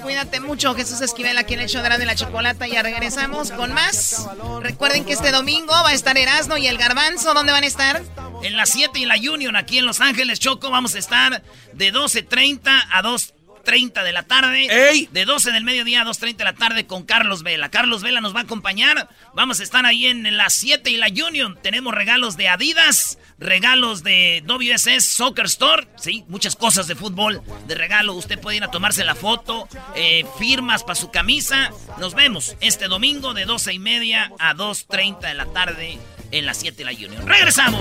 Cuídate 0.00 0.38
mucho, 0.40 0.74
Jesús 0.74 1.00
Esquivel, 1.00 1.36
aquí 1.36 1.54
en 1.54 1.60
el 1.60 1.68
show 1.68 1.82
de 1.82 2.06
la 2.06 2.14
chocolata. 2.14 2.68
Ya 2.68 2.82
regresamos 2.82 3.50
con 3.50 3.72
más. 3.72 4.28
Recuerden 4.62 5.04
que 5.04 5.12
este 5.12 5.32
domingo 5.32 5.72
va 5.72 5.88
a 5.88 5.92
estar 5.92 6.16
Erasmo 6.16 6.56
y 6.56 6.68
el 6.68 6.78
Garbanzo. 6.78 7.34
¿Dónde 7.34 7.52
van 7.52 7.64
a 7.64 7.66
estar? 7.66 8.00
En 8.42 8.56
la 8.56 8.66
7 8.66 8.98
y 8.98 9.06
la 9.06 9.16
Union, 9.16 9.56
aquí 9.56 9.78
en 9.78 9.86
Los 9.86 10.00
Ángeles, 10.00 10.38
Choco. 10.38 10.70
Vamos 10.70 10.94
a 10.94 10.98
estar 11.00 11.42
de 11.74 11.92
12.30 11.92 12.60
a 12.90 13.02
2 13.02 13.34
30 13.64 14.02
de 14.02 14.12
la 14.12 14.22
tarde. 14.24 15.08
De 15.10 15.24
12 15.24 15.52
del 15.52 15.64
mediodía 15.64 16.02
a 16.02 16.04
2.30 16.04 16.36
de 16.36 16.44
la 16.44 16.54
tarde 16.54 16.86
con 16.86 17.04
Carlos 17.04 17.42
Vela. 17.42 17.70
Carlos 17.70 18.02
Vela 18.02 18.20
nos 18.20 18.34
va 18.34 18.40
a 18.40 18.42
acompañar. 18.44 19.08
Vamos 19.34 19.60
a 19.60 19.62
estar 19.62 19.86
ahí 19.86 20.06
en 20.06 20.36
las 20.36 20.54
7 20.54 20.90
y 20.90 20.96
la 20.96 21.08
Union. 21.08 21.58
Tenemos 21.62 21.94
regalos 21.94 22.36
de 22.36 22.48
Adidas, 22.48 23.18
regalos 23.38 24.02
de 24.02 24.42
WSS 24.46 25.04
Soccer 25.04 25.46
Store. 25.46 25.88
Sí, 25.96 26.24
muchas 26.28 26.56
cosas 26.56 26.86
de 26.86 26.94
fútbol 26.94 27.42
de 27.66 27.74
regalo. 27.74 28.14
Usted 28.14 28.40
puede 28.40 28.58
ir 28.58 28.64
a 28.64 28.70
tomarse 28.70 29.04
la 29.04 29.14
foto, 29.14 29.68
eh, 29.94 30.24
firmas 30.38 30.82
para 30.82 30.94
su 30.94 31.10
camisa. 31.10 31.70
Nos 31.98 32.14
vemos 32.14 32.56
este 32.60 32.88
domingo 32.88 33.34
de 33.34 33.44
12 33.44 33.72
y 33.72 33.78
media 33.78 34.32
a 34.38 34.54
2.30 34.54 35.20
de 35.20 35.34
la 35.34 35.46
tarde 35.46 35.98
en 36.30 36.46
las 36.46 36.58
7 36.58 36.76
de 36.78 36.84
la 36.84 36.92
Union. 36.92 37.26
¡Regresamos! 37.26 37.80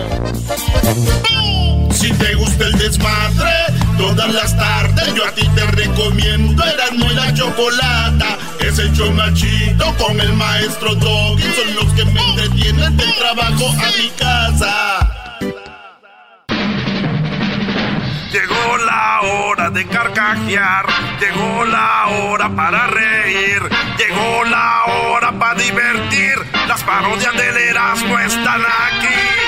Si 1.99 2.13
te 2.13 2.33
gusta 2.35 2.63
el 2.63 2.77
desmadre, 2.77 3.51
todas 3.97 4.33
las 4.33 4.55
tardes 4.55 5.13
yo 5.15 5.25
a 5.25 5.31
ti 5.31 5.45
te 5.53 5.65
recomiendo 5.65 6.63
Eran 6.63 6.95
y 6.95 7.13
la 7.13 7.33
Chocolata. 7.33 8.37
Es 8.61 8.79
el 8.79 8.93
show 8.93 9.13
chido 9.33 9.93
con 9.97 10.17
el 10.21 10.31
maestro 10.31 10.95
Doggy. 10.95 11.43
Son 11.43 11.75
los 11.75 11.93
que 11.95 12.05
me 12.05 12.21
entretienen 12.21 12.95
del 12.95 13.13
trabajo 13.15 13.69
a 13.71 13.97
mi 13.97 14.09
casa. 14.17 15.39
Llegó 18.31 18.77
la 18.77 19.21
hora 19.23 19.69
de 19.69 19.85
carcajear, 19.85 20.85
llegó 21.19 21.65
la 21.65 22.07
hora 22.07 22.49
para 22.55 22.87
reír, 22.87 23.61
llegó 23.97 24.45
la 24.45 24.85
hora 24.85 25.37
para 25.37 25.59
divertir. 25.59 26.35
Las 26.65 26.81
parodias 26.81 27.35
del 27.35 27.57
Erasmo 27.57 28.17
están 28.19 28.61
aquí. 28.61 29.38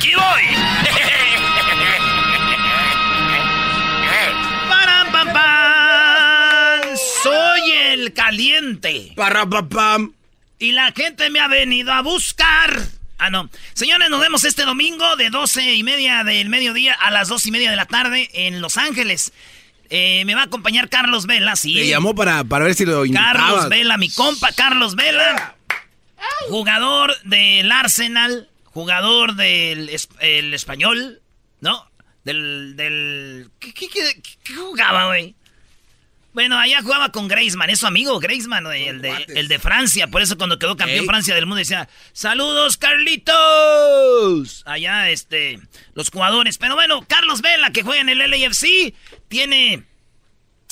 Aquí 0.00 0.14
voy. 0.14 0.42
¡Param, 4.68 5.12
pam, 5.12 5.32
pam! 5.32 6.96
Soy 7.22 7.72
el 7.72 8.12
caliente. 8.14 9.12
Para, 9.14 9.46
pam. 9.46 10.12
Y 10.58 10.72
la 10.72 10.92
gente 10.92 11.28
me 11.30 11.40
ha 11.40 11.48
venido 11.48 11.92
a 11.92 12.00
buscar. 12.00 12.80
Ah, 13.18 13.28
no. 13.28 13.50
Señores, 13.74 14.08
nos 14.08 14.20
vemos 14.20 14.44
este 14.44 14.64
domingo 14.64 15.16
de 15.16 15.28
12 15.28 15.74
y 15.74 15.82
media 15.82 16.24
del 16.24 16.48
mediodía 16.48 16.94
a 16.94 17.10
las 17.10 17.28
2 17.28 17.46
y 17.46 17.50
media 17.50 17.70
de 17.70 17.76
la 17.76 17.84
tarde 17.84 18.30
en 18.32 18.62
Los 18.62 18.78
Ángeles. 18.78 19.32
Eh, 19.90 20.22
me 20.24 20.34
va 20.34 20.42
a 20.42 20.44
acompañar 20.44 20.88
Carlos 20.88 21.26
Vela, 21.26 21.56
sí. 21.56 21.74
Te 21.74 21.88
llamó 21.88 22.14
para, 22.14 22.44
para 22.44 22.64
ver 22.64 22.74
si 22.74 22.86
lo 22.86 23.04
invitabas. 23.04 23.34
Carlos 23.34 23.68
Vela, 23.68 23.98
mi 23.98 24.08
compa 24.08 24.52
Carlos 24.52 24.94
Vela. 24.94 25.56
Jugador 26.48 27.14
del 27.24 27.70
Arsenal, 27.70 28.49
jugador 28.72 29.36
del 29.36 29.90
el 30.20 30.54
español, 30.54 31.20
¿no? 31.60 31.90
Del... 32.24 32.76
del 32.76 33.50
¿Qué, 33.58 33.72
qué, 33.72 33.88
qué 33.88 34.54
jugaba, 34.54 35.06
güey? 35.06 35.34
Bueno, 36.32 36.56
allá 36.58 36.80
jugaba 36.80 37.10
con 37.10 37.26
Graceman, 37.26 37.70
es 37.70 37.80
su 37.80 37.88
amigo 37.88 38.20
Graceman, 38.20 38.64
el 38.72 39.02
de, 39.02 39.26
el 39.34 39.48
de 39.48 39.58
Francia. 39.58 40.06
Por 40.06 40.22
eso 40.22 40.38
cuando 40.38 40.60
quedó 40.60 40.76
campeón 40.76 41.04
Francia 41.06 41.34
del 41.34 41.46
mundo 41.46 41.58
decía, 41.58 41.88
saludos 42.12 42.76
Carlitos. 42.76 44.62
Allá, 44.64 45.10
este, 45.10 45.58
los 45.94 46.10
jugadores. 46.10 46.56
Pero 46.56 46.76
bueno, 46.76 47.04
Carlos 47.08 47.40
Vela, 47.40 47.72
que 47.72 47.82
juega 47.82 48.00
en 48.00 48.10
el 48.10 48.18
LAFC, 48.18 48.94
tiene 49.26 49.84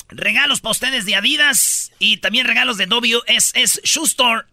regalos 0.07 0.61
para 0.61 0.71
ustedes 0.71 1.05
de 1.05 1.15
Adidas 1.15 1.91
y 1.99 2.17
también 2.17 2.47
regalos 2.47 2.77
de 2.77 2.85
WSS 2.85 3.81
Store 3.83 4.45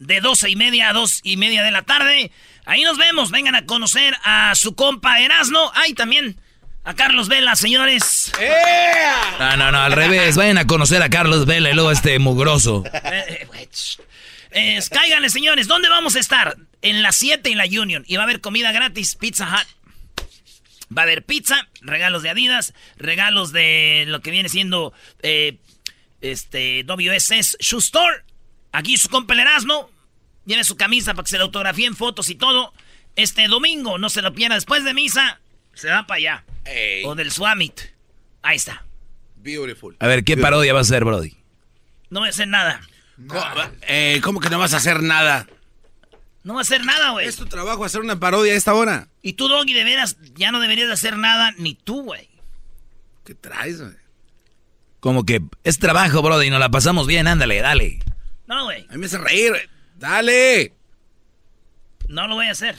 de 0.00 0.20
12 0.20 0.50
y 0.50 0.56
media 0.56 0.90
a 0.90 0.92
2 0.94 1.20
y 1.22 1.36
media 1.36 1.62
de 1.62 1.70
la 1.70 1.82
tarde. 1.82 2.32
Ahí 2.66 2.82
nos 2.82 2.96
vemos, 2.96 3.30
vengan 3.30 3.54
a 3.54 3.66
conocer 3.66 4.16
a 4.24 4.54
su 4.54 4.74
compa 4.74 5.20
Erasno. 5.20 5.70
Ahí 5.74 5.94
también 5.94 6.36
a 6.84 6.94
Carlos 6.94 7.28
Vela, 7.28 7.56
señores. 7.56 8.32
No, 9.38 9.56
no, 9.56 9.72
no, 9.72 9.82
al 9.82 9.92
revés. 9.92 10.36
Vayan 10.36 10.58
a 10.58 10.66
conocer 10.66 11.02
a 11.02 11.10
Carlos 11.10 11.46
Vela 11.46 11.70
y 11.70 11.74
luego 11.74 11.90
este 11.90 12.18
mugroso. 12.18 12.84
Eh, 12.86 13.48
eh, 14.52 14.80
cáiganle, 14.90 15.30
señores. 15.30 15.66
¿Dónde 15.66 15.88
vamos 15.88 16.14
a 16.16 16.20
estar? 16.20 16.56
En 16.80 17.02
la 17.02 17.12
7 17.12 17.50
y 17.50 17.54
la 17.54 17.64
Union. 17.64 18.04
Y 18.06 18.16
va 18.16 18.22
a 18.22 18.24
haber 18.24 18.40
comida 18.40 18.70
gratis, 18.70 19.16
Pizza 19.16 19.46
Hut. 19.46 19.66
Va 20.96 21.02
a 21.02 21.04
haber 21.04 21.24
pizza, 21.24 21.66
regalos 21.80 22.22
de 22.22 22.30
Adidas, 22.30 22.72
regalos 22.96 23.52
de 23.52 24.04
lo 24.06 24.20
que 24.20 24.30
viene 24.30 24.48
siendo 24.48 24.92
eh, 25.22 25.56
este 26.20 26.84
WSS 26.84 27.56
Shoe 27.58 27.80
Store. 27.80 28.22
Aquí 28.72 28.96
su 28.96 29.08
compa 29.08 29.34
Erasmo. 29.34 29.90
Lleve 30.46 30.64
su 30.64 30.76
camisa 30.76 31.14
para 31.14 31.24
que 31.24 31.30
se 31.30 31.36
le 31.38 31.44
autografíen 31.44 31.96
fotos 31.96 32.28
y 32.30 32.34
todo. 32.34 32.72
Este 33.16 33.46
domingo, 33.48 33.98
no 33.98 34.08
se 34.08 34.22
lo 34.22 34.32
pierda. 34.34 34.56
Después 34.56 34.84
de 34.84 34.94
misa, 34.94 35.40
se 35.72 35.88
va 35.88 36.06
para 36.06 36.18
allá. 36.18 36.44
O 37.04 37.14
del 37.14 37.30
Swamit. 37.30 37.80
Ahí 38.42 38.56
está. 38.56 38.84
Beautiful. 39.36 39.96
A 40.00 40.06
ver, 40.06 40.24
¿qué 40.24 40.36
parodia 40.36 40.72
va 40.72 40.80
a 40.80 40.82
hacer, 40.82 41.04
Brody? 41.04 41.36
No 42.10 42.20
voy 42.20 42.28
a 42.28 42.30
hacer 42.30 42.48
nada. 42.48 42.80
Eh, 43.82 44.20
¿Cómo 44.22 44.40
que 44.40 44.50
no 44.50 44.58
vas 44.58 44.74
a 44.74 44.78
hacer 44.78 45.02
nada? 45.02 45.46
No 46.42 46.54
va 46.54 46.60
a 46.60 46.62
hacer 46.62 46.84
nada, 46.84 47.10
güey. 47.10 47.26
Es 47.26 47.36
tu 47.36 47.46
trabajo 47.46 47.84
hacer 47.84 48.00
una 48.00 48.20
parodia 48.20 48.52
a 48.52 48.56
esta 48.56 48.74
hora. 48.74 49.08
Y 49.22 49.34
tú, 49.34 49.48
Doggy, 49.48 49.72
de 49.72 49.84
veras, 49.84 50.16
ya 50.34 50.52
no 50.52 50.60
deberías 50.60 50.88
de 50.88 50.94
hacer 50.94 51.16
nada, 51.16 51.52
ni 51.56 51.74
tú, 51.74 52.02
güey. 52.02 52.28
¿Qué 53.24 53.34
traes, 53.34 53.80
güey? 53.80 53.94
Como 55.00 55.24
que 55.24 55.42
es 55.64 55.78
trabajo, 55.78 56.22
Brody, 56.22 56.46
y 56.46 56.50
nos 56.50 56.60
la 56.60 56.70
pasamos 56.70 57.06
bien, 57.06 57.26
ándale, 57.26 57.60
dale. 57.60 57.98
No, 58.46 58.64
güey. 58.64 58.86
A 58.88 58.92
mí 58.92 58.98
me 58.98 59.06
hace 59.06 59.18
reír, 59.18 59.52
Dale. 59.96 60.72
No 62.08 62.26
lo 62.26 62.34
voy 62.34 62.46
a 62.46 62.52
hacer. 62.52 62.76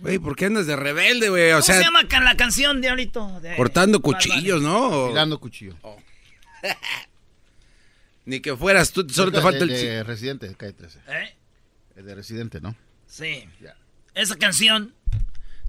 Güey, 0.00 0.18
¿por 0.18 0.36
qué 0.36 0.46
andas 0.46 0.66
de 0.66 0.76
rebelde, 0.76 1.30
güey? 1.30 1.52
O 1.52 1.60
¿Cómo 1.60 1.62
se 1.62 1.80
llama 1.80 2.02
la 2.02 2.36
canción, 2.36 2.80
Diablito? 2.80 3.40
De... 3.40 3.56
Cortando 3.56 4.02
cuchillos, 4.02 4.60
¿no? 4.60 5.08
Tirando 5.08 5.40
cuchillo. 5.40 5.74
Oh. 5.82 5.96
Ni 8.26 8.40
que 8.40 8.56
fueras 8.56 8.92
tú, 8.92 9.08
solo 9.08 9.32
te 9.32 9.40
falta 9.40 9.64
el... 9.64 9.68
De 9.68 10.02
Residente, 10.02 10.52
calle 10.56 10.72
13. 10.72 10.98
¿Eh? 11.08 11.34
El 11.96 12.06
de 12.06 12.14
Residente, 12.14 12.60
¿no? 12.60 12.76
Sí. 13.06 13.48
Esa 14.14 14.36
canción, 14.36 14.92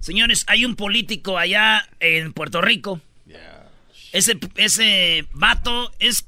señores, 0.00 0.44
hay 0.48 0.64
un 0.64 0.74
político 0.74 1.38
allá 1.38 1.88
en 2.00 2.32
Puerto 2.32 2.60
Rico. 2.60 3.00
Ese, 4.10 4.38
ese 4.56 5.26
vato 5.32 5.92
es, 5.98 6.26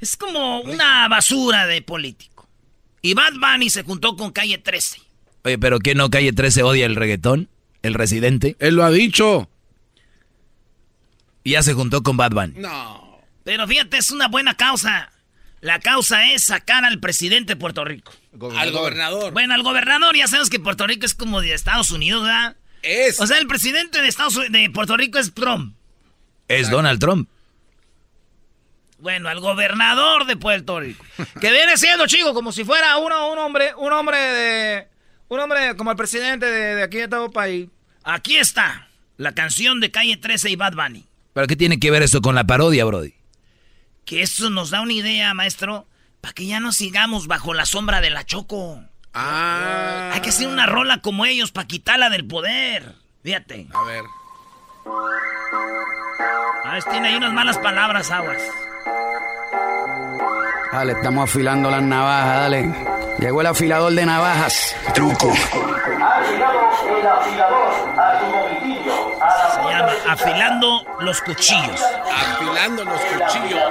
es 0.00 0.16
como 0.16 0.60
una 0.60 1.06
basura 1.08 1.66
de 1.66 1.82
político. 1.82 2.37
Y 3.02 3.14
Bad 3.14 3.34
Bunny 3.34 3.70
se 3.70 3.82
juntó 3.82 4.16
con 4.16 4.32
Calle 4.32 4.58
13. 4.58 5.00
Oye, 5.44 5.58
pero 5.58 5.78
¿qué 5.78 5.94
no 5.94 6.10
Calle 6.10 6.32
13 6.32 6.62
odia 6.62 6.86
el 6.86 6.96
reggaetón? 6.96 7.48
¿El 7.82 7.94
residente? 7.94 8.56
Él 8.58 8.74
lo 8.74 8.84
ha 8.84 8.90
dicho. 8.90 9.48
Y 11.44 11.52
ya 11.52 11.62
se 11.62 11.74
juntó 11.74 12.02
con 12.02 12.16
Bad 12.16 12.32
Bunny. 12.32 12.54
No. 12.56 13.20
Pero 13.44 13.66
fíjate, 13.66 13.98
es 13.98 14.10
una 14.10 14.28
buena 14.28 14.56
causa. 14.56 15.12
La 15.60 15.80
causa 15.80 16.32
es 16.32 16.44
sacar 16.44 16.84
al 16.84 17.00
presidente 17.00 17.54
de 17.54 17.56
Puerto 17.56 17.84
Rico. 17.84 18.12
Al 18.56 18.72
gobernador. 18.72 19.32
Bueno, 19.32 19.54
al 19.54 19.62
gobernador, 19.62 20.14
ya 20.16 20.28
sabemos 20.28 20.50
que 20.50 20.60
Puerto 20.60 20.86
Rico 20.86 21.06
es 21.06 21.14
como 21.14 21.40
de 21.40 21.54
Estados 21.54 21.90
Unidos, 21.90 22.22
¿verdad? 22.22 22.56
Es. 22.82 23.20
O 23.20 23.26
sea, 23.26 23.38
el 23.38 23.46
presidente 23.46 24.00
de 24.02 24.08
Estados 24.08 24.38
de 24.50 24.70
Puerto 24.70 24.96
Rico 24.96 25.18
es 25.18 25.34
Trump. 25.34 25.74
Es 26.46 26.70
Donald 26.70 27.00
Trump. 27.00 27.28
Bueno, 28.98 29.28
al 29.28 29.40
gobernador 29.40 30.26
de 30.26 30.36
Puerto 30.36 30.80
Rico. 30.80 31.04
que 31.40 31.50
viene 31.50 31.76
siendo, 31.76 32.06
chico, 32.06 32.34
como 32.34 32.52
si 32.52 32.64
fuera 32.64 32.96
uno, 32.98 33.32
un 33.32 33.38
hombre, 33.38 33.72
un 33.76 33.92
hombre 33.92 34.18
de. 34.18 34.88
Un 35.28 35.40
hombre 35.40 35.76
como 35.76 35.90
el 35.90 35.96
presidente 35.96 36.46
de, 36.46 36.82
aquí 36.82 36.98
de 36.98 37.08
todo 37.08 37.30
país. 37.30 37.68
Aquí 38.02 38.36
está. 38.36 38.88
La 39.16 39.32
canción 39.32 39.80
de 39.80 39.90
Calle 39.90 40.16
13 40.16 40.50
y 40.50 40.56
Bad 40.56 40.72
Bunny. 40.74 41.06
¿Pero 41.34 41.46
qué 41.46 41.56
tiene 41.56 41.78
que 41.78 41.90
ver 41.90 42.02
eso 42.02 42.22
con 42.22 42.34
la 42.34 42.44
parodia, 42.44 42.84
Brody? 42.84 43.14
Que 44.04 44.22
eso 44.22 44.48
nos 44.48 44.70
da 44.70 44.80
una 44.80 44.94
idea, 44.94 45.34
maestro, 45.34 45.86
para 46.20 46.32
que 46.32 46.46
ya 46.46 46.60
no 46.60 46.72
sigamos 46.72 47.26
bajo 47.26 47.52
la 47.52 47.66
sombra 47.66 48.00
de 48.00 48.10
la 48.10 48.24
Choco. 48.24 48.82
Ah. 49.12 50.12
Hay 50.14 50.20
que 50.20 50.30
hacer 50.30 50.48
una 50.48 50.66
rola 50.66 51.02
como 51.02 51.26
ellos 51.26 51.52
para 51.52 51.66
quitarla 51.66 52.08
del 52.08 52.26
poder. 52.26 52.94
Fíjate. 53.22 53.68
A 53.74 53.82
ver. 53.84 54.04
A 56.64 56.72
ver, 56.72 56.84
tiene 56.84 57.08
ahí 57.08 57.16
unas 57.16 57.32
malas 57.32 57.58
palabras, 57.58 58.10
aguas. 58.10 58.42
Dale, 60.72 60.92
estamos 60.92 61.28
afilando 61.28 61.70
las 61.70 61.82
navajas, 61.82 62.36
dale. 62.40 62.74
Llegó 63.18 63.40
el 63.40 63.46
afilador 63.48 63.92
de 63.92 64.06
navajas. 64.06 64.76
Truco. 64.94 65.32
Se 65.34 65.58
llama 69.70 69.92
Afilando 70.08 70.84
los 71.00 71.20
Cuchillos. 71.22 71.84
Afilando 72.14 72.84
los 72.84 73.00
Cuchillos. 73.00 73.62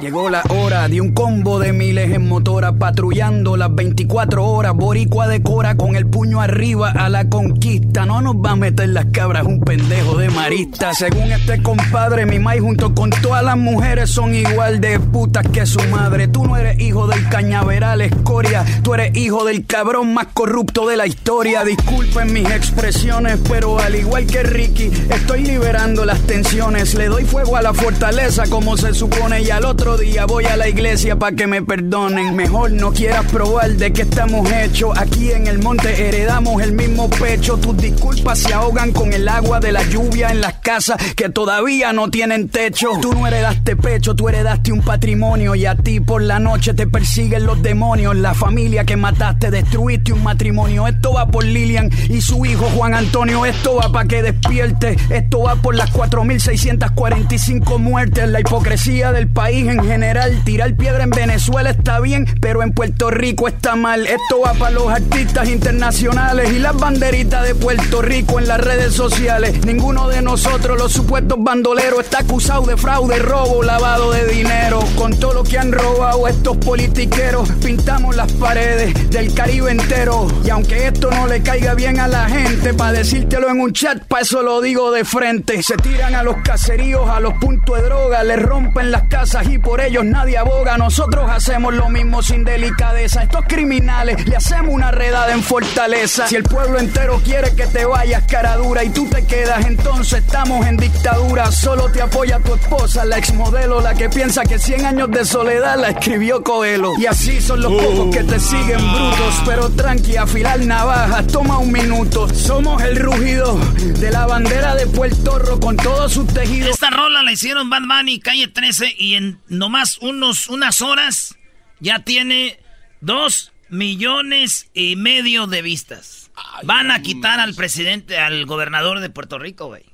Llegó 0.00 0.28
la 0.28 0.42
hora 0.48 0.88
de 0.88 1.00
un 1.00 1.12
combo 1.12 1.60
de 1.60 1.72
miles 1.72 2.10
en 2.10 2.28
motora 2.28 2.72
patrullando 2.72 3.56
las 3.56 3.72
24 3.72 4.44
horas. 4.44 4.74
Boricua 4.74 5.28
decora 5.28 5.76
con 5.76 5.94
el 5.94 6.06
puño 6.06 6.40
arriba 6.40 6.90
a 6.90 7.08
la 7.08 7.28
conquista. 7.28 8.04
No 8.04 8.20
nos 8.20 8.34
va 8.34 8.50
a 8.50 8.56
meter 8.56 8.88
las 8.88 9.06
cabras 9.06 9.46
un 9.46 9.60
pendejo 9.60 10.16
de 10.18 10.30
marista. 10.30 10.92
Según 10.94 11.30
este 11.30 11.62
compadre, 11.62 12.26
mi 12.26 12.40
maíz 12.40 12.62
junto 12.62 12.92
con 12.92 13.10
todas 13.10 13.44
las 13.44 13.56
mujeres 13.56 14.10
son 14.10 14.34
igual 14.34 14.80
de 14.80 14.98
putas 14.98 15.46
que 15.48 15.64
su 15.64 15.80
madre. 15.88 16.26
Tú 16.26 16.44
no 16.44 16.56
eres 16.56 16.80
hijo 16.80 17.06
del 17.06 17.28
cañaveral 17.28 18.00
escoria. 18.00 18.64
Tú 18.82 18.94
eres 18.94 19.16
hijo 19.16 19.44
del 19.44 19.64
cabrón 19.64 20.12
más 20.12 20.26
corrupto 20.34 20.88
de 20.88 20.96
la 20.96 21.06
historia. 21.06 21.62
Disculpen 21.62 22.32
mis 22.32 22.50
expresiones, 22.50 23.38
pero 23.48 23.78
al 23.78 23.94
igual 23.94 24.26
que 24.26 24.42
Ricky, 24.42 24.90
estoy 25.08 25.44
liberando 25.44 26.04
las 26.04 26.18
tensiones. 26.22 26.94
Le 26.94 27.06
doy 27.06 27.24
fuego 27.24 27.56
a 27.56 27.62
la 27.62 27.72
fortaleza 27.72 28.42
como 28.50 28.76
se 28.76 28.92
supone 28.92 29.40
y 29.42 29.50
al 29.50 29.64
otro 29.64 29.83
día 29.92 30.24
voy 30.24 30.46
a 30.46 30.56
la 30.56 30.66
iglesia 30.66 31.16
para 31.16 31.36
que 31.36 31.46
me 31.46 31.62
perdonen. 31.62 32.34
Mejor 32.34 32.72
no 32.72 32.90
quieras 32.90 33.30
probar 33.30 33.70
de 33.72 33.92
qué 33.92 34.02
estamos 34.02 34.50
hechos. 34.50 34.96
Aquí 34.96 35.30
en 35.30 35.46
el 35.46 35.58
monte 35.58 36.08
heredamos 36.08 36.62
el 36.62 36.72
mismo 36.72 37.10
pecho. 37.10 37.58
Tus 37.58 37.76
disculpas 37.76 38.38
se 38.38 38.54
ahogan 38.54 38.92
con 38.92 39.12
el 39.12 39.28
agua 39.28 39.60
de 39.60 39.72
la 39.72 39.82
lluvia 39.82 40.30
en 40.30 40.40
las 40.40 40.54
casas 40.54 40.96
que 41.14 41.28
todavía 41.28 41.92
no 41.92 42.10
tienen 42.10 42.48
techo. 42.48 42.92
Tú 43.02 43.12
no 43.12 43.26
heredaste 43.26 43.76
pecho, 43.76 44.14
tú 44.16 44.28
heredaste 44.28 44.72
un 44.72 44.80
patrimonio 44.80 45.54
y 45.54 45.66
a 45.66 45.76
ti 45.76 46.00
por 46.00 46.22
la 46.22 46.38
noche 46.38 46.72
te 46.72 46.86
persiguen 46.86 47.44
los 47.44 47.62
demonios. 47.62 48.16
La 48.16 48.32
familia 48.32 48.84
que 48.84 48.96
mataste, 48.96 49.50
destruiste 49.50 50.14
un 50.14 50.22
matrimonio. 50.22 50.88
Esto 50.88 51.12
va 51.12 51.26
por 51.26 51.44
Lilian 51.44 51.90
y 52.08 52.22
su 52.22 52.46
hijo 52.46 52.64
Juan 52.74 52.94
Antonio. 52.94 53.44
Esto 53.44 53.76
va 53.76 53.92
para 53.92 54.08
que 54.08 54.22
despierte. 54.22 54.96
Esto 55.10 55.42
va 55.42 55.56
por 55.56 55.74
las 55.74 55.92
4.645 55.92 57.78
muertes. 57.78 58.28
La 58.30 58.40
hipocresía 58.40 59.12
del 59.12 59.28
país 59.28 59.68
en 59.68 59.73
general. 59.82 60.42
Tirar 60.44 60.74
piedra 60.74 61.04
en 61.04 61.10
Venezuela 61.10 61.70
está 61.70 62.00
bien, 62.00 62.26
pero 62.40 62.62
en 62.62 62.72
Puerto 62.72 63.10
Rico 63.10 63.48
está 63.48 63.76
mal. 63.76 64.06
Esto 64.06 64.40
va 64.44 64.52
para 64.54 64.72
los 64.72 64.88
artistas 64.88 65.48
internacionales 65.48 66.52
y 66.52 66.58
las 66.58 66.76
banderitas 66.76 67.46
de 67.46 67.54
Puerto 67.54 68.02
Rico 68.02 68.38
en 68.38 68.48
las 68.48 68.60
redes 68.60 68.92
sociales. 68.94 69.64
Ninguno 69.64 70.08
de 70.08 70.22
nosotros, 70.22 70.78
los 70.78 70.92
supuestos 70.92 71.38
bandoleros, 71.40 72.00
está 72.00 72.18
acusado 72.20 72.66
de 72.66 72.76
fraude, 72.76 73.18
robo, 73.18 73.62
lavado 73.62 74.12
de 74.12 74.26
dinero. 74.26 74.80
Con 74.96 75.18
todo 75.18 75.34
lo 75.34 75.44
que 75.44 75.58
han 75.58 75.72
robado 75.72 76.28
estos 76.28 76.56
politiqueros, 76.58 77.48
pintamos 77.62 78.16
las 78.16 78.30
paredes 78.32 79.10
del 79.10 79.32
Caribe 79.34 79.70
entero. 79.70 80.26
Y 80.44 80.50
aunque 80.50 80.86
esto 80.86 81.10
no 81.10 81.26
le 81.26 81.42
caiga 81.42 81.74
bien 81.74 82.00
a 82.00 82.08
la 82.08 82.28
gente, 82.28 82.74
para 82.74 82.92
decírtelo 82.92 83.50
en 83.50 83.60
un 83.60 83.72
chat, 83.72 84.02
para 84.04 84.22
eso 84.22 84.42
lo 84.42 84.60
digo 84.60 84.90
de 84.90 85.04
frente. 85.04 85.62
Se 85.62 85.76
tiran 85.76 86.14
a 86.14 86.22
los 86.22 86.36
caseríos, 86.44 87.08
a 87.08 87.20
los 87.20 87.34
puntos 87.34 87.76
de 87.76 87.82
droga, 87.84 88.22
les 88.24 88.40
rompen 88.40 88.90
las 88.90 89.08
casas 89.08 89.48
y 89.48 89.58
por 89.64 89.80
ellos 89.80 90.04
nadie 90.04 90.38
aboga. 90.38 90.76
Nosotros 90.76 91.28
hacemos 91.30 91.74
lo 91.74 91.88
mismo 91.88 92.22
sin 92.22 92.44
delicadeza. 92.44 93.22
Estos 93.22 93.44
criminales 93.48 94.26
le 94.26 94.36
hacemos 94.36 94.72
una 94.74 94.90
redada 94.90 95.32
en 95.32 95.42
fortaleza. 95.42 96.28
Si 96.28 96.36
el 96.36 96.44
pueblo 96.44 96.78
entero 96.78 97.20
quiere 97.24 97.54
que 97.54 97.66
te 97.66 97.84
vayas 97.84 98.24
cara 98.30 98.56
dura 98.56 98.84
y 98.84 98.90
tú 98.90 99.08
te 99.08 99.26
quedas, 99.26 99.66
entonces 99.66 100.20
estamos 100.20 100.66
en 100.66 100.76
dictadura. 100.76 101.50
Solo 101.50 101.90
te 101.90 102.02
apoya 102.02 102.38
tu 102.40 102.54
esposa, 102.54 103.04
la 103.04 103.18
exmodelo, 103.18 103.80
la 103.80 103.94
que 103.94 104.08
piensa 104.08 104.42
que 104.44 104.58
100 104.58 104.86
años 104.86 105.10
de 105.10 105.24
soledad 105.24 105.78
la 105.80 105.90
escribió 105.90 106.42
Coelho. 106.42 106.92
Y 106.98 107.06
así 107.06 107.40
son 107.40 107.62
los 107.62 107.72
pocos 107.72 108.14
que 108.14 108.22
te 108.22 108.38
siguen 108.38 108.80
brutos. 108.92 109.42
Pero 109.46 109.70
tranqui, 109.70 110.16
afilar 110.16 110.60
navajas, 110.60 111.26
toma 111.28 111.58
un 111.58 111.72
minuto. 111.72 112.28
Somos 112.34 112.82
el 112.82 112.96
rugido 112.96 113.58
de 113.78 114.10
la 114.10 114.26
bandera 114.26 114.74
de 114.74 114.86
Puerto 114.86 115.38
Rico 115.38 115.60
con 115.60 115.76
todos 115.76 116.12
sus 116.12 116.26
tejidos. 116.26 116.70
Esta 116.70 116.90
rola 116.90 117.22
la 117.22 117.32
hicieron 117.32 117.70
Bad 117.70 117.82
Bunny, 117.82 118.20
calle 118.20 118.48
13, 118.48 118.94
y 118.98 119.14
en 119.14 119.40
nomás 119.58 119.98
unos, 119.98 120.48
unas 120.48 120.82
horas 120.82 121.36
ya 121.80 122.00
tiene 122.00 122.58
dos 123.00 123.52
millones 123.68 124.68
y 124.74 124.96
medio 124.96 125.46
de 125.46 125.62
vistas. 125.62 126.30
Van 126.64 126.90
a 126.90 127.02
quitar 127.02 127.40
al 127.40 127.54
presidente, 127.54 128.18
al 128.18 128.44
gobernador 128.46 129.00
de 129.00 129.10
Puerto 129.10 129.38
Rico, 129.38 129.66
güey. 129.66 129.84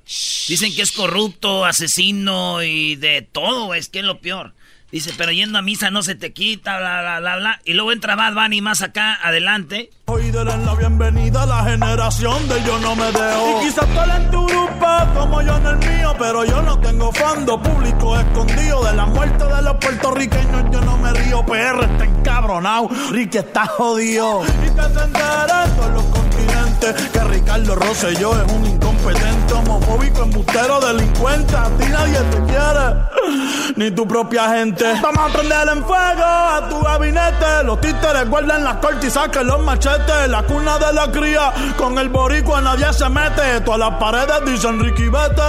Dicen 0.48 0.74
que 0.74 0.82
es 0.82 0.92
corrupto, 0.92 1.64
asesino 1.64 2.62
y 2.62 2.96
de 2.96 3.22
todo, 3.22 3.66
güey. 3.66 3.80
Es 3.80 3.88
que 3.88 3.98
es 4.00 4.04
lo 4.04 4.20
peor. 4.20 4.54
Dice, 4.90 5.12
pero 5.16 5.32
yendo 5.32 5.58
a 5.58 5.62
misa 5.62 5.90
no 5.90 6.02
se 6.02 6.14
te 6.14 6.32
quita, 6.32 6.78
bla, 6.78 7.00
bla, 7.02 7.20
bla, 7.20 7.36
bla. 7.36 7.62
Y 7.64 7.74
luego 7.74 7.92
entra 7.92 8.16
Bad 8.16 8.34
Bunny 8.34 8.60
más 8.60 8.82
acá, 8.82 9.18
adelante. 9.22 9.90
Hoy 10.12 10.28
denle 10.32 10.56
la 10.56 10.74
bienvenida 10.74 11.44
a 11.44 11.46
la 11.46 11.62
generación 11.62 12.48
de 12.48 12.60
Yo 12.64 12.80
No 12.80 12.96
Me 12.96 13.12
Dejo. 13.12 13.60
Y 13.62 13.66
quizás 13.66 13.86
tú 13.86 14.00
en 14.16 14.30
tu 14.32 14.44
grupo 14.44 14.86
como 15.14 15.40
yo 15.40 15.56
en 15.56 15.66
el 15.66 15.76
mío, 15.76 16.12
pero 16.18 16.44
yo 16.44 16.60
no 16.62 16.80
tengo 16.80 17.12
fondo 17.12 17.62
público 17.62 18.18
escondido 18.18 18.82
de 18.82 18.92
la 18.94 19.06
muerte 19.06 19.44
de 19.44 19.62
los 19.62 19.76
puertorriqueños. 19.76 20.64
Yo 20.72 20.80
no 20.80 20.96
me 20.96 21.12
río, 21.12 21.46
PR 21.46 21.84
está 21.84 22.04
encabronado, 22.04 22.88
Ricky 23.12 23.38
está 23.38 23.66
jodido. 23.66 24.42
Y 24.42 24.70
que 24.70 24.82
se 24.82 25.04
enteren 25.04 25.76
todos 25.76 25.90
los 25.92 26.04
continentes 26.06 27.10
que 27.12 27.20
Ricardo 27.20 27.74
Rosselló 27.76 28.42
es 28.42 28.52
un 28.52 28.66
incompetente, 28.66 29.54
homofóbico, 29.54 30.22
embustero, 30.24 30.80
delincuente. 30.80 31.54
A 31.54 31.68
ti 31.78 31.84
nadie 31.88 32.18
te 32.18 32.42
quiere, 32.46 33.76
ni 33.76 33.90
tu 33.92 34.08
propia 34.08 34.48
gente. 34.56 34.86
Vamos 35.00 35.30
a 35.30 35.32
prender 35.32 35.68
en 35.68 35.84
fuego 35.84 36.24
a 36.24 36.66
tu 36.68 36.80
gabinete. 36.80 37.62
Los 37.64 37.80
títeres 37.80 38.28
guardan 38.28 38.64
las 38.64 38.76
cortes 38.76 39.04
y 39.04 39.10
saquen 39.10 39.46
los 39.46 39.60
machetes. 39.62 39.99
La 40.28 40.42
cuna 40.44 40.78
de 40.78 40.92
la 40.92 41.10
cría, 41.10 41.74
con 41.76 41.98
el 41.98 42.08
boricua 42.08 42.60
nadie 42.60 42.92
se 42.92 43.08
mete. 43.08 43.60
Todas 43.64 43.80
las 43.80 43.98
paredes 43.98 44.44
dicen 44.44 44.78
Ricky 44.78 45.08
Vete. 45.08 45.42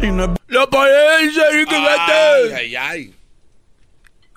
Ey, 0.00 0.08
y 0.08 0.12
no 0.12 0.24
es... 0.24 0.30
La 0.48 0.66
pared 0.68 1.22
dice 1.22 1.40
Ricky 1.52 1.74
Vete. 1.74 2.54
Ay, 2.54 2.76
ay. 2.76 3.14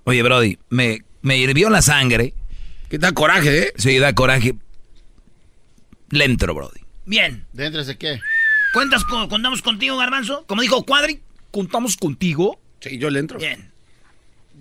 Oye, 0.04 0.22
Brody, 0.24 0.58
me, 0.70 1.00
me 1.22 1.38
hirvió 1.38 1.70
la 1.70 1.82
sangre. 1.82 2.34
¿Qué 2.90 2.98
da 2.98 3.12
coraje, 3.12 3.60
eh? 3.60 3.74
Sí, 3.78 3.98
da 3.98 4.14
coraje. 4.14 4.56
Le 6.10 6.26
entro, 6.26 6.54
Brody. 6.54 6.82
Bien. 7.06 7.46
¿Dentro 7.54 7.84
de 7.84 7.98
qué? 7.98 8.20
¿Cuentas 8.74 9.04
con, 9.06 9.30
contamos 9.30 9.62
contigo, 9.62 9.98
Garbanzo? 9.98 10.46
Como 10.48 10.62
dijo 10.62 10.86
Cuadri, 10.86 11.22
contamos 11.52 11.98
contigo. 11.98 12.60
Sí, 12.82 12.98
yo 12.98 13.10
le 13.10 13.20
entro. 13.20 13.40
Bien. 13.40 13.72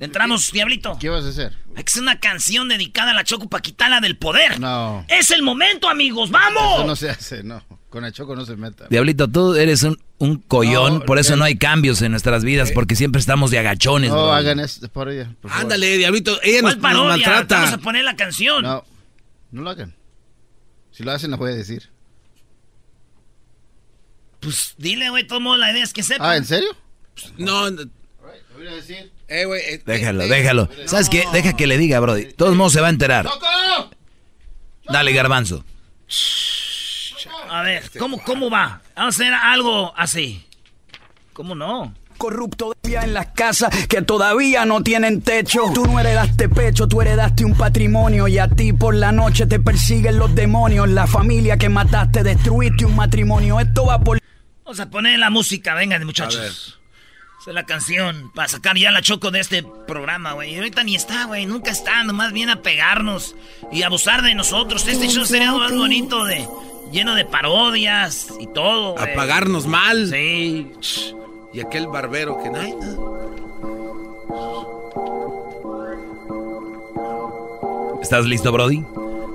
Entramos, 0.00 0.52
Diablito. 0.52 0.96
¿Qué 1.00 1.08
vas 1.08 1.24
a 1.24 1.28
hacer? 1.28 1.56
Hay 1.76 1.82
que 1.82 1.90
hacer 1.90 2.02
una 2.02 2.20
canción 2.20 2.68
dedicada 2.68 3.10
a 3.10 3.14
la 3.14 3.24
Choco 3.24 3.48
para 3.48 3.62
quitarla 3.62 4.00
del 4.00 4.16
poder. 4.16 4.60
No. 4.60 5.04
Es 5.08 5.30
el 5.32 5.42
momento, 5.42 5.88
amigos. 5.88 6.30
¡Vamos! 6.30 6.74
Eso 6.78 6.86
no 6.86 6.96
se 6.96 7.10
hace, 7.10 7.42
no. 7.42 7.62
Con 7.88 8.02
la 8.02 8.12
Choco 8.12 8.36
no 8.36 8.44
se 8.44 8.54
meta. 8.56 8.86
Diablito, 8.90 9.28
tú 9.28 9.54
eres 9.54 9.82
un, 9.82 9.98
un 10.18 10.36
collón, 10.38 11.02
por 11.02 11.18
eso 11.18 11.36
no 11.36 11.44
hay 11.44 11.56
cambios 11.56 12.02
en 12.02 12.12
nuestras 12.12 12.44
vidas, 12.44 12.70
porque 12.72 12.94
siempre 12.94 13.18
estamos 13.18 13.50
de 13.50 13.58
agachones. 13.58 14.10
No 14.10 14.16
bro. 14.16 14.32
hagan 14.32 14.60
esto 14.60 14.88
por 14.88 15.08
ella. 15.08 15.34
por 15.40 15.50
favor. 15.50 15.64
Ándale, 15.64 15.96
Diablito. 15.96 16.38
Ella 16.42 16.60
¿Cuál 16.60 16.74
nos 16.74 16.82
parodia? 16.82 17.08
maltrata. 17.10 17.56
Vamos 17.56 17.72
a 17.72 17.78
poner 17.78 18.04
la 18.04 18.14
canción. 18.14 18.62
No, 18.62 18.84
no 19.50 19.62
lo 19.62 19.70
hagan. 19.70 19.94
Si 20.92 21.02
lo 21.02 21.12
hacen, 21.12 21.30
la 21.30 21.36
voy 21.36 21.52
a 21.52 21.54
decir. 21.54 21.90
Pues 24.40 24.74
dile, 24.78 25.10
güey, 25.10 25.26
todo 25.26 25.40
modo 25.40 25.56
la 25.56 25.72
idea 25.72 25.82
es 25.82 25.92
que 25.92 26.02
sepa. 26.02 26.30
Ah, 26.30 26.36
¿en 26.36 26.44
serio? 26.44 26.68
No, 27.36 27.70
no. 27.70 27.82
voy 28.56 28.66
a 28.68 28.74
decir. 28.74 29.10
Eh, 29.28 29.44
eh, 29.44 29.82
Déjalo, 29.84 30.22
eh, 30.22 30.28
déjalo. 30.28 30.68
¿Sabes 30.86 31.08
qué? 31.08 31.24
Deja 31.32 31.54
que 31.54 31.66
le 31.66 31.76
diga, 31.76 32.00
Brody. 32.00 32.24
De 32.24 32.32
todos 32.32 32.56
modos 32.56 32.72
se 32.72 32.80
va 32.80 32.86
a 32.86 32.90
enterar. 32.90 33.28
Dale, 34.88 35.12
garbanzo. 35.12 35.64
A 37.50 37.62
ver, 37.62 37.90
¿cómo, 37.98 38.22
¿cómo 38.22 38.50
va? 38.50 38.80
Vamos 38.96 39.14
a 39.14 39.22
hacer 39.22 39.32
algo 39.34 39.92
así. 39.96 40.44
¿Cómo 41.32 41.54
no? 41.54 41.94
Corrupto 42.16 42.72
todavía 42.72 43.04
en 43.04 43.14
las 43.14 43.28
casas 43.28 43.86
que 43.86 44.02
todavía 44.02 44.64
no 44.64 44.82
tienen 44.82 45.22
techo. 45.22 45.70
Tú 45.72 45.84
no 45.86 46.00
heredaste 46.00 46.48
pecho, 46.48 46.88
tú 46.88 47.00
heredaste 47.00 47.44
un 47.44 47.56
patrimonio 47.56 48.26
y 48.26 48.38
a 48.38 48.48
ti 48.48 48.72
por 48.72 48.94
la 48.94 49.12
noche 49.12 49.46
te 49.46 49.60
persiguen 49.60 50.18
los 50.18 50.34
demonios. 50.34 50.88
La 50.88 51.06
familia 51.06 51.56
que 51.56 51.68
mataste, 51.68 52.22
destruiste 52.22 52.84
un 52.84 52.96
matrimonio. 52.96 53.60
Esto 53.60 53.86
va 53.86 54.00
por... 54.00 54.18
Vamos 54.64 54.80
a 54.80 54.90
poner 54.90 55.18
la 55.18 55.30
música, 55.30 55.74
vengan 55.74 56.04
muchachos. 56.04 56.77
Esa 57.40 57.50
es 57.50 57.54
la 57.54 57.64
canción 57.64 58.30
para 58.34 58.48
sacar 58.48 58.76
ya 58.76 58.90
la 58.90 59.00
choco 59.00 59.30
de 59.30 59.40
este 59.40 59.62
programa, 59.86 60.32
güey. 60.32 60.52
Y 60.54 60.56
ahorita 60.56 60.82
ni 60.82 60.96
está, 60.96 61.24
güey, 61.26 61.46
nunca 61.46 61.70
está, 61.70 62.02
nomás 62.02 62.32
viene 62.32 62.52
a 62.52 62.62
pegarnos 62.62 63.36
y 63.70 63.82
abusar 63.82 64.22
de 64.22 64.34
nosotros. 64.34 64.86
Este 64.88 65.08
show 65.08 65.24
sería 65.24 65.52
más 65.52 65.72
bonito 65.74 66.24
de 66.24 66.46
lleno 66.92 67.14
de 67.14 67.24
parodias 67.24 68.28
y 68.40 68.48
todo. 68.48 68.98
A 68.98 69.06
pagarnos 69.14 69.66
mal. 69.66 70.08
Sí. 70.08 70.72
Y 71.54 71.60
aquel 71.60 71.86
barbero 71.86 72.38
que. 72.42 72.50
Ay, 72.58 72.74
¿Estás 78.02 78.24
listo, 78.26 78.50
Brody? 78.52 78.84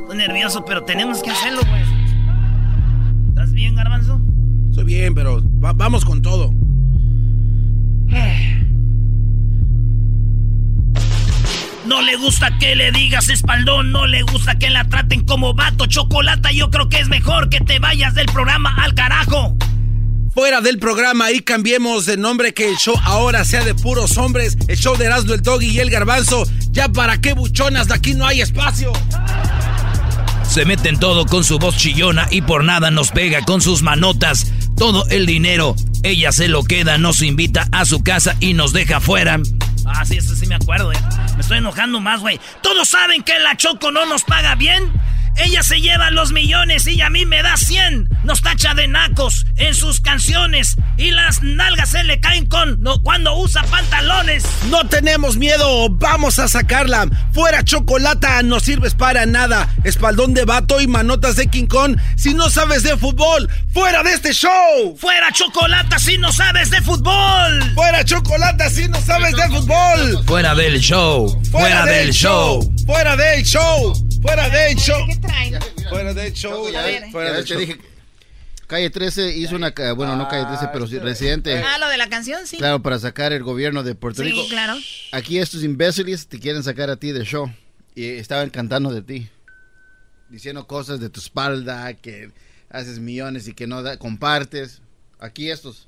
Estoy 0.02 0.18
nervioso, 0.18 0.66
pero 0.66 0.84
tenemos 0.84 1.22
que 1.22 1.30
hacerlo, 1.32 1.62
güey. 1.70 1.84
¿Estás 3.30 3.54
bien, 3.54 3.76
Garbanzo? 3.76 4.20
Estoy 4.70 4.86
bien, 4.86 5.14
pero 5.14 5.42
va- 5.64 5.74
vamos 5.74 6.06
con 6.06 6.22
todo. 6.22 6.52
No 11.86 12.02
le 12.02 12.16
gusta 12.16 12.58
que 12.60 12.76
le 12.76 12.92
digas 12.92 13.30
espaldón, 13.30 13.92
no 13.92 14.08
le 14.08 14.24
gusta 14.24 14.58
que 14.58 14.70
la 14.70 14.88
traten 14.88 15.26
como 15.26 15.54
vato, 15.54 15.86
chocolata. 15.86 16.52
Yo 16.52 16.72
creo 16.72 16.90
que 16.90 17.00
es 17.00 17.10
mejor 17.10 17.50
que 17.50 17.60
te 17.60 17.80
vayas 17.80 18.16
del 18.16 18.26
programa 18.28 18.74
al 18.82 18.96
carajo. 18.96 19.58
Fuera 20.34 20.62
del 20.62 20.80
programa 20.80 21.30
y 21.32 21.42
cambiemos 21.42 22.08
de 22.08 22.18
nombre 22.18 22.56
que 22.56 22.68
el 22.68 22.78
show 22.78 22.96
ahora 23.04 23.46
sea 23.46 23.64
de 23.64 23.76
puros 23.76 24.18
hombres. 24.18 24.58
El 24.68 24.78
show 24.78 24.98
de 24.98 25.06
Erasmo, 25.06 25.34
el 25.34 25.42
Doggy 25.42 25.68
y 25.68 25.80
el 25.80 25.92
Garbanzo. 25.92 26.46
Ya 26.72 26.90
para 26.90 27.22
qué 27.22 27.34
buchonas, 27.34 27.88
de 27.88 27.94
aquí 27.94 28.16
no 28.16 28.26
hay 28.26 28.42
espacio. 28.42 28.92
Se 30.42 30.66
meten 30.66 31.00
todo 31.00 31.26
con 31.26 31.44
su 31.44 31.60
voz 31.60 31.78
chillona 31.78 32.28
y 32.32 32.42
por 32.42 32.64
nada 32.64 32.90
nos 32.90 33.12
pega 33.12 33.42
con 33.42 33.62
sus 33.62 33.84
manotas. 33.84 34.52
Todo 34.78 35.06
el 35.10 35.26
dinero, 35.26 35.76
ella 36.04 36.32
se 36.32 36.48
lo 36.48 36.64
queda, 36.64 36.98
nos 36.98 37.22
invita 37.22 37.68
a 37.72 37.86
su 37.86 38.04
casa 38.04 38.36
y 38.40 38.54
nos 38.54 38.74
deja 38.74 39.00
fuera. 39.00 39.40
Ah, 39.86 40.06
sí, 40.06 40.18
eso 40.18 40.36
sí 40.36 40.46
me 40.48 40.56
acuerdo, 40.56 40.92
eh. 40.92 40.98
Me 41.36 41.42
estoy 41.42 41.60
enojando 41.60 42.00
más, 42.00 42.22
güey. 42.22 42.40
Todos 42.62 42.90
saben 42.90 43.24
que 43.24 43.38
la 43.40 43.56
Choco 43.56 43.92
no 43.92 44.06
nos 44.06 44.24
paga 44.24 44.56
bien. 44.56 44.92
Ella 45.38 45.64
se 45.64 45.82
lleva 45.82 46.12
los 46.12 46.32
millones 46.32 46.86
y 46.88 47.02
a 47.02 47.10
mí 47.10 47.26
me 47.26 47.42
da 47.42 47.58
100. 47.58 48.10
Nos 48.24 48.42
tacha 48.42 48.74
de 48.74 48.88
nacos 48.88 49.46
en 49.58 49.74
sus 49.74 50.00
canciones 50.00 50.76
y 50.98 51.12
las 51.12 51.42
nalgas 51.42 51.90
se 51.90 52.04
le 52.04 52.20
caen 52.20 52.46
con 52.46 52.82
no, 52.82 53.02
cuando 53.02 53.36
usa 53.38 53.64
pantalones. 53.64 54.44
No 54.70 54.88
tenemos 54.88 55.38
miedo, 55.38 55.90
vamos 55.90 56.40
a 56.40 56.48
sacarla. 56.48 57.08
Fuera 57.34 57.64
chocolata, 57.64 58.44
no 58.44 58.60
sirves 58.60 58.94
para 58.94 59.26
nada. 59.26 59.70
Espaldón 59.84 60.34
de 60.34 60.46
vato 60.46 60.80
y 60.82 60.88
manotas 60.88 61.36
de 61.36 61.48
King 61.48 61.68
Kong. 61.68 61.98
Si 62.16 62.34
no 62.34 62.50
sabes 62.50 62.84
de 62.84 62.96
fútbol, 62.98 63.50
fuera 63.74 64.04
de 64.04 64.14
este 64.14 64.34
show. 64.34 64.96
Fuera 64.98 65.32
chocolata 65.32 66.00
si 66.00 66.18
no 66.18 66.32
sabes 66.32 66.70
de 66.70 66.82
fútbol. 66.82 67.74
Fuera 67.74 68.06
chocolata 68.06 68.70
si 68.70 68.88
no 68.88 69.02
sabes 69.02 69.36
de 69.36 69.48
fútbol. 69.48 70.24
Fuera 70.26 70.56
del 70.56 70.80
show, 70.80 71.42
fuera, 71.52 71.86
del 71.86 72.12
show. 72.12 72.72
Fuera 72.86 73.16
del 73.16 73.44
show. 73.44 74.13
Fuera. 74.24 74.50
¿Qué 75.08 75.16
traen? 75.22 75.60
Fuera 75.90 76.14
del 76.14 76.34
show. 76.34 76.72
Ya, 76.72 76.84
Fuera 77.12 77.44
show. 77.44 77.60
dije. 77.60 77.78
Calle 78.68 78.90
13 78.90 79.36
hizo 79.38 79.56
una. 79.56 79.72
ca- 79.74 79.94
Bueno, 79.94 80.16
no 80.16 80.28
Calle 80.28 80.46
13, 80.46 80.70
pero 80.74 80.88
sí, 80.88 80.98
residente. 80.98 81.58
Ah, 81.62 81.78
lo 81.78 81.88
de 81.90 81.98
la 81.98 82.10
canción, 82.10 82.48
sí. 82.48 82.58
Claro, 82.58 82.82
para 82.82 82.98
sacar 82.98 83.34
el 83.34 83.44
gobierno 83.44 83.84
de 83.84 83.94
Puerto 83.94 84.24
Sí, 84.24 84.30
Rico. 84.32 84.48
claro. 84.50 84.76
Aquí 85.12 85.38
estos 85.38 85.64
imbéciles 85.64 86.28
te 86.28 86.40
quieren 86.40 86.64
sacar 86.64 86.90
a 86.90 86.96
ti 86.96 87.12
del 87.12 87.26
show. 87.26 87.52
Y 87.96 88.06
estaban 88.08 88.50
cantando 88.50 88.92
de 88.92 89.02
ti. 89.04 89.30
Diciendo 90.30 90.66
cosas 90.66 91.00
de 91.00 91.10
tu 91.10 91.20
espalda, 91.20 91.94
que 91.94 92.32
haces 92.70 92.98
millones 93.00 93.48
y 93.48 93.54
que 93.54 93.68
no 93.68 93.84
da- 93.84 93.98
compartes. 93.98 94.82
Aquí 95.20 95.52
estos. 95.52 95.88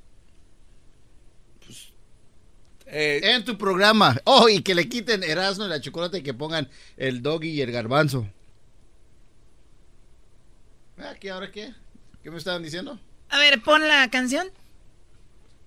Eh, 2.87 3.19
En 3.23 3.43
tu 3.43 3.57
programa. 3.57 4.15
Oh, 4.25 4.47
y 4.49 4.61
que 4.61 4.75
le 4.75 4.87
quiten 4.87 5.23
Erasmo 5.23 5.65
y 5.65 5.69
la 5.69 5.81
chocolate 5.81 6.19
y 6.19 6.21
que 6.23 6.33
pongan 6.33 6.69
el 6.97 7.21
doggy 7.21 7.49
y 7.49 7.61
el 7.61 7.71
garbanzo. 7.71 8.27
Ah, 10.99 11.13
¿Qué 11.19 11.29
ahora 11.31 11.51
qué? 11.51 11.73
¿Qué 12.23 12.31
me 12.31 12.37
estaban 12.37 12.63
diciendo? 12.63 12.99
A 13.29 13.37
ver, 13.39 13.61
pon 13.61 13.87
la 13.87 14.09
canción. 14.09 14.47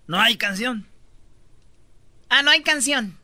No 0.06 0.18
hay 0.20 0.36
canción. 0.36 0.86
Ah, 2.30 2.42
no 2.42 2.50
hay 2.50 2.62
canción. 2.62 3.18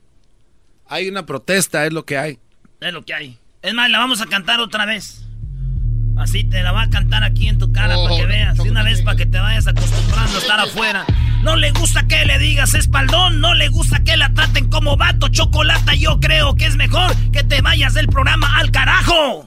Hay 0.87 1.07
una 1.07 1.25
protesta, 1.25 1.85
es 1.85 1.93
lo 1.93 2.05
que 2.05 2.17
hay. 2.17 2.39
Es 2.79 2.93
lo 2.93 3.03
que 3.03 3.13
hay. 3.13 3.39
Es 3.61 3.73
más, 3.73 3.89
la 3.89 3.97
vamos 3.97 4.21
a 4.21 4.27
cantar 4.27 4.59
otra 4.59 4.85
vez. 4.85 5.21
Así 6.17 6.43
te 6.43 6.61
la 6.61 6.71
va 6.71 6.83
a 6.83 6.89
cantar 6.89 7.23
aquí 7.23 7.47
en 7.47 7.57
tu 7.57 7.73
cara 7.73 7.97
Oh, 7.97 8.03
para 8.05 8.15
que 8.17 8.25
veas. 8.27 8.57
De 8.57 8.69
una 8.69 8.83
vez 8.83 9.01
para 9.01 9.17
que 9.17 9.25
te 9.25 9.39
vayas 9.39 9.67
acostumbrando 9.67 10.35
a 10.37 10.39
estar 10.39 10.59
afuera. 10.59 11.05
No 11.45 11.55
le 11.55 11.69
gusta 11.69 12.07
que 12.07 12.25
le 12.25 12.39
digas 12.39 12.73
espaldón, 12.73 13.39
no 13.39 13.53
le 13.53 13.69
gusta 13.69 14.03
que 14.03 14.17
la 14.17 14.33
traten 14.33 14.67
como 14.67 14.97
vato, 14.97 15.27
chocolata. 15.27 15.93
Yo 15.93 16.19
creo 16.19 16.55
que 16.55 16.65
es 16.65 16.75
mejor 16.75 17.15
que 17.31 17.43
te 17.43 17.61
vayas 17.61 17.93
del 17.93 18.07
programa 18.07 18.57
al 18.57 18.71
carajo. 18.71 19.45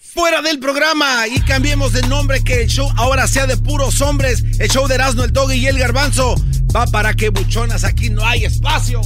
Fuera 0.00 0.42
del 0.42 0.58
programa 0.58 1.28
y 1.28 1.38
cambiemos 1.42 1.92
de 1.92 2.02
nombre 2.08 2.42
que 2.42 2.62
el 2.62 2.68
show 2.68 2.90
ahora 2.96 3.28
sea 3.28 3.46
de 3.46 3.56
puros 3.56 4.00
hombres. 4.00 4.42
El 4.58 4.68
show 4.68 4.88
de 4.88 4.96
Erasmo, 4.96 5.22
el 5.22 5.32
Doggy 5.32 5.54
y 5.54 5.66
el 5.68 5.78
Garbanzo. 5.78 6.34
Va 6.74 6.88
para 6.88 7.14
que 7.14 7.28
buchonas, 7.28 7.84
aquí 7.84 8.10
no 8.10 8.26
hay 8.26 8.44
espacio. 8.44 9.00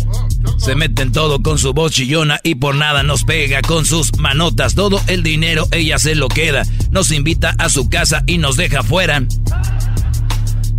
Se 0.56 0.74
meten 0.74 1.12
todo 1.12 1.42
con 1.42 1.58
su 1.58 1.74
voz 1.74 1.92
chillona 1.92 2.40
y 2.42 2.54
por 2.54 2.76
nada 2.76 3.02
nos 3.02 3.24
pega 3.24 3.60
con 3.60 3.84
sus 3.84 4.16
manotas. 4.16 4.74
Todo 4.74 5.02
el 5.06 5.22
dinero 5.22 5.68
ella 5.70 5.98
se 5.98 6.14
lo 6.14 6.28
queda. 6.28 6.62
Nos 6.92 7.12
invita 7.12 7.54
a 7.58 7.68
su 7.68 7.90
casa 7.90 8.24
y 8.26 8.38
nos 8.38 8.56
deja 8.56 8.82
fuera. 8.82 9.22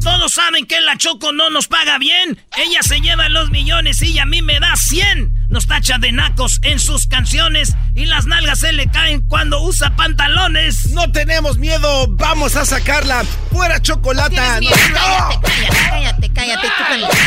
Todos 0.02 0.34
saben 0.34 0.66
que 0.66 0.82
la 0.82 0.98
Choco 0.98 1.32
no 1.32 1.50
nos 1.50 1.68
paga 1.68 1.98
bien. 1.98 2.44
Ella 2.58 2.82
se 2.82 3.00
lleva 3.02 3.30
los 3.30 3.50
millones 3.52 4.02
y 4.02 4.18
a 4.18 4.26
mí 4.26 4.42
me 4.42 4.60
da 4.60 4.76
100. 4.76 5.48
Nos 5.50 5.68
tacha 5.68 5.98
de 6.00 6.12
nacos 6.12 6.60
en 6.64 6.80
sus 6.80 7.08
canciones 7.08 7.74
y 7.94 8.06
las 8.06 8.26
nalgas 8.26 8.60
se 8.60 8.72
le 8.72 8.90
caen 8.90 9.22
cuando 9.28 9.62
usa 9.62 9.96
pantalones. 9.96 10.92
No 10.92 11.12
tenemos 11.12 11.58
miedo, 11.58 12.08
vamos 12.10 12.56
a 12.56 12.66
sacarla. 12.66 13.24
Fuera 13.52 13.82
chocolata. 13.82 14.60
Miedo. 14.60 14.74
Cállate, 14.94 16.32
cállate, 16.34 16.34
cállate, 16.34 16.68
cállate. 16.78 17.18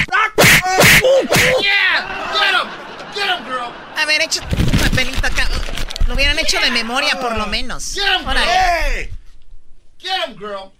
A 3.96 4.06
ver, 4.06 4.22
echa 4.22 4.40
tu 4.48 4.56
papelito 4.78 5.26
acá. 5.26 5.48
Lo 6.06 6.14
hubieran 6.14 6.38
hecho 6.38 6.60
de 6.60 6.70
memoria, 6.70 7.18
por 7.20 7.36
lo 7.36 7.46
menos. 7.46 7.94
Get 9.98 10.28
him, 10.28 10.36
girl. 10.36 10.72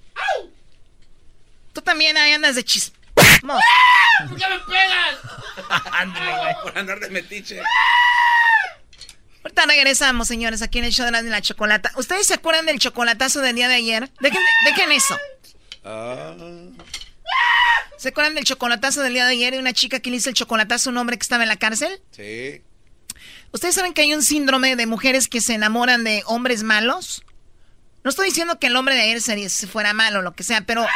Tú 1.74 1.82
también 1.82 2.16
ahí 2.16 2.32
andas 2.32 2.54
de 2.54 2.64
chismoso. 2.64 2.94
¿Por 3.42 4.36
qué 4.38 4.44
me 4.48 4.58
pegas? 4.60 5.82
Ándale, 5.92 6.38
güey. 6.38 6.54
Por 6.62 6.78
andar 6.78 7.00
de 7.00 7.10
metiche. 7.10 7.60
Ahorita 9.42 9.66
regresamos, 9.66 10.28
señores, 10.28 10.62
aquí 10.62 10.78
en 10.78 10.86
el 10.86 10.92
show 10.92 11.04
de 11.04 11.12
la, 11.12 11.22
de 11.22 11.28
la 11.28 11.42
chocolata. 11.42 11.92
¿Ustedes 11.96 12.26
se 12.26 12.34
acuerdan 12.34 12.64
del 12.64 12.78
chocolatazo 12.78 13.40
del 13.40 13.56
día 13.56 13.68
de 13.68 13.74
ayer? 13.74 14.10
Dejen, 14.20 14.40
dejen 14.64 14.92
eso. 14.92 15.18
¿Se 17.98 18.08
acuerdan 18.08 18.34
del 18.36 18.44
chocolatazo 18.44 19.02
del 19.02 19.12
día 19.12 19.26
de 19.26 19.32
ayer 19.32 19.52
de 19.52 19.58
una 19.58 19.72
chica 19.72 20.00
que 20.00 20.10
le 20.10 20.16
hizo 20.16 20.30
el 20.30 20.34
chocolatazo 20.34 20.88
a 20.88 20.92
un 20.92 20.98
hombre 20.98 21.18
que 21.18 21.22
estaba 21.22 21.42
en 21.42 21.48
la 21.48 21.56
cárcel? 21.56 22.00
Sí. 22.12 22.62
¿Ustedes 23.52 23.74
saben 23.74 23.92
que 23.92 24.02
hay 24.02 24.14
un 24.14 24.22
síndrome 24.22 24.76
de 24.76 24.86
mujeres 24.86 25.28
que 25.28 25.40
se 25.40 25.54
enamoran 25.54 26.04
de 26.04 26.22
hombres 26.26 26.62
malos? 26.62 27.22
No 28.02 28.10
estoy 28.10 28.28
diciendo 28.28 28.58
que 28.58 28.68
el 28.68 28.76
hombre 28.76 28.94
de 28.94 29.02
ayer 29.02 29.50
fuera 29.68 29.92
malo 29.92 30.20
o 30.20 30.22
lo 30.22 30.34
que 30.34 30.42
sea, 30.42 30.62
pero 30.62 30.86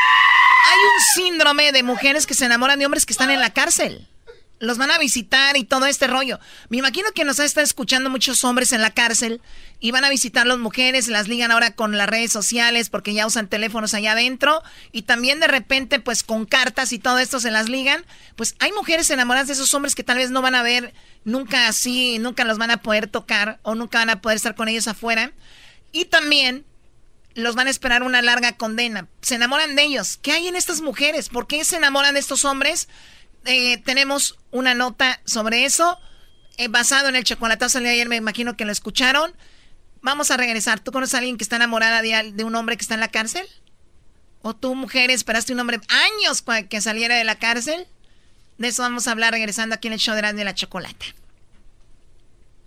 hay 0.67 0.79
un 0.79 1.01
síndrome 1.15 1.73
de 1.73 1.83
mujeres 1.83 2.27
que 2.27 2.35
se 2.35 2.47
enamoran 2.47 2.79
de 2.79 2.87
hombres 2.87 3.07
que 3.07 3.13
están 3.13 3.31
en 3.31 3.41
la 3.41 3.53
cárcel. 3.53 4.09
los 4.61 4.77
van 4.77 4.91
a 4.91 4.99
visitar 4.99 5.57
y 5.57 5.63
todo 5.63 5.87
este 5.87 6.09
rollo. 6.09 6.41
Me 6.69 6.79
imagino 6.79 7.13
que 7.15 7.25
nos 7.25 7.39
estado 7.39 7.65
escuchando 7.65 8.11
muchos 8.11 8.43
hombres 8.43 8.73
en 8.73 8.83
la 8.83 8.91
cárcel 8.91 9.41
y 9.79 9.93
van 9.93 10.05
a 10.05 10.11
visitar 10.11 10.49
las 10.49 10.59
mujeres, 10.59 11.07
las 11.07 11.29
ligan 11.29 11.53
ahora 11.53 11.77
con 11.77 11.97
las 11.97 12.09
redes 12.09 12.33
sociales 12.33 12.91
porque 12.91 13.15
ya 13.15 13.25
usan 13.25 13.47
teléfonos 13.47 13.95
allá 13.95 14.13
adentro 14.13 14.61
y 14.91 15.03
también 15.03 15.39
de 15.39 15.47
repente 15.47 16.01
pues 16.01 16.25
con 16.25 16.45
cartas 16.45 16.93
y 16.93 16.99
todo 16.99 17.21
esto 17.21 17.39
se 17.39 17.53
las 17.53 17.69
ligan. 17.69 18.05
Pues 18.35 18.57
hay 18.59 18.73
mujeres 18.73 19.09
enamoradas 19.11 19.47
de 19.47 19.53
esos 19.53 19.73
hombres 19.75 19.95
que 19.95 20.03
tal 20.03 20.19
vez 20.19 20.33
no 20.33 20.43
van 20.43 20.57
a 20.57 20.65
ver 20.65 20.93
nunca 21.25 21.69
así, 21.69 22.19
nunca 22.19 22.45
los 22.45 22.59
van 22.59 22.73
a 22.73 22.83
poder 22.83 23.07
tocar 23.07 23.61
o 23.63 23.77
nunca 23.77 23.99
van 23.99 24.11
a 24.11 24.21
poder 24.21 24.37
estar 24.37 24.57
con 24.57 24.67
ellos 24.67 24.89
afuera. 24.89 25.31
Y 25.93 26.07
también 26.07 26.65
los 27.39 27.55
van 27.55 27.69
a 27.69 27.71
esperar 27.71 28.03
una 28.03 28.23
larga 28.23 28.57
condena. 28.57 29.09
Se 29.23 29.37
enamoran 29.37 29.77
de 29.77 29.85
ellos. 29.85 30.19
¿Qué 30.21 30.33
hay 30.33 30.49
en 30.49 30.57
estas 30.57 30.81
mujeres? 30.81 31.29
¿Por 31.29 31.47
qué 31.47 31.65
se 31.65 31.77
enamoran 31.77 32.15
de 32.15 32.21
estos 32.21 32.45
hombres? 32.45 32.89
Eh, 33.45 33.79
tenemos 33.79 34.39
una 34.51 34.75
nota 34.75 35.21
sobre 35.25 35.65
eso, 35.65 35.99
eh, 36.57 36.69
basado 36.69 37.09
en 37.09 37.17
el 37.17 37.25
chocolatazo 37.25 37.81
de 37.81 37.89
ayer, 37.89 38.09
me 38.09 38.17
imagino 38.17 38.57
que 38.57 38.65
lo 38.65 38.73
escucharon. 38.73 39.35
Vamos 40.03 40.31
a 40.31 40.37
regresar. 40.37 40.81
¿Tú 40.81 40.93
conoces 40.93 41.15
a 41.15 41.19
alguien 41.19 41.37
que 41.37 41.45
está 41.45 41.57
enamorada 41.57 42.03
de, 42.03 42.45
un 42.45 42.55
hombre 42.55 42.77
que 42.77 42.83
está 42.83 42.95
en 42.95 43.01
la 43.01 43.09
cárcel? 43.09 43.47
¿O 44.43 44.55
tú, 44.55 44.75
mujer, 44.75 45.11
esperaste 45.11 45.53
un 45.53 45.61
hombre 45.61 45.81
años 45.89 46.43
para 46.43 46.69
que 46.69 46.81
saliera 46.81 47.17
de 47.17 47.25
la 47.25 47.39
cárcel? 47.39 47.87
De 48.59 48.69
eso 48.69 48.83
vamos 48.83 49.07
a 49.07 49.13
hablar 49.13 49.33
regresando 49.33 49.75
aquí 49.75 49.87
en 49.87 49.95
el 49.95 50.01
show 50.01 50.17
de 50.17 50.45
la 50.45 50.55
chocolate 50.55 51.15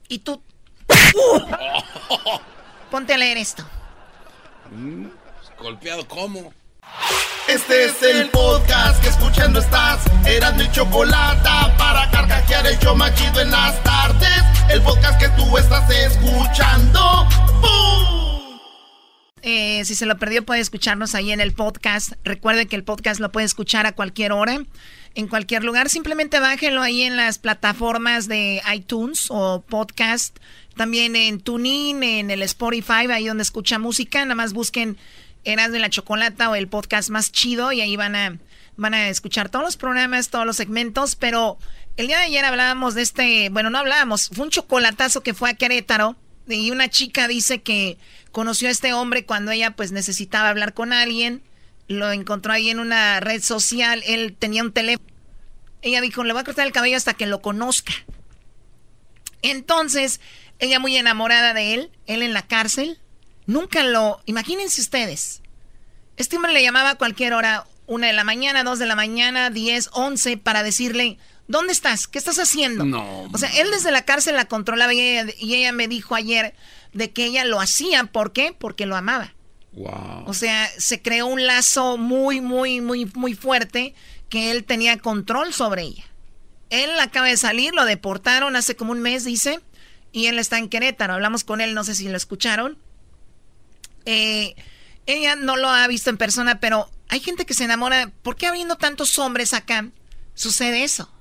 Y 0.07 0.19
tú... 0.19 0.41
Ponte 2.91 3.13
a 3.13 3.17
leer 3.17 3.37
esto. 3.37 3.65
Mm, 4.71 5.07
golpeado, 5.59 6.07
¿cómo? 6.07 6.53
Este 7.49 7.85
es 7.85 8.01
el 8.03 8.29
podcast 8.29 9.01
que 9.03 9.09
escuchando 9.09 9.59
estás. 9.59 10.01
Eran 10.25 10.55
mi 10.55 10.71
chocolate 10.71 11.49
para 11.77 12.09
carcajear 12.09 12.65
el 12.65 12.79
yo 12.79 12.95
machido 12.95 13.41
en 13.41 13.51
las 13.51 13.83
tardes. 13.83 14.29
El 14.69 14.81
podcast 14.81 15.19
que 15.19 15.27
tú 15.29 15.57
estás 15.57 15.89
escuchando. 15.89 17.27
Eh, 19.41 19.83
si 19.83 19.95
se 19.95 20.05
lo 20.05 20.17
perdió, 20.17 20.45
puede 20.45 20.61
escucharnos 20.61 21.15
ahí 21.15 21.31
en 21.31 21.41
el 21.41 21.51
podcast. 21.51 22.13
Recuerde 22.23 22.67
que 22.67 22.77
el 22.77 22.85
podcast 22.85 23.19
lo 23.19 23.31
puede 23.31 23.47
escuchar 23.47 23.85
a 23.85 23.91
cualquier 23.91 24.31
hora, 24.31 24.59
en 25.15 25.27
cualquier 25.27 25.65
lugar. 25.65 25.89
Simplemente 25.89 26.39
bájenlo 26.39 26.81
ahí 26.81 27.01
en 27.01 27.17
las 27.17 27.39
plataformas 27.39 28.29
de 28.29 28.61
iTunes 28.73 29.25
o 29.29 29.65
podcast. 29.67 30.37
También 30.75 31.15
en 31.15 31.39
TuneIn, 31.39 32.03
en 32.03 32.31
el 32.31 32.41
Spotify, 32.43 33.11
ahí 33.11 33.27
donde 33.27 33.43
escucha 33.43 33.79
música. 33.79 34.23
Nada 34.23 34.35
más 34.35 34.53
busquen 34.53 34.97
Eras 35.43 35.71
de 35.71 35.79
la 35.79 35.89
Chocolata 35.89 36.49
o 36.49 36.55
el 36.55 36.67
podcast 36.67 37.09
más 37.09 37.31
chido 37.31 37.71
y 37.71 37.81
ahí 37.81 37.95
van 37.95 38.15
a, 38.15 38.37
van 38.77 38.93
a 38.93 39.09
escuchar 39.09 39.49
todos 39.49 39.65
los 39.65 39.77
programas, 39.77 40.29
todos 40.29 40.45
los 40.45 40.55
segmentos, 40.55 41.15
pero 41.15 41.57
el 41.97 42.07
día 42.07 42.17
de 42.17 42.25
ayer 42.25 42.45
hablábamos 42.45 42.93
de 42.93 43.01
este, 43.01 43.49
bueno, 43.49 43.69
no 43.69 43.79
hablábamos, 43.79 44.29
fue 44.33 44.45
un 44.45 44.51
chocolatazo 44.51 45.23
que 45.23 45.33
fue 45.33 45.49
a 45.49 45.53
Querétaro 45.55 46.15
y 46.47 46.71
una 46.71 46.89
chica 46.89 47.27
dice 47.27 47.61
que 47.61 47.97
conoció 48.31 48.67
a 48.67 48.71
este 48.71 48.93
hombre 48.93 49.25
cuando 49.25 49.51
ella 49.51 49.71
pues 49.71 49.91
necesitaba 49.91 50.49
hablar 50.49 50.73
con 50.73 50.93
alguien, 50.93 51.41
lo 51.87 52.11
encontró 52.11 52.53
ahí 52.53 52.69
en 52.69 52.79
una 52.79 53.19
red 53.19 53.41
social, 53.41 54.03
él 54.05 54.35
tenía 54.37 54.63
un 54.63 54.71
teléfono, 54.71 55.09
ella 55.81 56.01
dijo, 56.01 56.23
le 56.23 56.33
voy 56.33 56.41
a 56.41 56.45
cortar 56.45 56.67
el 56.67 56.73
cabello 56.73 56.97
hasta 56.97 57.15
que 57.15 57.25
lo 57.25 57.41
conozca. 57.41 57.93
Entonces, 59.41 60.21
ella 60.61 60.79
muy 60.79 60.95
enamorada 60.95 61.53
de 61.53 61.73
él, 61.73 61.91
él 62.05 62.23
en 62.23 62.33
la 62.33 62.43
cárcel, 62.43 63.01
Nunca 63.45 63.83
lo... 63.83 64.21
Imagínense 64.25 64.81
ustedes. 64.81 65.41
Este 66.17 66.35
hombre 66.35 66.53
le 66.53 66.63
llamaba 66.63 66.91
a 66.91 66.95
cualquier 66.95 67.33
hora, 67.33 67.65
una 67.87 68.07
de 68.07 68.13
la 68.13 68.23
mañana, 68.23 68.63
dos 68.63 68.79
de 68.79 68.85
la 68.85 68.95
mañana, 68.95 69.49
diez, 69.49 69.89
once, 69.93 70.37
para 70.37 70.63
decirle, 70.63 71.17
¿dónde 71.47 71.73
estás? 71.73 72.07
¿Qué 72.07 72.17
estás 72.17 72.39
haciendo? 72.39 72.85
No. 72.85 73.23
O 73.33 73.37
sea, 73.37 73.49
él 73.59 73.69
desde 73.71 73.91
la 73.91 74.05
cárcel 74.05 74.35
la 74.35 74.45
controlaba 74.45 74.93
y 74.93 75.01
ella, 75.01 75.71
me 75.71 75.87
dijo 75.87 76.15
ayer 76.15 76.55
de 76.93 77.11
que 77.11 77.25
ella 77.25 77.43
lo 77.43 77.59
hacía. 77.59 78.05
¿Por 78.05 78.31
qué? 78.31 78.55
Porque 78.57 78.85
lo 78.85 78.95
amaba. 78.95 79.33
Wow. 79.73 80.25
O 80.27 80.33
sea, 80.33 80.69
se 80.77 81.01
creó 81.01 81.27
un 81.27 81.45
lazo 81.45 81.97
muy, 81.97 82.41
muy, 82.41 82.81
muy, 82.81 83.05
muy 83.15 83.33
fuerte 83.33 83.95
que 84.29 84.51
él 84.51 84.63
tenía 84.63 84.97
control 84.97 85.53
sobre 85.53 85.83
ella. 85.83 86.05
Él 86.69 86.91
acaba 86.99 87.27
de 87.27 87.35
salir, 87.35 87.73
lo 87.73 87.83
deportaron 87.83 88.55
hace 88.55 88.75
como 88.77 88.93
un 88.93 89.01
mes, 89.01 89.25
dice, 89.25 89.59
y 90.11 90.27
él 90.27 90.39
está 90.39 90.57
en 90.57 90.69
Querétaro. 90.69 91.13
Hablamos 91.13 91.43
con 91.43 91.61
él, 91.61 91.73
no 91.73 91.83
sé 91.83 91.95
si 91.95 92.07
lo 92.07 92.17
escucharon. 92.17 92.77
Eh, 94.05 94.55
ella 95.05 95.35
no 95.35 95.57
lo 95.57 95.69
ha 95.69 95.87
visto 95.87 96.09
en 96.09 96.17
persona, 96.17 96.59
pero 96.59 96.89
hay 97.09 97.19
gente 97.19 97.45
que 97.45 97.53
se 97.53 97.63
enamora. 97.63 98.11
¿Por 98.21 98.35
qué 98.35 98.47
habiendo 98.47 98.75
tantos 98.75 99.17
hombres 99.19 99.53
acá 99.53 99.87
sucede 100.33 100.83
eso? 100.83 101.11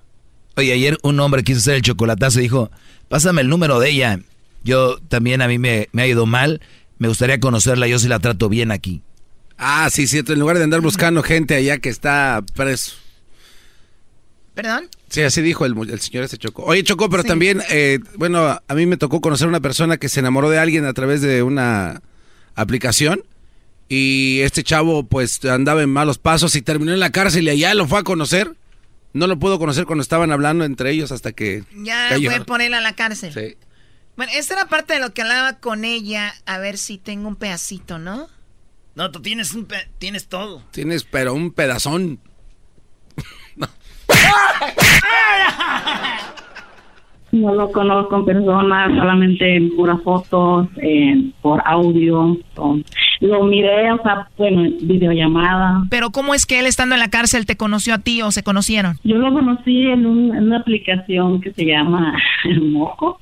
Oye, 0.57 0.73
ayer 0.73 0.99
un 1.03 1.19
hombre 1.21 1.45
quiso 1.45 1.59
hacer 1.59 1.77
el 1.77 1.83
chocolatazo 1.83 2.41
y 2.41 2.43
dijo, 2.43 2.71
pásame 3.09 3.43
el 3.43 3.49
número 3.49 3.79
de 3.81 3.91
ella. 3.91 4.21
Yo 4.63 4.99
también 5.09 5.43
a 5.43 5.49
mí 5.49 5.59
me, 5.59 5.89
ha 5.97 6.07
ido 6.07 6.27
mal. 6.27 6.61
Me 6.99 7.09
gustaría 7.09 7.41
conocerla, 7.41 7.87
yo 7.87 7.99
sí 7.99 8.09
la 8.09 8.19
trato 8.19 8.49
bien 8.49 8.71
aquí. 8.73 9.03
Ah, 9.57 9.89
sí, 9.91 10.07
cierto. 10.07 10.33
En 10.33 10.41
lugar 10.41 10.59
de 10.59 10.65
andar 10.65 10.81
buscando 10.81 11.23
gente 11.23 11.55
allá 11.55 11.79
que 11.79 11.89
está 11.89 12.45
preso. 12.55 12.93
¿Perdón? 14.61 14.91
Sí, 15.09 15.23
así 15.23 15.41
dijo 15.41 15.65
el, 15.65 15.75
señor 16.01 16.25
ese 16.25 16.37
Choco. 16.37 16.65
Oye, 16.65 16.85
Choco, 16.85 17.09
pero 17.09 17.25
también, 17.25 17.63
eh, 17.71 17.99
bueno, 18.17 18.61
a 18.67 18.75
mí 18.75 18.85
me 18.85 18.99
tocó 18.99 19.23
conocer 19.23 19.47
a 19.47 19.49
una 19.49 19.61
persona 19.61 19.97
que 19.97 20.11
se 20.11 20.21
enamoró 20.21 20.51
de 20.51 20.59
alguien 20.59 20.85
a 20.85 20.93
través 20.93 21.23
de 21.23 21.43
una 21.43 22.03
aplicación 22.55 23.25
y 23.89 24.41
este 24.41 24.63
chavo 24.63 25.05
pues 25.05 25.43
andaba 25.47 25.83
en 25.83 25.89
malos 25.89 26.19
pasos 26.19 26.57
y 26.57 26.61
terminó 26.61 26.93
en 26.93 27.01
la 27.01 27.11
cárcel 27.11 27.45
y 27.45 27.49
allá 27.49 27.73
lo 27.73 27.87
fue 27.87 28.01
a 28.01 28.03
conocer. 28.03 28.55
No 29.15 29.27
lo 29.27 29.39
pudo 29.39 29.59
conocer 29.59 29.87
cuando 29.87 30.03
estaban 30.03 30.31
hablando 30.31 30.67
entre 30.67 30.91
ellos 30.91 31.11
hasta 31.11 31.33
que... 31.33 31.65
Ya 31.83 32.11
fue 32.23 32.45
por 32.45 32.61
él 32.61 32.75
a 32.75 32.83
la 32.83 32.95
cárcel. 32.95 33.33
Sí. 33.33 33.57
Bueno, 34.19 34.31
esta 34.37 34.53
era 34.53 34.69
parte 34.69 34.93
de 34.93 35.01
lo 35.01 35.15
que 35.15 35.23
hablaba 35.23 35.55
con 35.55 35.87
ella. 35.87 36.35
A 36.45 36.59
ver 36.59 36.77
si 36.77 36.99
tengo 36.99 37.29
un 37.29 37.37
pedacito, 37.37 37.99
¿no? 37.99 38.29
No, 38.95 39.11
tú 39.11 39.23
tienes 39.23 39.55
un 39.55 39.67
tienes 39.99 40.29
todo. 40.29 40.63
Tienes, 40.71 41.05
pero 41.05 41.33
un 41.33 41.51
pedazón. 41.51 42.21
No. 47.33 47.55
Lo 47.55 47.71
conozco 47.71 48.17
en 48.17 48.25
persona, 48.25 48.89
solamente 48.89 49.57
en 49.57 49.75
puras 49.77 50.01
fotos, 50.03 50.69
por 51.41 51.63
audio. 51.65 52.37
lo 53.21 53.45
miré, 53.45 53.93
o 53.93 54.03
sea, 54.03 54.29
bueno, 54.37 54.69
videollamada. 54.81 55.85
Pero 55.91 56.11
¿cómo 56.11 56.35
es 56.35 56.45
que 56.47 56.59
él 56.59 56.67
estando 56.67 56.97
en 56.97 57.01
la 57.01 57.11
cárcel 57.11 57.47
te 57.47 57.57
conoció 57.57 57.95
a 57.95 57.99
ti 57.99 58.23
o 58.23 58.31
se 58.33 58.43
conocieron? 58.43 58.97
Yo 59.05 59.17
lo 59.17 59.33
conocí 59.33 59.87
en, 59.87 60.05
en 60.05 60.47
una 60.47 60.59
aplicación 60.59 61.41
que 61.41 61.53
se 61.53 61.65
llama 61.65 62.17
Moco 62.61 63.21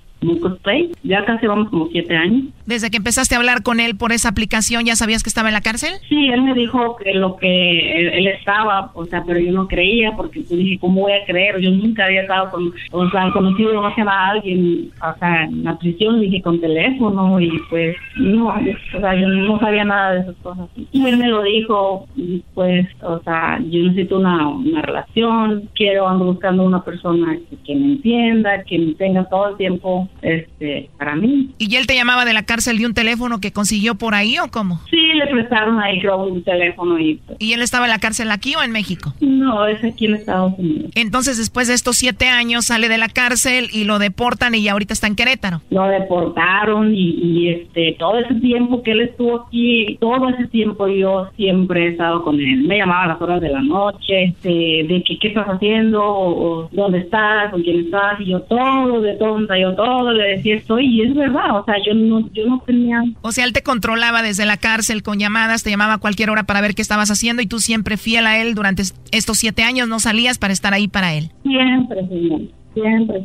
ya 1.03 1.24
casi 1.24 1.47
vamos 1.47 1.69
como 1.70 1.89
siete 1.89 2.16
años. 2.16 2.45
¿Desde 2.66 2.90
que 2.90 2.99
empezaste 2.99 3.35
a 3.35 3.39
hablar 3.39 3.62
con 3.62 3.81
él 3.81 3.97
por 3.97 4.12
esa 4.12 4.28
aplicación 4.28 4.85
ya 4.85 4.97
sabías 4.97 5.23
que 5.23 5.28
estaba 5.28 5.49
en 5.49 5.55
la 5.55 5.61
cárcel? 5.61 5.93
Sí, 6.09 6.28
él 6.28 6.43
me 6.43 6.55
dijo 6.55 6.97
que 6.97 7.15
lo 7.15 7.36
que 7.36 8.19
él, 8.19 8.27
estaba, 8.27 8.90
o 8.95 9.05
sea, 9.07 9.23
pero 9.27 9.39
yo 9.39 9.53
no 9.53 9.69
creía 9.69 10.12
porque 10.16 10.43
yo 10.43 10.57
dije, 10.57 10.78
¿cómo 10.78 11.03
voy 11.03 11.12
a 11.12 11.24
creer? 11.24 11.61
Yo 11.61 11.70
nunca 11.70 12.05
había 12.05 12.23
estado 12.23 12.51
con, 12.51 12.73
o 12.93 13.11
sea, 13.11 13.31
conocido 13.32 13.81
a 13.81 14.28
alguien, 14.31 14.90
o 15.01 15.19
sea, 15.19 15.45
en 15.45 15.65
la 15.65 15.78
prisión, 15.78 16.20
dije 16.20 16.43
con 16.43 16.61
teléfono 16.61 17.40
y 17.40 17.51
pues 17.70 17.97
no, 18.16 18.49
o 18.49 19.01
sea, 19.01 19.15
yo 19.15 19.28
no 19.28 19.59
sabía 19.61 19.85
nada 19.85 20.15
de 20.15 20.20
esas 20.20 20.36
cosas. 20.36 20.69
Y 20.93 21.07
él 21.07 21.16
me 21.16 21.28
lo 21.28 21.43
dijo, 21.43 22.07
pues, 22.55 22.86
o 23.03 23.20
sea, 23.20 23.61
yo 23.70 23.82
necesito 23.82 24.19
una, 24.19 24.49
una 24.49 24.82
relación, 24.82 25.69
quiero, 25.74 26.09
ando 26.09 26.27
buscando 26.27 26.65
una 26.65 26.82
persona 26.82 27.39
que, 27.49 27.57
que 27.65 27.74
me 27.74 27.86
entienda, 27.93 28.62
que 28.65 28.78
me 28.78 28.95
tenga 28.95 29.24
todo 29.28 29.51
el 29.51 29.57
tiempo 29.57 30.07
este, 30.22 30.90
para 30.98 31.14
mí. 31.14 31.51
¿Y 31.59 31.76
él 31.76 31.86
te 31.86 31.94
llamaba 31.94 32.24
de 32.24 32.32
la 32.32 32.44
cárcel 32.44 32.78
de 32.78 32.86
un 32.86 32.94
teléfono 32.94 33.40
que 33.40 33.52
consiguió 33.52 33.94
por 33.94 34.14
ahí 34.14 34.39
o 34.39 34.51
cómo? 34.51 34.80
Sí, 34.90 34.97
le 35.14 35.26
prestaron 35.26 35.80
ahí 35.80 36.01
un 36.06 36.43
teléfono 36.43 36.98
y... 36.98 37.20
¿Y 37.39 37.52
él 37.52 37.62
estaba 37.62 37.86
en 37.86 37.90
la 37.90 37.98
cárcel 37.98 38.30
aquí 38.30 38.55
o 38.55 38.62
en 38.62 38.70
México? 38.70 39.14
No, 39.20 39.66
es 39.66 39.82
aquí 39.85 40.06
en 40.06 40.14
Estados 40.14 40.55
Unidos. 40.59 40.90
Entonces, 40.94 41.39
después 41.39 41.68
de 41.68 41.74
estos 41.74 41.97
siete 41.97 42.28
años, 42.28 42.66
sale 42.66 42.89
de 42.89 42.98
la 42.98 43.09
cárcel 43.09 43.68
y 43.72 43.85
lo 43.85 43.98
deportan 43.98 44.55
y 44.55 44.68
ahorita 44.68 44.93
está 44.93 45.06
en 45.06 45.16
Querétaro. 45.16 45.62
Lo 45.70 45.86
deportaron 45.86 46.94
y, 46.94 47.48
este 47.48 47.97
todo 47.98 48.18
ese 48.18 48.35
tiempo 48.35 48.82
que 48.82 48.93
él 48.93 49.01
estuvo 49.01 49.44
aquí, 49.47 49.97
todo 50.01 50.28
ese 50.28 50.47
tiempo 50.48 50.89
yo 50.89 51.28
siempre 51.36 51.86
he 51.86 51.89
estado 51.89 52.22
con 52.22 52.39
él. 52.40 52.64
Me 52.64 52.78
llamaba 52.78 53.05
a 53.05 53.09
las 53.09 53.22
horas 53.22 53.40
de 53.40 53.48
la 53.48 53.62
noche, 53.62 54.24
este, 54.24 54.48
de 54.48 55.02
que 55.06 55.18
qué 55.18 55.28
estás 55.28 55.47
haciendo, 55.47 56.02
o, 56.02 56.68
dónde 56.72 56.98
estás, 56.98 57.51
con 57.51 57.62
quién 57.62 57.80
estás, 57.80 58.20
y 58.20 58.26
yo 58.26 58.40
todo, 58.43 59.01
de 59.01 59.14
tonta, 59.14 59.59
yo 59.59 59.74
todo 59.74 59.97
le 60.02 60.36
decía 60.36 60.56
estoy 60.56 60.86
y 60.86 61.02
es 61.02 61.14
verdad, 61.14 61.58
o 61.58 61.64
sea, 61.64 61.74
yo 61.86 61.94
no, 61.94 62.28
yo 62.32 62.46
no 62.46 62.62
tenía... 62.66 63.02
O 63.22 63.32
sea, 63.32 63.44
él 63.44 63.52
te 63.52 63.62
controlaba 63.62 64.22
desde 64.22 64.46
la 64.46 64.56
cárcel 64.56 65.02
con 65.02 65.18
llamadas, 65.18 65.62
te 65.62 65.70
llamaba 65.70 65.94
a 65.94 65.98
cualquier 65.98 66.30
hora 66.30 66.44
para 66.44 66.60
ver 66.60 66.74
qué 66.74 66.82
estabas 66.82 67.10
haciendo 67.10 67.42
y 67.42 67.46
tú 67.46 67.58
siempre 67.58 67.96
fiel 67.96 68.26
a 68.26 68.38
él 68.38 68.54
durante 68.54 68.82
estos 69.12 69.38
siete 69.38 69.62
años 69.62 69.88
no 69.88 70.00
salías 70.00 70.38
para 70.38 70.52
estar 70.52 70.74
ahí 70.74 70.88
para 70.88 71.14
él. 71.14 71.30
Siempre, 71.42 72.06
señor, 72.08 72.40
siempre, 72.74 73.24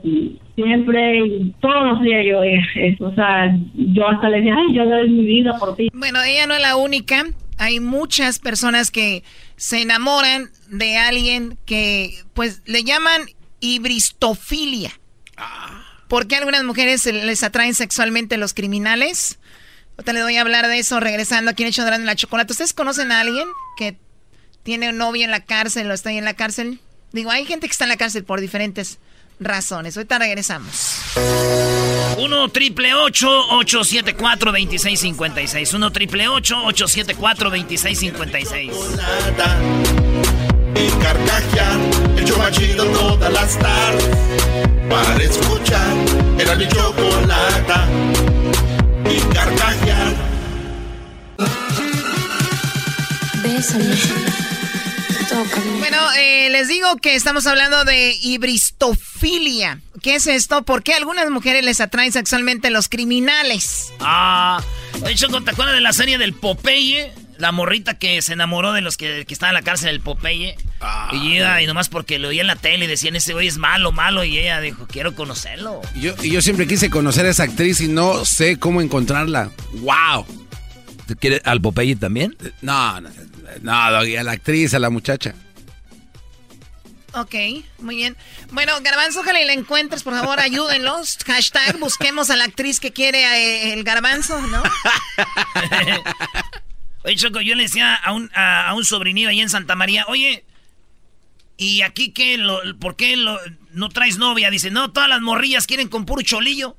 siempre, 0.56 1.26
y 1.26 1.56
todos 1.62 1.86
los 1.86 2.02
días 2.02 2.26
yo, 2.28 2.44
eso, 2.44 3.06
o 3.06 3.16
sea, 3.16 3.56
yo 3.74 4.08
hasta 4.08 4.30
le 4.30 4.38
decía, 4.38 4.56
ay, 4.56 4.76
yo 4.76 4.86
doy 4.86 5.10
mi 5.10 5.26
vida 5.26 5.58
por 5.60 5.76
ti. 5.76 5.90
Bueno, 5.94 6.22
ella 6.24 6.48
no 6.48 6.54
es 6.54 6.62
la 6.62 6.76
única, 6.76 7.26
hay 7.58 7.80
muchas 7.80 8.40
personas 8.40 8.92
que 8.92 9.24
se 9.56 9.82
enamoran 9.82 10.50
de 10.70 10.98
alguien 10.98 11.58
que 11.66 12.16
pues 12.34 12.62
le 12.66 12.84
llaman 12.84 13.22
hibristofilia. 13.60 14.92
¿Por 16.14 16.28
qué 16.28 16.36
a 16.36 16.38
algunas 16.38 16.64
mujeres 16.64 17.08
les 17.08 17.42
atraen 17.42 17.74
sexualmente 17.74 18.38
los 18.38 18.54
criminales? 18.54 19.40
Ahorita 19.98 20.14
les 20.14 20.22
voy 20.22 20.38
a 20.38 20.42
hablar 20.42 20.68
de 20.68 20.78
eso 20.78 21.00
regresando 21.00 21.50
aquí 21.50 21.64
en 21.64 21.70
Hecho 21.70 21.84
de 21.84 21.98
la 21.98 22.16
Chocolate. 22.16 22.52
¿Ustedes 22.52 22.74
conocen 22.74 23.12
a 23.12 23.22
alguien 23.22 23.48
que 23.78 23.98
tiene 24.62 24.90
un 24.90 25.00
novio 25.00 25.26
en 25.26 25.32
la 25.32 25.40
cárcel 25.40 25.90
o 25.90 25.94
está 25.96 26.10
ahí 26.10 26.20
en 26.20 26.26
la 26.26 26.36
cárcel? 26.36 26.80
Digo, 27.14 27.32
hay 27.32 27.48
gente 27.48 27.66
que 27.66 27.72
está 27.72 27.86
en 27.86 27.90
la 27.90 27.98
cárcel 27.98 28.26
por 28.26 28.42
diferentes 28.42 29.00
razones. 29.40 29.98
Ahorita 29.98 30.20
regresamos. 30.20 31.02
1 32.20 32.50
triple 32.50 32.94
874 32.94 34.52
2656. 34.52 35.74
1 35.74 35.92
triple 35.92 36.28
874 36.28 37.50
2656. 37.50 38.72
Y 40.76 40.90
carcajear, 41.02 41.80
el 42.18 42.26
chomachido 42.26 42.86
todas 42.86 43.32
las 43.32 43.58
tardes. 43.60 44.10
Para 44.90 45.24
escuchar, 45.24 45.96
era 46.40 46.56
mi 46.56 46.68
chocolata. 46.68 47.88
Y 49.10 49.20
carcajear. 49.34 50.14
Bésame. 53.44 53.96
Bueno, 55.80 55.98
eh, 56.18 56.50
les 56.52 56.68
digo 56.68 56.98
que 56.98 57.16
estamos 57.16 57.48
hablando 57.48 57.86
de 57.86 58.16
hibristofilia. 58.22 59.82
¿Qué 60.02 60.16
es 60.16 60.28
esto? 60.28 60.64
¿Por 60.64 60.84
qué 60.84 60.94
a 60.94 60.98
algunas 60.98 61.30
mujeres 61.32 61.64
les 61.64 61.82
atraen 61.82 62.12
sexualmente 62.12 62.70
los 62.70 62.88
criminales? 62.88 63.92
Ah, 64.00 64.62
de 65.04 65.12
hecho, 65.12 65.28
¿te 65.28 65.52
acuerdas 65.52 65.76
de 65.76 65.82
la 65.82 65.94
serie 65.94 66.18
del 66.18 66.34
Popeye? 66.34 67.12
La 67.38 67.52
morrita 67.52 67.98
que 67.98 68.22
se 68.22 68.34
enamoró 68.34 68.74
de 68.74 68.82
los 68.82 68.98
que, 68.98 69.26
que 69.26 69.34
estaban 69.34 69.56
en 69.56 69.62
la 69.62 69.66
cárcel 69.66 69.92
del 69.92 70.02
Popeye. 70.02 70.56
Ah, 70.82 71.10
y 71.14 71.38
ella, 71.38 71.62
y 71.62 71.68
nomás 71.68 71.90
porque 71.90 72.20
lo 72.20 72.30
oía 72.30 72.42
en 72.42 72.48
la 72.48 72.56
tele 72.56 72.86
y 72.86 72.88
decían, 72.88 73.16
ese 73.16 73.34
güey 73.34 73.48
es 73.48 73.58
malo, 73.58 73.92
malo. 73.92 74.24
Y 74.24 74.38
ella 74.38 74.62
dijo, 74.62 74.88
quiero 74.88 75.16
conocerlo. 75.16 75.82
Yo, 75.96 76.14
y 76.22 76.32
yo 76.32 76.42
siempre 76.42 76.68
quise 76.68 76.90
conocer 76.90 77.26
a 77.26 77.30
esa 77.30 77.44
actriz 77.44 77.82
y 77.82 77.88
no 77.88 78.26
sé 78.26 78.58
cómo 78.60 78.82
encontrarla. 78.82 79.52
¡Wow! 79.74 80.26
¿Quieres 81.20 81.42
al 81.46 81.62
Popeye 81.62 81.96
también? 81.96 82.36
No, 82.62 83.02
no, 83.02 83.10
no, 83.62 83.74
a 83.74 84.02
la 84.02 84.32
actriz, 84.32 84.74
a 84.74 84.80
la 84.80 84.90
muchacha. 84.90 85.36
Ok, 87.16 87.36
muy 87.80 87.96
bien. 87.96 88.18
Bueno, 88.52 88.74
Garbanzo, 88.82 89.20
ojalá 89.20 89.40
y 89.40 89.46
la 89.46 89.54
encuentres, 89.54 90.02
por 90.02 90.14
favor, 90.14 90.40
ayúdenlos. 90.40 91.18
Hashtag, 91.28 91.78
busquemos 91.80 92.32
a 92.32 92.36
la 92.36 92.46
actriz 92.46 92.80
que 92.80 92.92
quiere 92.92 93.24
eh, 93.24 93.74
el 93.74 93.84
Garbanzo, 93.84 94.42
¿no? 94.48 94.64
oye, 97.04 97.16
Choco, 97.16 97.42
yo 97.42 97.56
le 97.56 97.64
decía 97.64 97.96
a 97.96 98.14
un, 98.14 98.30
a, 98.34 98.74
un 98.76 98.86
sobrinillo 98.86 99.30
ahí 99.30 99.42
en 99.42 99.50
Santa 99.50 99.76
María, 99.76 100.06
oye, 100.08 100.46
¿y 101.58 101.82
aquí 101.82 102.12
qué? 102.12 102.38
Lo, 102.38 102.62
¿Por 102.80 102.96
qué 102.96 103.16
no 103.72 103.90
traes 103.90 104.18
novia? 104.18 104.50
Dice, 104.50 104.72
no, 104.72 104.92
todas 104.92 105.10
las 105.10 105.22
morrillas 105.22 105.68
quieren 105.68 105.90
con 105.90 106.06
puro 106.06 106.22
cholillo. 106.22 106.78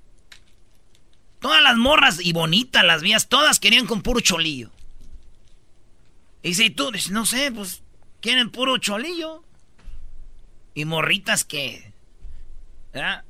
Todas 1.40 1.62
las 1.62 1.76
morras, 1.76 2.20
y 2.20 2.32
bonitas 2.32 2.84
las 2.84 3.02
vías, 3.02 3.28
todas 3.28 3.60
querían 3.60 3.86
con 3.86 4.00
puro 4.00 4.20
cholillo. 4.20 4.70
Y 6.42 6.54
si 6.54 6.70
tú 6.70 6.90
dices, 6.90 7.10
no 7.10 7.26
sé, 7.26 7.52
pues 7.52 7.82
quieren 8.20 8.50
puro 8.50 8.78
cholillo. 8.78 9.44
Y 10.74 10.84
morritas 10.86 11.44
que. 11.44 11.92
¿verdad? 12.92 13.24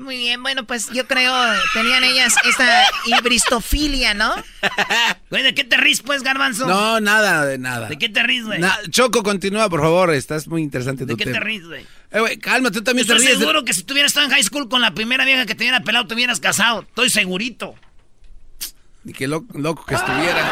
Muy 0.00 0.16
bien, 0.16 0.42
bueno, 0.42 0.64
pues 0.64 0.88
yo 0.88 1.06
creo 1.06 1.34
tenían 1.74 2.02
ellas 2.04 2.34
esta 2.44 2.86
hibristofilia, 3.04 4.14
¿no? 4.14 4.34
Güey, 5.30 5.42
¿de 5.42 5.54
qué 5.54 5.62
te 5.62 5.76
ríes, 5.76 6.00
pues, 6.00 6.22
Garbanzo? 6.22 6.66
No, 6.66 7.00
nada, 7.00 7.44
de 7.44 7.58
nada. 7.58 7.86
¿De 7.86 7.98
qué 7.98 8.08
te 8.08 8.22
ríes, 8.22 8.46
güey? 8.46 8.62
Choco, 8.88 9.22
continúa, 9.22 9.68
por 9.68 9.80
favor, 9.80 10.14
estás 10.14 10.48
muy 10.48 10.62
interesante. 10.62 11.04
¿De 11.04 11.16
qué 11.16 11.26
te 11.26 11.38
ríes, 11.38 11.66
güey? 11.66 11.86
Eh, 12.12 12.18
güey, 12.18 12.38
cálmate, 12.38 12.78
tú 12.78 12.82
también 12.82 13.06
te 13.06 13.12
ríes. 13.12 13.26
Estoy 13.26 13.40
seguro 13.40 13.62
que 13.62 13.74
si 13.74 13.82
tuvieras 13.82 14.10
estado 14.10 14.26
en 14.26 14.32
high 14.32 14.42
school 14.42 14.70
con 14.70 14.80
la 14.80 14.94
primera 14.94 15.26
vieja 15.26 15.44
que 15.44 15.54
te 15.54 15.64
hubiera 15.64 15.80
pelado, 15.80 16.06
te 16.06 16.14
hubieras 16.14 16.40
casado. 16.40 16.80
Estoy 16.80 17.10
segurito. 17.10 17.74
Ni 19.04 19.12
qué 19.12 19.28
loco 19.28 19.84
que 19.86 19.94
estuviera. 19.96 20.50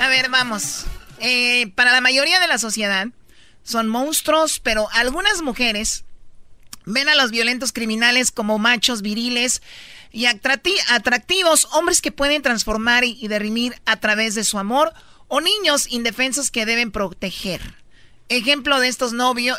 A 0.00 0.08
ver, 0.08 0.30
vamos. 0.30 0.86
Eh, 1.20 1.70
para 1.74 1.92
la 1.92 2.00
mayoría 2.00 2.40
de 2.40 2.48
la 2.48 2.56
sociedad 2.56 3.08
son 3.62 3.86
monstruos, 3.88 4.60
pero 4.60 4.88
algunas 4.92 5.42
mujeres 5.42 6.04
ven 6.88 7.08
a 7.08 7.14
los 7.14 7.30
violentos 7.30 7.72
criminales 7.72 8.32
como 8.32 8.58
machos 8.58 9.02
viriles 9.02 9.62
y 10.10 10.26
atractivos, 10.26 11.68
hombres 11.72 12.00
que 12.00 12.12
pueden 12.12 12.42
transformar 12.42 13.04
y, 13.04 13.28
derrimir 13.28 13.74
a 13.84 13.96
través 13.96 14.34
de 14.34 14.44
su 14.44 14.58
amor, 14.58 14.92
o 15.28 15.40
niños 15.40 15.86
indefensos 15.90 16.50
que 16.50 16.64
deben 16.64 16.90
proteger. 16.90 17.60
Ejemplo 18.30 18.80
de 18.80 18.88
estos 18.88 19.12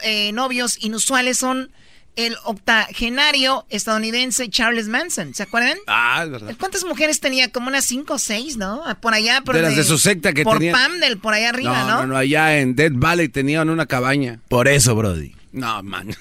eh, 0.04 0.32
novios 0.34 0.84
inusuales 0.84 1.38
son 1.38 1.72
el 2.16 2.36
octogenario 2.44 3.66
estadounidense 3.70 4.50
Charles 4.50 4.88
Manson, 4.88 5.34
¿se 5.34 5.44
acuerdan? 5.44 5.78
Ah, 5.88 6.24
es 6.26 6.32
verdad. 6.32 6.56
¿Cuántas 6.60 6.84
mujeres 6.84 7.20
tenía? 7.20 7.52
Como 7.52 7.68
unas 7.68 7.86
cinco 7.86 8.16
o 8.16 8.20
seis, 8.20 8.58
¿no? 8.58 8.84
Por 9.00 9.14
allá, 9.14 9.42
por 9.42 9.56
de 9.56 9.62
las 9.62 9.76
de 9.76 9.84
su 9.84 9.98
secta 9.98 10.34
que 10.34 10.44
por 10.44 10.58
tenía. 10.58 10.74
Por 10.74 10.82
Pamdel, 10.82 11.18
por 11.20 11.34
allá 11.34 11.50
arriba, 11.50 11.84
¿no? 11.84 12.02
No, 12.02 12.08
no, 12.08 12.18
allá 12.18 12.58
en 12.58 12.76
Dead 12.76 12.92
Valley 12.94 13.30
tenían 13.30 13.70
una 13.70 13.86
cabaña. 13.86 14.40
Por 14.50 14.68
eso, 14.68 14.96
Brody. 14.96 15.34
No, 15.52 15.82
man. 15.84 16.16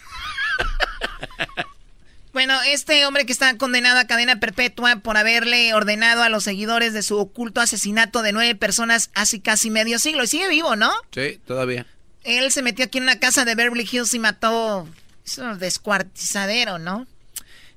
Bueno, 2.38 2.62
este 2.62 3.04
hombre 3.04 3.26
que 3.26 3.32
está 3.32 3.56
condenado 3.56 3.98
a 3.98 4.06
cadena 4.06 4.38
perpetua 4.38 5.00
por 5.00 5.16
haberle 5.16 5.74
ordenado 5.74 6.22
a 6.22 6.28
los 6.28 6.44
seguidores 6.44 6.92
de 6.92 7.02
su 7.02 7.18
oculto 7.18 7.60
asesinato 7.60 8.22
de 8.22 8.30
nueve 8.30 8.54
personas 8.54 9.10
hace 9.14 9.40
casi 9.40 9.70
medio 9.70 9.98
siglo. 9.98 10.22
Y 10.22 10.28
sigue 10.28 10.48
vivo, 10.48 10.76
¿no? 10.76 10.92
Sí, 11.10 11.40
todavía. 11.44 11.84
Él 12.22 12.52
se 12.52 12.62
metió 12.62 12.84
aquí 12.84 12.98
en 12.98 13.02
una 13.02 13.18
casa 13.18 13.44
de 13.44 13.56
Beverly 13.56 13.88
Hills 13.90 14.14
y 14.14 14.20
mató 14.20 14.86
es 15.26 15.36
un 15.38 15.58
descuartizadero, 15.58 16.78
¿no? 16.78 17.08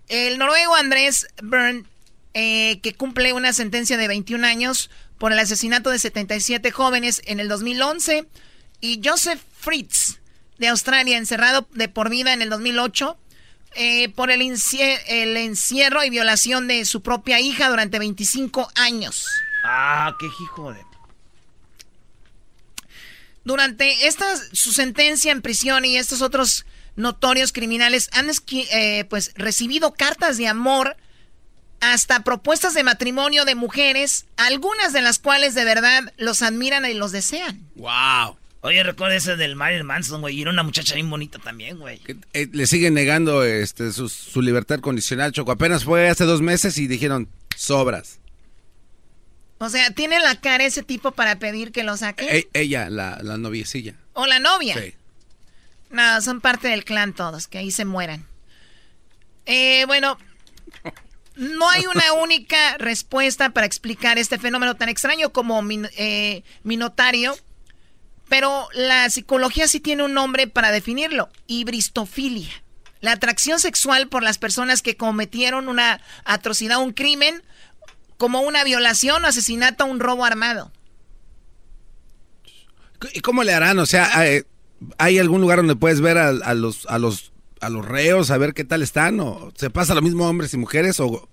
El 0.08 0.38
noruego 0.38 0.76
Andrés 0.76 1.26
Byrne, 1.42 1.86
eh, 2.36 2.80
que 2.82 2.94
cumple 2.94 3.34
una 3.34 3.54
sentencia 3.54 3.98
de 3.98 4.08
21 4.08 4.46
años 4.46 4.92
por 5.18 5.32
el 5.32 5.40
asesinato 5.40 5.90
de 5.90 5.98
77 5.98 6.70
jóvenes 6.70 7.24
en 7.26 7.40
el 7.40 7.48
2011, 7.48 8.28
y 8.80 9.02
Joseph 9.04 9.42
Fritz, 9.60 10.20
de 10.60 10.68
Australia, 10.68 11.18
encerrado 11.18 11.68
de 11.74 11.90
por 11.90 12.12
vida 12.12 12.32
en 12.32 12.44
el 12.44 12.52
2008 12.52 13.18
eh, 13.76 14.10
por 14.10 14.32
el, 14.32 14.42
el 14.42 15.38
encierro 15.38 16.04
y 16.04 16.10
violación 16.10 16.68
de 16.68 16.86
su 16.86 17.02
propia 17.02 17.40
hija 17.40 17.70
durante 17.70 18.00
25 18.00 18.70
años. 18.76 19.26
Ah, 19.64 20.16
qué 20.20 20.26
hijo 20.26 20.74
de... 20.74 20.92
Durante 23.44 24.08
esta, 24.08 24.26
su 24.52 24.72
sentencia 24.72 25.32
en 25.32 25.42
prisión 25.42 25.84
y 25.84 25.98
estos 25.98 26.22
otros 26.22 26.66
notorios 26.96 27.52
criminales 27.52 28.10
han 28.14 28.30
eh, 28.52 29.06
pues 29.10 29.32
recibido 29.36 29.94
cartas 29.94 30.38
de 30.38 30.48
amor 30.48 30.98
hasta 31.80 32.24
propuestas 32.24 32.76
de 32.76 32.84
matrimonio 32.84 33.44
de 33.44 33.56
mujeres, 33.56 34.26
algunas 34.38 34.94
de 34.94 35.02
las 35.02 35.18
cuales 35.18 35.56
de 35.56 35.66
verdad 35.66 36.14
los 36.18 36.44
admiran 36.44 36.86
y 36.86 36.94
los 36.94 37.12
desean. 37.12 37.68
Wow. 37.76 38.38
Oye, 38.62 38.84
recuerda 38.84 39.16
ese 39.16 39.36
del 39.38 39.56
Marilyn 39.56 39.86
Manson, 39.86 40.22
güey. 40.22 40.38
Y 40.38 40.42
era 40.42 40.52
una 40.52 40.64
muchacha 40.64 40.94
bien 40.94 41.10
bonita 41.10 41.40
también, 41.40 41.80
güey. 41.80 42.00
Eh, 42.34 42.48
le 42.52 42.68
siguen 42.68 42.94
negando 42.94 43.44
este, 43.44 43.92
su, 43.92 44.42
libertad 44.42 44.80
condicional, 44.80 45.32
Choco. 45.32 45.52
Apenas 45.52 45.84
fue 45.84 46.10
hace 46.10 46.26
dos 46.26 46.42
meses 46.42 46.78
y 46.78 46.88
dijeron, 46.88 47.28
sobras. 47.56 48.20
O 49.58 49.70
sea, 49.70 49.92
¿tiene 49.92 50.20
la 50.20 50.40
cara 50.40 50.64
ese 50.66 50.84
tipo 50.84 51.12
para 51.12 51.40
pedir 51.40 51.72
que 51.72 51.84
lo 51.84 51.98
saque? 51.98 52.38
E, 52.38 52.50
ella, 52.54 52.90
la, 52.90 53.20
la 53.24 53.38
noviecilla. 53.38 53.96
¿O 54.14 54.28
la 54.28 54.40
novia? 54.40 54.76
Sí. 54.76 54.94
No, 55.90 56.22
son 56.22 56.40
parte 56.40 56.68
del 56.68 56.86
clan 56.86 57.14
todos, 57.14 57.48
que 57.48 57.58
ahí 57.58 57.72
se 57.72 57.86
mueran. 57.86 58.26
Eh, 59.46 59.86
bueno, 59.88 60.18
no 61.36 61.70
hay 61.70 61.86
una 61.86 62.14
única 62.22 62.78
respuesta 62.78 63.50
para 63.50 63.66
explicar 63.66 64.18
este 64.18 64.38
fenómeno 64.38 64.76
tan 64.76 64.90
extraño 64.90 65.32
como 65.32 65.62
eh, 65.98 66.44
minotario, 66.64 67.36
pero 68.32 68.70
la 68.74 69.10
psicología 69.10 69.68
sí 69.68 69.82
tiene 69.82 70.04
un 70.04 70.14
nombre 70.14 70.48
para 70.48 70.72
definirlo, 70.72 71.28
hibristofilia. 71.48 72.64
La 73.02 73.12
atracción 73.12 73.60
sexual 73.60 74.08
por 74.08 74.24
las 74.24 74.38
personas 74.38 74.82
que 74.82 74.96
cometieron 74.96 75.68
una 75.68 76.00
atrocidad, 76.24 76.82
un 76.82 76.94
crimen, 76.94 77.44
como 78.16 78.40
una 78.40 78.64
violación, 78.64 79.26
asesinato, 79.26 79.86
un 79.86 80.00
robo 80.00 80.24
armado. 80.24 80.72
¿Y 83.14 83.20
cómo 83.20 83.44
le 83.44 83.54
harán? 83.54 83.80
O 83.80 83.86
sea, 83.86 84.26
eh, 84.26 84.46
¿Hay 84.98 85.20
algún 85.20 85.42
lugar 85.42 85.58
donde 85.58 85.76
puedes 85.76 86.00
ver 86.00 86.18
a, 86.18 86.54
los, 86.54 86.86
a, 86.86 87.00
los, 87.00 87.34
a 87.60 87.70
los 87.70 87.86
reos, 87.86 88.32
a 88.32 88.38
ver 88.38 88.54
qué 88.54 88.64
tal 88.64 88.82
están? 88.82 89.20
¿O 89.20 89.52
se 89.58 89.70
pasa 89.70 89.94
lo 89.94 90.02
mismo 90.02 90.26
hombres 90.26 90.54
y 90.54 90.58
mujeres? 90.58 91.02
¿O, 91.02 91.28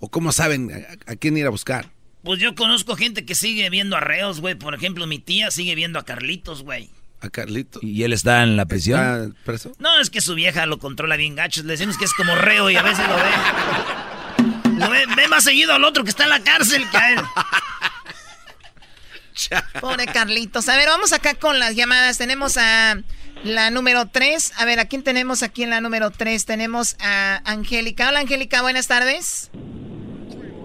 o 0.00 0.08
cómo 0.10 0.32
saben 0.32 0.84
a, 1.06 1.16
quién 1.16 1.38
ir 1.38 1.46
a 1.46 1.50
buscar? 1.50 1.92
Pues 2.22 2.38
yo 2.38 2.54
conozco 2.54 2.96
gente 2.96 3.24
que 3.24 3.34
sigue 3.34 3.68
viendo 3.68 3.96
a 3.96 4.00
reos, 4.00 4.40
güey. 4.40 4.54
Por 4.54 4.74
ejemplo, 4.74 5.06
mi 5.06 5.18
tía 5.18 5.50
sigue 5.50 5.74
viendo 5.74 5.98
a 5.98 6.04
Carlitos, 6.04 6.62
güey. 6.62 6.90
¿A 7.20 7.30
Carlitos? 7.30 7.82
¿Y 7.82 8.02
él 8.04 8.12
está 8.12 8.42
en 8.42 8.56
la 8.56 8.66
prisión? 8.66 9.36
preso? 9.44 9.72
No, 9.78 10.00
es 10.00 10.10
que 10.10 10.20
su 10.20 10.34
vieja 10.34 10.66
lo 10.66 10.78
controla 10.78 11.16
bien 11.16 11.34
gacho. 11.34 11.62
Le 11.62 11.72
decimos 11.72 11.98
que 11.98 12.04
es 12.04 12.14
como 12.14 12.34
reo 12.34 12.70
y 12.70 12.76
a 12.76 12.82
veces 12.82 13.06
lo 13.08 13.16
ve. 13.16 14.78
Lo 14.78 14.90
ve, 14.90 15.04
ve 15.16 15.28
más 15.28 15.44
seguido 15.44 15.72
al 15.72 15.84
otro 15.84 16.04
que 16.04 16.10
está 16.10 16.24
en 16.24 16.30
la 16.30 16.40
cárcel 16.40 16.88
que 16.90 16.96
a 16.96 17.12
él. 17.12 17.20
Pobre 19.80 20.06
Carlitos. 20.06 20.68
A 20.68 20.76
ver, 20.76 20.88
vamos 20.88 21.12
acá 21.12 21.34
con 21.34 21.58
las 21.58 21.74
llamadas. 21.74 22.18
Tenemos 22.18 22.56
a 22.56 23.00
la 23.44 23.70
número 23.70 24.06
3. 24.06 24.52
A 24.58 24.64
ver, 24.64 24.80
¿a 24.80 24.86
quién 24.86 25.02
tenemos 25.02 25.42
aquí 25.42 25.62
en 25.62 25.70
la 25.70 25.80
número 25.80 26.10
3? 26.10 26.44
Tenemos 26.44 26.96
a 27.00 27.40
Angélica. 27.44 28.08
Hola, 28.08 28.20
Angélica, 28.20 28.62
buenas 28.62 28.86
tardes. 28.86 29.50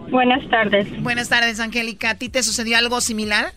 Buenas 0.09 0.47
tardes. 0.49 0.87
Buenas 1.01 1.29
tardes, 1.29 1.59
Angélica. 1.59 2.11
¿A 2.11 2.15
ti 2.15 2.29
te 2.29 2.43
sucedió 2.43 2.77
algo 2.77 3.01
similar? 3.01 3.53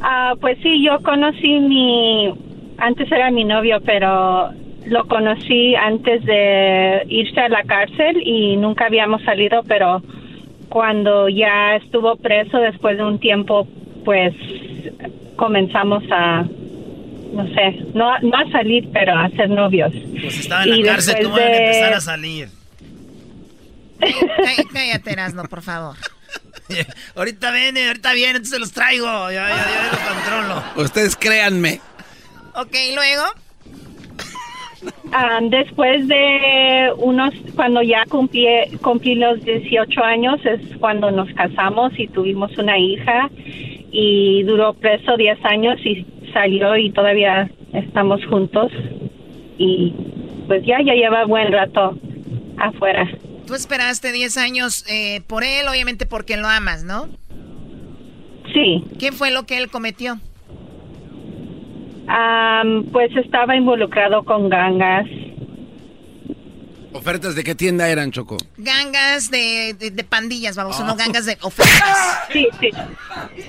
Ah, 0.00 0.34
pues 0.40 0.58
sí, 0.62 0.82
yo 0.84 1.00
conocí 1.02 1.60
mi... 1.60 2.32
Antes 2.78 3.10
era 3.12 3.30
mi 3.30 3.44
novio, 3.44 3.80
pero 3.84 4.50
lo 4.86 5.06
conocí 5.06 5.74
antes 5.74 6.24
de 6.24 7.02
irse 7.08 7.40
a 7.40 7.48
la 7.48 7.62
cárcel 7.64 8.22
y 8.24 8.56
nunca 8.56 8.86
habíamos 8.86 9.22
salido, 9.22 9.62
pero 9.64 10.02
cuando 10.70 11.28
ya 11.28 11.76
estuvo 11.76 12.16
preso 12.16 12.58
después 12.58 12.96
de 12.96 13.04
un 13.04 13.18
tiempo, 13.18 13.68
pues 14.04 14.34
comenzamos 15.36 16.02
a 16.10 16.46
no 17.32 17.46
sé, 17.54 17.84
no, 17.94 18.18
no 18.20 18.36
a 18.36 18.50
salir, 18.50 18.88
pero 18.92 19.16
a 19.16 19.28
ser 19.30 19.50
novios. 19.50 19.92
Pues 20.20 20.40
estaba 20.40 20.64
en 20.64 20.82
la 20.82 20.92
cárcel, 20.92 21.16
¿cómo 21.22 21.36
van 21.36 21.44
a 21.44 21.56
empezar 21.56 21.92
a 21.92 22.00
salir? 22.00 22.48
Cállate, 24.72 25.12
Erasno, 25.12 25.44
por 25.44 25.62
favor. 25.62 25.96
ahorita 27.16 27.50
viene, 27.50 27.88
ahorita 27.88 28.12
viene, 28.12 28.36
entonces 28.36 28.60
los 28.60 28.72
traigo. 28.72 29.06
Ya, 29.30 29.48
ya, 29.48 29.56
ya 29.56 29.90
lo 29.92 30.14
controlo. 30.14 30.84
Ustedes 30.84 31.16
créanme. 31.16 31.80
Ok, 32.54 32.74
luego. 32.94 33.24
Ah, 35.12 35.40
después 35.42 36.08
de 36.08 36.90
unos, 36.96 37.34
cuando 37.54 37.82
ya 37.82 38.04
cumplí, 38.08 38.46
cumplí 38.80 39.14
los 39.14 39.42
18 39.44 40.02
años, 40.02 40.40
es 40.46 40.60
cuando 40.78 41.10
nos 41.10 41.28
casamos 41.34 41.92
y 41.98 42.08
tuvimos 42.08 42.56
una 42.56 42.78
hija 42.78 43.28
y 43.92 44.42
duró 44.44 44.72
preso 44.74 45.16
10 45.16 45.44
años 45.44 45.78
y 45.84 46.06
salió 46.32 46.76
y 46.76 46.90
todavía 46.92 47.50
estamos 47.72 48.24
juntos 48.26 48.72
y 49.58 49.92
pues 50.46 50.64
ya, 50.64 50.80
ya 50.82 50.94
lleva 50.94 51.24
buen 51.26 51.52
rato 51.52 51.96
afuera. 52.56 53.06
Tú 53.50 53.56
esperaste 53.56 54.12
10 54.12 54.36
años 54.36 54.84
eh, 54.88 55.22
por 55.26 55.42
él, 55.42 55.66
obviamente 55.68 56.06
porque 56.06 56.36
lo 56.36 56.46
amas, 56.46 56.84
¿no? 56.84 57.08
Sí. 58.54 58.84
¿Qué 59.00 59.10
fue 59.10 59.32
lo 59.32 59.44
que 59.44 59.58
él 59.58 59.68
cometió? 59.68 60.20
pues 62.92 63.10
estaba 63.16 63.56
involucrado 63.56 64.24
con 64.24 64.48
gangas. 64.48 65.06
¿Ofertas 66.92 67.34
de 67.34 67.44
qué 67.44 67.54
tienda 67.54 67.88
eran, 67.88 68.10
Choco? 68.10 68.36
Gangas 68.56 69.30
de, 69.30 69.74
de, 69.74 70.04
pandillas, 70.04 70.56
vamos, 70.56 70.78
no 70.80 70.92
oh. 70.92 70.96
gangas 70.96 71.26
de 71.26 71.38
ofertas. 71.40 72.18
Sí, 72.32 72.46
sí. 72.60 72.70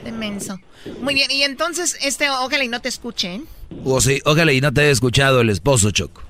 Inmenso. 0.05 0.59
Muy 1.01 1.13
bien, 1.13 1.29
y 1.29 1.43
entonces, 1.43 1.97
este, 2.01 2.29
ojalá 2.29 2.63
y 2.63 2.67
no 2.67 2.81
te 2.81 2.89
escuchen. 2.89 3.45
O 3.83 4.01
sí, 4.01 4.21
ojalá 4.25 4.53
y 4.53 4.61
no 4.61 4.73
te 4.73 4.81
haya 4.81 4.91
escuchado 4.91 5.41
el 5.41 5.49
esposo, 5.49 5.91
Choco. 5.91 6.23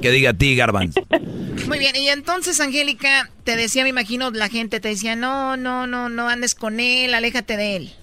Que 0.00 0.10
diga 0.10 0.30
a 0.30 0.34
ti, 0.34 0.56
Garbanz. 0.56 0.94
Muy 1.66 1.78
bien, 1.78 1.94
y 1.96 2.08
entonces, 2.08 2.60
Angélica, 2.60 3.30
te 3.44 3.56
decía, 3.56 3.82
me 3.82 3.90
imagino, 3.90 4.30
la 4.30 4.48
gente 4.48 4.80
te 4.80 4.88
decía, 4.88 5.16
no, 5.16 5.56
no, 5.56 5.86
no, 5.86 6.08
no 6.08 6.28
andes 6.28 6.54
con 6.54 6.80
él, 6.80 7.14
aléjate 7.14 7.56
de 7.56 7.76
él. 7.76 7.94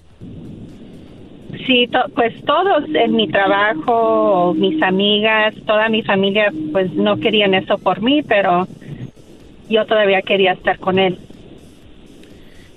Sí, 1.68 1.86
pues 2.14 2.32
todos 2.46 2.84
en 2.94 3.14
mi 3.14 3.28
trabajo, 3.28 4.54
mis 4.56 4.82
amigas, 4.82 5.54
toda 5.66 5.90
mi 5.90 6.02
familia, 6.02 6.50
pues 6.72 6.90
no 6.94 7.20
querían 7.20 7.52
eso 7.52 7.76
por 7.76 8.00
mí, 8.00 8.22
pero 8.22 8.66
yo 9.68 9.84
todavía 9.84 10.22
quería 10.22 10.52
estar 10.52 10.78
con 10.78 10.98
él. 10.98 11.18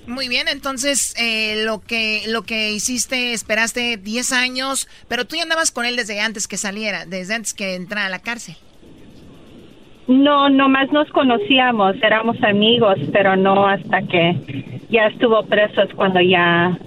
Muy 0.06 0.28
bien, 0.28 0.46
entonces 0.46 1.14
eh, 1.18 1.64
lo 1.64 1.80
que 1.80 2.24
lo 2.28 2.42
que 2.42 2.72
hiciste, 2.72 3.32
esperaste 3.32 3.96
10 3.96 4.32
años, 4.32 4.86
pero 5.08 5.24
tú 5.24 5.36
ya 5.36 5.44
andabas 5.44 5.70
con 5.70 5.86
él 5.86 5.96
desde 5.96 6.20
antes 6.20 6.46
que 6.46 6.58
saliera, 6.58 7.06
desde 7.06 7.32
antes 7.32 7.54
que 7.54 7.76
entrara 7.76 8.08
a 8.08 8.10
la 8.10 8.18
cárcel. 8.18 8.56
No, 10.06 10.50
nomás 10.50 10.92
nos 10.92 11.08
conocíamos, 11.12 11.96
éramos 12.02 12.36
amigos, 12.42 12.98
pero 13.10 13.36
no 13.36 13.66
hasta 13.66 14.02
que 14.02 14.84
ya 14.90 15.06
estuvo 15.06 15.42
preso 15.46 15.80
es 15.80 15.94
cuando 15.94 16.20
ya 16.20 16.78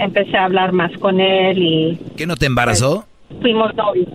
empecé 0.00 0.36
a 0.36 0.44
hablar 0.44 0.72
más 0.72 0.90
con 0.98 1.20
él 1.20 1.58
y... 1.58 1.98
¿Qué 2.16 2.26
no 2.26 2.36
te 2.36 2.46
embarazó? 2.46 3.06
Pues, 3.28 3.40
fuimos 3.42 3.74
novios. 3.74 4.08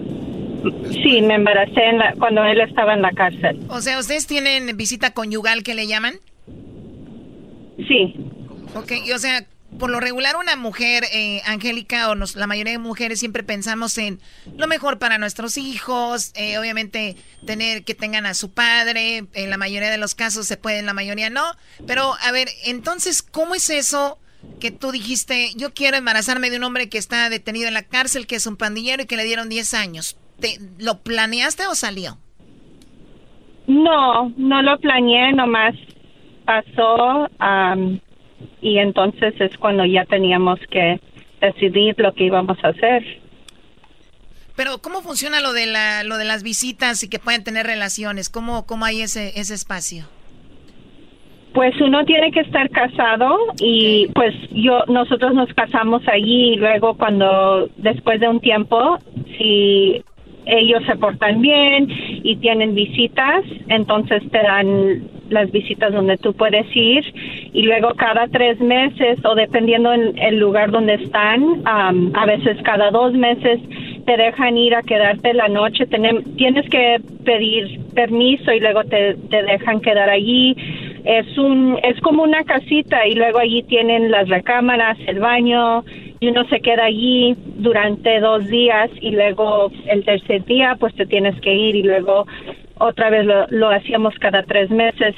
Sí, 0.92 1.22
me 1.22 1.36
embaracé 1.36 1.82
cuando 2.18 2.44
él 2.44 2.60
estaba 2.60 2.94
en 2.94 3.02
la 3.02 3.12
cárcel. 3.12 3.60
O 3.70 3.82
sea, 3.82 4.00
¿ustedes 4.00 4.26
tienen 4.26 4.76
visita 4.76 5.14
conyugal 5.14 5.64
que 5.64 5.76
le 5.76 5.88
llaman? 5.88 6.16
Sí. 7.88 8.16
Ok, 8.74 8.94
y 9.06 9.12
o 9.12 9.20
sea, 9.20 9.46
por 9.78 9.92
lo 9.92 10.00
regular 10.00 10.36
una 10.38 10.56
mujer, 10.56 11.04
eh, 11.14 11.42
Angélica, 11.46 12.10
o 12.10 12.16
la 12.16 12.48
mayoría 12.48 12.74
de 12.74 12.80
mujeres 12.80 13.20
siempre 13.20 13.44
pensamos 13.44 13.98
en 13.98 14.20
lo 14.58 14.68
mejor 14.68 14.98
para 14.98 15.18
nuestros 15.18 15.58
hijos, 15.58 16.32
eh, 16.36 16.58
obviamente 16.58 17.16
tener 17.46 17.84
que 17.84 17.94
tengan 17.94 18.26
a 18.26 18.34
su 18.34 18.52
padre, 18.52 19.26
en 19.34 19.50
la 19.50 19.58
mayoría 19.58 19.92
de 19.92 19.98
los 19.98 20.16
casos 20.16 20.48
se 20.48 20.58
puede, 20.58 20.80
en 20.80 20.86
la 20.86 20.94
mayoría 20.94 21.30
no, 21.30 21.44
pero 21.86 22.14
a 22.24 22.32
ver, 22.32 22.48
entonces, 22.66 23.22
¿cómo 23.22 23.54
es 23.54 23.70
eso 23.70 24.18
que 24.60 24.72
tú 24.72 24.92
dijiste, 24.92 25.50
yo 25.56 25.74
quiero 25.74 25.98
embarazarme 25.98 26.50
de 26.50 26.58
un 26.58 26.64
hombre 26.64 26.90
que 26.90 26.98
está 26.98 27.30
detenido 27.30 27.68
en 27.68 27.74
la 27.74 27.84
cárcel, 27.84 28.28
que 28.28 28.36
es 28.36 28.48
un 28.48 28.58
pandillero 28.58 29.04
y 29.04 29.06
que 29.06 29.18
le 29.18 29.24
dieron 29.24 29.50
10 29.50 29.74
años. 29.74 30.18
¿Te, 30.40 30.58
¿Lo 30.80 31.00
planeaste 31.00 31.68
o 31.68 31.76
salió? 31.76 32.18
No, 33.68 34.34
no 34.38 34.62
lo 34.62 34.80
planeé, 34.80 35.34
nomás 35.34 35.76
pasó 36.46 37.28
y 38.62 38.78
entonces 38.78 39.34
es 39.40 39.58
cuando 39.58 39.86
ya 39.86 40.06
teníamos 40.06 40.60
que 40.70 41.00
decidir 41.42 41.96
lo 41.98 42.14
que 42.14 42.26
íbamos 42.26 42.58
a 42.64 42.70
hacer. 42.70 43.22
Pero 44.56 44.78
¿cómo 44.80 45.02
funciona 45.02 45.42
lo 45.42 45.52
de 45.52 45.66
la, 45.66 46.04
lo 46.04 46.18
de 46.18 46.26
las 46.26 46.44
visitas 46.44 47.04
y 47.04 47.10
que 47.10 47.20
pueden 47.20 47.44
tener 47.44 47.66
relaciones? 47.66 48.30
¿Cómo, 48.30 48.66
cómo 48.66 48.86
hay 48.86 49.02
ese, 49.02 49.40
ese 49.40 49.54
espacio? 49.54 50.06
Pues 51.56 51.80
uno 51.80 52.04
tiene 52.04 52.32
que 52.32 52.42
estar 52.42 52.70
casado 52.70 53.38
y 53.60 54.08
pues 54.14 54.36
yo 54.52 54.84
nosotros 54.90 55.34
nos 55.34 55.52
casamos 55.54 56.06
allí 56.06 56.52
y 56.52 56.56
luego 56.58 56.96
cuando 56.96 57.70
después 57.78 58.20
de 58.20 58.28
un 58.28 58.42
tiempo 58.42 58.98
si 59.38 60.04
ellos 60.46 60.84
se 60.86 60.98
portan 60.98 61.42
bien 61.42 61.88
y 61.90 62.36
tienen 62.36 62.76
visitas, 62.76 63.46
entonces 63.70 64.22
te 64.32 64.38
dan 64.40 65.04
las 65.30 65.50
visitas 65.50 65.94
donde 65.94 66.18
tú 66.18 66.34
puedes 66.34 66.68
ir 66.76 67.04
y 67.54 67.62
luego 67.62 67.94
cada 67.96 68.28
tres 68.28 68.60
meses 68.60 69.18
o 69.24 69.34
dependiendo 69.34 69.94
en 69.94 70.18
el 70.18 70.38
lugar 70.38 70.72
donde 70.72 70.96
están, 70.96 71.62
a 71.66 72.26
veces 72.26 72.58
cada 72.64 72.92
dos 72.92 73.14
meses 73.14 73.62
te 74.06 74.18
dejan 74.18 74.58
ir 74.58 74.76
a 74.76 74.84
quedarte 74.84 75.34
la 75.34 75.48
noche, 75.48 75.88
tienes 75.88 76.70
que 76.70 76.98
pedir 77.24 77.80
permiso 77.96 78.52
y 78.52 78.60
luego 78.60 78.84
te, 78.84 79.16
te 79.30 79.42
dejan 79.42 79.80
quedar 79.80 80.10
allí 80.10 80.56
es 81.06 81.38
un 81.38 81.80
es 81.84 82.00
como 82.02 82.24
una 82.24 82.44
casita 82.44 83.06
y 83.08 83.14
luego 83.14 83.38
allí 83.38 83.62
tienen 83.64 84.10
las 84.10 84.28
recámaras, 84.28 84.98
el 85.06 85.20
baño 85.20 85.86
y 86.20 86.30
uno 86.30 86.48
se 86.50 86.60
queda 86.62 86.86
allí 86.86 87.36
durante 87.58 88.20
dos 88.20 88.48
días 88.48 88.90
y 89.02 89.12
luego 89.12 89.72
el 89.88 90.04
tercer 90.04 90.44
día 90.46 90.76
pues 90.80 90.96
te 90.96 91.06
tienes 91.06 91.40
que 91.42 91.54
ir 91.54 91.76
y 91.76 91.84
luego 91.84 92.26
otra 92.80 93.12
vez 93.12 93.26
lo, 93.26 93.46
lo 93.50 93.70
hacíamos 93.70 94.16
cada 94.20 94.44
tres 94.44 94.72
meses 94.72 95.16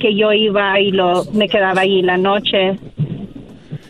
que 0.00 0.16
yo 0.16 0.32
iba 0.32 0.80
y 0.80 0.90
lo 0.90 1.24
me 1.32 1.48
quedaba 1.48 1.82
allí 1.82 2.02
la 2.02 2.16
noche 2.16 2.76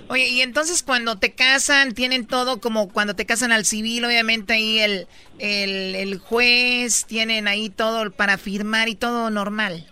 Oye, 0.09 0.29
y 0.29 0.43
entonces 0.43 0.83
cuando 0.83 1.17
te 1.17 1.33
casan, 1.33 1.95
tienen 1.95 2.27
todo 2.27 2.61
como 2.61 2.91
cuando 2.91 3.17
te 3.17 3.25
casan 3.25 3.53
al 3.53 3.65
civil, 3.65 4.05
obviamente 4.05 4.53
ahí 4.53 4.79
el, 4.79 5.07
el, 5.39 5.95
el 5.95 6.19
juez, 6.19 7.07
tienen 7.07 7.49
ahí 7.49 7.71
todo 7.71 8.11
para 8.13 8.37
firmar 8.37 8.91
y 8.91 8.97
todo 8.97 9.31
normal. 9.31 9.87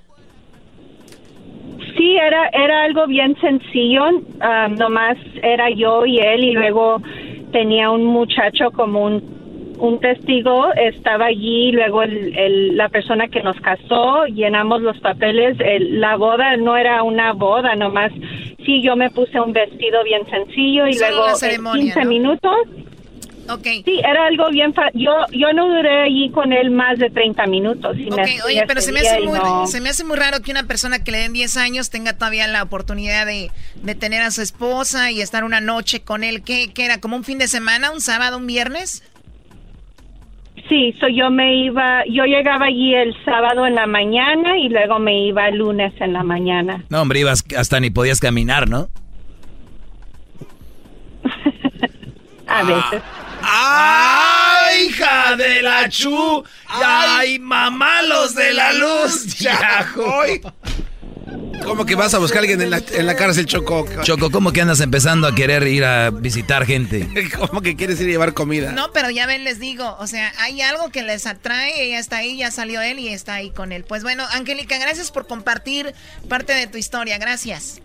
Sí, 1.97 2.17
era, 2.17 2.49
era 2.53 2.85
algo 2.85 3.07
bien 3.07 3.37
sencillo, 3.41 4.05
ah, 4.41 4.69
nomás 4.69 5.17
era 5.43 5.71
yo 5.71 6.07
y 6.07 6.19
él 6.19 6.45
y 6.45 6.53
luego 6.53 7.03
tenía 7.53 7.91
un 7.91 8.05
muchacho 8.05 8.71
como 8.73 9.05
un, 9.05 9.77
un 9.79 10.01
testigo, 10.01 10.73
estaba 10.75 11.27
allí, 11.27 11.73
luego 11.73 12.03
el, 12.03 12.77
la 12.77 12.89
persona 12.89 13.29
que 13.29 13.43
nos 13.43 13.57
casó, 13.61 14.25
llenamos 14.27 14.81
los 14.81 14.99
papeles, 15.01 15.57
la 15.81 16.17
boda 16.17 16.57
no 16.57 16.77
era 16.77 17.03
una 17.03 17.33
boda, 17.33 17.75
nomás 17.75 18.13
sí, 18.65 18.83
yo 18.83 18.97
me 18.97 19.11
puse 19.11 19.41
un 19.41 19.53
vestido 19.53 20.03
bien 20.05 20.25
sencillo 20.31 20.87
y 20.87 20.99
luego 20.99 21.27
en 21.43 21.81
15 21.81 22.05
minutos 22.07 22.57
Okay. 23.49 23.83
Sí, 23.85 23.99
era 23.99 24.27
algo 24.27 24.49
bien 24.51 24.73
Yo, 24.95 25.13
yo 25.33 25.53
no 25.53 25.67
duré 25.67 26.05
allí 26.05 26.31
con 26.31 26.53
él 26.53 26.71
más 26.71 26.99
de 26.99 27.11
30 27.11 27.47
minutos. 27.47 27.97
oye, 28.47 28.65
pero 28.67 28.81
se 28.81 28.93
me, 28.93 29.01
hace 29.01 29.21
muy, 29.21 29.39
se 29.67 29.81
me 29.81 29.89
hace 29.89 30.05
muy 30.05 30.17
raro 30.17 30.41
que 30.43 30.51
una 30.51 30.67
persona 30.67 31.03
que 31.03 31.11
le 31.11 31.19
den 31.19 31.33
10 31.33 31.57
años 31.57 31.91
tenga 31.91 32.13
todavía 32.17 32.47
la 32.47 32.63
oportunidad 32.63 33.27
de, 33.27 33.51
de 33.83 33.95
tener 33.95 34.23
a 34.23 34.31
su 34.31 34.43
esposa 34.43 35.11
y 35.11 35.21
estar 35.21 35.45
una 35.45 35.61
noche 35.61 36.03
con 36.03 36.25
él. 36.25 36.43
¿Qué, 36.43 36.73
era? 36.77 37.01
¿Como 37.01 37.17
un 37.17 37.25
fin 37.25 37.39
de 37.39 37.49
semana? 37.49 37.91
¿Un 37.91 38.01
sábado? 38.01 38.39
¿Un 38.39 38.47
viernes? 38.47 39.03
Sí, 40.69 40.95
so 41.01 41.09
yo 41.09 41.31
me 41.31 41.65
iba, 41.65 42.05
yo 42.07 42.25
llegaba 42.25 42.67
allí 42.67 42.95
el 42.95 43.15
sábado 43.25 43.67
en 43.67 43.75
la 43.75 43.87
mañana 43.87 44.57
y 44.59 44.69
luego 44.69 44.99
me 44.99 45.27
iba 45.27 45.49
el 45.49 45.57
lunes 45.59 45.93
en 46.01 46.13
la 46.13 46.23
mañana. 46.23 46.85
No, 46.89 47.03
hombre, 47.03 47.21
ibas 47.21 47.45
hasta 47.57 47.81
ni 47.81 47.91
podías 47.91 48.21
caminar, 48.21 48.69
¿no? 48.69 48.89
A 52.47 52.63
veces. 52.65 53.03
¡Ay, 53.55 54.87
hija 54.87 55.37
de 55.37 55.61
la 55.61 55.87
chu! 55.87 56.43
¡Ay, 56.67 57.39
mamá, 57.39 58.01
los 58.01 58.35
de 58.35 58.55
la 58.55 58.73
luz! 58.73 59.27
¡Ya, 59.39 59.93
hoy! 59.97 60.41
¿Cómo 61.63 61.85
que 61.85 61.95
vas 61.95 62.15
a 62.15 62.19
buscar 62.19 62.39
a 62.39 62.41
alguien 62.41 62.63
en 62.63 62.71
la, 62.71 62.83
en 62.93 63.07
la 63.07 63.15
cárcel, 63.15 63.45
Choco? 63.45 63.87
Choco, 64.03 64.31
¿cómo 64.31 64.53
que 64.53 64.63
andas 64.63 64.81
empezando 64.81 65.27
a 65.27 65.35
querer 65.35 65.65
ir 65.65 65.85
a 65.85 66.09
visitar 66.11 66.65
gente? 66.65 67.07
¿Cómo 67.39 67.61
que 67.61 67.77
quieres 67.77 68.01
ir 68.01 68.07
a 68.09 68.11
llevar 68.11 68.33
comida? 68.33 68.73
No, 68.73 68.91
pero 68.93 69.11
ya 69.11 69.27
ven, 69.27 69.45
les 69.45 69.61
digo, 69.61 69.97
o 69.99 70.07
sea, 70.07 70.33
hay 70.39 70.63
algo 70.63 70.89
que 70.89 71.03
les 71.03 71.27
atrae, 71.27 71.83
ella 71.83 71.99
está 71.99 72.19
ahí, 72.19 72.39
ya 72.39 72.51
salió 72.51 72.81
él 72.81 72.99
y 72.99 73.09
está 73.09 73.35
ahí 73.35 73.51
con 73.51 73.71
él. 73.73 73.85
Pues 73.85 74.03
bueno, 74.03 74.25
Angélica, 74.33 74.79
gracias 74.79 75.13
por 75.13 75.27
compartir 75.27 75.95
parte 76.27 76.55
de 76.55 76.69
tu 76.69 76.79
historia, 76.79 77.19
gracias. 77.19 77.83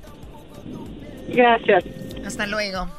Gracias. 1.28 1.84
Hasta 2.26 2.48
luego. 2.48 2.90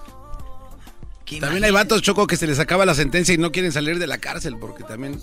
También 1.40 1.64
hay 1.64 1.70
vatos, 1.70 2.02
Choco, 2.02 2.26
que 2.26 2.36
se 2.36 2.46
les 2.46 2.58
acaba 2.58 2.86
la 2.86 2.94
sentencia 2.94 3.34
y 3.34 3.38
no 3.38 3.52
quieren 3.52 3.72
salir 3.72 3.98
de 3.98 4.06
la 4.06 4.18
cárcel 4.18 4.56
porque 4.58 4.84
también... 4.84 5.20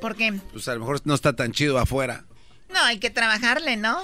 ¿Por 0.00 0.14
qué? 0.14 0.32
Pues 0.52 0.68
a 0.68 0.74
lo 0.74 0.80
mejor 0.80 1.00
no 1.04 1.14
está 1.14 1.34
tan 1.34 1.52
chido 1.52 1.78
afuera. 1.78 2.24
No, 2.72 2.80
hay 2.80 2.98
que 2.98 3.10
trabajarle, 3.10 3.76
¿no? 3.76 3.98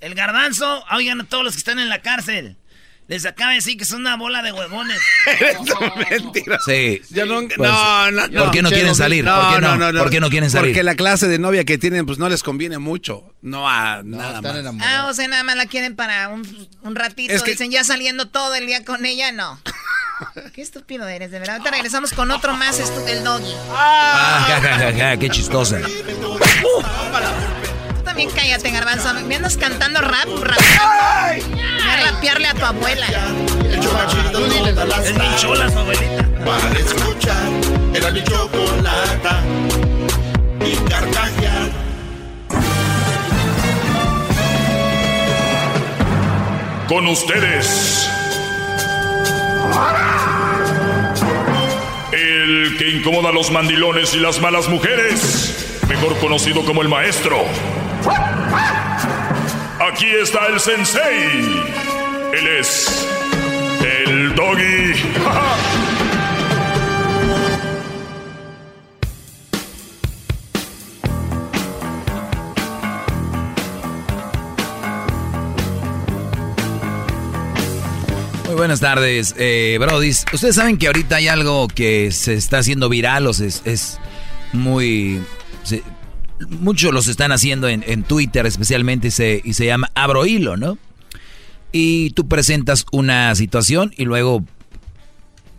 El 0.00 0.14
garbanzo, 0.14 0.84
oigan 0.92 1.20
a 1.20 1.24
todos 1.24 1.44
los 1.44 1.54
que 1.54 1.58
están 1.58 1.78
en 1.78 1.88
la 1.88 2.02
cárcel. 2.02 2.56
Les 3.08 3.26
acaba 3.26 3.50
de 3.50 3.56
decir 3.56 3.76
que 3.76 3.84
son 3.84 4.00
una 4.02 4.16
bola 4.16 4.42
de 4.42 4.52
huevones. 4.52 4.98
mentira. 6.10 6.58
Sí. 6.64 7.02
Yo 7.10 7.26
no, 7.26 7.46
Pues, 7.48 7.70
no, 7.70 8.10
no, 8.10 8.44
¿Por 8.44 8.50
qué 8.52 8.62
no 8.62 8.70
quieren 8.70 8.94
salir? 8.94 9.24
¿Por 9.24 9.54
qué 9.54 9.60
no? 9.60 9.98
¿Por 9.98 10.10
qué 10.10 10.20
no 10.20 10.30
quieren 10.30 10.50
salir? 10.50 10.70
Porque 10.70 10.82
la 10.82 10.94
clase 10.94 11.28
de 11.28 11.38
novia 11.38 11.64
que 11.64 11.78
tienen, 11.78 12.06
pues 12.06 12.18
no 12.18 12.28
les 12.28 12.42
conviene 12.42 12.78
mucho. 12.78 13.24
No 13.42 13.68
a 13.68 14.02
nada 14.02 14.40
más. 14.40 14.86
Ah, 14.86 15.06
o 15.10 15.14
sea, 15.14 15.28
nada 15.28 15.42
más 15.42 15.56
la 15.56 15.66
quieren 15.66 15.96
para 15.96 16.28
un, 16.28 16.68
un 16.82 16.94
ratito. 16.94 17.32
Es 17.34 17.42
que- 17.42 17.52
Dicen, 17.52 17.70
ya 17.70 17.84
saliendo 17.84 18.28
todo 18.28 18.54
el 18.54 18.66
día 18.66 18.84
con 18.84 19.04
ella, 19.04 19.30
no. 19.32 19.60
Qué 20.54 20.62
estúpido 20.62 21.06
eres, 21.08 21.30
de 21.32 21.38
verdad. 21.40 21.56
Ahorita 21.56 21.70
regresamos 21.72 22.12
con 22.12 22.30
otro 22.30 22.56
más, 22.56 22.80
estu- 22.80 23.06
el 23.08 23.24
doggy. 23.24 23.52
Ah, 23.72 24.44
ja, 24.48 24.60
ja, 24.60 24.78
ja, 24.78 24.92
ja, 24.96 25.16
qué 25.18 25.28
chistosa. 25.28 25.80
Tú 25.80 26.38
también 28.04 28.30
cállate, 28.30 28.70
garbanzo. 28.70 29.12
Me 29.26 29.36
andas 29.36 29.56
cantando 29.56 30.00
rap, 30.00 30.26
rap. 30.40 30.60
A 31.84 32.10
rapearle 32.10 32.48
a 32.48 32.54
tu 32.54 32.64
abuela. 32.64 33.06
Es 35.04 35.14
bien 35.14 35.36
chola 35.36 35.70
su 35.70 35.78
abuelita. 35.78 36.28
Para 36.44 36.78
escuchar 36.78 37.42
era 37.94 38.10
mi 38.10 38.22
chocolata 38.24 39.42
y 40.64 40.76
carcajear. 40.88 41.70
Con 46.88 47.06
ustedes. 47.08 48.08
El 52.12 52.76
que 52.78 52.90
incomoda 52.90 53.30
a 53.30 53.32
los 53.32 53.50
mandilones 53.50 54.14
y 54.14 54.18
las 54.18 54.40
malas 54.40 54.68
mujeres. 54.68 55.80
Mejor 55.88 56.18
conocido 56.18 56.64
como 56.64 56.82
el 56.82 56.88
maestro. 56.88 57.44
Aquí 59.88 60.06
está 60.22 60.46
el 60.46 60.60
sensei. 60.60 61.30
Él 62.32 62.46
es 62.60 63.06
el 64.06 64.34
doggy. 64.34 64.92
Muy 78.46 78.54
buenas 78.56 78.80
tardes, 78.80 79.34
eh, 79.38 79.76
Brodis. 79.80 80.24
Ustedes 80.32 80.56
saben 80.56 80.76
que 80.76 80.86
ahorita 80.88 81.16
hay 81.16 81.28
algo 81.28 81.68
que 81.68 82.10
se 82.12 82.34
está 82.34 82.58
haciendo 82.58 82.88
viral, 82.88 83.26
o 83.26 83.32
se- 83.32 83.46
es 83.64 83.98
muy... 84.52 85.22
se- 85.62 85.82
muchos 86.48 86.92
los 86.92 87.08
están 87.08 87.32
haciendo 87.32 87.68
en, 87.68 87.84
en 87.86 88.02
Twitter 88.02 88.46
especialmente 88.46 89.08
y 89.08 89.10
se, 89.10 89.40
y 89.44 89.54
se 89.54 89.66
llama 89.66 89.90
Abro 89.94 90.26
Hilo, 90.26 90.56
¿no? 90.56 90.78
Y 91.72 92.10
tú 92.10 92.28
presentas 92.28 92.84
una 92.92 93.34
situación 93.34 93.92
y 93.96 94.04
luego, 94.04 94.44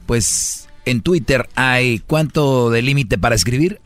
pues 0.05 0.67
en 0.85 1.01
Twitter 1.01 1.47
hay 1.55 1.99
cuánto 1.99 2.69
de 2.69 2.81
límite 2.81 3.17
para 3.17 3.35
escribir? 3.35 3.79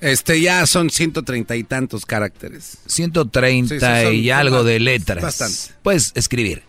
Este 0.00 0.40
ya 0.40 0.66
son 0.66 0.90
130 0.90 1.56
y 1.56 1.64
tantos 1.64 2.04
caracteres. 2.04 2.78
130 2.86 4.10
Sí, 4.10 4.16
y 4.16 4.30
algo 4.30 4.62
de 4.64 4.80
letras. 4.80 5.22
bastante. 5.22 5.58
Puedes 5.82 6.12
escribir. 6.14 6.62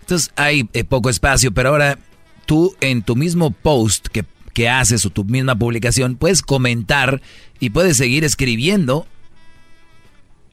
Entonces 0.00 0.32
hay 0.34 0.68
eh, 0.72 0.82
poco 0.82 1.08
espacio, 1.08 1.52
pero 1.52 1.68
ahora 1.68 1.98
tú 2.44 2.74
en 2.80 3.02
tu 3.02 3.14
mismo 3.14 3.52
post 3.52 4.08
que, 4.08 4.24
que 4.52 4.68
haces 4.68 5.04
o 5.06 5.10
tu 5.10 5.24
misma 5.24 5.56
publicación 5.56 6.16
puedes 6.16 6.42
comentar 6.42 7.22
y 7.60 7.70
puedes 7.70 7.96
seguir 7.96 8.24
escribiendo 8.24 9.06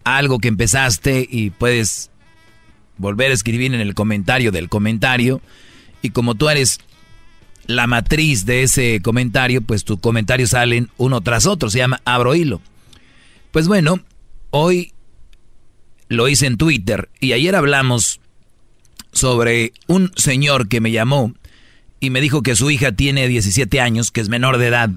algo 0.04 0.40
que 0.40 0.48
empezaste 0.48 1.28
y 1.30 1.50
puedes 1.50 2.10
volver 2.98 3.32
a 3.32 3.34
escribir 3.34 3.74
en 3.74 3.82
el 3.82 3.94
comentario 3.96 4.52
del 4.52 4.70
comentario 4.70 5.42
y 6.02 6.12
como 6.12 6.36
tú 6.36 6.50
eres 6.50 6.80
la 7.66 7.86
matriz 7.86 8.46
de 8.46 8.64
ese 8.64 9.00
comentario, 9.02 9.62
pues 9.62 9.84
tus 9.84 10.00
comentarios 10.00 10.52
salen 10.52 10.90
uno 10.98 11.22
tras 11.22 11.46
otro, 11.46 11.70
se 11.70 11.78
llama 11.78 12.02
abro 12.04 12.34
hilo. 12.34 12.62
Pues 13.52 13.68
bueno, 13.68 14.00
hoy 14.50 14.94
lo 16.08 16.28
hice 16.28 16.48
en 16.48 16.58
Twitter 16.58 17.10
y 17.20 17.34
ayer 17.34 17.56
hablamos 17.56 18.22
sobre 19.12 19.74
un 19.88 20.12
señor 20.16 20.68
que 20.68 20.82
me 20.82 20.92
llamó 20.92 21.34
y 22.00 22.10
me 22.10 22.22
dijo 22.22 22.42
que 22.42 22.56
su 22.56 22.70
hija 22.72 22.92
tiene 22.92 23.28
17 23.28 23.82
años, 23.82 24.12
que 24.12 24.22
es 24.22 24.30
menor 24.30 24.58
de 24.58 24.68
edad, 24.68 24.90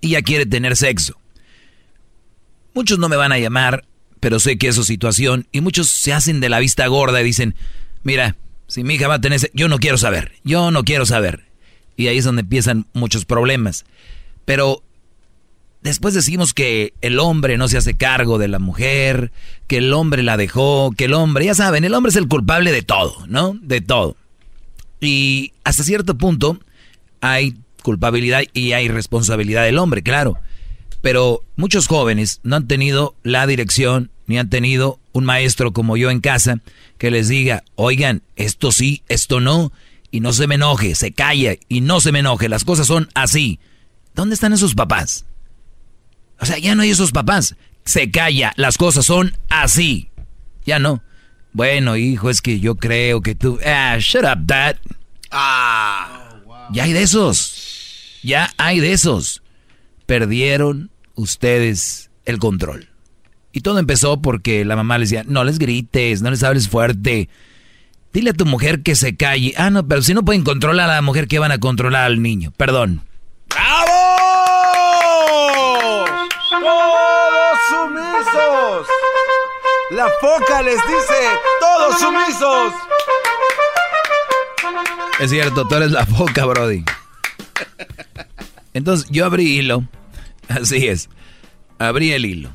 y 0.00 0.10
ya 0.10 0.22
quiere 0.22 0.46
tener 0.46 0.76
sexo. 0.76 1.18
Muchos 2.74 2.98
no 2.98 3.08
me 3.08 3.16
van 3.16 3.32
a 3.32 3.38
llamar, 3.38 3.84
pero 4.20 4.38
sé 4.38 4.58
que 4.58 4.68
es 4.68 4.74
su 4.74 4.84
situación, 4.84 5.46
y 5.52 5.60
muchos 5.60 5.88
se 5.88 6.12
hacen 6.12 6.40
de 6.40 6.48
la 6.48 6.60
vista 6.60 6.86
gorda 6.86 7.20
y 7.20 7.24
dicen, 7.24 7.54
mira, 8.02 8.36
si 8.68 8.84
mi 8.84 8.94
hija 8.94 9.08
va 9.08 9.14
a 9.14 9.20
tener 9.20 9.40
sexo, 9.40 9.56
yo 9.56 9.68
no 9.68 9.78
quiero 9.78 9.98
saber, 9.98 10.32
yo 10.44 10.70
no 10.70 10.84
quiero 10.84 11.06
saber. 11.06 11.46
Y 11.96 12.06
ahí 12.06 12.18
es 12.18 12.24
donde 12.24 12.42
empiezan 12.42 12.86
muchos 12.92 13.24
problemas. 13.24 13.84
Pero 14.44 14.82
Después 15.82 16.12
decimos 16.12 16.52
que 16.52 16.92
el 17.00 17.18
hombre 17.18 17.56
no 17.56 17.66
se 17.66 17.78
hace 17.78 17.94
cargo 17.94 18.36
de 18.36 18.48
la 18.48 18.58
mujer, 18.58 19.32
que 19.66 19.78
el 19.78 19.92
hombre 19.94 20.22
la 20.22 20.36
dejó, 20.36 20.92
que 20.94 21.06
el 21.06 21.14
hombre, 21.14 21.46
ya 21.46 21.54
saben, 21.54 21.84
el 21.84 21.94
hombre 21.94 22.10
es 22.10 22.16
el 22.16 22.28
culpable 22.28 22.70
de 22.70 22.82
todo, 22.82 23.26
¿no? 23.28 23.56
De 23.62 23.80
todo. 23.80 24.16
Y 25.00 25.52
hasta 25.64 25.82
cierto 25.82 26.16
punto 26.18 26.58
hay 27.20 27.56
culpabilidad 27.82 28.42
y 28.52 28.72
hay 28.72 28.88
responsabilidad 28.88 29.64
del 29.64 29.78
hombre, 29.78 30.02
claro. 30.02 30.38
Pero 31.00 31.44
muchos 31.56 31.86
jóvenes 31.86 32.40
no 32.42 32.56
han 32.56 32.68
tenido 32.68 33.14
la 33.22 33.46
dirección 33.46 34.10
ni 34.26 34.38
han 34.38 34.50
tenido 34.50 35.00
un 35.12 35.24
maestro 35.24 35.72
como 35.72 35.96
yo 35.96 36.10
en 36.10 36.20
casa 36.20 36.60
que 36.98 37.10
les 37.10 37.28
diga, 37.28 37.64
oigan, 37.74 38.22
esto 38.36 38.70
sí, 38.70 39.02
esto 39.08 39.40
no, 39.40 39.72
y 40.10 40.20
no 40.20 40.32
se 40.32 40.46
me 40.46 40.56
enoje, 40.56 40.94
se 40.94 41.12
calla 41.12 41.54
y 41.68 41.80
no 41.80 42.00
se 42.00 42.12
me 42.12 42.20
enoje, 42.20 42.48
las 42.48 42.64
cosas 42.64 42.86
son 42.86 43.08
así. 43.14 43.58
¿Dónde 44.14 44.34
están 44.34 44.52
esos 44.52 44.74
papás? 44.74 45.24
O 46.40 46.46
sea, 46.46 46.58
ya 46.58 46.74
no 46.74 46.82
hay 46.82 46.90
esos 46.90 47.12
papás. 47.12 47.56
Se 47.84 48.10
calla, 48.10 48.52
las 48.56 48.76
cosas 48.76 49.06
son 49.06 49.36
así. 49.48 50.10
Ya 50.64 50.78
no. 50.78 51.02
Bueno, 51.52 51.96
hijo, 51.96 52.30
es 52.30 52.40
que 52.40 52.60
yo 52.60 52.76
creo 52.76 53.20
que 53.20 53.34
tú... 53.34 53.58
Ah, 53.64 53.96
shut 53.98 54.24
up, 54.24 54.46
dad. 54.46 54.76
Ah. 55.30 56.30
Ya 56.72 56.84
hay 56.84 56.92
de 56.92 57.02
esos. 57.02 58.18
Ya 58.22 58.52
hay 58.56 58.80
de 58.80 58.92
esos. 58.92 59.42
Perdieron 60.06 60.90
ustedes 61.14 62.10
el 62.24 62.38
control. 62.38 62.88
Y 63.52 63.62
todo 63.62 63.78
empezó 63.78 64.20
porque 64.22 64.64
la 64.64 64.76
mamá 64.76 64.98
les 64.98 65.10
decía, 65.10 65.24
no 65.26 65.42
les 65.44 65.58
grites, 65.58 66.22
no 66.22 66.30
les 66.30 66.42
hables 66.42 66.68
fuerte. 66.68 67.28
Dile 68.12 68.30
a 68.30 68.34
tu 68.34 68.46
mujer 68.46 68.82
que 68.82 68.94
se 68.94 69.16
calle. 69.16 69.54
Ah, 69.56 69.70
no, 69.70 69.86
pero 69.86 70.02
si 70.02 70.14
no 70.14 70.24
pueden 70.24 70.42
controlar 70.42 70.90
a 70.90 70.94
la 70.94 71.02
mujer, 71.02 71.26
¿qué 71.26 71.38
van 71.38 71.52
a 71.52 71.58
controlar 71.58 72.04
al 72.04 72.22
niño? 72.22 72.52
Perdón. 72.56 73.02
¡Todos 73.48 74.09
La 79.90 80.08
foca 80.20 80.62
les 80.62 80.76
dice, 80.76 81.20
todos 81.60 81.98
sumisos. 81.98 82.72
Es 85.18 85.30
cierto, 85.30 85.66
tú 85.66 85.74
eres 85.74 85.90
la 85.90 86.06
foca, 86.06 86.44
Brody. 86.46 86.84
Entonces 88.72 89.08
yo 89.10 89.24
abrí 89.26 89.58
hilo. 89.58 89.84
Así 90.48 90.86
es. 90.86 91.08
Abrí 91.78 92.12
el 92.12 92.24
hilo. 92.24 92.50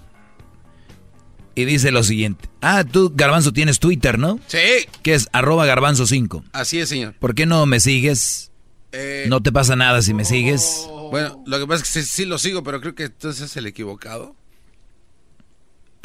Y 1.55 1.65
dice 1.65 1.91
lo 1.91 2.03
siguiente. 2.03 2.49
Ah, 2.61 2.83
tú, 2.83 3.11
Garbanzo, 3.15 3.53
tienes 3.53 3.79
Twitter, 3.79 4.17
¿no? 4.19 4.39
Sí. 4.47 4.59
Que 5.03 5.13
es 5.13 5.29
arroba 5.31 5.65
garbanzo 5.65 6.05
5. 6.05 6.43
Así 6.53 6.79
es, 6.79 6.89
señor. 6.89 7.13
¿Por 7.19 7.33
qué 7.35 7.45
no 7.45 7.65
me 7.65 7.79
sigues? 7.79 8.51
Eh, 8.91 9.25
No 9.29 9.41
te 9.41 9.51
pasa 9.51 9.75
nada 9.75 10.01
si 10.01 10.13
me 10.13 10.25
sigues. 10.25 10.87
Bueno, 11.11 11.41
lo 11.45 11.59
que 11.59 11.67
pasa 11.67 11.83
es 11.83 11.91
que 11.93 12.01
sí, 12.01 12.09
sí 12.09 12.25
lo 12.25 12.37
sigo, 12.39 12.63
pero 12.63 12.81
creo 12.81 12.95
que 12.95 13.03
entonces 13.05 13.51
es 13.51 13.57
el 13.57 13.67
equivocado. 13.67 14.35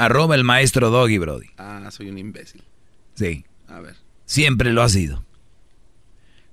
Arroba 0.00 0.34
el 0.34 0.44
maestro 0.44 0.88
Doggy, 0.88 1.18
Brody. 1.18 1.48
Ah, 1.58 1.88
soy 1.90 2.08
un 2.08 2.16
imbécil. 2.16 2.62
Sí. 3.14 3.44
A 3.68 3.80
ver. 3.80 3.96
Siempre 4.24 4.72
lo 4.72 4.82
ha 4.82 4.88
sido. 4.88 5.24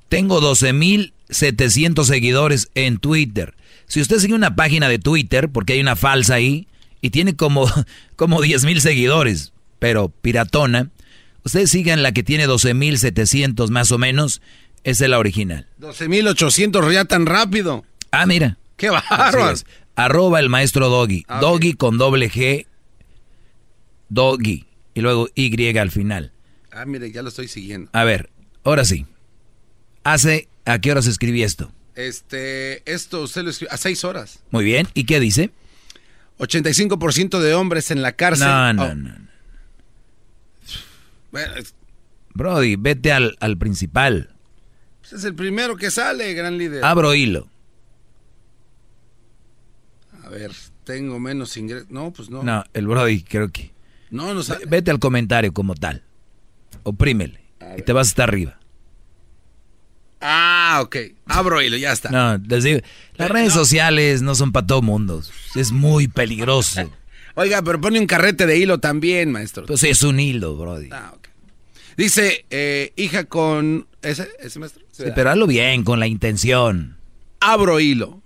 Tengo 0.10 0.42
12.700 0.42 2.04
seguidores 2.04 2.70
en 2.76 2.98
Twitter. 2.98 3.56
Si 3.88 4.02
usted 4.02 4.20
sigue 4.20 4.34
una 4.34 4.58
página 4.58 4.90
de 4.90 5.00
Twitter, 5.00 5.50
porque 5.50 5.74
hay 5.74 5.80
una 5.80 5.96
falsa 5.96 6.34
ahí, 6.34 6.68
y 7.00 7.12
tiene 7.12 7.38
como, 7.38 7.66
como 8.18 8.42
10.000 8.42 8.80
seguidores, 8.80 9.54
pero 9.80 10.10
piratona, 10.10 10.90
ustedes 11.46 11.70
sigan 11.70 12.04
la 12.04 12.12
que 12.12 12.24
tiene 12.24 12.48
12.700 12.48 13.70
más 13.70 13.94
o 13.94 13.98
menos, 13.98 14.42
esa 14.84 15.06
es 15.06 15.10
la 15.10 15.20
original. 15.20 15.68
12.800 15.80 16.92
ya 16.92 17.06
tan 17.06 17.26
rápido. 17.26 17.86
Ah, 18.12 18.26
mira. 18.26 18.58
¡Qué 18.76 18.90
bárbaro! 18.90 19.54
Arroba 19.96 20.42
el 20.42 20.50
maestro 20.50 20.90
Doggy. 20.90 21.24
Ah, 21.30 21.40
Doggy 21.40 21.74
con 21.74 21.98
doble 21.98 22.30
G. 22.30 22.68
Doggy. 24.10 24.66
Y 24.94 25.02
luego 25.02 25.30
Y 25.36 25.78
al 25.78 25.92
final. 25.92 26.32
Ah, 26.72 26.86
mire, 26.86 27.12
ya 27.12 27.22
lo 27.22 27.30
estoy 27.30 27.48
siguiendo. 27.48 27.90
A 27.94 28.04
ver, 28.04 28.30
ahora 28.64 28.86
sí. 28.86 29.06
Hace, 30.04 30.48
¿a 30.66 30.80
qué 30.80 30.92
horas 30.92 31.08
escribí 31.08 31.44
esto? 31.44 31.72
Este, 31.96 32.84
esto 32.92 33.24
usted 33.24 33.44
lo 33.44 33.50
escribió 33.50 33.74
a 33.74 33.78
seis 33.78 34.04
horas. 34.04 34.40
Muy 34.52 34.64
bien, 34.64 34.88
¿y 34.94 35.06
qué 35.06 35.20
dice? 35.20 35.52
85% 36.40 37.40
de 37.40 37.54
hombres 37.56 37.92
en 37.92 38.02
la 38.02 38.12
cárcel. 38.12 38.48
No, 38.48 38.74
no, 38.74 38.84
oh. 38.84 38.96
no. 38.96 39.28
Brody, 42.34 42.76
vete 42.76 43.12
al, 43.12 43.36
al 43.40 43.58
principal. 43.58 44.36
Pues 45.02 45.14
es 45.14 45.24
el 45.24 45.36
primero 45.36 45.76
que 45.78 45.90
sale, 45.90 46.34
gran 46.34 46.58
líder. 46.58 46.84
Abro 46.86 47.16
hilo. 47.16 47.48
A 50.24 50.30
ver, 50.30 50.52
tengo 50.84 51.20
menos 51.20 51.56
ingresos. 51.58 51.90
No, 51.90 52.12
pues 52.12 52.30
no. 52.30 52.44
No, 52.44 52.64
el 52.74 52.88
Brody 52.88 53.24
creo 53.24 53.50
que... 53.50 53.72
No, 54.10 54.34
no 54.34 54.44
sale. 54.44 54.66
Vete 54.66 54.92
al 54.92 55.00
comentario 55.00 55.54
como 55.54 55.76
tal. 55.76 56.04
Oprímele. 56.84 57.42
Y 57.78 57.82
te 57.82 57.94
vas 57.94 58.08
hasta 58.10 58.24
arriba. 58.24 58.60
Ah, 60.22 60.80
ok. 60.82 60.96
Abro 61.28 61.62
hilo, 61.62 61.78
ya 61.78 61.92
está. 61.92 62.10
No, 62.10 62.38
les 62.48 62.64
digo, 62.64 62.80
las 63.16 63.30
redes 63.30 63.54
sociales 63.54 64.22
no 64.22 64.36
son 64.36 64.52
para 64.52 64.66
todo 64.66 64.82
mundo. 64.82 65.22
Es 65.56 65.72
muy 65.72 66.08
peligroso. 66.08 66.92
Oiga, 67.36 67.62
pero 67.62 67.80
pone 67.80 68.00
un 68.00 68.08
carrete 68.08 68.48
de 68.48 68.58
hilo 68.58 68.80
también, 68.80 69.32
maestro. 69.32 69.66
Pues 69.68 69.80
sí, 69.80 69.90
es 69.90 70.02
un 70.02 70.20
hilo, 70.20 70.56
brody. 70.56 70.90
Ah, 70.92 71.14
ok. 71.16 71.28
Dice, 71.96 72.46
eh, 72.50 72.94
hija 72.96 73.26
con... 73.26 73.88
¿Ese, 74.02 74.28
ese 74.40 74.60
maestro? 74.60 74.84
Sí, 74.92 75.04
pero 75.14 75.30
hazlo 75.30 75.46
bien, 75.46 75.84
con 75.84 76.00
la 76.00 76.08
intención. 76.08 76.98
Abro 77.40 77.80
hilo. 77.80 78.22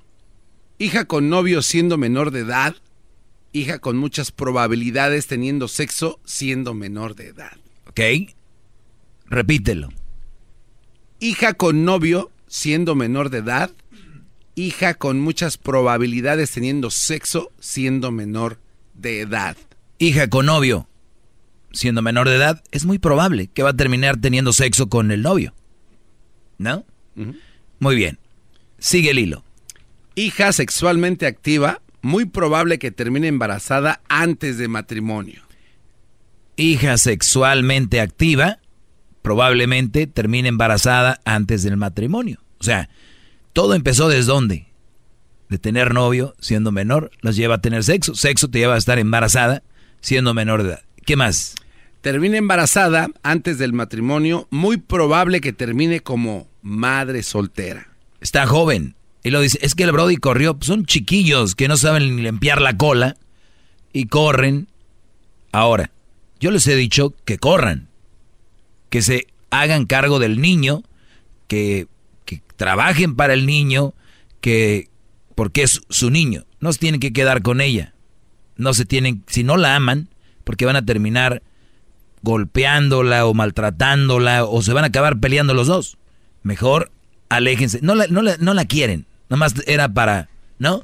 Hija 0.77 1.05
con 1.05 1.29
novio 1.29 1.61
siendo 1.61 1.97
menor 1.97 2.31
de 2.31 2.39
edad. 2.41 2.75
Hija 3.53 3.79
con 3.79 3.97
muchas 3.97 4.31
probabilidades 4.31 5.27
teniendo 5.27 5.67
sexo 5.67 6.19
siendo 6.25 6.73
menor 6.73 7.15
de 7.15 7.27
edad. 7.27 7.57
¿Ok? 7.87 7.99
Repítelo 9.25 9.89
hija 11.21 11.53
con 11.53 11.85
novio 11.85 12.31
siendo 12.47 12.95
menor 12.95 13.29
de 13.29 13.37
edad, 13.37 13.71
hija 14.55 14.95
con 14.95 15.21
muchas 15.21 15.57
probabilidades 15.57 16.51
teniendo 16.51 16.89
sexo 16.89 17.51
siendo 17.59 18.11
menor 18.11 18.59
de 18.95 19.21
edad. 19.21 19.55
Hija 19.99 20.27
con 20.27 20.47
novio 20.47 20.89
siendo 21.71 22.01
menor 22.01 22.27
de 22.27 22.35
edad, 22.35 22.61
es 22.71 22.83
muy 22.83 22.97
probable 22.99 23.47
que 23.47 23.63
va 23.63 23.69
a 23.69 23.77
terminar 23.77 24.19
teniendo 24.19 24.51
sexo 24.51 24.89
con 24.89 25.11
el 25.11 25.21
novio. 25.21 25.53
¿No? 26.57 26.85
Muy 27.79 27.95
bien. 27.95 28.19
Sigue 28.77 29.11
el 29.11 29.19
hilo. 29.19 29.43
Hija 30.15 30.51
sexualmente 30.51 31.27
activa, 31.27 31.81
muy 32.01 32.25
probable 32.25 32.79
que 32.79 32.91
termine 32.91 33.27
embarazada 33.27 34.01
antes 34.09 34.57
de 34.57 34.67
matrimonio. 34.67 35.41
Hija 36.55 36.97
sexualmente 36.97 38.01
activa, 38.01 38.59
probablemente 39.21 40.07
termine 40.07 40.49
embarazada 40.49 41.19
antes 41.25 41.63
del 41.63 41.77
matrimonio. 41.77 42.39
O 42.59 42.63
sea, 42.63 42.89
todo 43.53 43.73
empezó 43.73 44.09
desde 44.09 44.31
dónde? 44.31 44.67
De 45.49 45.57
tener 45.57 45.93
novio 45.93 46.35
siendo 46.39 46.71
menor, 46.71 47.11
las 47.21 47.35
lleva 47.35 47.55
a 47.55 47.61
tener 47.61 47.83
sexo. 47.83 48.15
Sexo 48.15 48.49
te 48.49 48.59
lleva 48.59 48.75
a 48.75 48.77
estar 48.77 48.99
embarazada 48.99 49.63
siendo 49.99 50.33
menor 50.33 50.63
de 50.63 50.69
edad. 50.69 50.83
¿Qué 51.05 51.15
más? 51.15 51.55
Termine 52.01 52.37
embarazada 52.37 53.09
antes 53.21 53.57
del 53.57 53.73
matrimonio, 53.73 54.47
muy 54.49 54.77
probable 54.77 55.41
que 55.41 55.53
termine 55.53 55.99
como 55.99 56.47
madre 56.61 57.21
soltera. 57.21 57.89
Está 58.21 58.47
joven. 58.47 58.95
Y 59.23 59.29
lo 59.29 59.41
dice, 59.41 59.59
es 59.61 59.75
que 59.75 59.83
el 59.83 59.91
Brody 59.91 60.17
corrió, 60.17 60.57
son 60.61 60.85
chiquillos 60.85 61.55
que 61.55 61.67
no 61.67 61.77
saben 61.77 62.15
ni 62.15 62.21
limpiar 62.23 62.61
la 62.61 62.77
cola 62.77 63.15
y 63.93 64.05
corren. 64.05 64.67
Ahora, 65.51 65.91
yo 66.39 66.49
les 66.51 66.65
he 66.67 66.75
dicho 66.75 67.13
que 67.23 67.37
corran, 67.37 67.87
que 68.89 69.01
se 69.01 69.27
hagan 69.51 69.85
cargo 69.85 70.19
del 70.19 70.41
niño, 70.41 70.83
que, 71.47 71.87
trabajen 72.55 73.15
para 73.15 73.33
el 73.33 73.47
niño, 73.47 73.95
que 74.39 74.87
porque 75.33 75.63
es 75.63 75.81
su 75.89 76.11
niño, 76.11 76.45
no 76.59 76.71
se 76.71 76.77
tienen 76.77 76.99
que 76.99 77.13
quedar 77.13 77.41
con 77.41 77.59
ella. 77.59 77.93
No 78.55 78.75
se 78.75 78.85
tienen, 78.85 79.23
si 79.25 79.43
no 79.43 79.57
la 79.57 79.75
aman, 79.75 80.09
porque 80.43 80.65
van 80.65 80.75
a 80.75 80.85
terminar 80.85 81.41
golpeándola 82.21 83.25
o 83.25 83.33
maltratándola 83.33 84.45
o 84.45 84.61
se 84.61 84.73
van 84.73 84.83
a 84.83 84.87
acabar 84.87 85.19
peleando 85.19 85.55
los 85.55 85.65
dos. 85.65 85.97
Mejor 86.43 86.91
aléjense. 87.29 87.79
No 87.81 87.95
la, 87.95 88.05
no 88.07 88.21
la, 88.21 88.37
no 88.37 88.53
la 88.53 88.65
quieren. 88.65 89.07
Nomás 89.31 89.55
era 89.65 89.87
para, 89.87 90.29
¿no? 90.59 90.83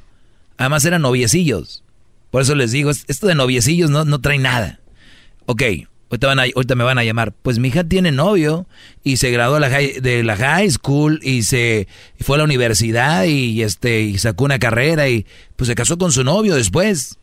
Además 0.56 0.84
eran 0.84 1.02
noviecillos. 1.02 1.84
Por 2.30 2.42
eso 2.42 2.54
les 2.54 2.72
digo, 2.72 2.90
esto 2.90 3.26
de 3.26 3.34
noviecillos 3.34 3.90
no, 3.90 4.04
no 4.04 4.20
trae 4.20 4.38
nada. 4.38 4.80
Ok, 5.46 5.62
Ahorita, 6.10 6.74
me 6.74 6.84
van 6.84 6.98
a 6.98 7.04
llamar. 7.04 7.32
Pues 7.32 7.58
mi 7.58 7.68
hija 7.68 7.84
tiene 7.84 8.10
novio 8.12 8.66
y 9.04 9.18
se 9.18 9.30
graduó 9.30 9.60
de 9.60 10.22
la 10.24 10.36
high, 10.36 10.70
school 10.70 11.20
y 11.22 11.42
se 11.42 11.86
fue 12.18 12.36
a 12.36 12.38
la 12.38 12.44
universidad 12.44 13.24
y, 13.24 13.62
este, 13.62 14.00
y 14.00 14.16
sacó 14.16 14.44
una 14.44 14.58
carrera 14.58 15.10
y 15.10 15.26
pues 15.56 15.68
se 15.68 15.74
casó 15.74 15.98
con 15.98 16.10
su 16.10 16.24
novio 16.24 16.54
después. 16.54 17.18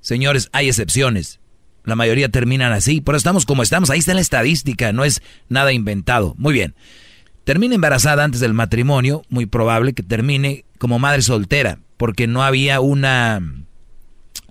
Señores, 0.00 0.48
hay 0.52 0.68
excepciones. 0.68 1.38
La 1.84 1.94
mayoría 1.94 2.28
terminan 2.28 2.72
así. 2.72 3.00
Pero 3.00 3.16
estamos 3.16 3.46
como 3.46 3.62
estamos. 3.62 3.90
Ahí 3.90 4.00
está 4.00 4.14
la 4.14 4.20
estadística. 4.20 4.92
No 4.92 5.04
es 5.04 5.22
nada 5.48 5.72
inventado. 5.72 6.34
Muy 6.36 6.54
bien. 6.54 6.74
Termina 7.44 7.74
embarazada 7.74 8.24
antes 8.24 8.40
del 8.40 8.54
matrimonio. 8.54 9.22
Muy 9.28 9.46
probable 9.46 9.92
que 9.92 10.02
termine 10.02 10.64
como 10.78 10.98
madre 10.98 11.22
soltera. 11.22 11.78
Porque 11.96 12.26
no 12.26 12.42
había 12.42 12.80
una 12.80 13.40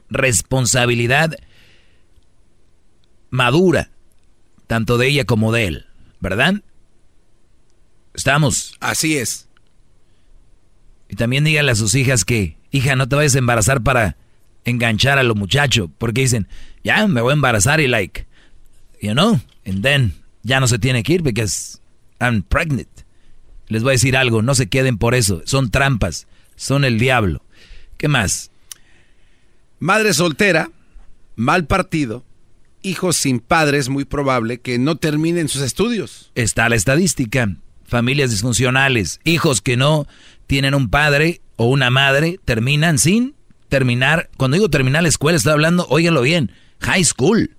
responsabilidad 0.10 1.36
madura, 3.34 3.90
tanto 4.68 4.99
de 4.99 5.07
ella 5.07 5.26
como 5.26 5.52
de 5.52 5.65
él, 5.65 5.86
¿verdad? 6.20 6.61
¿Estamos? 8.14 8.76
Así 8.80 9.18
es. 9.18 9.49
Y 11.10 11.15
también 11.15 11.44
díganle 11.44 11.72
a 11.72 11.76
sus 11.76 11.95
hijas 11.95 12.26
que, 12.26 12.57
hija, 12.70 12.95
no 12.95 13.10
te 13.10 13.15
vayas 13.15 13.36
a 13.36 13.40
embarazar 13.40 13.82
para 13.82 14.18
enganchar 14.65 15.18
a 15.18 15.24
los 15.24 15.36
muchachos, 15.36 15.90
porque 15.98 16.22
dicen, 16.22 16.48
ya, 16.84 17.07
me 17.07 17.22
voy 17.22 17.32
a 17.32 17.34
embarazar 17.34 17.82
y 17.82 17.88
like, 17.88 18.28
you 19.02 19.14
know, 19.14 19.41
and 19.65 19.82
then 19.82 20.14
ya 20.44 20.60
no 20.60 20.68
se 20.68 20.78
tiene 20.78 21.02
que 21.02 21.14
ir 21.14 21.24
porque 21.24 21.45
I'm 22.19 22.44
pregnant. 22.44 22.90
Les 23.68 23.84
voy 23.84 23.91
a 23.91 23.94
decir 23.94 24.18
algo, 24.18 24.41
no 24.41 24.56
se 24.56 24.68
queden 24.68 24.98
por 24.98 25.15
eso, 25.15 25.41
son 25.45 25.72
trampas, 25.72 26.27
son 26.56 26.85
el 26.85 26.99
diablo. 26.99 27.44
¿Qué 27.98 28.07
más? 28.07 28.52
Madre 29.80 30.14
soltera, 30.14 30.69
mal 31.35 31.65
partido, 31.65 32.23
hijos 32.84 33.15
sin 33.15 33.40
padres, 33.40 33.90
muy 33.90 34.06
probable 34.06 34.60
que 34.60 34.77
no 34.77 34.98
terminen 34.98 35.48
sus 35.48 35.61
estudios. 35.61 36.31
Está 36.35 36.69
la 36.69 36.76
estadística. 36.76 37.49
Familias 37.85 38.31
disfuncionales, 38.31 39.19
hijos 39.23 39.61
que 39.61 39.77
no 39.77 40.07
tienen 40.48 40.73
un 40.73 40.90
padre 40.90 41.41
o 41.57 41.65
una 41.65 41.90
madre, 41.90 42.40
terminan 42.45 42.98
sin 42.98 43.35
terminar. 43.69 44.30
Cuando 44.38 44.56
digo 44.56 44.69
terminar 44.69 45.03
la 45.03 45.10
escuela, 45.10 45.38
estoy 45.38 45.53
hablando, 45.53 45.88
óiganlo 45.90 46.22
bien, 46.22 46.52
high 46.80 47.03
school. 47.03 47.56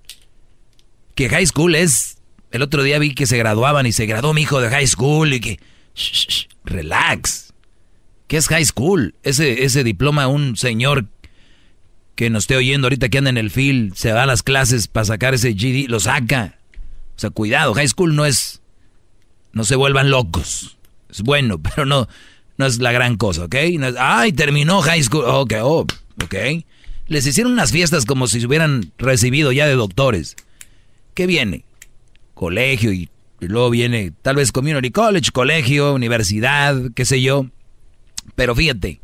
Que 1.13 1.29
high 1.29 1.45
school 1.45 1.75
es. 1.75 2.17
El 2.51 2.61
otro 2.61 2.83
día 2.83 2.99
vi 2.99 3.13
que 3.13 3.25
se 3.25 3.37
graduaban 3.37 3.85
y 3.85 3.91
se 3.91 4.05
graduó 4.05 4.33
mi 4.33 4.41
hijo 4.41 4.61
de 4.61 4.69
high 4.69 4.87
school 4.87 5.33
y 5.33 5.39
que. 5.39 5.59
relax. 6.63 7.53
¿Qué 8.27 8.37
es 8.37 8.47
high 8.47 8.65
school? 8.65 9.15
Ese, 9.23 9.63
ese 9.65 9.83
diploma, 9.83 10.27
un 10.27 10.55
señor 10.55 11.05
que 12.15 12.29
nos 12.29 12.43
esté 12.43 12.55
oyendo 12.55 12.87
ahorita 12.87 13.09
que 13.09 13.17
anda 13.17 13.29
en 13.29 13.37
el 13.37 13.51
field, 13.51 13.93
se 13.95 14.11
va 14.11 14.23
a 14.23 14.25
las 14.25 14.41
clases 14.41 14.87
para 14.87 15.05
sacar 15.05 15.33
ese 15.33 15.53
GD, 15.53 15.89
lo 15.89 15.99
saca. 15.99 16.57
O 17.15 17.19
sea, 17.19 17.29
cuidado, 17.29 17.73
high 17.73 17.87
school 17.87 18.15
no 18.15 18.25
es... 18.25 18.61
No 19.51 19.63
se 19.63 19.75
vuelvan 19.75 20.09
locos. 20.09 20.77
Es 21.09 21.21
bueno, 21.21 21.61
pero 21.61 21.85
no, 21.85 22.07
no 22.57 22.65
es 22.65 22.79
la 22.79 22.91
gran 22.91 23.17
cosa, 23.17 23.45
¿ok? 23.45 23.55
Ay, 23.99 24.33
terminó 24.33 24.81
high 24.81 25.03
school. 25.03 25.25
Ok, 25.25 25.53
oh, 25.61 25.85
ok. 26.23 26.35
Les 27.07 27.27
hicieron 27.27 27.53
unas 27.53 27.71
fiestas 27.71 28.05
como 28.05 28.27
si 28.27 28.39
se 28.39 28.47
hubieran 28.47 28.91
recibido 28.97 29.51
ya 29.51 29.67
de 29.67 29.75
doctores. 29.75 30.35
¿Qué 31.13 31.27
viene? 31.27 31.63
Colegio 32.35 32.93
y, 32.93 33.09
luego 33.39 33.71
viene 33.71 34.11
tal 34.21 34.35
vez 34.35 34.51
community 34.51 34.91
college, 34.91 35.31
colegio, 35.31 35.95
universidad, 35.95 36.91
qué 36.93 37.05
sé 37.05 37.21
yo. 37.21 37.47
Pero 38.35 38.55
fíjate, 38.55 39.01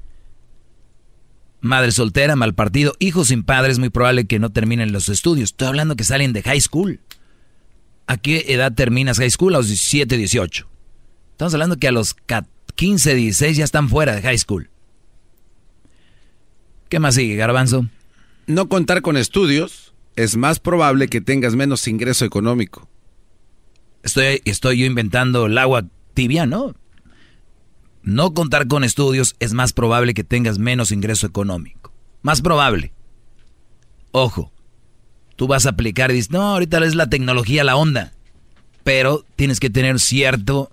madre 1.62 1.92
soltera, 1.92 2.36
mal 2.36 2.54
partido, 2.54 2.94
hijos 3.00 3.30
sin 3.30 3.44
padres, 3.44 3.80
muy 3.80 3.90
probable 3.90 4.26
que 4.26 4.38
no 4.38 4.52
terminen 4.52 4.92
los 4.92 5.10
estudios. 5.10 5.50
Estoy 5.50 5.70
hablando 5.70 5.96
que 5.96 6.04
salen 6.04 6.34
de 6.34 6.44
high 6.44 6.62
school. 6.62 7.00
¿A 8.06 8.18
qué 8.18 8.46
edad 8.50 8.74
terminas 8.74 9.18
high 9.18 9.32
school? 9.32 9.56
A 9.56 9.60
los 9.60 9.68
17, 9.68 10.18
18. 10.18 10.68
Estamos 11.32 11.54
hablando 11.54 11.78
que 11.78 11.88
a 11.88 11.92
los 11.92 12.16
15, 12.76 13.16
16 13.16 13.58
ya 13.58 13.64
están 13.64 13.90
fuera 13.90 14.16
de 14.16 14.22
high 14.22 14.38
school. 14.38 14.70
¿Qué 16.90 17.00
más 17.00 17.16
sigue, 17.16 17.36
Garbanzo? 17.38 17.88
No 18.48 18.68
contar 18.68 19.02
con 19.02 19.16
estudios 19.16 19.94
es 20.18 20.36
más 20.36 20.60
probable 20.60 21.08
que 21.08 21.22
tengas 21.22 21.56
menos 21.56 21.88
ingreso 21.88 22.26
económico. 22.26 22.91
Estoy, 24.04 24.42
estoy 24.46 24.80
yo 24.80 24.86
inventando 24.86 25.46
el 25.46 25.58
agua 25.58 25.86
tibia, 26.14 26.46
¿no? 26.46 26.76
No 28.04 28.34
contar 28.34 28.68
con 28.68 28.84
estudios 28.84 29.36
es 29.40 29.54
más 29.54 29.74
probable 29.74 30.14
que 30.14 30.24
tengas 30.24 30.58
menos 30.58 30.92
ingreso 30.92 31.28
económico. 31.28 31.94
Más 32.24 32.42
probable. 32.42 32.94
Ojo, 34.12 34.52
tú 35.36 35.48
vas 35.48 35.66
a 35.66 35.70
aplicar 35.70 36.12
y 36.12 36.16
dices, 36.16 36.32
no, 36.32 36.42
ahorita 36.42 36.84
es 36.86 36.96
la 36.96 37.10
tecnología 37.10 37.64
la 37.64 37.76
onda. 37.76 38.14
Pero 38.84 39.26
tienes 39.36 39.60
que 39.60 39.70
tener 39.70 40.00
cierto 40.00 40.72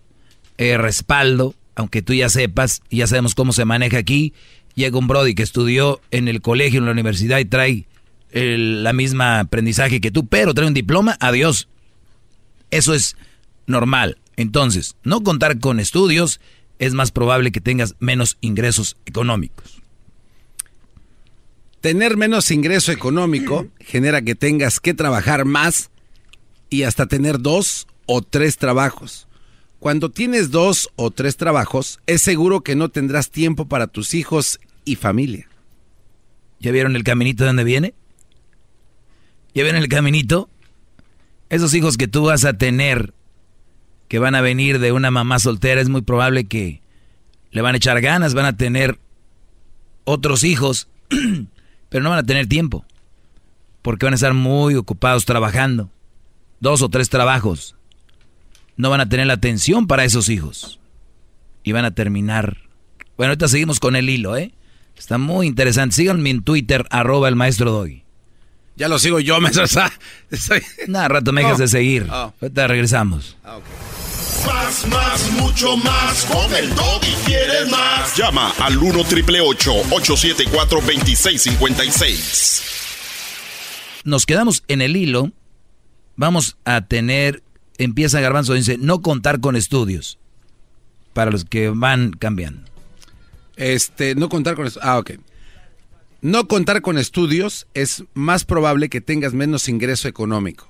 eh, 0.57 0.79
respaldo, 0.79 1.55
aunque 1.75 2.03
tú 2.03 2.15
ya 2.15 2.29
sepas, 2.31 2.83
y 2.89 2.99
ya 2.99 3.07
sabemos 3.07 3.35
cómo 3.35 3.53
se 3.53 3.67
maneja 3.67 3.99
aquí. 3.99 4.33
Llega 4.75 4.99
un 4.99 5.07
Brody 5.07 5.35
que 5.35 5.43
estudió 5.43 6.01
en 6.11 6.29
el 6.29 6.41
colegio, 6.41 6.79
en 6.79 6.87
la 6.87 6.93
universidad 6.93 7.39
y 7.39 7.45
trae 7.45 7.87
el, 8.31 8.83
la 8.83 8.93
misma 8.93 9.41
aprendizaje 9.41 10.01
que 10.01 10.11
tú, 10.11 10.27
pero 10.27 10.55
trae 10.55 10.69
un 10.69 10.75
diploma, 10.75 11.17
adiós. 11.21 11.69
Eso 12.71 12.95
es 12.95 13.17
normal. 13.67 14.19
Entonces, 14.37 14.97
no 15.03 15.23
contar 15.23 15.59
con 15.59 15.81
estudios 15.81 16.41
es 16.79 16.95
más 16.95 17.11
probable 17.11 17.51
que 17.53 17.61
tengas 17.61 17.97
menos 17.99 18.39
ingresos 18.41 18.97
económicos. 19.05 19.83
Tener 21.81 22.17
menos 22.17 22.51
ingreso 22.51 22.93
económico 22.93 23.69
genera 23.79 24.23
que 24.23 24.35
tengas 24.35 24.81
que 24.81 24.95
trabajar 24.95 25.45
más 25.45 25.91
y 26.71 26.83
hasta 26.83 27.07
tener 27.07 27.41
dos 27.41 27.87
o 28.07 28.23
tres 28.23 28.57
trabajos. 28.57 29.29
Cuando 29.79 30.11
tienes 30.11 30.51
dos 30.51 30.91
o 30.97 31.13
tres 31.13 31.37
trabajos, 31.37 32.01
es 32.07 32.21
seguro 32.21 32.63
que 32.63 32.75
no 32.75 32.89
tendrás 32.89 33.31
tiempo 33.31 33.69
para 33.69 33.87
tus 33.87 34.15
hijos 34.15 34.59
y 34.85 34.97
familia. 34.97 35.49
¿Ya 36.59 36.73
vieron 36.73 36.97
el 36.97 37.05
caminito 37.05 37.45
de 37.45 37.49
donde 37.49 37.65
viene? 37.65 37.95
¿Ya 39.55 39.63
vieron 39.63 39.81
el 39.81 39.89
caminito? 39.89 40.51
Esos 41.51 41.75
hijos 41.75 41.97
que 41.97 42.09
tú 42.09 42.25
vas 42.25 42.45
a 42.45 42.55
tener, 42.55 43.15
que 44.09 44.19
van 44.19 44.35
a 44.35 44.41
venir 44.41 44.79
de 44.79 44.93
una 44.93 45.11
mamá 45.11 45.39
soltera, 45.39 45.81
es 45.81 45.89
muy 45.89 46.03
probable 46.03 46.47
que 46.47 46.83
le 47.51 47.63
van 47.63 47.75
a 47.75 47.79
echar 47.79 48.01
ganas, 48.01 48.35
van 48.35 48.45
a 48.45 48.57
tener 48.57 48.99
otros 50.05 50.45
hijos, 50.45 50.89
pero 51.89 52.05
no 52.05 52.11
van 52.11 52.19
a 52.19 52.27
tener 52.27 52.47
tiempo, 52.47 52.85
porque 53.83 54.07
van 54.07 54.15
a 54.15 54.17
estar 54.17 54.35
muy 54.35 54.75
ocupados 54.75 55.25
trabajando, 55.25 55.91
dos 56.61 56.83
o 56.83 56.89
tres 56.89 57.09
trabajos. 57.09 57.77
No 58.77 58.91
van 58.91 59.01
a 59.01 59.09
tener 59.09 59.27
la 59.27 59.35
atención 59.35 59.87
para 59.87 60.05
esos 60.05 60.29
hijos. 60.29 60.79
Y 61.65 61.73
van 61.73 61.85
a 61.85 61.91
terminar. 61.91 62.59
Bueno, 63.17 63.33
ahorita 63.33 63.49
seguimos 63.49 63.81
con 63.81 63.97
el 63.97 64.09
hilo, 64.09 64.37
¿eh? 64.37 64.55
Está 64.97 65.19
muy 65.19 65.49
interesante. 65.49 65.97
Síganme 65.97 66.31
en 66.31 66.43
Twitter, 66.43 66.87
arroba 66.91 67.29
el 67.29 67.35
maestro 67.35 67.73
Doggy. 67.73 68.05
Ya 68.79 68.89
lo 68.89 68.99
sigo 68.99 69.21
yo, 69.21 69.39
me 69.43 69.51
Estoy... 69.51 70.63
Nada, 70.87 71.09
rato 71.09 71.33
me 71.33 71.43
dejas 71.43 71.59
de 71.59 71.67
seguir. 71.69 72.07
Oh. 72.11 72.33
Ahorita 72.41 72.69
regresamos. 72.69 73.37
Ah, 73.45 73.59
más, 74.47 74.87
más, 74.87 75.33
mucho 75.33 75.77
más. 75.77 76.25
Con 76.27 76.55
el 76.55 76.71
y 76.71 77.15
quieres 77.27 77.69
más. 77.71 78.17
Llama 78.17 78.55
al 78.61 78.79
1 78.79 79.05
triple 79.05 79.41
874 79.41 80.81
2656. 80.81 82.63
Nos 84.05 84.25
quedamos 84.27 84.63
en 84.69 84.81
el 84.81 84.97
hilo. 84.97 85.33
Vamos 86.15 86.57
a 86.65 86.83
tener. 86.83 87.43
Empieza 87.79 88.21
Garbanzo, 88.21 88.55
dice: 88.55 88.79
no 88.79 89.03
contar 89.03 89.41
con 89.41 89.57
estudios. 89.57 90.21
Para 91.15 91.33
los 91.33 91.45
que 91.45 91.69
van 91.71 92.13
cambiando. 92.13 92.63
Este, 93.57 94.15
no 94.15 94.29
contar 94.29 94.55
con. 94.55 94.71
Ah, 94.83 94.99
ok. 94.99 95.15
No 96.21 96.49
contar 96.49 96.83
con 96.83 96.99
estudios 96.99 97.69
es 97.75 98.03
más 98.13 98.45
probable 98.45 98.89
que 98.89 99.01
tengas 99.01 99.35
menos 99.35 99.69
ingreso 99.69 100.09
económico. 100.09 100.69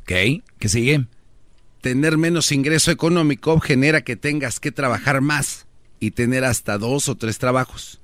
Ok, 0.00 0.42
¿qué 0.58 0.68
sigue? 0.68 1.06
Tener 1.82 2.16
menos 2.16 2.52
ingreso 2.52 2.90
económico 2.90 3.60
genera 3.60 4.00
que 4.00 4.16
tengas 4.16 4.60
que 4.60 4.72
trabajar 4.72 5.20
más 5.20 5.66
y 6.00 6.12
tener 6.12 6.44
hasta 6.44 6.78
dos 6.78 7.10
o 7.10 7.16
tres 7.16 7.38
trabajos. 7.38 8.00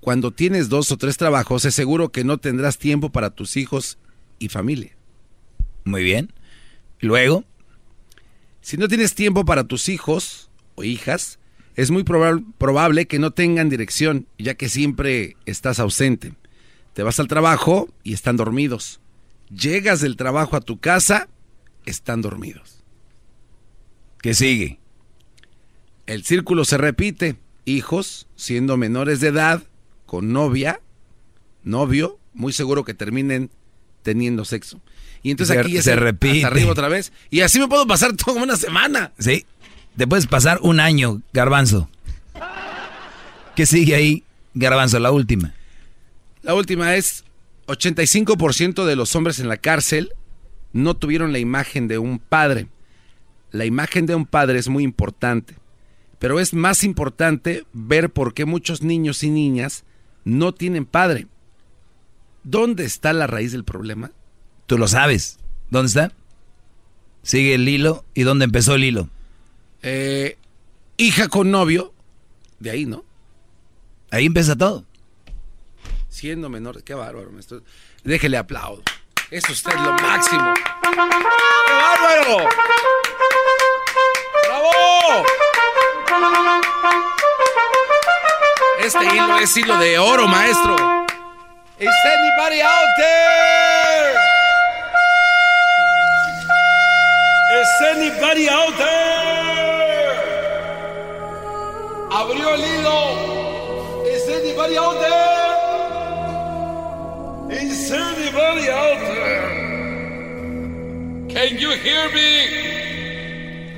Cuando 0.00 0.32
tienes 0.32 0.68
dos 0.68 0.90
o 0.90 0.96
tres 0.96 1.16
trabajos 1.16 1.64
es 1.64 1.74
seguro 1.74 2.10
que 2.10 2.24
no 2.24 2.38
tendrás 2.38 2.78
tiempo 2.78 3.10
para 3.10 3.30
tus 3.30 3.56
hijos 3.56 3.98
y 4.40 4.48
familia. 4.48 4.96
Muy 5.84 6.02
bien. 6.02 6.32
Luego, 6.98 7.44
si 8.60 8.76
no 8.76 8.88
tienes 8.88 9.14
tiempo 9.14 9.44
para 9.44 9.64
tus 9.64 9.88
hijos 9.88 10.50
o 10.74 10.82
hijas, 10.82 11.38
es 11.78 11.92
muy 11.92 12.02
probable 12.02 13.06
que 13.06 13.20
no 13.20 13.30
tengan 13.30 13.68
dirección, 13.68 14.26
ya 14.36 14.54
que 14.54 14.68
siempre 14.68 15.36
estás 15.46 15.78
ausente. 15.78 16.32
Te 16.92 17.04
vas 17.04 17.20
al 17.20 17.28
trabajo 17.28 17.88
y 18.02 18.14
están 18.14 18.36
dormidos. 18.36 18.98
Llegas 19.48 20.00
del 20.00 20.16
trabajo 20.16 20.56
a 20.56 20.60
tu 20.60 20.80
casa, 20.80 21.28
están 21.86 22.20
dormidos. 22.20 22.82
¿Qué 24.20 24.34
sigue? 24.34 24.80
El 26.06 26.24
círculo 26.24 26.64
se 26.64 26.78
repite. 26.78 27.36
Hijos, 27.64 28.26
siendo 28.34 28.76
menores 28.76 29.20
de 29.20 29.28
edad, 29.28 29.62
con 30.04 30.32
novia, 30.32 30.80
novio, 31.62 32.18
muy 32.34 32.52
seguro 32.52 32.82
que 32.84 32.94
terminen 32.94 33.52
teniendo 34.02 34.44
sexo. 34.44 34.80
Y 35.22 35.30
entonces 35.30 35.56
aquí 35.56 35.74
ya 35.74 35.82
se, 35.82 35.94
repite. 35.94 36.38
Hasta 36.38 36.48
arriba 36.48 36.72
otra 36.72 36.88
vez. 36.88 37.12
Y 37.30 37.42
así 37.42 37.60
me 37.60 37.68
puedo 37.68 37.86
pasar 37.86 38.16
toda 38.24 38.42
una 38.42 38.56
semana. 38.56 39.12
Sí. 39.20 39.46
Te 39.98 40.06
puedes 40.06 40.28
pasar 40.28 40.60
un 40.62 40.78
año, 40.78 41.22
garbanzo. 41.32 41.90
¿Qué 43.56 43.66
sigue 43.66 43.96
ahí, 43.96 44.22
garbanzo? 44.54 45.00
La 45.00 45.10
última. 45.10 45.54
La 46.42 46.54
última 46.54 46.94
es 46.94 47.24
85% 47.66 48.84
de 48.84 48.94
los 48.94 49.16
hombres 49.16 49.40
en 49.40 49.48
la 49.48 49.56
cárcel 49.56 50.12
no 50.72 50.94
tuvieron 50.94 51.32
la 51.32 51.40
imagen 51.40 51.88
de 51.88 51.98
un 51.98 52.20
padre. 52.20 52.68
La 53.50 53.64
imagen 53.64 54.06
de 54.06 54.14
un 54.14 54.24
padre 54.24 54.60
es 54.60 54.68
muy 54.68 54.84
importante, 54.84 55.56
pero 56.20 56.38
es 56.38 56.54
más 56.54 56.84
importante 56.84 57.64
ver 57.72 58.10
por 58.10 58.34
qué 58.34 58.44
muchos 58.44 58.82
niños 58.82 59.24
y 59.24 59.30
niñas 59.30 59.84
no 60.24 60.54
tienen 60.54 60.86
padre. 60.86 61.26
¿Dónde 62.44 62.84
está 62.84 63.12
la 63.12 63.26
raíz 63.26 63.50
del 63.50 63.64
problema? 63.64 64.12
Tú 64.66 64.78
lo 64.78 64.86
sabes. 64.86 65.40
¿Dónde 65.70 65.88
está? 65.88 66.12
Sigue 67.24 67.54
el 67.54 67.68
hilo. 67.68 68.04
¿Y 68.14 68.22
dónde 68.22 68.44
empezó 68.44 68.76
el 68.76 68.84
hilo? 68.84 69.10
Eh, 69.82 70.36
hija 70.96 71.28
con 71.28 71.50
novio, 71.50 71.92
de 72.58 72.70
ahí, 72.70 72.86
¿no? 72.86 73.04
Ahí 74.10 74.26
empieza 74.26 74.56
todo. 74.56 74.84
Siendo 76.08 76.48
menor, 76.48 76.82
qué 76.82 76.94
bárbaro. 76.94 77.30
Déjele 78.02 78.38
aplaudo. 78.38 78.82
Eso 79.30 79.52
usted 79.52 79.72
es 79.72 79.80
lo 79.82 79.92
máximo. 79.92 80.54
¡Qué 80.54 81.72
bárbaro! 81.72 82.48
¡Bravo! 84.44 85.24
Este 88.80 89.04
hilo 89.04 89.38
es 89.38 89.56
hilo 89.56 89.78
de 89.78 89.98
oro, 89.98 90.26
maestro. 90.26 90.74
Is 91.78 91.94
anybody 92.04 92.62
out 92.62 92.88
there? 92.96 94.18
Is 97.60 97.68
anybody 97.96 98.48
out 98.48 98.76
there? 98.78 99.57
Abrió 102.18 102.54
el 102.54 102.62
hilo. 102.62 103.00
Is 104.14 104.28
anybody 104.28 104.76
out 104.76 104.98
there? 105.04 105.56
Is 107.62 107.90
anybody 107.92 108.68
out 108.68 109.00
there? 109.10 109.48
Can 111.28 111.58
you 111.58 111.70
hear 111.86 112.04
me? 112.18 112.30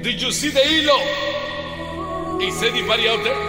Did 0.03 0.23
you 0.23 0.33
see 0.33 0.49
the 0.49 0.61
hilo? 0.61 0.99
Is 2.41 2.63
anybody 2.63 3.09
out 3.09 3.23
there? 3.27 3.43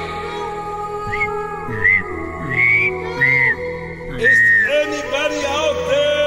Is 4.30 4.40
anybody 4.84 5.40
out 5.46 5.78
there? 5.92 6.22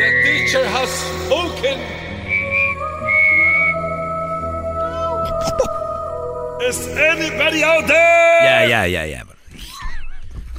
The 0.00 0.08
teacher 0.22 0.64
has 0.64 0.90
spoken. 0.90 1.97
Anybody 6.60 7.62
out 7.62 7.86
there? 7.86 8.42
Ya, 8.42 8.66
ya, 8.66 8.86
ya, 8.86 9.06
ya. 9.06 9.26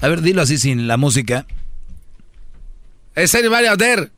A 0.02 0.08
ver, 0.08 0.22
dilo 0.22 0.42
así 0.42 0.58
sin 0.58 0.88
la 0.88 0.98
música. 0.98 1.46
¿Es 3.16 3.36
anybody 3.36 3.68
out 3.68 3.80
there? 3.80 4.10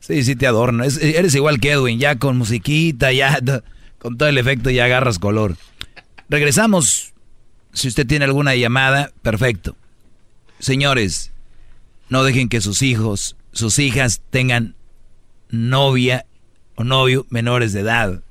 Sí, 0.00 0.24
sí 0.24 0.36
te 0.36 0.46
adorno. 0.46 0.84
eres 0.84 1.34
igual 1.34 1.60
que 1.60 1.72
Edwin, 1.72 1.98
ya 1.98 2.16
con 2.16 2.36
musiquita, 2.38 3.12
ya 3.12 3.38
con 3.98 4.16
todo 4.16 4.28
el 4.28 4.38
efecto 4.38 4.70
ya 4.70 4.84
agarras 4.84 5.18
color. 5.18 5.56
Regresamos. 6.28 7.12
Si 7.72 7.88
usted 7.88 8.06
tiene 8.06 8.24
alguna 8.24 8.54
llamada, 8.54 9.12
perfecto. 9.20 9.76
Señores, 10.58 11.32
no 12.08 12.24
dejen 12.24 12.48
que 12.48 12.62
sus 12.62 12.80
hijos, 12.80 13.36
sus 13.52 13.78
hijas 13.78 14.22
tengan 14.30 14.74
novia 15.50 16.24
o 16.76 16.84
novio 16.84 17.26
menores 17.28 17.74
de 17.74 17.80
edad 17.80 18.22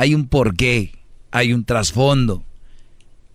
hay 0.00 0.14
un 0.14 0.28
porqué, 0.28 0.92
hay 1.30 1.52
un 1.52 1.64
trasfondo, 1.64 2.42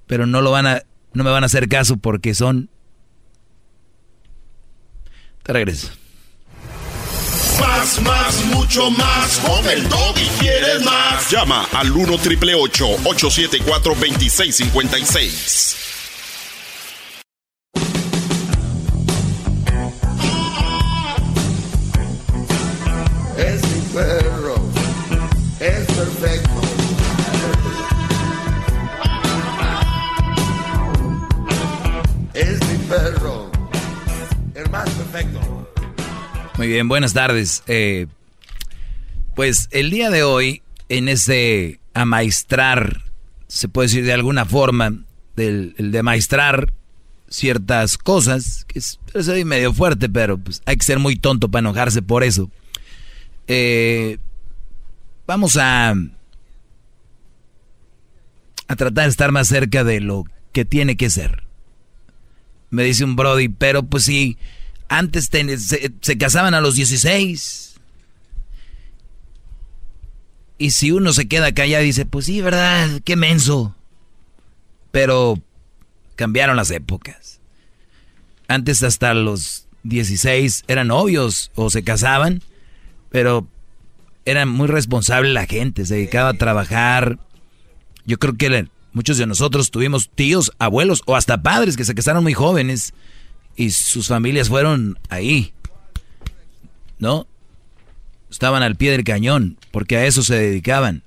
pero 0.08 0.26
no 0.26 0.42
lo 0.42 0.52
van 0.52 0.68
a, 0.68 0.84
no 1.14 1.24
me 1.24 1.32
van 1.32 1.44
a 1.44 1.48
hacer 1.48 1.68
caso 1.68 1.98
porque 1.98 2.34
son. 2.34 2.70
Te 5.44 5.54
regreso. 5.54 5.90
Más, 7.60 8.02
más, 8.02 8.46
mucho 8.46 8.90
más. 8.92 9.38
Con 9.38 9.66
el 9.70 9.84
y 9.84 10.28
quieres 10.40 10.84
más. 10.84 11.30
Llama 11.30 11.68
al 11.72 11.92
1 11.92 12.18
triple 12.18 12.56
874 12.56 13.94
2656. 13.94 15.76
Es 23.38 23.62
mi 23.62 23.82
perro. 23.94 24.56
Es 25.60 25.86
perfecto. 25.86 26.45
Perro. 32.96 33.52
Perfecto. 34.54 35.72
Muy 36.58 36.68
bien, 36.68 36.88
buenas 36.88 37.14
tardes. 37.14 37.64
Eh, 37.68 38.08
pues 39.36 39.68
el 39.72 39.90
día 39.90 40.10
de 40.10 40.24
hoy, 40.24 40.62
en 40.90 41.10
ese 41.10 41.80
amaestrar, 41.94 43.02
se 43.48 43.68
puede 43.68 43.88
decir 43.88 44.06
de 44.06 44.14
alguna 44.14 44.46
forma, 44.46 44.94
del, 45.36 45.76
el 45.78 45.92
de 45.92 46.04
maestrar 46.04 46.72
ciertas 47.28 47.98
cosas, 47.98 48.66
que 48.66 48.80
es, 48.80 49.00
medio 49.46 49.74
fuerte, 49.74 50.08
pero 50.10 50.38
pues, 50.38 50.62
hay 50.66 50.78
que 50.78 50.86
ser 50.86 51.00
muy 51.00 51.18
tonto 51.18 51.50
para 51.50 51.62
enojarse 51.62 52.02
por 52.02 52.24
eso. 52.24 52.50
Eh, 53.48 54.18
vamos 55.28 55.58
a, 55.58 55.92
a 58.68 58.76
tratar 58.76 59.06
de 59.06 59.10
estar 59.10 59.32
más 59.32 59.48
cerca 59.48 59.84
de 59.84 60.00
lo 60.00 60.26
que 60.54 60.64
tiene 60.64 60.96
que 60.96 61.10
ser. 61.10 61.45
Me 62.76 62.84
dice 62.84 63.06
un 63.06 63.16
Brody, 63.16 63.48
pero 63.48 63.84
pues 63.84 64.04
sí 64.04 64.38
antes 64.88 65.30
se, 65.30 66.18
casaban 66.18 66.54
a 66.54 66.62
los 66.62 66.76
16. 66.76 67.76
Y 70.58 70.72
si 70.72 70.92
uno 70.92 71.14
se 71.14 71.28
queda 71.28 71.50
ya 71.50 71.80
dice, 71.80 72.06
pues 72.06 72.26
sí, 72.26 72.42
¿verdad? 72.42 73.02
Qué 73.04 73.16
menso. 73.16 73.76
Pero 74.92 75.40
cambiaron 76.16 76.56
las 76.56 76.72
épocas. 76.72 77.40
Antes 78.48 78.84
hasta 78.84 79.14
los 79.14 79.68
16 79.84 80.66
eran 80.68 80.88
novios 80.88 81.52
o 81.56 81.70
se 81.70 81.84
casaban, 81.84 82.42
pero 83.10 83.48
era 84.24 84.46
muy 84.46 84.68
responsable 84.68 85.34
la 85.34 85.46
gente, 85.46 85.86
se 85.86 85.96
dedicaba 85.96 86.30
a 86.30 86.38
trabajar. 86.38 87.20
Yo 88.06 88.18
creo 88.18 88.38
que 88.38 88.68
muchos 88.96 89.18
de 89.18 89.28
nosotros 89.28 89.72
tuvimos 89.72 90.10
tíos, 90.10 90.52
abuelos 90.58 91.04
o 91.06 91.16
hasta 91.18 91.44
padres 91.44 91.76
que 91.76 91.84
se 91.84 91.94
casaron 91.94 92.24
muy 92.24 92.34
jóvenes 92.34 92.94
y 93.56 93.72
sus 93.72 94.08
familias 94.08 94.48
fueron 94.48 94.98
ahí, 95.10 95.54
¿no? 96.98 97.28
Estaban 98.32 98.64
al 98.64 98.78
pie 98.78 98.92
del 98.92 99.04
cañón, 99.04 99.58
porque 99.72 99.98
a 99.98 100.06
eso 100.06 100.24
se 100.24 100.36
dedicaban. 100.36 101.04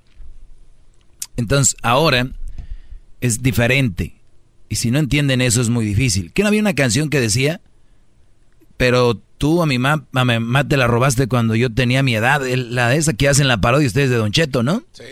Entonces, 1.35 1.75
ahora 1.81 2.29
es 3.21 3.41
diferente. 3.41 4.15
Y 4.69 4.75
si 4.75 4.91
no 4.91 4.99
entienden 4.99 5.41
eso 5.41 5.59
es 5.59 5.69
muy 5.69 5.83
difícil. 5.83 6.31
¿Qué 6.31 6.43
no 6.43 6.49
había 6.49 6.61
una 6.61 6.75
canción 6.75 7.09
que 7.09 7.19
decía? 7.19 7.59
Pero 8.77 9.15
tú 9.39 9.63
a 9.63 9.65
mi 9.65 9.79
mamá, 9.79 10.67
te 10.67 10.77
la 10.77 10.85
robaste 10.85 11.27
cuando 11.27 11.55
yo 11.55 11.71
tenía 11.73 12.03
mi 12.03 12.15
edad. 12.15 12.41
La 12.47 12.89
de 12.89 12.97
esa 12.97 13.13
que 13.13 13.27
hacen 13.27 13.47
la 13.47 13.61
parodia 13.61 13.87
ustedes 13.87 14.11
de 14.11 14.17
Don 14.17 14.31
Cheto, 14.31 14.61
¿no? 14.61 14.83
Sí. 14.91 15.03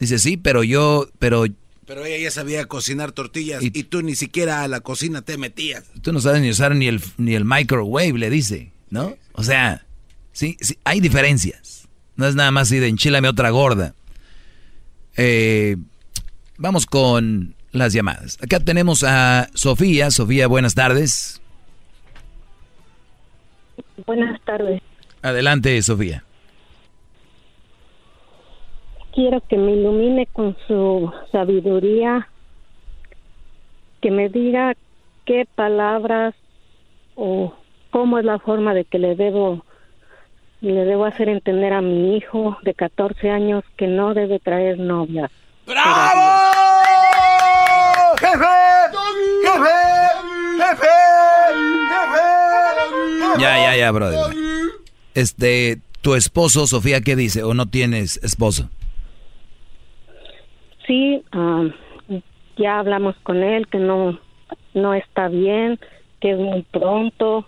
Dice, 0.00 0.18
sí, 0.18 0.36
pero 0.38 0.64
yo, 0.64 1.08
pero 1.18 1.44
pero 1.88 2.04
ella 2.04 2.18
ya 2.22 2.30
sabía 2.30 2.66
cocinar 2.66 3.12
tortillas 3.12 3.62
y, 3.62 3.70
tú 3.82 4.02
ni 4.02 4.14
siquiera 4.14 4.62
a 4.62 4.68
la 4.68 4.80
cocina 4.80 5.22
te 5.22 5.38
metías. 5.38 5.84
Tú 6.02 6.12
no 6.12 6.20
sabes 6.20 6.42
ni 6.42 6.50
usar 6.50 6.76
ni 6.76 6.86
el, 6.86 7.00
ni 7.16 7.34
el 7.34 7.46
microwave, 7.46 8.12
le 8.12 8.28
dice, 8.28 8.70
¿no? 8.90 9.16
O 9.32 9.42
sea, 9.42 9.86
sí, 10.32 10.58
sí, 10.60 10.76
hay 10.84 11.00
diferencias. 11.00 11.88
No 12.14 12.26
es 12.26 12.34
nada 12.34 12.50
más 12.50 12.68
así 12.68 12.78
de 12.78 12.88
enchilame 12.88 13.26
otra 13.26 13.48
gorda. 13.48 13.94
Eh, 15.16 15.78
vamos 16.58 16.84
con 16.84 17.54
las 17.72 17.94
llamadas. 17.94 18.36
Acá 18.42 18.60
tenemos 18.60 19.02
a 19.02 19.48
Sofía. 19.54 20.10
Sofía, 20.10 20.46
buenas 20.46 20.74
tardes. 20.74 21.40
Buenas 24.04 24.38
tardes. 24.44 24.82
Adelante, 25.22 25.80
Sofía 25.80 26.22
quiero 29.18 29.40
que 29.40 29.56
me 29.56 29.72
ilumine 29.72 30.26
con 30.26 30.56
su 30.68 31.10
sabiduría, 31.32 32.28
que 34.00 34.12
me 34.12 34.28
diga 34.28 34.76
qué 35.24 35.44
palabras 35.56 36.36
o 37.16 37.52
cómo 37.90 38.20
es 38.20 38.24
la 38.24 38.38
forma 38.38 38.74
de 38.74 38.84
que 38.84 39.00
le 39.00 39.16
debo 39.16 39.64
le 40.60 40.84
debo 40.84 41.04
hacer 41.04 41.28
entender 41.28 41.72
a 41.72 41.80
mi 41.80 42.16
hijo 42.16 42.58
de 42.62 42.74
14 42.74 43.28
años 43.28 43.64
que 43.76 43.88
no 43.88 44.14
debe 44.14 44.38
traer 44.38 44.78
novia. 44.78 45.28
¡Bravo! 45.66 46.20
¡Jefe! 48.20 48.54
¡Jefe! 49.42 49.78
¡Jefe! 50.58 50.86
¡Jefe! 51.90 53.40
Ya, 53.40 53.58
ya, 53.58 53.76
ya, 53.76 53.90
brother. 53.90 54.36
Este, 55.14 55.80
tu 56.02 56.14
esposo, 56.14 56.68
Sofía, 56.68 57.00
¿qué 57.00 57.16
dice? 57.16 57.42
¿O 57.42 57.52
no 57.52 57.66
tienes 57.66 58.20
esposo? 58.22 58.70
Sí, 60.88 61.22
ya 62.56 62.80
hablamos 62.80 63.14
con 63.22 63.44
él 63.44 63.68
que 63.68 63.78
no, 63.78 64.18
no 64.74 64.94
está 64.94 65.28
bien, 65.28 65.78
que 66.20 66.32
es 66.32 66.38
muy 66.38 66.62
pronto. 66.62 67.46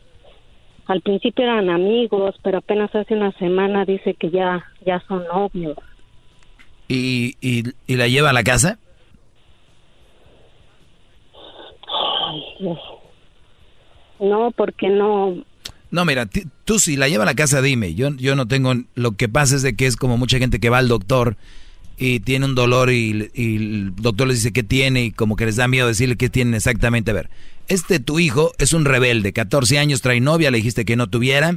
Al 0.87 1.01
principio 1.01 1.45
eran 1.45 1.71
amigos, 1.71 2.37
pero 2.43 2.59
apenas 2.59 2.95
hace 2.95 3.15
una 3.15 3.33
semana 3.33 3.85
dice 3.85 4.15
que 4.15 4.31
ya, 4.31 4.65
ya 4.87 5.03
son 5.09 5.25
novios. 5.25 5.77
¿Y, 6.89 7.37
y, 7.41 7.97
la 7.97 8.09
lleva 8.09 8.31
a 8.31 8.33
la 8.33 8.43
casa? 8.43 8.79
no, 14.19 14.51
porque 14.51 14.89
no. 14.89 15.45
No, 15.93 16.05
mira, 16.05 16.29
tú 16.65 16.79
si 16.79 16.97
la 16.97 17.09
lleva 17.09 17.23
a 17.23 17.27
la 17.27 17.35
casa, 17.35 17.63
dime. 17.63 17.95
Yo, 17.95 18.11
yo 18.17 18.35
no 18.35 18.47
tengo. 18.47 18.75
Lo 18.95 19.13
que 19.13 19.29
pasa 19.29 19.55
es 19.55 19.63
de 19.63 19.77
que 19.77 19.87
es 19.87 19.97
como 19.97 20.19
mucha 20.19 20.39
gente 20.39 20.59
que 20.59 20.69
va 20.69 20.79
al 20.79 20.89
doctor 20.89 21.37
y 22.01 22.21
tiene 22.21 22.47
un 22.47 22.55
dolor 22.55 22.91
y, 22.91 23.31
el 23.35 23.95
doctor 23.95 24.27
les 24.27 24.39
dice 24.39 24.55
qué 24.55 24.63
tiene 24.63 25.05
y 25.05 25.11
como 25.11 25.37
que 25.37 25.45
les 25.45 25.57
da 25.57 25.69
miedo 25.69 25.87
decirle 25.87 26.17
qué 26.17 26.31
tienen 26.31 26.55
exactamente. 26.55 27.11
A 27.11 27.15
ver, 27.15 27.29
este 27.69 28.01
tu 28.01 28.19
hijo 28.19 28.53
es 28.59 28.73
un 28.73 28.87
rebelde, 28.87 29.35
14 29.35 29.79
años, 29.79 30.01
trae 30.01 30.19
novia, 30.19 30.51
le 30.51 30.57
dijiste 30.57 30.87
que 30.87 30.97
no 30.97 31.09
tuviera, 31.09 31.57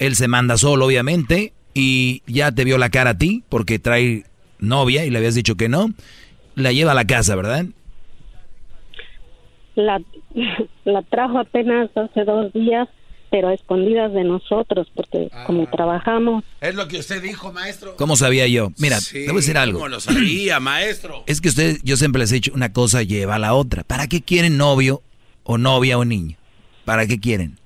él 0.00 0.16
se 0.16 0.26
manda 0.26 0.58
solo 0.58 0.86
obviamente 0.86 1.52
y 1.74 2.22
ya 2.26 2.50
te 2.50 2.64
vio 2.64 2.76
la 2.76 2.90
cara 2.90 3.10
a 3.10 3.18
ti 3.18 3.44
porque 3.48 3.78
trae 3.78 4.24
novia 4.58 5.06
y 5.06 5.10
le 5.10 5.18
habías 5.18 5.36
dicho 5.36 5.54
que 5.54 5.68
no, 5.68 5.94
la 6.56 6.72
lleva 6.72 6.90
a 6.90 6.96
la 6.96 7.06
casa, 7.06 7.36
¿verdad? 7.36 7.66
La, 9.76 10.00
la 10.84 11.02
trajo 11.02 11.38
apenas 11.38 11.88
hace 11.96 12.24
dos 12.24 12.52
días 12.52 12.88
pero 13.34 13.50
escondidas 13.50 14.12
de 14.12 14.22
nosotros, 14.22 14.86
porque 14.94 15.28
como 15.44 15.64
ah. 15.64 15.70
trabajamos. 15.72 16.44
Es 16.60 16.76
lo 16.76 16.86
que 16.86 16.98
usted 16.98 17.20
dijo, 17.20 17.52
maestro. 17.52 17.96
¿Cómo 17.96 18.14
sabía 18.14 18.46
yo? 18.46 18.70
Mira, 18.78 18.98
te 19.00 19.24
voy 19.24 19.32
a 19.32 19.34
decir 19.38 19.58
algo. 19.58 19.80
¿Cómo 19.80 19.88
lo 19.88 19.98
sabía, 19.98 20.60
maestro? 20.60 21.24
Es 21.26 21.40
que 21.40 21.48
usted, 21.48 21.78
yo 21.82 21.96
siempre 21.96 22.20
les 22.20 22.30
he 22.30 22.36
dicho, 22.36 22.52
una 22.54 22.72
cosa 22.72 23.02
lleva 23.02 23.34
a 23.34 23.38
la 23.40 23.54
otra. 23.54 23.82
¿Para 23.82 24.06
qué 24.06 24.22
quieren 24.22 24.56
novio 24.56 25.02
o 25.42 25.58
novia 25.58 25.98
o 25.98 26.04
niño? 26.04 26.36
¿Para 26.84 27.08
qué 27.08 27.18
quieren? 27.18 27.58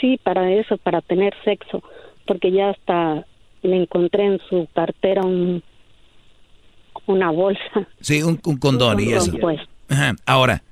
Sí, 0.00 0.18
para 0.22 0.50
eso, 0.54 0.78
para 0.78 1.02
tener 1.02 1.34
sexo, 1.44 1.82
porque 2.26 2.50
ya 2.50 2.70
hasta 2.70 3.26
le 3.60 3.76
encontré 3.76 4.24
en 4.24 4.40
su 4.48 4.66
cartera 4.74 5.20
un, 5.20 5.62
una 7.04 7.30
bolsa. 7.30 7.86
Sí, 8.00 8.22
un, 8.22 8.36
condón 8.38 9.00
y 9.00 9.12
eso. 9.12 9.36
Pues. 9.38 9.60
Ahora, 10.24 10.62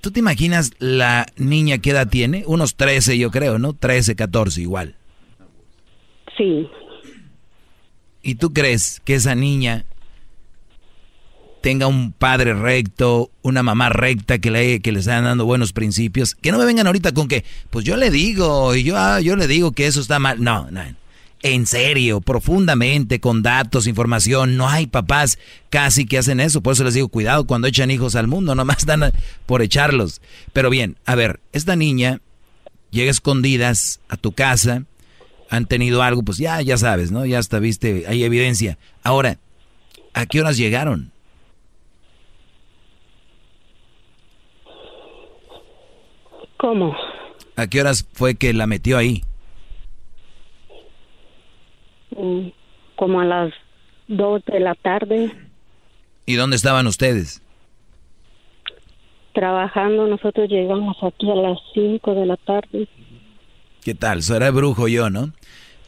¿Tú 0.00 0.10
te 0.10 0.20
imaginas 0.20 0.70
la 0.78 1.26
niña 1.36 1.78
qué 1.78 1.90
edad 1.90 2.08
tiene? 2.08 2.44
Unos 2.46 2.76
13 2.76 3.18
yo 3.18 3.30
creo, 3.30 3.58
¿no? 3.58 3.72
13, 3.72 4.14
14 4.14 4.60
igual. 4.60 4.94
Sí. 6.36 6.68
¿Y 8.22 8.36
tú 8.36 8.52
crees 8.52 9.00
que 9.04 9.14
esa 9.14 9.34
niña 9.34 9.84
tenga 11.60 11.86
un 11.86 12.12
padre 12.12 12.54
recto, 12.54 13.30
una 13.42 13.62
mamá 13.62 13.88
recta 13.88 14.38
que 14.38 14.50
le, 14.50 14.80
que 14.80 14.92
le 14.92 15.00
están 15.00 15.24
dando 15.24 15.44
buenos 15.44 15.72
principios? 15.72 16.34
Que 16.34 16.52
no 16.52 16.58
me 16.58 16.66
vengan 16.66 16.86
ahorita 16.86 17.12
con 17.12 17.26
que, 17.26 17.44
pues 17.70 17.84
yo 17.84 17.96
le 17.96 18.10
digo, 18.10 18.74
y 18.74 18.84
yo, 18.84 18.96
ah, 18.96 19.20
yo 19.20 19.34
le 19.34 19.48
digo 19.48 19.72
que 19.72 19.86
eso 19.86 20.00
está 20.00 20.18
mal. 20.18 20.42
No, 20.42 20.70
no 20.70 20.82
en 21.44 21.66
serio, 21.66 22.22
profundamente, 22.22 23.20
con 23.20 23.42
datos, 23.42 23.86
información. 23.86 24.56
No 24.56 24.66
hay 24.66 24.86
papás 24.86 25.38
casi 25.68 26.06
que 26.06 26.16
hacen 26.16 26.40
eso. 26.40 26.62
Por 26.62 26.72
eso 26.72 26.84
les 26.84 26.94
digo, 26.94 27.08
cuidado 27.08 27.46
cuando 27.46 27.68
echan 27.68 27.90
hijos 27.90 28.16
al 28.16 28.26
mundo, 28.26 28.54
nomás 28.56 28.86
dan 28.86 29.12
por 29.44 29.60
echarlos. 29.60 30.22
Pero 30.54 30.70
bien, 30.70 30.96
a 31.04 31.14
ver, 31.14 31.40
esta 31.52 31.76
niña 31.76 32.20
llega 32.90 33.10
escondidas 33.10 34.00
a 34.08 34.16
tu 34.16 34.32
casa 34.32 34.84
han 35.50 35.66
tenido 35.66 36.02
algo, 36.02 36.22
pues 36.22 36.38
ya, 36.38 36.60
ya 36.62 36.78
sabes, 36.78 37.12
¿no? 37.12 37.26
Ya 37.26 37.38
hasta 37.38 37.58
viste, 37.58 38.04
hay 38.08 38.24
evidencia. 38.24 38.78
Ahora, 39.02 39.38
¿a 40.14 40.26
qué 40.26 40.40
horas 40.40 40.56
llegaron? 40.56 41.12
¿Cómo? 46.56 46.96
¿A 47.56 47.66
qué 47.66 47.82
horas 47.82 48.06
fue 48.14 48.34
que 48.34 48.52
la 48.54 48.66
metió 48.66 48.96
ahí? 48.96 49.22
Mm, 52.16 52.48
como 52.96 53.20
a 53.20 53.24
las 53.24 53.52
dos 54.08 54.42
de 54.46 54.60
la 54.60 54.74
tarde. 54.74 55.32
¿Y 56.26 56.34
dónde 56.34 56.56
estaban 56.56 56.86
ustedes? 56.86 57.42
Trabajando, 59.32 60.06
nosotros 60.06 60.48
llegamos 60.48 60.96
aquí 61.02 61.30
a 61.30 61.34
las 61.34 61.58
cinco 61.74 62.14
de 62.14 62.26
la 62.26 62.36
tarde. 62.36 62.88
¿Qué 63.82 63.94
tal? 63.94 64.22
Será 64.22 64.50
brujo 64.50 64.88
yo, 64.88 65.10
¿no? 65.10 65.32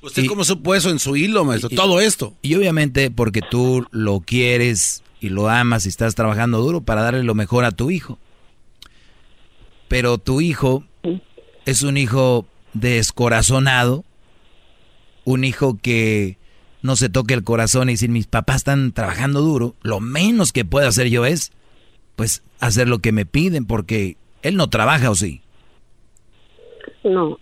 ¿Usted 0.03 0.27
cómo 0.27 0.44
supo 0.44 0.74
eso 0.74 0.90
en 0.90 0.98
su 0.98 1.16
hilo, 1.16 1.44
maestro? 1.44 1.70
Todo 1.70 2.01
esto. 2.01 2.35
Y 2.43 2.55
obviamente 2.55 3.11
porque 3.11 3.40
tú 3.40 3.86
lo 3.90 4.20
quieres 4.20 5.03
y 5.20 5.31
lo 5.31 5.48
amas 5.48 5.86
y 5.86 5.89
estás 5.89 6.15
trabajando 6.15 6.61
duro 6.61 6.81
para 6.82 7.03
darle 7.03 7.23
lo 7.23 7.35
mejor 7.35 7.65
a 7.65 7.73
tu 7.73 7.90
hijo. 7.90 8.19
Pero 9.89 10.19
tu 10.19 10.40
hijo 10.40 10.85
es 11.65 11.82
un 11.82 11.97
hijo 11.97 12.47
descorazonado, 12.74 14.05
un 15.27 15.44
hijo 15.44 15.77
que 15.82 16.39
no 16.82 16.97
se 16.97 17.09
toque 17.09 17.35
el 17.35 17.43
corazón 17.43 17.89
y 17.89 17.93
decir 17.93 18.09
mis 18.09 18.28
papás 18.28 18.59
están 18.59 18.93
trabajando 18.93 19.43
duro, 19.43 19.74
lo 19.82 20.01
menos 20.01 20.53
que 20.53 20.65
puedo 20.65 20.89
hacer 20.89 21.09
yo 21.09 21.27
es, 21.27 21.51
pues, 22.15 22.44
hacer 22.61 22.89
lo 22.89 23.01
que 23.01 23.11
me 23.11 23.27
piden, 23.27 23.66
porque 23.66 24.16
él 24.43 24.57
no 24.57 24.70
trabaja 24.70 25.11
o 25.11 25.16
sí. 25.16 25.43
No. 27.03 27.39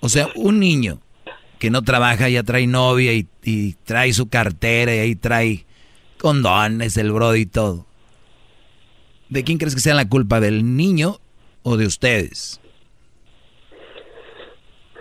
O 0.00 0.08
sea, 0.08 0.28
un 0.34 0.58
niño 0.58 1.00
que 1.60 1.70
no 1.70 1.82
trabaja 1.82 2.28
ya 2.28 2.42
trae 2.42 2.66
novia 2.66 3.12
y, 3.12 3.28
y 3.44 3.74
trae 3.84 4.12
su 4.12 4.28
cartera 4.28 4.94
y 4.94 4.98
ahí 4.98 5.14
trae 5.14 5.64
condones, 6.18 6.96
el 6.96 7.12
brody 7.12 7.42
y 7.42 7.46
todo. 7.46 7.86
¿De 9.28 9.44
quién 9.44 9.58
crees 9.58 9.76
que 9.76 9.80
sea 9.80 9.94
la 9.94 10.08
culpa? 10.08 10.40
¿Del 10.40 10.76
niño 10.76 11.20
o 11.62 11.76
de 11.76 11.86
ustedes? 11.86 12.60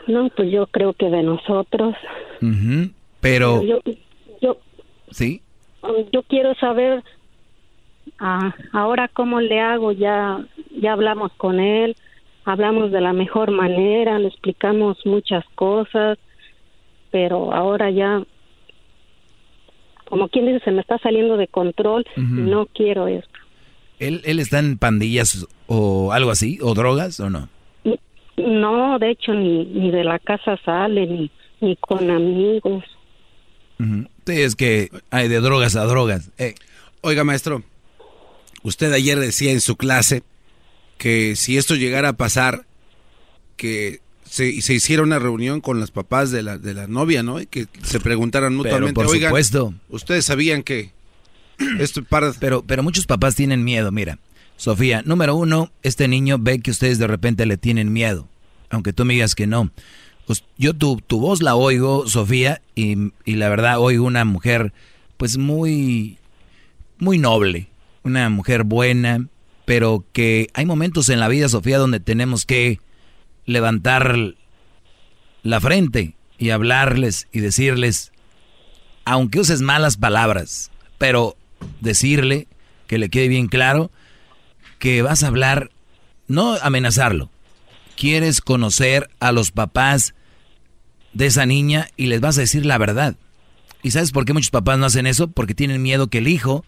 No, 0.08 0.30
pues 0.30 0.52
yo 0.52 0.68
creo 0.68 0.94
que 0.94 1.10
de 1.10 1.24
nosotros. 1.24 1.96
Pero... 3.22 3.64
Yo, 3.64 3.80
yo, 4.42 4.58
¿Sí? 5.12 5.42
Yo 6.12 6.24
quiero 6.24 6.56
saber 6.56 7.04
ah, 8.20 8.54
ahora 8.74 9.08
cómo 9.08 9.42
le 9.42 9.60
hago. 9.60 9.92
Ya, 9.92 10.46
ya 10.80 10.94
hablamos 10.94 11.32
con 11.34 11.60
él, 11.60 11.96
hablamos 12.44 12.92
de 12.92 13.02
la 13.02 13.14
mejor 13.14 13.52
manera, 13.52 14.20
le 14.20 14.28
explicamos 14.28 14.98
muchas 15.06 15.44
cosas, 15.56 16.18
pero 17.12 17.54
ahora 17.54 17.90
ya, 17.92 18.24
como 20.06 20.28
quien 20.30 20.48
dice, 20.48 20.60
se 20.66 20.72
me 20.72 20.82
está 20.82 20.98
saliendo 21.00 21.38
de 21.38 21.48
control 21.48 22.06
no 22.16 22.68
quiero 22.68 23.08
esto. 23.08 23.40
¿Él, 23.98 24.22
¿Él 24.26 24.40
está 24.40 24.60
en 24.60 24.78
pandillas 24.78 25.48
o 25.68 26.12
algo 26.12 26.32
así? 26.32 26.60
¿O 26.62 26.74
drogas 26.74 27.20
o 27.20 27.30
no? 27.30 27.48
No, 28.38 29.00
de 29.00 29.12
hecho, 29.12 29.34
ni, 29.34 29.66
ni 29.66 29.92
de 29.92 30.04
la 30.04 30.20
casa 30.20 30.58
sale, 30.64 31.08
ni, 31.08 31.32
ni 31.62 31.76
con 31.78 32.10
amigos. 32.10 32.84
Sí, 33.78 34.42
es 34.42 34.56
que 34.56 34.90
hay 35.10 35.28
de 35.28 35.40
drogas 35.40 35.76
a 35.76 35.84
drogas. 35.86 36.32
Eh. 36.38 36.56
Oiga, 37.02 37.24
maestro, 37.24 37.64
usted 38.64 38.92
ayer 38.94 39.20
decía 39.20 39.52
en 39.52 39.62
su 39.62 39.76
clase 39.76 40.24
que 40.98 41.36
si 41.36 41.58
esto 41.58 41.76
llegara 41.76 42.10
a 42.10 42.14
pasar, 42.14 42.66
que 43.58 44.00
se, 44.24 44.62
se 44.62 44.74
hiciera 44.74 45.04
una 45.04 45.20
reunión 45.20 45.62
con 45.62 45.80
los 45.80 45.92
papás 45.92 46.32
de 46.32 46.42
la, 46.42 46.58
de 46.58 46.74
la 46.74 46.88
novia, 46.88 47.22
¿no? 47.22 47.40
Y 47.40 47.46
que 47.46 47.68
se 47.84 48.00
preguntaran 48.00 48.56
mutuamente, 48.56 48.94
pero 48.96 49.08
por 49.10 49.20
supuesto. 49.20 49.74
ustedes 49.90 50.26
sabían 50.26 50.64
que 50.64 50.92
esto 51.80 52.04
para... 52.04 52.34
Pero, 52.34 52.64
pero 52.64 52.84
muchos 52.84 53.06
papás 53.06 53.36
tienen 53.36 53.64
miedo, 53.64 53.92
mira. 53.92 54.18
Sofía, 54.58 55.02
número 55.06 55.36
uno, 55.36 55.72
este 55.84 56.08
niño 56.08 56.38
ve 56.40 56.60
que 56.60 56.72
ustedes 56.72 56.98
de 56.98 57.08
repente 57.08 57.46
le 57.46 57.58
tienen 57.58 57.92
miedo, 57.92 58.28
aunque 58.70 58.94
tú 58.94 59.06
me 59.06 59.14
digas 59.14 59.36
que 59.36 59.48
no. 59.48 59.72
Pues 60.26 60.44
yo 60.58 60.74
tu, 60.74 61.02
tu 61.06 61.20
voz 61.20 61.42
la 61.42 61.56
oigo, 61.56 62.08
Sofía, 62.08 62.62
y, 62.74 63.12
y, 63.26 63.36
la 63.36 63.50
verdad 63.50 63.80
oigo 63.80 64.06
una 64.06 64.26
mujer 64.26 64.74
pues 65.18 65.38
muy, 65.38 66.18
muy 66.98 67.18
noble, 67.18 67.68
una 68.04 68.30
mujer 68.30 68.64
buena, 68.64 69.28
pero 69.66 70.04
que 70.14 70.48
hay 70.54 70.66
momentos 70.66 71.10
en 71.10 71.20
la 71.20 71.28
vida, 71.28 71.50
Sofía, 71.50 71.78
donde 71.78 72.00
tenemos 72.00 72.46
que 72.46 72.80
levantar 73.46 74.36
la 75.44 75.62
frente 75.62 76.16
y 76.38 76.50
hablarles 76.50 77.28
y 77.32 77.40
decirles, 77.40 78.12
aunque 79.04 79.40
uses 79.40 79.62
malas 79.62 79.98
palabras, 79.98 80.72
pero 80.98 81.36
decirle 81.82 82.48
que 82.88 82.98
le 82.98 83.10
quede 83.10 83.28
bien 83.28 83.48
claro 83.48 83.92
que 84.80 85.02
vas 85.02 85.24
a 85.24 85.28
hablar, 85.28 85.72
no 86.28 86.56
amenazarlo, 86.62 87.30
quieres 87.96 88.42
conocer 88.42 89.10
a 89.20 89.32
los 89.32 89.52
papás 89.52 90.14
de 91.14 91.28
esa 91.28 91.46
niña 91.46 91.88
y 91.98 92.08
les 92.08 92.22
vas 92.22 92.38
a 92.38 92.42
decir 92.42 92.66
la 92.66 92.78
verdad. 92.78 93.16
¿Y 93.84 93.92
sabes 93.92 94.12
por 94.12 94.26
qué 94.26 94.34
muchos 94.34 94.52
papás 94.52 94.78
no 94.78 94.86
hacen 94.86 95.08
eso? 95.08 95.28
Porque 95.28 95.56
tienen 95.56 95.82
miedo 95.82 96.08
que 96.08 96.18
el 96.18 96.28
hijo 96.28 96.66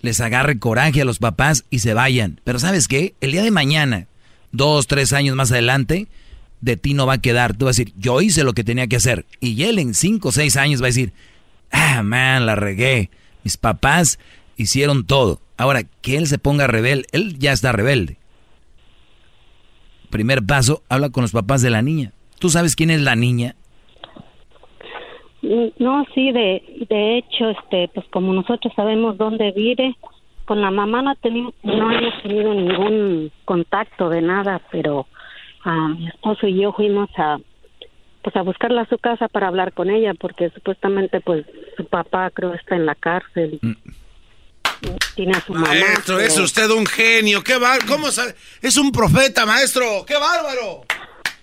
les 0.00 0.20
agarre 0.20 0.58
coraje 0.58 1.02
a 1.02 1.04
los 1.04 1.18
papás 1.18 1.64
y 1.70 1.78
se 1.78 1.94
vayan. 1.94 2.40
Pero 2.44 2.58
¿sabes 2.58 2.88
qué? 2.88 3.14
El 3.20 3.32
día 3.32 3.42
de 3.42 3.50
mañana, 3.50 4.06
dos, 4.52 4.86
tres 4.86 5.12
años 5.12 5.36
más 5.36 5.52
adelante, 5.52 6.08
de 6.60 6.76
ti 6.76 6.94
no 6.94 7.06
va 7.06 7.14
a 7.14 7.20
quedar. 7.20 7.56
Tú 7.56 7.66
vas 7.66 7.76
a 7.76 7.82
decir, 7.82 7.94
yo 7.96 8.20
hice 8.20 8.44
lo 8.44 8.52
que 8.52 8.64
tenía 8.64 8.86
que 8.86 8.96
hacer. 8.96 9.26
Y 9.40 9.62
él 9.62 9.78
en 9.78 9.94
cinco 9.94 10.28
o 10.28 10.32
seis 10.32 10.56
años 10.56 10.82
va 10.82 10.86
a 10.86 10.88
decir, 10.88 11.12
ah, 11.70 12.02
man, 12.02 12.46
la 12.46 12.56
regué. 12.56 13.10
Mis 13.44 13.56
papás 13.56 14.18
hicieron 14.56 15.06
todo. 15.06 15.40
Ahora, 15.56 15.82
que 16.02 16.16
él 16.16 16.26
se 16.26 16.38
ponga 16.38 16.66
rebelde, 16.66 17.06
él 17.12 17.38
ya 17.38 17.52
está 17.52 17.72
rebelde. 17.72 18.18
Primer 20.10 20.44
paso, 20.44 20.82
habla 20.88 21.10
con 21.10 21.22
los 21.22 21.32
papás 21.32 21.62
de 21.62 21.70
la 21.70 21.82
niña. 21.82 22.12
¿Tú 22.38 22.48
sabes 22.48 22.76
quién 22.76 22.90
es 22.90 23.00
la 23.00 23.16
niña? 23.16 23.54
Mm, 25.42 25.66
no, 25.78 26.04
sí, 26.14 26.32
de, 26.32 26.86
de 26.88 27.18
hecho, 27.18 27.50
este, 27.50 27.88
pues 27.94 28.06
como 28.10 28.32
nosotros 28.32 28.72
sabemos 28.74 29.16
dónde 29.16 29.52
vive, 29.52 29.96
con 30.44 30.60
la 30.60 30.70
mamá 30.70 31.02
no, 31.02 31.14
tenido, 31.16 31.52
no 31.62 31.90
hemos 31.90 32.22
tenido 32.22 32.54
ningún 32.54 33.30
contacto 33.44 34.08
de 34.08 34.22
nada, 34.22 34.62
pero 34.70 35.06
a 35.64 35.88
mi 35.88 36.06
esposo 36.08 36.46
y 36.46 36.60
yo 36.62 36.72
fuimos 36.72 37.10
a 37.16 37.38
pues 38.22 38.34
a 38.34 38.42
buscarla 38.42 38.82
a 38.82 38.88
su 38.88 38.98
casa 38.98 39.28
para 39.28 39.46
hablar 39.46 39.72
con 39.72 39.88
ella 39.88 40.12
porque 40.14 40.50
supuestamente 40.50 41.20
pues 41.20 41.46
su 41.76 41.84
papá 41.84 42.30
creo 42.30 42.54
está 42.54 42.74
en 42.74 42.86
la 42.86 42.96
cárcel. 42.96 43.60
Tiene 45.14 45.32
a 45.32 45.44
su 45.44 45.54
maestro, 45.54 46.20
es 46.20 46.38
usted 46.38 46.70
un 46.70 46.86
genio. 46.86 47.42
¿Qué 47.42 47.56
bar 47.56 47.84
¿Cómo 47.86 48.10
sabe? 48.10 48.34
Es 48.60 48.76
un 48.76 48.92
profeta, 48.92 49.46
maestro. 49.46 50.04
¡Qué 50.06 50.14
bárbaro! 50.14 50.84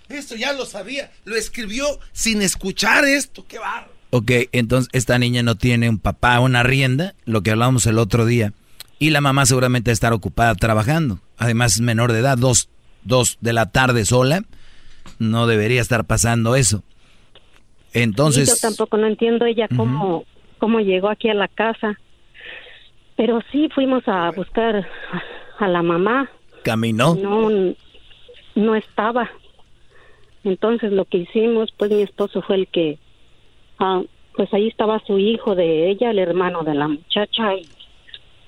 Esto 0.10 0.36
ya 0.36 0.54
lo 0.54 0.66
sabía. 0.66 1.12
Lo 1.26 1.36
escribió 1.36 2.00
sin 2.12 2.42
escuchar 2.42 3.06
esto. 3.06 3.46
¡Qué 3.48 3.58
bárbaro! 3.58 3.94
Ok, 4.12 4.32
entonces 4.52 4.90
esta 4.94 5.18
niña 5.18 5.42
no 5.42 5.56
tiene 5.56 5.90
un 5.90 5.98
papá, 5.98 6.40
una 6.40 6.62
rienda, 6.62 7.16
lo 7.26 7.42
que 7.42 7.50
hablábamos 7.50 7.88
el 7.88 7.98
otro 7.98 8.28
día. 8.28 8.54
Y 9.00 9.10
la 9.10 9.22
mamá 9.22 9.48
seguramente 9.48 9.90
estar 9.90 10.14
ocupada 10.14 10.54
trabajando. 10.54 11.20
Además 11.38 11.74
es 11.74 11.82
menor 11.82 12.12
de 12.12 12.20
edad, 12.20 12.38
dos, 12.38 12.70
dos 13.04 13.40
de 13.42 13.54
la 13.54 13.72
tarde 13.72 14.06
sola. 14.06 14.44
No 15.18 15.48
debería 15.48 15.82
estar 15.82 16.06
pasando 16.06 16.56
eso. 16.56 16.84
Entonces... 17.92 18.50
yo 18.50 18.56
tampoco 18.62 18.98
no 18.98 19.08
entiendo 19.08 19.46
ella 19.46 19.68
cómo, 19.76 20.26
cómo 20.60 20.80
llegó 20.80 21.10
aquí 21.10 21.30
a 21.30 21.34
la 21.34 21.48
casa. 21.48 22.00
Pero 23.16 23.42
sí 23.52 23.70
fuimos 23.74 24.08
a 24.08 24.32
buscar 24.32 24.88
a 25.60 25.68
la 25.68 25.84
mamá. 25.84 26.30
¿Caminó? 26.64 27.16
No, 27.16 27.50
no 28.56 28.76
estaba. 28.76 29.30
Entonces 30.44 30.92
lo 30.92 31.06
que 31.06 31.20
hicimos, 31.20 31.72
pues 31.78 31.92
mi 31.92 32.02
esposo 32.02 32.42
fue 32.42 32.56
el 32.58 32.68
que, 32.68 32.98
ah, 33.80 34.02
pues 34.36 34.54
ahí 34.54 34.68
estaba 34.68 35.00
su 35.06 35.18
hijo 35.20 35.56
de 35.56 35.90
ella, 35.90 36.12
el 36.12 36.20
hermano 36.20 36.64
de 36.64 36.74
la 36.74 36.88
muchacha, 36.88 37.56
y 37.56 37.68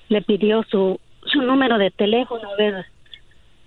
le 0.08 0.22
pidió 0.22 0.62
su, 0.64 1.00
su 1.24 1.42
número 1.42 1.78
de 1.78 1.90
teléfono, 1.90 2.50
a 2.50 2.56
ver, 2.56 2.86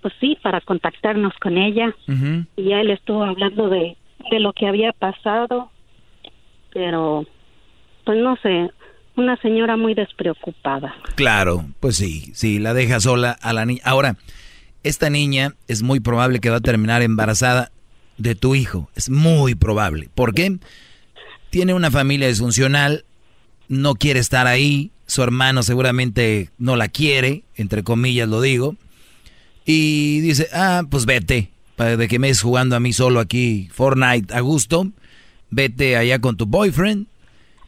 pues 0.00 0.14
sí, 0.20 0.38
para 0.42 0.60
contactarnos 0.60 1.34
con 1.40 1.58
ella. 1.58 1.94
Y 2.56 2.64
ya 2.64 2.80
él 2.80 2.90
estuvo 2.90 3.24
hablando 3.24 3.68
de, 3.68 3.96
de 4.30 4.40
lo 4.40 4.52
que 4.52 4.66
había 4.66 4.92
pasado, 4.92 5.70
pero 6.72 7.26
pues 8.04 8.18
no 8.18 8.36
sé, 8.36 8.70
una 9.20 9.36
señora 9.36 9.76
muy 9.76 9.94
despreocupada. 9.94 10.94
Claro, 11.14 11.66
pues 11.78 11.96
sí, 11.96 12.32
sí, 12.34 12.58
la 12.58 12.74
deja 12.74 13.00
sola 13.00 13.30
a 13.30 13.52
la 13.52 13.64
niña. 13.66 13.82
Ahora, 13.84 14.16
esta 14.82 15.10
niña 15.10 15.54
es 15.68 15.82
muy 15.82 16.00
probable 16.00 16.40
que 16.40 16.50
va 16.50 16.56
a 16.56 16.60
terminar 16.60 17.02
embarazada 17.02 17.70
de 18.16 18.34
tu 18.34 18.54
hijo. 18.54 18.90
Es 18.96 19.10
muy 19.10 19.54
probable. 19.54 20.08
¿Por 20.14 20.34
qué? 20.34 20.58
Tiene 21.50 21.74
una 21.74 21.90
familia 21.90 22.28
disfuncional, 22.28 23.04
no 23.68 23.94
quiere 23.94 24.20
estar 24.20 24.46
ahí, 24.46 24.90
su 25.06 25.22
hermano 25.22 25.62
seguramente 25.62 26.50
no 26.58 26.76
la 26.76 26.88
quiere, 26.88 27.42
entre 27.56 27.82
comillas 27.82 28.28
lo 28.28 28.40
digo, 28.40 28.76
y 29.64 30.20
dice, 30.20 30.48
ah, 30.52 30.82
pues 30.88 31.06
vete, 31.06 31.50
para 31.76 31.96
de 31.96 32.08
que 32.08 32.18
me 32.18 32.28
es 32.28 32.42
jugando 32.42 32.76
a 32.76 32.80
mí 32.80 32.92
solo 32.92 33.20
aquí 33.20 33.68
Fortnite 33.72 34.32
a 34.34 34.40
gusto, 34.40 34.90
vete 35.50 35.96
allá 35.96 36.20
con 36.20 36.36
tu 36.36 36.46
boyfriend 36.46 37.06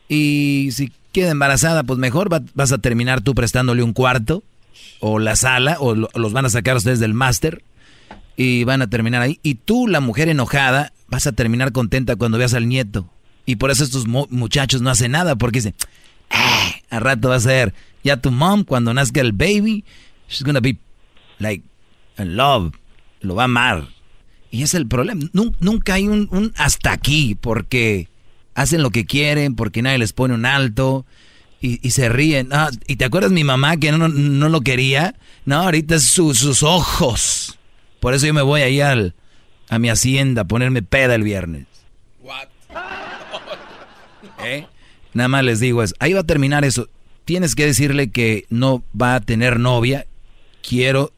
y 0.08 0.68
si 0.72 0.92
queda 1.12 1.30
embarazada, 1.30 1.84
pues 1.84 1.98
mejor 1.98 2.28
vas 2.54 2.72
a 2.72 2.78
terminar 2.78 3.20
tú 3.20 3.34
prestándole 3.34 3.82
un 3.82 3.92
cuarto 3.92 4.42
o 5.00 5.18
la 5.18 5.36
sala 5.36 5.76
o 5.80 5.94
los 5.94 6.32
van 6.32 6.46
a 6.46 6.50
sacar 6.50 6.76
ustedes 6.76 7.00
del 7.00 7.14
máster 7.14 7.62
y 8.36 8.64
van 8.64 8.82
a 8.82 8.88
terminar 8.88 9.22
ahí. 9.22 9.38
Y 9.42 9.56
tú, 9.56 9.86
la 9.86 10.00
mujer 10.00 10.28
enojada, 10.28 10.92
vas 11.08 11.26
a 11.26 11.32
terminar 11.32 11.72
contenta 11.72 12.16
cuando 12.16 12.38
veas 12.38 12.54
al 12.54 12.68
nieto. 12.68 13.08
Y 13.44 13.56
por 13.56 13.70
eso 13.70 13.84
estos 13.84 14.06
muchachos 14.06 14.82
no 14.82 14.90
hacen 14.90 15.12
nada 15.12 15.36
porque 15.36 15.58
dicen, 15.58 15.74
ah, 16.30 16.70
a 16.90 17.00
rato 17.00 17.28
va 17.28 17.36
a 17.36 17.40
ser, 17.40 17.74
ya 18.04 18.16
tu 18.16 18.30
mom 18.30 18.64
cuando 18.64 18.94
nazca 18.94 19.20
el 19.20 19.32
baby, 19.32 19.84
she's 20.28 20.44
gonna 20.44 20.60
be 20.60 20.78
like 21.38 21.64
in 22.18 22.36
love, 22.36 22.72
lo 23.20 23.34
va 23.34 23.42
a 23.42 23.44
amar. 23.44 23.88
Y 24.50 24.62
es 24.62 24.74
el 24.74 24.86
problema. 24.86 25.28
Nunca 25.32 25.94
hay 25.94 26.08
un, 26.08 26.52
hasta 26.56 26.92
aquí 26.92 27.34
porque 27.34 28.08
hacen 28.54 28.82
lo 28.82 28.90
que 28.90 29.04
quieren, 29.04 29.54
porque 29.54 29.82
nadie 29.82 29.98
les 29.98 30.12
pone 30.12 30.34
un 30.34 30.46
alto 30.46 31.06
y, 31.60 31.78
se 31.90 32.08
ríen. 32.08 32.48
Ah, 32.52 32.70
¿Y 32.86 32.96
te 32.96 33.04
acuerdas 33.04 33.30
mi 33.30 33.44
mamá 33.44 33.76
que 33.76 33.92
no, 33.92 34.08
no 34.08 34.48
lo 34.48 34.60
quería? 34.62 35.14
No, 35.44 35.56
ahorita 35.56 35.94
es 35.96 36.04
sus 36.04 36.62
ojos. 36.62 37.58
Por 38.00 38.14
eso 38.14 38.26
yo 38.26 38.34
me 38.34 38.42
voy 38.42 38.62
ahí 38.62 38.80
al, 38.80 39.14
a 39.68 39.78
mi 39.78 39.88
hacienda 39.88 40.42
a 40.42 40.46
ponerme 40.46 40.82
peda 40.82 41.14
el 41.14 41.22
viernes. 41.22 41.66
¿Eh? 44.44 44.66
Nada 45.14 45.28
más 45.28 45.44
les 45.44 45.60
digo 45.60 45.82
es, 45.82 45.94
ahí 46.00 46.12
va 46.12 46.20
a 46.20 46.26
terminar 46.26 46.64
eso. 46.64 46.88
Tienes 47.24 47.54
que 47.54 47.66
decirle 47.66 48.10
que 48.10 48.46
no 48.50 48.82
va 49.00 49.14
a 49.14 49.20
tener 49.20 49.60
novia. 49.60 50.06
Quiero, 50.66 51.12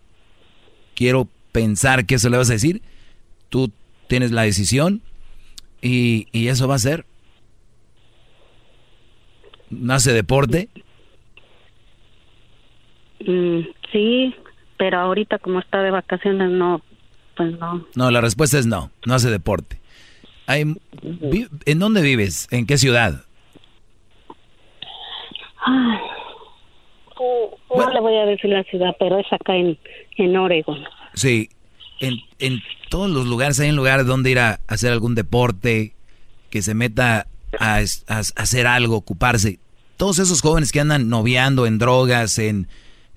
quiero 0.94 1.28
pensar 1.52 2.04
que 2.04 2.16
eso 2.16 2.28
le 2.28 2.36
vas 2.36 2.50
a 2.50 2.54
decir 2.54 2.82
tú 3.54 3.70
tienes 4.08 4.32
la 4.32 4.42
decisión 4.42 5.00
y, 5.80 6.26
eso 6.32 6.66
va 6.66 6.74
a 6.74 6.80
ser. 6.80 7.06
¿Nace 9.80 10.12
deporte? 10.12 10.68
Mm, 13.20 13.60
sí, 13.92 14.34
pero 14.76 14.98
ahorita 14.98 15.38
como 15.38 15.60
está 15.60 15.82
de 15.82 15.90
vacaciones 15.90 16.50
no, 16.50 16.82
pues 17.36 17.58
no. 17.58 17.86
No, 17.94 18.10
la 18.10 18.20
respuesta 18.20 18.58
es 18.58 18.66
no, 18.66 18.90
no 19.06 19.14
hace 19.14 19.30
deporte. 19.30 19.80
Hay, 20.46 20.76
¿En 21.64 21.78
dónde 21.78 22.02
vives? 22.02 22.48
¿En 22.50 22.66
qué 22.66 22.76
ciudad? 22.76 23.24
no 27.76 27.90
le 27.90 28.00
voy 28.00 28.16
a 28.16 28.26
decir 28.26 28.50
la 28.50 28.62
ciudad, 28.64 28.94
pero 28.98 29.18
es 29.18 29.26
acá 29.32 29.56
en, 29.56 29.78
en 30.16 30.36
Oregon. 30.36 30.84
Sí, 31.14 31.48
en, 32.00 32.18
en 32.38 32.60
todos 32.90 33.10
los 33.10 33.26
lugares 33.26 33.58
hay 33.60 33.70
un 33.70 33.76
lugar 33.76 34.04
donde 34.04 34.30
ir 34.30 34.38
a 34.38 34.60
hacer 34.66 34.92
algún 34.92 35.14
deporte, 35.14 35.94
que 36.50 36.62
se 36.62 36.74
meta 36.74 37.26
a, 37.58 37.78
hacer 37.78 38.66
algo, 38.66 38.96
ocuparse. 38.96 39.58
Todos 39.96 40.18
esos 40.18 40.40
jóvenes 40.40 40.72
que 40.72 40.80
andan 40.80 41.08
noviando 41.08 41.66
en 41.66 41.78
drogas, 41.78 42.38
en, 42.38 42.68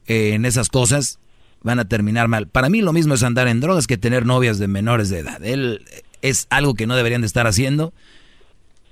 en 0.06 0.46
esas 0.46 0.70
cosas, 0.70 1.20
van 1.64 1.80
a 1.80 1.88
terminar 1.88 2.28
mal. 2.28 2.48
Para 2.48 2.70
mí 2.70 2.82
lo 2.82 2.94
mismo 2.94 3.14
es 3.14 3.24
andar 3.24 3.48
en 3.48 3.60
drogas 3.60 3.88
que 3.88 3.98
tener 3.98 4.26
novias 4.26 4.60
de 4.60 4.68
menores 4.68 5.10
de 5.10 5.20
edad. 5.20 5.44
Él 5.44 5.82
es 6.22 6.48
algo 6.50 6.74
que 6.74 6.88
no 6.88 6.96
deberían 6.96 7.22
de 7.22 7.28
estar 7.28 7.48
haciendo. 7.48 7.94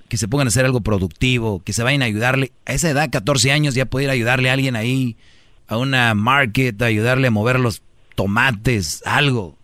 Que 0.08 0.16
se 0.16 0.28
pongan 0.28 0.46
a 0.46 0.48
hacer 0.48 0.64
algo 0.64 0.82
productivo, 0.82 1.62
que 1.64 1.72
se 1.72 1.82
vayan 1.82 2.02
a 2.02 2.04
ayudarle. 2.04 2.52
A 2.64 2.74
esa 2.74 2.90
edad, 2.90 3.10
14 3.10 3.50
años, 3.50 3.74
ya 3.74 3.86
puede 3.86 4.04
ir 4.04 4.10
a 4.10 4.12
ayudarle 4.12 4.50
a 4.50 4.52
alguien 4.52 4.76
ahí, 4.76 5.16
a 5.66 5.78
una 5.78 6.14
market, 6.14 6.80
ayudarle 6.80 7.26
a 7.26 7.32
mover 7.32 7.58
los 7.58 7.82
tomates, 8.14 9.02
algo. 9.04 9.56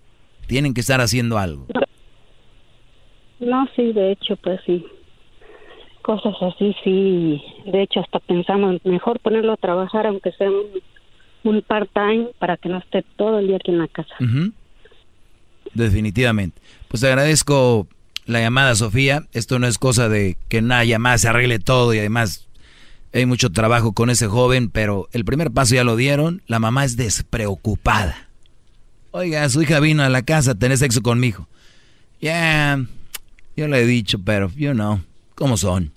Tienen 0.48 0.74
que 0.74 0.80
estar 0.80 1.00
haciendo 1.00 1.38
algo. 1.38 1.66
No, 3.38 3.68
sí, 3.76 3.92
de 3.92 4.12
hecho, 4.12 4.36
pues 4.36 4.60
sí. 4.66 4.84
Cosas 6.02 6.34
así, 6.40 6.74
sí. 6.82 7.42
De 7.66 7.82
hecho, 7.82 8.00
hasta 8.00 8.18
pensamos 8.18 8.84
mejor 8.84 9.20
ponerlo 9.20 9.52
a 9.52 9.56
trabajar, 9.56 10.06
aunque 10.06 10.32
sea 10.32 10.50
un, 11.44 11.62
part-time, 11.62 12.28
para 12.38 12.56
que 12.56 12.68
no 12.68 12.78
esté 12.78 13.04
todo 13.16 13.38
el 13.38 13.46
día 13.46 13.56
aquí 13.56 13.70
en 13.70 13.78
la 13.78 13.88
casa. 13.88 14.14
Definitivamente. 15.74 16.60
Pues 16.88 17.04
agradezco 17.04 17.86
la 18.26 18.40
llamada, 18.40 18.74
Sofía. 18.74 19.22
Esto 19.32 19.58
no 19.58 19.66
es 19.66 19.78
cosa 19.78 20.08
de 20.08 20.36
que 20.48 20.58
una 20.58 20.84
llamada 20.84 21.18
se 21.18 21.28
arregle 21.28 21.58
todo 21.58 21.94
y 21.94 21.98
además 21.98 22.48
hay 23.12 23.26
mucho 23.26 23.50
trabajo 23.50 23.92
con 23.92 24.10
ese 24.10 24.26
joven, 24.26 24.70
pero 24.70 25.08
el 25.12 25.24
primer 25.24 25.50
paso 25.50 25.74
ya 25.74 25.84
lo 25.84 25.96
dieron. 25.96 26.42
La 26.46 26.58
mamá 26.58 26.84
es 26.84 26.96
despreocupada. 26.96 28.28
Oiga, 29.10 29.48
su 29.48 29.62
hija 29.62 29.80
vino 29.80 30.02
a 30.02 30.08
la 30.08 30.22
casa 30.22 30.52
a 30.52 30.54
tener 30.54 30.78
sexo 30.78 31.02
conmigo. 31.02 31.46
Ya, 32.20 32.82
yo 33.56 33.68
le 33.68 33.80
he 33.80 33.86
dicho, 33.86 34.18
pero 34.18 34.50
yo 34.56 34.72
no. 34.72 35.02
¿Cómo 35.34 35.56
son? 35.56 35.92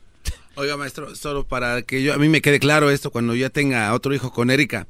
Oiga, 0.56 0.78
maestro, 0.78 1.16
solo 1.16 1.46
para 1.46 1.82
que 1.82 2.02
yo 2.02 2.14
a 2.14 2.18
mí 2.18 2.30
me 2.30 2.42
quede 2.42 2.60
claro 2.60 2.90
esto 2.90 3.12
cuando 3.12 3.36
ya 3.36 3.50
tenga 3.50 3.94
otro 3.94 4.14
hijo 4.14 4.32
con 4.32 4.50
Erika. 4.50 4.88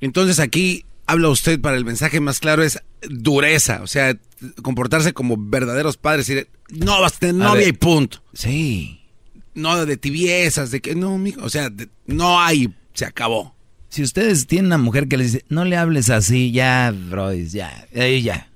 Entonces 0.00 0.38
aquí 0.38 0.84
habla 1.06 1.30
usted 1.30 1.60
para 1.60 1.76
el 1.76 1.84
mensaje 1.84 2.20
más 2.20 2.40
claro 2.40 2.62
es 2.62 2.78
dureza, 3.08 3.80
o 3.82 3.86
sea, 3.86 4.16
comportarse 4.62 5.12
como 5.12 5.36
verdaderos 5.38 5.96
padres 5.96 6.28
y 6.28 6.46
no 6.68 7.00
vas 7.00 7.16
a 7.16 7.18
tener 7.18 7.34
novia 7.36 7.68
y 7.68 7.72
punto. 7.72 8.22
Sí. 8.34 9.00
No 9.54 9.84
de 9.84 9.96
tibiezas, 9.96 10.70
de 10.70 10.80
que 10.80 10.94
no, 10.94 11.22
o 11.40 11.48
sea, 11.48 11.70
no 12.06 12.40
hay, 12.40 12.74
se 12.94 13.04
acabó. 13.04 13.54
Si 13.88 14.02
ustedes 14.02 14.46
tienen 14.46 14.66
una 14.66 14.78
mujer 14.78 15.08
que 15.08 15.18
les 15.18 15.32
dice, 15.32 15.44
no 15.48 15.64
le 15.64 15.76
hables 15.76 16.08
así, 16.08 16.50
ya, 16.52 16.92
bro, 16.92 17.32
ya, 17.34 17.86
ahí 17.94 18.22
ya. 18.22 18.50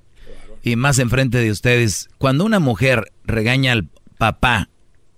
Y 0.62 0.76
más 0.76 0.98
enfrente 0.98 1.38
de 1.38 1.50
ustedes, 1.50 2.08
cuando 2.18 2.44
una 2.44 2.58
mujer 2.58 3.12
regaña 3.24 3.72
al 3.72 3.88
papá 4.18 4.70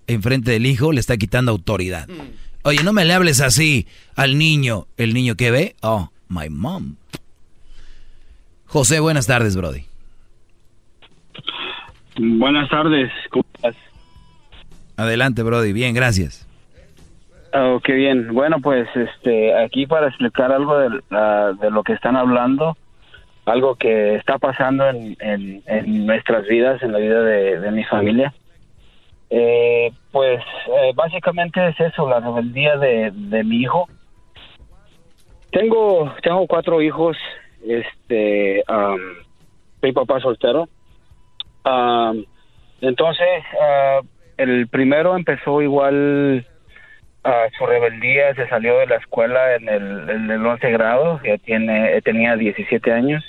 enfrente 0.09 0.51
del 0.51 0.65
hijo, 0.65 0.91
le 0.91 0.99
está 0.99 1.17
quitando 1.17 1.51
autoridad. 1.51 2.07
Mm. 2.07 2.63
Oye, 2.63 2.83
no 2.83 2.93
me 2.93 3.05
le 3.05 3.13
hables 3.13 3.41
así 3.41 3.87
al 4.15 4.37
niño. 4.37 4.87
¿El 4.97 5.13
niño 5.13 5.35
que 5.35 5.51
ve? 5.51 5.75
Oh, 5.81 6.09
my 6.27 6.49
mom. 6.49 6.95
José, 8.65 8.99
buenas 8.99 9.27
tardes, 9.27 9.55
Brody. 9.55 9.85
Buenas 12.17 12.69
tardes, 12.69 13.11
¿cómo 13.31 13.45
estás? 13.55 13.75
Adelante, 14.97 15.41
Brody. 15.41 15.71
Bien, 15.71 15.95
gracias. 15.95 16.45
Oh, 17.53 17.79
qué 17.83 17.93
bien. 17.93 18.33
Bueno, 18.33 18.59
pues 18.61 18.87
este, 18.95 19.57
aquí 19.57 19.87
para 19.87 20.07
explicar 20.09 20.51
algo 20.51 20.77
de, 20.77 20.89
de 20.89 21.71
lo 21.71 21.83
que 21.83 21.93
están 21.93 22.17
hablando, 22.17 22.77
algo 23.45 23.75
que 23.75 24.15
está 24.15 24.37
pasando 24.37 24.87
en, 24.87 25.15
en, 25.19 26.05
nuestras 26.05 26.47
vidas, 26.47 26.81
en 26.83 26.91
la 26.91 26.99
vida 26.99 27.21
de, 27.21 27.71
mi 27.71 27.83
familia. 27.85 28.33
Eh, 29.29 29.91
pues 30.11 30.39
eh, 30.67 30.91
básicamente 30.95 31.67
es 31.67 31.79
eso, 31.79 32.09
la 32.09 32.19
rebeldía 32.19 32.77
de, 32.77 33.11
de 33.13 33.43
mi 33.43 33.57
hijo. 33.57 33.87
Tengo, 35.51 36.13
tengo 36.21 36.47
cuatro 36.47 36.81
hijos, 36.81 37.17
este, 37.65 38.63
soy 39.81 39.91
papá 39.93 40.19
soltero. 40.19 40.67
entonces, 42.81 43.43
ah, 43.61 44.01
el 44.37 44.67
primero 44.67 45.15
empezó 45.15 45.61
igual 45.61 46.45
su 47.57 47.65
rebeldía, 47.65 48.33
se 48.35 48.47
salió 48.47 48.77
de 48.79 48.87
la 48.87 48.95
escuela 48.95 49.55
en 49.55 49.69
el, 49.69 50.09
en 50.09 50.31
el 50.31 50.45
11 50.45 50.71
grado, 50.71 51.19
ya 51.23 51.37
tiene, 51.37 52.01
tenía 52.01 52.35
17 52.35 52.91
años, 52.91 53.23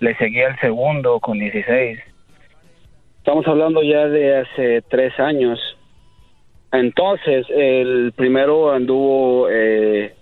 le 0.00 0.14
seguía 0.16 0.48
el 0.48 0.58
segundo 0.60 1.20
con 1.20 1.38
16. 1.38 1.98
Estamos 3.24 3.48
hablando 3.48 3.82
ya 3.82 4.06
de 4.06 4.36
hace 4.36 4.82
tres 4.82 5.18
años. 5.18 5.58
Entonces, 6.70 7.46
el 7.48 8.12
primero 8.14 8.70
anduvo, 8.70 9.48
eh, 9.50 10.14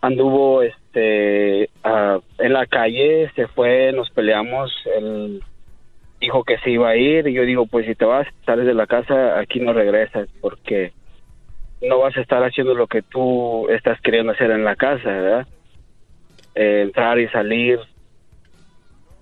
anduvo 0.00 0.62
este, 0.62 1.64
en 1.64 2.52
la 2.52 2.64
calle, 2.66 3.28
se 3.34 3.48
fue, 3.48 3.90
nos 3.90 4.08
peleamos, 4.10 4.72
él 4.98 5.42
dijo 6.20 6.44
que 6.44 6.58
se 6.58 6.70
iba 6.70 6.90
a 6.90 6.96
ir 6.96 7.26
y 7.26 7.32
yo 7.32 7.42
digo, 7.42 7.66
pues 7.66 7.86
si 7.86 7.96
te 7.96 8.04
vas, 8.04 8.28
sales 8.46 8.64
de 8.64 8.74
la 8.74 8.86
casa, 8.86 9.40
aquí 9.40 9.58
no 9.58 9.72
regresas, 9.72 10.28
porque 10.40 10.92
no 11.82 11.98
vas 11.98 12.16
a 12.16 12.20
estar 12.20 12.44
haciendo 12.44 12.74
lo 12.74 12.86
que 12.86 13.02
tú 13.02 13.68
estás 13.68 14.00
queriendo 14.00 14.30
hacer 14.30 14.52
en 14.52 14.62
la 14.62 14.76
casa, 14.76 15.10
¿verdad? 15.10 15.48
Eh, 16.54 16.82
entrar 16.82 17.18
y 17.18 17.26
salir. 17.30 17.80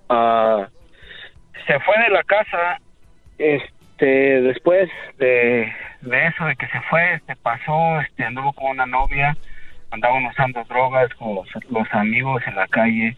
Ah, 0.07 0.69
se 1.65 1.79
fue 1.81 1.97
de 1.99 2.09
la 2.09 2.23
casa, 2.23 2.79
este, 3.37 4.41
después 4.41 4.89
de, 5.17 5.71
de 6.01 6.27
eso, 6.27 6.45
de 6.45 6.55
que 6.55 6.67
se 6.67 6.79
fue, 6.89 7.19
se 7.25 7.35
pasó, 7.37 7.99
este, 8.01 8.23
anduvo 8.23 8.53
con 8.53 8.71
una 8.71 8.85
novia, 8.85 9.35
andaban 9.91 10.25
usando 10.25 10.63
drogas 10.65 11.13
con 11.15 11.35
los, 11.35 11.93
amigos 11.93 12.43
en 12.47 12.55
la 12.55 12.67
calle. 12.67 13.17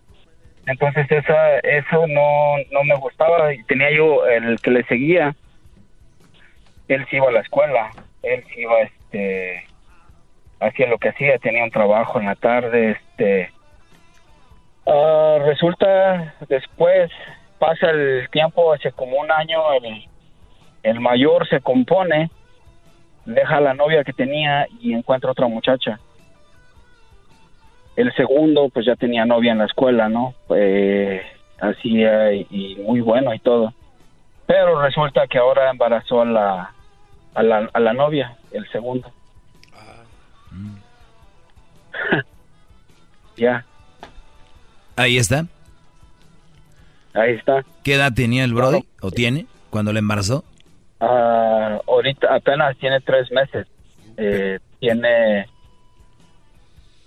Entonces 0.65 1.09
esa, 1.11 1.57
eso 1.59 2.05
no, 2.07 2.55
no 2.71 2.83
me 2.83 2.95
gustaba 2.95 3.53
y 3.53 3.63
tenía 3.63 3.91
yo 3.91 4.25
el 4.27 4.59
que 4.61 4.71
le 4.71 4.83
seguía, 4.83 5.35
él 6.87 7.05
se 7.09 7.17
iba 7.17 7.29
a 7.29 7.31
la 7.31 7.41
escuela, 7.41 7.89
él 8.23 8.43
se 8.53 8.61
iba 8.61 8.81
este 8.81 9.65
hacía 10.59 10.87
lo 10.87 10.97
que 10.97 11.09
hacía 11.09 11.37
tenía 11.39 11.63
un 11.63 11.71
trabajo 11.71 12.19
en 12.19 12.25
la 12.25 12.35
tarde 12.35 12.91
este 12.91 13.49
ah, 14.85 15.37
resulta 15.45 16.35
después 16.49 17.09
pasa 17.59 17.89
el 17.91 18.29
tiempo 18.31 18.73
hace 18.73 18.91
como 18.91 19.17
un 19.17 19.31
año 19.31 19.73
el, 19.73 20.07
El 20.81 20.99
mayor 20.99 21.47
se 21.47 21.59
compone, 21.61 22.31
deja 23.25 23.57
a 23.57 23.61
la 23.61 23.73
novia 23.73 24.03
que 24.03 24.13
tenía 24.13 24.65
y 24.79 24.93
encuentra 24.93 25.31
otra 25.31 25.47
muchacha. 25.47 25.99
El 27.95 28.13
segundo, 28.13 28.69
pues 28.69 28.85
ya 28.85 28.95
tenía 28.95 29.25
novia 29.25 29.51
en 29.51 29.57
la 29.57 29.65
escuela, 29.65 30.07
¿no? 30.07 30.33
Eh, 30.55 31.21
hacía 31.59 32.31
y, 32.33 32.77
muy 32.81 33.01
bueno 33.01 33.33
y 33.33 33.39
todo. 33.39 33.73
Pero 34.47 34.81
resulta 34.81 35.27
que 35.27 35.37
ahora 35.37 35.69
embarazó 35.69 36.21
a 36.21 36.25
la, 36.25 36.73
a 37.35 37.43
la, 37.43 37.69
a 37.73 37.79
la 37.79 37.93
novia, 37.93 38.37
el 38.51 38.67
segundo. 38.71 39.11
ya. 43.35 43.65
Ahí 44.95 45.17
está. 45.17 45.45
Ahí 47.19 47.33
está. 47.33 47.65
¿Qué 47.83 47.95
edad 47.95 48.13
tenía 48.13 48.43
el 48.43 48.53
Brody? 48.53 48.85
¿O 49.01 49.11
tiene? 49.11 49.45
Cuando 49.69 49.91
le 49.91 49.99
embarazó. 49.99 50.43
Ah, 50.99 51.79
ahorita 51.87 52.33
apenas 52.33 52.77
tiene 52.77 53.01
tres 53.01 53.31
meses. 53.31 53.67
Eh, 54.17 54.59
tiene 54.79 55.47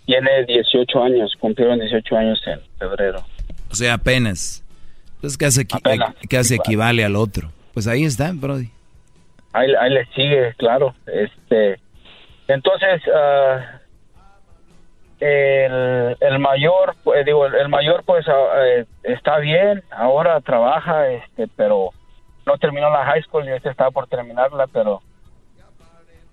tiene 0.04 0.44
18 0.44 1.02
años, 1.02 1.32
cumplieron 1.38 1.78
18 1.78 2.16
años 2.16 2.42
en 2.46 2.60
febrero. 2.78 3.24
O 3.70 3.74
sea, 3.74 3.94
apenas. 3.94 4.64
Entonces 5.14 5.38
casi, 5.38 5.64
casi 6.28 6.54
equivale 6.56 7.04
al 7.04 7.16
otro. 7.16 7.50
Pues 7.72 7.86
ahí 7.86 8.04
está, 8.04 8.32
Brody. 8.34 8.68
Ahí, 9.52 9.68
ahí 9.80 9.90
le 9.90 10.04
sigue, 10.14 10.54
claro. 10.58 10.94
Este, 11.06 11.78
entonces, 12.48 13.00
uh, 13.06 13.81
el, 15.24 16.38
mayor, 16.38 16.96
pues, 17.04 17.24
digo, 17.24 17.46
el 17.46 17.68
mayor 17.68 18.02
pues 18.04 18.26
eh, 18.28 18.84
está 19.04 19.38
bien, 19.38 19.82
ahora 19.90 20.40
trabaja, 20.40 21.08
este, 21.10 21.46
pero 21.56 21.90
no 22.44 22.58
terminó 22.58 22.90
la 22.90 23.04
high 23.04 23.22
school 23.22 23.46
y 23.46 23.52
este 23.52 23.70
estaba 23.70 23.90
por 23.90 24.08
terminarla, 24.08 24.66
pero 24.66 25.00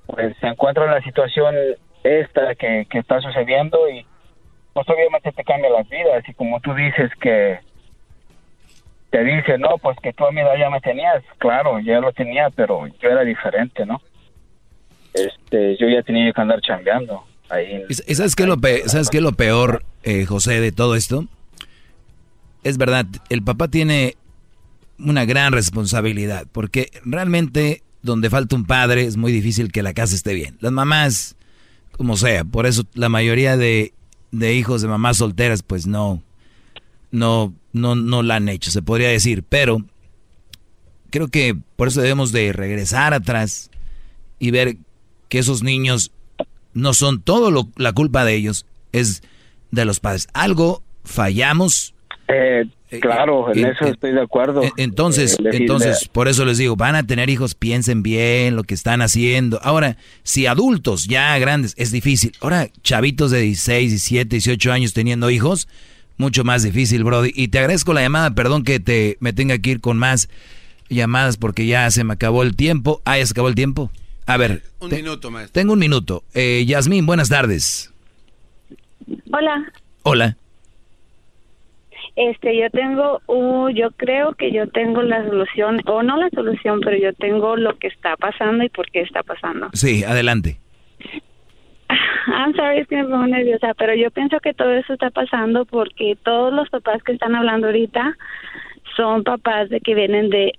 pues 0.07 0.35
se 0.37 0.47
encuentra 0.47 0.85
en 0.85 0.91
la 0.91 1.01
situación 1.01 1.55
esta 2.03 2.55
que, 2.55 2.87
que 2.89 2.99
está 2.99 3.21
sucediendo 3.21 3.87
y 3.89 4.05
pues 4.73 4.89
obviamente 4.89 5.31
te 5.31 5.43
cambia 5.43 5.69
las 5.69 5.87
vidas 5.87 6.23
y 6.27 6.33
como 6.33 6.59
tú 6.61 6.73
dices 6.73 7.11
que 7.21 7.59
te 9.11 9.23
dice, 9.23 9.57
no, 9.57 9.77
pues 9.77 9.97
que 10.01 10.13
tú 10.13 10.25
a 10.25 10.31
mi 10.31 10.41
edad 10.41 10.55
ya 10.57 10.69
me 10.69 10.81
tenías, 10.81 11.23
claro, 11.37 11.79
ya 11.79 11.99
lo 11.99 12.11
tenía, 12.11 12.49
pero 12.49 12.87
yo 12.87 13.09
era 13.09 13.23
diferente, 13.23 13.85
¿no? 13.85 14.01
Este, 15.13 15.75
yo 15.77 15.87
ya 15.87 16.03
tenía 16.03 16.31
que 16.31 16.41
andar 16.41 16.61
chambeando. 16.61 17.23
Ahí 17.49 17.83
¿Y 18.07 18.15
sabes 18.15 18.35
qué 18.35 18.43
es 18.43 18.49
lo, 18.49 18.57
¿sabes 18.85 19.09
qué 19.09 19.21
lo 19.21 19.33
peor, 19.33 19.83
eh, 20.03 20.25
José, 20.25 20.59
de 20.61 20.71
todo 20.71 20.95
esto? 20.95 21.27
Es 22.63 22.77
verdad, 22.77 23.05
el 23.29 23.43
papá 23.43 23.67
tiene 23.67 24.15
una 24.99 25.25
gran 25.25 25.53
responsabilidad, 25.53 26.45
porque 26.51 26.91
realmente 27.03 27.83
donde 28.01 28.29
falta 28.29 28.55
un 28.55 28.65
padre 28.65 29.03
es 29.05 29.17
muy 29.17 29.31
difícil 29.31 29.71
que 29.71 29.83
la 29.83 29.93
casa 29.93 30.15
esté 30.15 30.33
bien. 30.33 30.57
Las 30.59 30.71
mamás, 30.71 31.35
como 31.91 32.17
sea, 32.17 32.43
por 32.43 32.65
eso 32.65 32.83
la 32.93 33.09
mayoría 33.09 33.57
de, 33.57 33.93
de 34.31 34.53
hijos 34.53 34.81
de 34.81 34.87
mamás 34.87 35.17
solteras, 35.17 35.63
pues 35.63 35.87
no, 35.87 36.21
no, 37.11 37.53
no, 37.73 37.95
no 37.95 38.23
la 38.23 38.35
han 38.35 38.49
hecho, 38.49 38.71
se 38.71 38.81
podría 38.81 39.09
decir, 39.09 39.43
pero 39.47 39.83
creo 41.09 41.27
que 41.29 41.57
por 41.75 41.87
eso 41.87 42.01
debemos 42.01 42.31
de 42.31 42.53
regresar 42.53 43.13
atrás 43.13 43.69
y 44.37 44.51
ver 44.51 44.77
que 45.27 45.39
esos 45.39 45.63
niños 45.63 46.11
no 46.73 46.93
son 46.93 47.21
todo 47.21 47.51
lo, 47.51 47.69
la 47.75 47.93
culpa 47.93 48.25
de 48.25 48.35
ellos, 48.35 48.65
es 48.91 49.23
de 49.71 49.85
los 49.85 49.99
padres. 49.99 50.27
Algo 50.33 50.83
fallamos. 51.03 51.93
Eh, 52.27 52.65
eh 52.91 52.99
claro, 52.99 53.51
en 53.53 53.65
eso 53.65 53.85
estoy 53.85 54.13
de 54.13 54.21
acuerdo. 54.21 54.61
Entonces, 54.77 55.37
eh, 55.39 55.49
entonces, 55.53 56.07
por 56.11 56.27
eso 56.27 56.45
les 56.45 56.57
digo, 56.57 56.75
van 56.75 56.95
a 56.95 57.05
tener 57.05 57.29
hijos, 57.29 57.55
piensen 57.55 58.03
bien 58.03 58.55
lo 58.55 58.63
que 58.63 58.73
están 58.73 59.01
haciendo. 59.01 59.59
Ahora, 59.63 59.97
si 60.23 60.45
adultos 60.45 61.05
ya 61.05 61.37
grandes, 61.39 61.73
es 61.77 61.91
difícil. 61.91 62.33
Ahora, 62.41 62.69
chavitos 62.83 63.31
de 63.31 63.41
16, 63.41 63.91
17, 63.91 64.35
18 64.35 64.71
años 64.71 64.93
teniendo 64.93 65.29
hijos, 65.29 65.67
mucho 66.17 66.43
más 66.43 66.63
difícil, 66.63 67.03
Brody. 67.03 67.31
Y 67.33 67.47
te 67.47 67.59
agradezco 67.59 67.93
la 67.93 68.01
llamada, 68.01 68.31
perdón 68.31 68.63
que 68.63 68.79
te 68.79 69.17
me 69.19 69.33
tenga 69.33 69.57
que 69.57 69.71
ir 69.71 69.81
con 69.81 69.97
más 69.97 70.29
llamadas 70.89 71.37
porque 71.37 71.65
ya 71.65 71.89
se 71.91 72.03
me 72.03 72.13
acabó 72.13 72.43
el 72.43 72.55
tiempo. 72.55 73.01
Ah, 73.05 73.17
ya 73.17 73.25
se 73.25 73.31
acabó 73.31 73.47
el 73.47 73.55
tiempo. 73.55 73.89
A 74.29 74.37
ver. 74.37 74.61
Un 74.79 74.91
minuto, 74.91 75.31
maestro. 75.31 75.59
Tengo 75.59 75.73
un 75.73 75.79
minuto. 75.79 76.21
Eh, 76.35 76.63
Yasmín, 76.67 77.07
buenas 77.07 77.29
tardes. 77.29 77.91
Hola. 79.33 79.71
Hola. 80.03 80.37
Este, 82.15 82.55
yo 82.55 82.69
tengo, 82.69 83.21
uh, 83.25 83.69
yo 83.69 83.89
creo 83.89 84.33
que 84.33 84.51
yo 84.51 84.67
tengo 84.67 85.01
la 85.01 85.25
solución, 85.25 85.81
o 85.87 86.03
no 86.03 86.15
la 86.17 86.29
solución, 86.29 86.79
pero 86.81 86.95
yo 86.95 87.11
tengo 87.13 87.55
lo 87.57 87.79
que 87.79 87.87
está 87.87 88.17
pasando 88.17 88.63
y 88.63 88.69
por 88.69 88.91
qué 88.91 89.01
está 89.01 89.23
pasando. 89.23 89.69
Sí, 89.73 90.03
adelante. 90.03 90.59
I'm 92.27 92.53
sorry, 92.55 92.81
es 92.81 92.87
que 92.87 92.97
me 92.97 93.05
pongo 93.05 93.25
nerviosa, 93.25 93.73
pero 93.73 93.95
yo 93.95 94.11
pienso 94.11 94.39
que 94.41 94.53
todo 94.53 94.71
eso 94.73 94.93
está 94.93 95.09
pasando 95.09 95.65
porque 95.65 96.15
todos 96.23 96.53
los 96.53 96.69
papás 96.69 97.01
que 97.01 97.13
están 97.13 97.33
hablando 97.33 97.65
ahorita 97.65 98.15
son 98.95 99.23
papás 99.23 99.69
de 99.69 99.79
que 99.79 99.95
vienen 99.95 100.29
de 100.29 100.53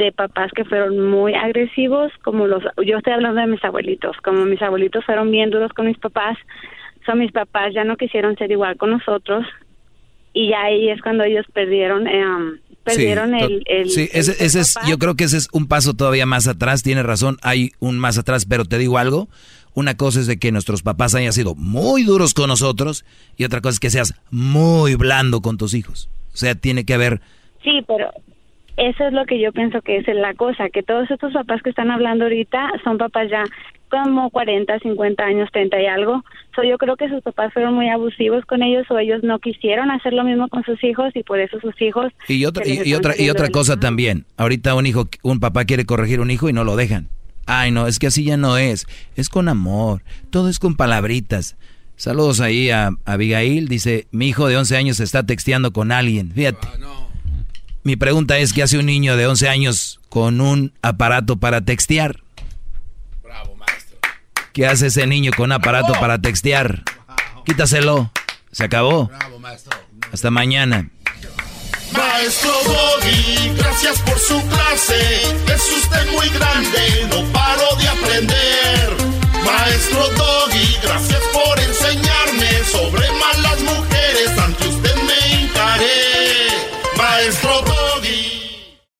de 0.00 0.12
papás 0.12 0.50
que 0.52 0.64
fueron 0.64 1.08
muy 1.08 1.34
agresivos, 1.34 2.10
como 2.22 2.46
los, 2.46 2.64
yo 2.84 2.98
estoy 2.98 3.12
hablando 3.12 3.40
de 3.40 3.46
mis 3.46 3.64
abuelitos, 3.64 4.16
como 4.24 4.44
mis 4.44 4.60
abuelitos 4.60 5.04
fueron 5.04 5.30
bien 5.30 5.50
duros 5.50 5.72
con 5.72 5.86
mis 5.86 5.98
papás, 5.98 6.36
son 7.06 7.18
mis 7.18 7.32
papás 7.32 7.72
ya 7.74 7.84
no 7.84 7.96
quisieron 7.96 8.36
ser 8.36 8.50
igual 8.50 8.76
con 8.76 8.90
nosotros 8.90 9.46
y 10.32 10.50
ya 10.50 10.62
ahí 10.62 10.90
es 10.90 11.00
cuando 11.02 11.24
ellos 11.24 11.46
perdieron 11.52 12.06
eh, 12.06 12.24
um, 12.26 12.58
perdieron 12.84 13.34
el, 13.34 13.62
el, 13.66 13.90
sí 13.90 14.08
ese, 14.12 14.44
ese 14.44 14.60
es 14.60 14.78
yo 14.86 14.98
creo 14.98 15.16
que 15.16 15.24
ese 15.24 15.38
es 15.38 15.48
un 15.52 15.66
paso 15.66 15.94
todavía 15.94 16.26
más 16.26 16.46
atrás 16.46 16.82
tiene 16.82 17.02
razón 17.02 17.38
hay 17.42 17.72
un 17.80 17.98
más 17.98 18.16
atrás 18.16 18.46
pero 18.46 18.64
te 18.64 18.78
digo 18.78 18.98
algo 18.98 19.28
una 19.74 19.96
cosa 19.96 20.20
es 20.20 20.26
de 20.26 20.38
que 20.38 20.52
nuestros 20.52 20.82
papás 20.82 21.14
hayan 21.14 21.32
sido 21.32 21.54
muy 21.54 22.02
duros 22.02 22.34
con 22.34 22.48
nosotros 22.48 23.04
y 23.36 23.44
otra 23.44 23.60
cosa 23.60 23.74
es 23.74 23.80
que 23.80 23.90
seas 23.90 24.14
muy 24.30 24.94
blando 24.96 25.40
con 25.42 25.58
tus 25.58 25.74
hijos. 25.74 26.08
O 26.34 26.36
sea, 26.36 26.54
tiene 26.54 26.84
que 26.84 26.94
haber... 26.94 27.20
Sí, 27.62 27.82
pero 27.86 28.10
eso 28.80 29.06
es 29.06 29.12
lo 29.12 29.26
que 29.26 29.38
yo 29.38 29.52
pienso 29.52 29.82
que 29.82 29.98
es 29.98 30.06
la 30.08 30.32
cosa, 30.34 30.70
que 30.70 30.82
todos 30.82 31.10
estos 31.10 31.34
papás 31.34 31.62
que 31.62 31.70
están 31.70 31.90
hablando 31.90 32.24
ahorita 32.24 32.72
son 32.82 32.96
papás 32.96 33.28
ya 33.30 33.44
como 33.90 34.30
40, 34.30 34.78
50 34.78 35.22
años, 35.22 35.50
30 35.52 35.82
y 35.82 35.86
algo. 35.86 36.24
So, 36.54 36.62
yo 36.62 36.78
creo 36.78 36.96
que 36.96 37.08
sus 37.08 37.22
papás 37.22 37.52
fueron 37.52 37.74
muy 37.74 37.90
abusivos 37.90 38.44
con 38.46 38.62
ellos 38.62 38.86
o 38.88 38.98
ellos 38.98 39.22
no 39.22 39.38
quisieron 39.38 39.90
hacer 39.90 40.14
lo 40.14 40.24
mismo 40.24 40.48
con 40.48 40.64
sus 40.64 40.82
hijos 40.82 41.14
y 41.14 41.22
por 41.22 41.40
eso 41.40 41.60
sus 41.60 41.80
hijos... 41.82 42.12
Y 42.28 42.44
otra, 42.46 42.64
y, 42.66 42.94
otra, 42.94 43.14
y 43.18 43.28
otra 43.28 43.50
cosa 43.50 43.78
también, 43.78 44.24
ahorita 44.36 44.74
un 44.74 44.86
hijo, 44.86 45.08
un 45.22 45.40
papá 45.40 45.64
quiere 45.64 45.84
corregir 45.84 46.20
un 46.20 46.30
hijo 46.30 46.48
y 46.48 46.52
no 46.52 46.64
lo 46.64 46.76
dejan. 46.76 47.08
Ay, 47.46 47.72
no, 47.72 47.86
es 47.86 47.98
que 47.98 48.06
así 48.06 48.24
ya 48.24 48.36
no 48.36 48.56
es. 48.56 48.86
Es 49.16 49.28
con 49.28 49.48
amor. 49.48 50.02
Todo 50.30 50.48
es 50.48 50.58
con 50.58 50.76
palabritas. 50.76 51.56
Saludos 51.96 52.40
ahí 52.40 52.70
a, 52.70 52.90
Abigail. 53.04 53.68
Dice, 53.68 54.06
mi 54.12 54.28
hijo 54.28 54.46
de 54.46 54.56
11 54.56 54.76
años 54.76 55.00
está 55.00 55.26
texteando 55.26 55.72
con 55.72 55.90
alguien. 55.90 56.30
Fíjate. 56.30 56.66
Ah, 56.82 57.09
mi 57.82 57.96
pregunta 57.96 58.38
es, 58.38 58.52
¿qué 58.52 58.62
hace 58.62 58.78
un 58.78 58.86
niño 58.86 59.16
de 59.16 59.26
11 59.26 59.48
años 59.48 60.00
con 60.08 60.40
un 60.40 60.72
aparato 60.82 61.36
para 61.36 61.60
textear? 61.62 62.20
Bravo, 63.22 63.56
maestro. 63.56 63.98
¿Qué 64.52 64.66
hace 64.66 64.88
ese 64.88 65.06
niño 65.06 65.32
con 65.36 65.46
un 65.46 65.52
aparato 65.52 65.92
para 65.94 66.18
textear? 66.18 66.82
Quítaselo. 67.44 68.12
Se 68.52 68.64
acabó. 68.64 69.06
Bravo, 69.06 69.38
maestro. 69.38 69.78
Hasta 70.12 70.30
mañana. 70.30 70.90
Maestro 71.92 72.52
Doggy, 72.64 73.54
gracias 73.56 73.98
por 74.00 74.18
su 74.18 74.40
clase. 74.48 75.22
Es 75.46 75.72
usted 75.82 76.12
muy 76.12 76.28
grande, 76.28 77.08
no 77.10 77.32
paro 77.32 77.76
de 77.78 77.88
aprender. 77.88 78.96
Maestro 79.44 80.08
Doggy, 80.16 80.76
gracias 80.82 81.20
por 81.32 81.58
enseñarme 81.58 82.64
sobre 82.70 83.06
malas 83.12 83.49